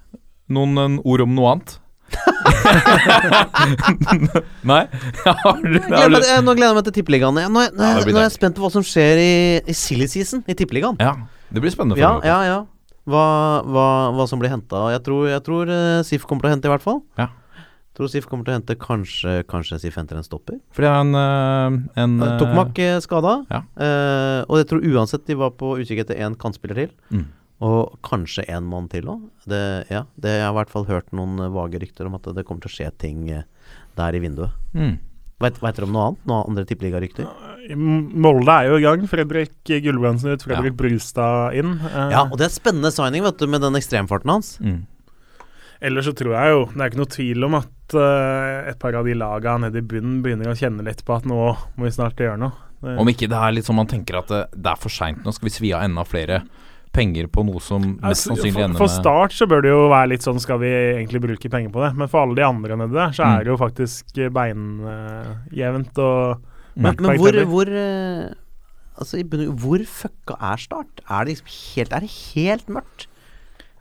Noen 0.51 0.99
ord 1.05 1.21
om 1.21 1.35
noe 1.35 1.53
annet. 1.53 1.79
Nei? 4.65 4.83
har 5.25 5.63
du, 5.63 5.79
har 5.81 6.13
du? 6.13 6.19
Jeg, 6.21 6.43
nå 6.45 6.55
gleder 6.57 6.71
jeg 6.71 6.79
meg 6.79 6.87
til 6.89 6.97
Tippeligaen. 7.01 7.41
Jeg- 7.43 7.53
Nå, 7.53 7.65
nå, 7.75 7.91
blir 8.05 8.17
nå 8.17 8.23
er 8.23 8.29
jeg 8.29 8.37
spent 8.37 8.59
på 8.59 8.65
hva 8.65 8.73
som 8.75 8.85
skjer 8.87 9.21
i, 9.23 9.33
i 9.71 9.75
silly 9.77 10.09
season 10.11 10.45
i 10.51 10.57
Tippeligaen. 10.59 10.99
Ja, 11.03 11.15
det 11.55 11.63
blir 11.65 11.75
spennende. 11.75 12.01
Ja, 12.01 12.17
ja, 12.27 12.39
ja. 12.49 12.59
Hva, 13.05 13.25
hva, 13.69 13.87
hva 14.17 14.27
som 14.31 14.41
blir 14.41 14.53
henta. 14.53 14.87
Jeg 14.95 15.03
tror, 15.05 15.27
jeg 15.29 15.43
tror 15.45 15.71
eh, 15.73 16.03
SIF 16.09 16.25
kommer 16.29 16.47
til 16.47 16.53
å 16.53 16.55
hente, 16.57 16.71
i 16.71 16.73
hvert 16.73 16.85
fall. 16.85 17.03
Ja. 17.21 17.29
Tror 17.95 18.09
SIF 18.11 18.25
kommer 18.27 18.43
til 18.47 18.51
å 18.51 18.57
hente 18.57 18.75
Kanskje, 18.81 19.37
kanskje 19.47 19.77
SIF 19.85 19.95
henter 20.01 20.19
en 20.19 20.25
stopper. 20.27 20.57
Fordi 20.75 20.89
han 20.91 21.13
er 21.15 21.69
en, 21.69 21.77
eh, 21.93 22.01
en 22.03 22.17
eh, 22.25 22.33
Tokmak 22.41 22.81
eh, 22.83 22.97
skada. 23.05 23.37
ja. 23.53 23.61
Eh, 23.79 24.41
og 24.49 24.59
jeg 24.63 24.71
tror 24.73 24.89
uansett 24.95 25.29
de 25.29 25.37
var 25.39 25.53
på 25.61 25.77
utkikk 25.79 26.03
etter 26.07 26.19
én 26.25 26.35
kantspiller 26.41 26.81
til. 26.87 26.95
Mm. 27.15 27.29
Og 27.63 27.99
kanskje 28.03 28.43
en 28.51 28.67
mann 28.67 28.89
til 28.91 29.07
òg. 29.09 29.29
Det, 29.47 29.87
ja, 29.93 30.05
det 30.21 30.33
jeg 30.39 30.43
har 30.45 30.55
i 30.55 30.59
hvert 30.59 30.73
fall 30.73 30.87
hørt 30.89 31.13
noen 31.15 31.39
eh, 31.39 31.53
vage 31.55 31.79
rykter 31.81 32.09
om 32.09 32.17
at 32.19 32.27
det 32.35 32.45
kommer 32.47 32.65
til 32.65 32.73
å 32.73 32.75
skje 32.75 32.89
ting 32.99 33.29
eh, 33.31 33.45
der 33.99 34.17
i 34.17 34.23
vinduet. 34.25 34.55
mm. 34.75 34.95
Veit 35.43 35.59
dere 35.61 35.85
om 35.85 35.93
noe 35.93 36.05
annet? 36.09 36.21
Noen 36.31 36.49
andre 36.49 36.63
tippeligarykter? 36.65 37.27
Molde 37.77 38.55
er 38.55 38.69
jo 38.71 38.77
i 38.79 38.85
gang. 38.85 39.03
Fredrik 39.11 39.53
Gulbrandsen 39.67 40.31
ut, 40.31 40.45
Fredrik 40.47 40.77
Brustad 40.79 41.57
inn. 41.59 41.75
Eh, 41.91 42.13
Ja, 42.15 42.23
og 42.25 42.39
det 42.41 42.47
er 42.47 42.55
spennende 42.55 42.93
signing, 42.95 43.25
vet 43.27 43.43
du, 43.43 43.49
med 43.51 43.61
den 43.61 43.77
ekstremfarten 43.77 44.31
hans. 44.31 44.55
Mm. 44.63 44.85
Ellers 45.85 46.07
så 46.09 46.15
tror 46.17 46.33
jeg 46.33 46.53
jo 46.55 46.61
Det 46.71 46.81
er 46.81 46.93
ikke 46.93 47.01
noe 47.03 47.13
tvil 47.13 47.45
om 47.45 47.57
at 47.59 47.97
uh, 47.99 48.71
et 48.71 48.79
par 48.81 48.95
av 48.97 49.05
de 49.05 49.17
laga 49.19 49.57
nede 49.61 49.83
i 49.83 49.85
bunnen 49.85 50.23
begynner 50.25 50.53
å 50.53 50.57
kjenne 50.57 50.87
litt 50.87 51.03
på 51.05 51.17
at 51.19 51.27
nå 51.29 51.37
må 51.37 51.85
vi 51.85 51.91
snart 51.93 52.23
gjøre 52.23 52.39
noe. 52.41 52.55
Det, 52.79 52.95
Om 53.03 53.11
ikke 53.11 53.29
det 53.29 53.41
er 53.41 53.57
litt 53.57 53.69
sånn 53.69 53.77
man 53.81 53.91
tenker 53.91 54.21
at 54.23 54.31
det, 54.31 54.41
det 54.55 54.71
er 54.71 54.81
for 54.81 54.93
seint 54.95 55.21
nå, 55.27 55.35
skal 55.35 55.49
vi 55.51 55.53
svi 55.53 55.73
av 55.77 55.85
enda 55.85 56.07
flere 56.09 56.41
penger 56.95 57.27
på 57.35 57.43
noe 57.45 57.61
som 57.61 57.83
mest 57.83 58.05
Altså, 58.07 58.31
sannsynlig 58.31 58.63
ender 58.65 58.75
med 58.77 58.81
for 58.81 58.93
Start 58.93 59.35
så 59.37 59.49
bør 59.51 59.63
det 59.67 59.73
jo 59.75 59.83
være 59.91 60.09
litt 60.15 60.25
sånn 60.25 60.39
Skal 60.41 60.61
vi 60.63 60.71
egentlig 60.71 61.21
bruke 61.27 61.51
penger 61.53 61.73
på 61.75 61.83
det? 61.85 61.91
Men 61.99 62.09
for 62.13 62.23
alle 62.25 62.39
de 62.39 62.47
andre 62.47 62.77
nede 62.81 62.95
der, 62.95 63.11
så 63.17 63.25
Mm. 63.27 63.35
er 63.35 63.45
det 63.45 63.53
jo 63.53 63.57
faktisk 63.61 64.15
beinjevnt 64.39 65.99
og 65.99 66.41
Mm. 66.75 66.83
Men, 66.83 66.91
mørkt 66.91 67.01
men 67.01 67.11
begge 67.11 67.23
hvor, 67.23 67.45
hvor 67.53 67.69
eh, 67.71 68.33
Altså, 68.99 69.23
hvor 69.59 69.83
fucka 69.87 70.35
er 70.41 70.57
Start? 70.59 71.01
Er 71.11 71.25
det 71.25 71.35
liksom 71.37 71.51
helt 71.77 71.93
Er 71.93 72.01
det 72.01 72.11
helt 72.35 72.67
mørkt? 72.69 73.07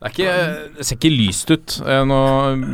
Det, 0.04 0.10
er 0.10 0.12
ikke, 0.12 0.76
det 0.76 0.86
ser 0.86 0.96
ikke 0.98 1.12
lyst 1.16 1.50
ut. 1.54 1.74
Eh, 1.88 2.02
Nå, 2.04 2.18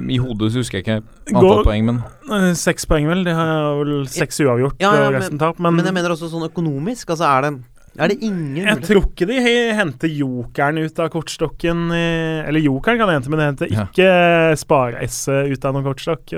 I 0.09 0.17
hodet 0.17 0.47
så 0.51 0.57
husker 0.63 0.79
jeg 0.79 0.85
ikke 0.87 1.03
antall 1.29 1.59
Gå- 1.59 1.65
poeng, 1.67 1.83
men 1.85 1.99
Eh, 2.31 2.53
Seks 2.57 2.85
poeng, 2.89 3.05
vel. 3.07 3.23
De 3.23 3.31
har 3.33 3.75
vel 3.83 4.05
seks 4.07 4.39
uavgjort 4.41 4.75
Ja, 4.81 4.91
ja, 4.95 5.07
og 5.07 5.13
resten 5.13 5.37
tap. 5.39 5.59
Men, 5.59 5.75
Men 5.75 5.85
jeg 5.85 5.93
mener 5.93 6.09
også 6.09 6.29
sånn 6.29 6.47
økonomisk. 6.49 7.05
Altså, 7.09 7.25
er 7.29 7.41
det 7.41 7.63
Er 7.97 8.07
det 8.11 8.19
ingen 8.21 8.55
jeg 8.67 8.81
tror 8.85 9.01
ikke 9.09 9.25
de 9.27 9.39
he- 9.41 9.73
henter 9.75 10.07
jokeren 10.11 10.77
ut 10.83 10.99
av 10.99 11.09
kortstokken 11.09 11.87
Eller 11.91 12.59
jokeren 12.61 12.97
kan 12.99 13.07
de 13.09 13.15
hente, 13.17 13.29
men 13.29 13.39
de 13.39 13.47
henter 13.49 13.71
Ja. 13.73 13.87
ikke 13.89 14.57
spare-S 14.61 15.27
ut 15.29 15.65
av 15.65 15.73
noen 15.73 15.83
kortstokk. 15.87 16.33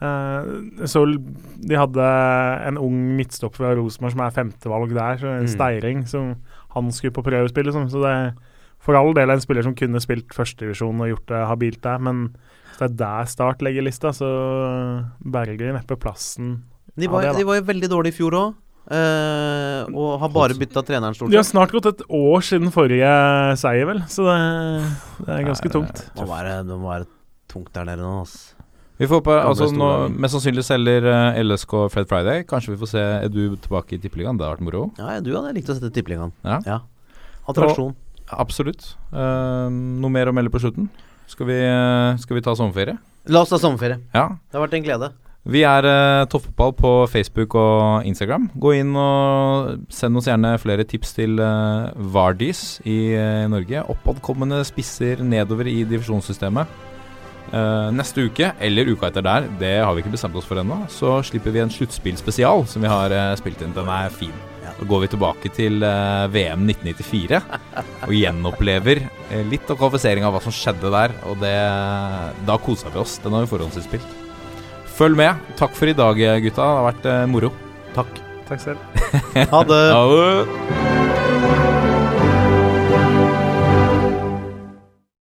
Eh, 0.00 0.44
så 0.88 1.02
de 1.60 1.76
hadde 1.76 2.04
en 2.66 2.78
ung 2.80 2.94
midtstopper 3.18 3.56
fra 3.60 3.74
Rosenborg 3.76 4.14
som 4.14 4.20
er 4.24 4.30
femtevalg 4.32 4.94
der, 4.96 5.18
så 5.20 5.28
en 5.36 5.44
Mm. 5.44 5.52
Steiring, 5.54 6.06
som 6.08 6.36
han 6.74 6.90
skulle 6.90 7.12
på 7.12 7.22
prøvespill. 7.22 7.64
Liksom. 7.68 7.88
Så 7.90 8.00
det 8.00 8.08
er 8.08 8.34
for 8.80 8.96
all 8.96 9.12
del 9.12 9.28
en 9.30 9.40
spiller 9.40 9.62
som 9.62 9.74
kunne 9.74 10.00
spilt 10.00 10.28
førstedivisjon 10.32 11.00
og 11.02 11.08
gjort 11.12 11.26
det 11.26 11.46
habilt 11.48 11.82
der, 11.82 11.98
men 11.98 12.34
hvis 12.70 12.78
det 12.78 12.90
er 12.90 12.96
der 12.96 13.24
Start 13.26 13.58
legger 13.60 13.82
lista, 13.84 14.08
så 14.08 15.04
berger 15.22 15.58
de 15.58 15.72
neppe 15.76 15.96
plassen. 16.00 16.62
De 16.96 17.06
var, 17.06 17.22
det 17.22 17.32
da. 17.32 17.38
de 17.38 17.44
var 17.44 17.54
jo 17.60 17.62
veldig 17.68 17.88
dårlige 17.90 18.14
i 18.14 18.16
fjor 18.16 18.32
òg. 18.32 18.54
Og 18.90 20.14
har 20.18 20.32
bare 20.34 20.56
bytta 20.58 20.82
treneren 20.86 21.14
stort 21.14 21.30
De 21.30 21.38
har 21.38 21.46
snart 21.46 21.70
gått 21.74 21.86
et 21.92 22.00
år 22.08 22.42
siden 22.42 22.72
forrige 22.74 23.10
seier, 23.60 23.86
vel, 23.86 24.00
så 24.10 24.26
det, 24.26 24.38
det 25.20 25.36
er 25.36 25.44
ganske 25.46 25.70
tungt. 25.70 26.02
Det 26.08 26.24
må 26.24 26.26
være, 26.30 26.56
det 26.66 26.78
må 26.78 26.90
være 26.90 27.06
tungt 27.50 27.70
der 27.74 27.86
nede 27.86 28.02
nå, 28.02 28.20
altså. 28.24 28.56
vi 28.98 29.08
får 29.10 29.22
håpe 29.22 29.36
altså, 29.38 29.70
nå, 29.74 29.90
Mest 30.14 30.36
sannsynlig 30.36 30.64
selger 30.66 31.06
eh, 31.10 31.40
LSK 31.44 31.76
Fred 31.94 32.10
Friday. 32.10 32.44
Kanskje 32.50 32.74
vi 32.74 32.80
får 32.82 32.92
se 32.92 33.04
Edu 33.28 33.56
tilbake 33.62 33.96
i 33.96 34.02
Tippeligaen. 34.02 34.38
Det 34.38 34.46
har 34.46 34.56
vært 34.56 34.66
moro. 34.66 34.84
Ja, 34.98 35.18
du 35.22 35.32
hadde 35.36 35.54
likt 35.56 35.70
å 35.70 35.78
sette 35.78 35.92
Tippeligaen. 35.94 36.34
Ja. 36.44 36.80
Attraksjon. 37.50 37.94
Absolutt. 38.30 38.92
Uh, 39.10 39.66
noe 39.70 40.12
mer 40.14 40.30
å 40.30 40.34
melde 40.34 40.52
på 40.54 40.60
slutten? 40.62 40.90
Skal 41.30 41.46
vi, 41.46 41.58
skal 42.22 42.38
vi 42.38 42.42
ta 42.42 42.54
sommerferie? 42.58 42.98
La 43.30 43.44
oss 43.44 43.52
ta 43.52 43.58
sommerferie. 43.62 44.00
Ja. 44.14 44.32
Det 44.50 44.58
har 44.58 44.66
vært 44.66 44.78
en 44.78 44.86
glede. 44.86 45.10
Vi 45.50 45.64
er 45.66 45.82
uh, 45.82 46.28
Toppfotball 46.30 46.74
på 46.78 46.90
Facebook 47.10 47.56
og 47.58 48.06
Instagram. 48.06 48.46
Gå 48.54 48.76
inn 48.78 48.92
og 48.94 49.88
send 49.90 50.20
oss 50.20 50.28
gjerne 50.30 50.54
flere 50.62 50.86
tips 50.86 51.16
til 51.16 51.42
uh, 51.42 51.90
Vardis 52.14 52.78
i 52.86 53.16
uh, 53.18 53.48
Norge. 53.50 53.82
Oppadkommende 53.90 54.62
spisser 54.68 55.24
nedover 55.26 55.66
i 55.66 55.80
divisjonssystemet. 55.82 56.70
Uh, 57.50 57.90
neste 57.90 58.28
uke, 58.30 58.52
eller 58.62 58.92
uka 58.92 59.08
etter 59.08 59.26
der, 59.26 59.48
det 59.58 59.72
har 59.82 59.90
vi 59.96 60.04
ikke 60.04 60.14
bestemt 60.14 60.38
oss 60.38 60.46
for 60.46 60.60
ennå, 60.62 60.84
så 60.92 61.16
slipper 61.26 61.50
vi 61.50 61.64
en 61.64 61.72
sluttspillspesial 61.72 62.62
som 62.70 62.86
vi 62.86 62.92
har 62.92 63.10
eh, 63.10 63.34
spilt 63.40 63.64
inn. 63.64 63.74
Den 63.74 63.90
er 63.90 64.14
fin. 64.14 64.36
Da 64.62 64.86
går 64.86 65.02
vi 65.02 65.10
tilbake 65.16 65.50
til 65.52 65.82
eh, 65.82 66.30
VM 66.30 66.62
1994 66.70 67.42
og 68.06 68.14
gjenopplever 68.14 69.02
eh, 69.02 69.42
litt 69.50 69.66
av 69.66 69.82
kvalifisering 69.82 70.24
av 70.24 70.36
hva 70.36 70.46
som 70.46 70.54
skjedde 70.54 70.94
der. 70.94 71.18
Og 71.26 71.42
det, 71.42 71.56
da 72.46 72.60
kosa 72.62 72.94
vi 72.94 73.02
oss. 73.02 73.18
Den 73.24 73.34
har 73.34 73.48
vi 73.48 73.56
forhåndsinnspilt. 73.56 74.29
Følg 75.00 75.16
med. 75.16 75.52
Takk 75.56 75.72
for 75.78 75.88
i 75.88 75.96
dag, 75.96 76.18
gutta. 76.44 76.60
Det 76.60 76.76
har 76.76 76.88
vært 76.90 77.08
eh, 77.08 77.26
moro. 77.32 77.54
Takk. 77.96 78.20
Takk 78.50 78.66
selv. 78.68 79.04
Ha 79.54 79.64
det. 79.72 80.98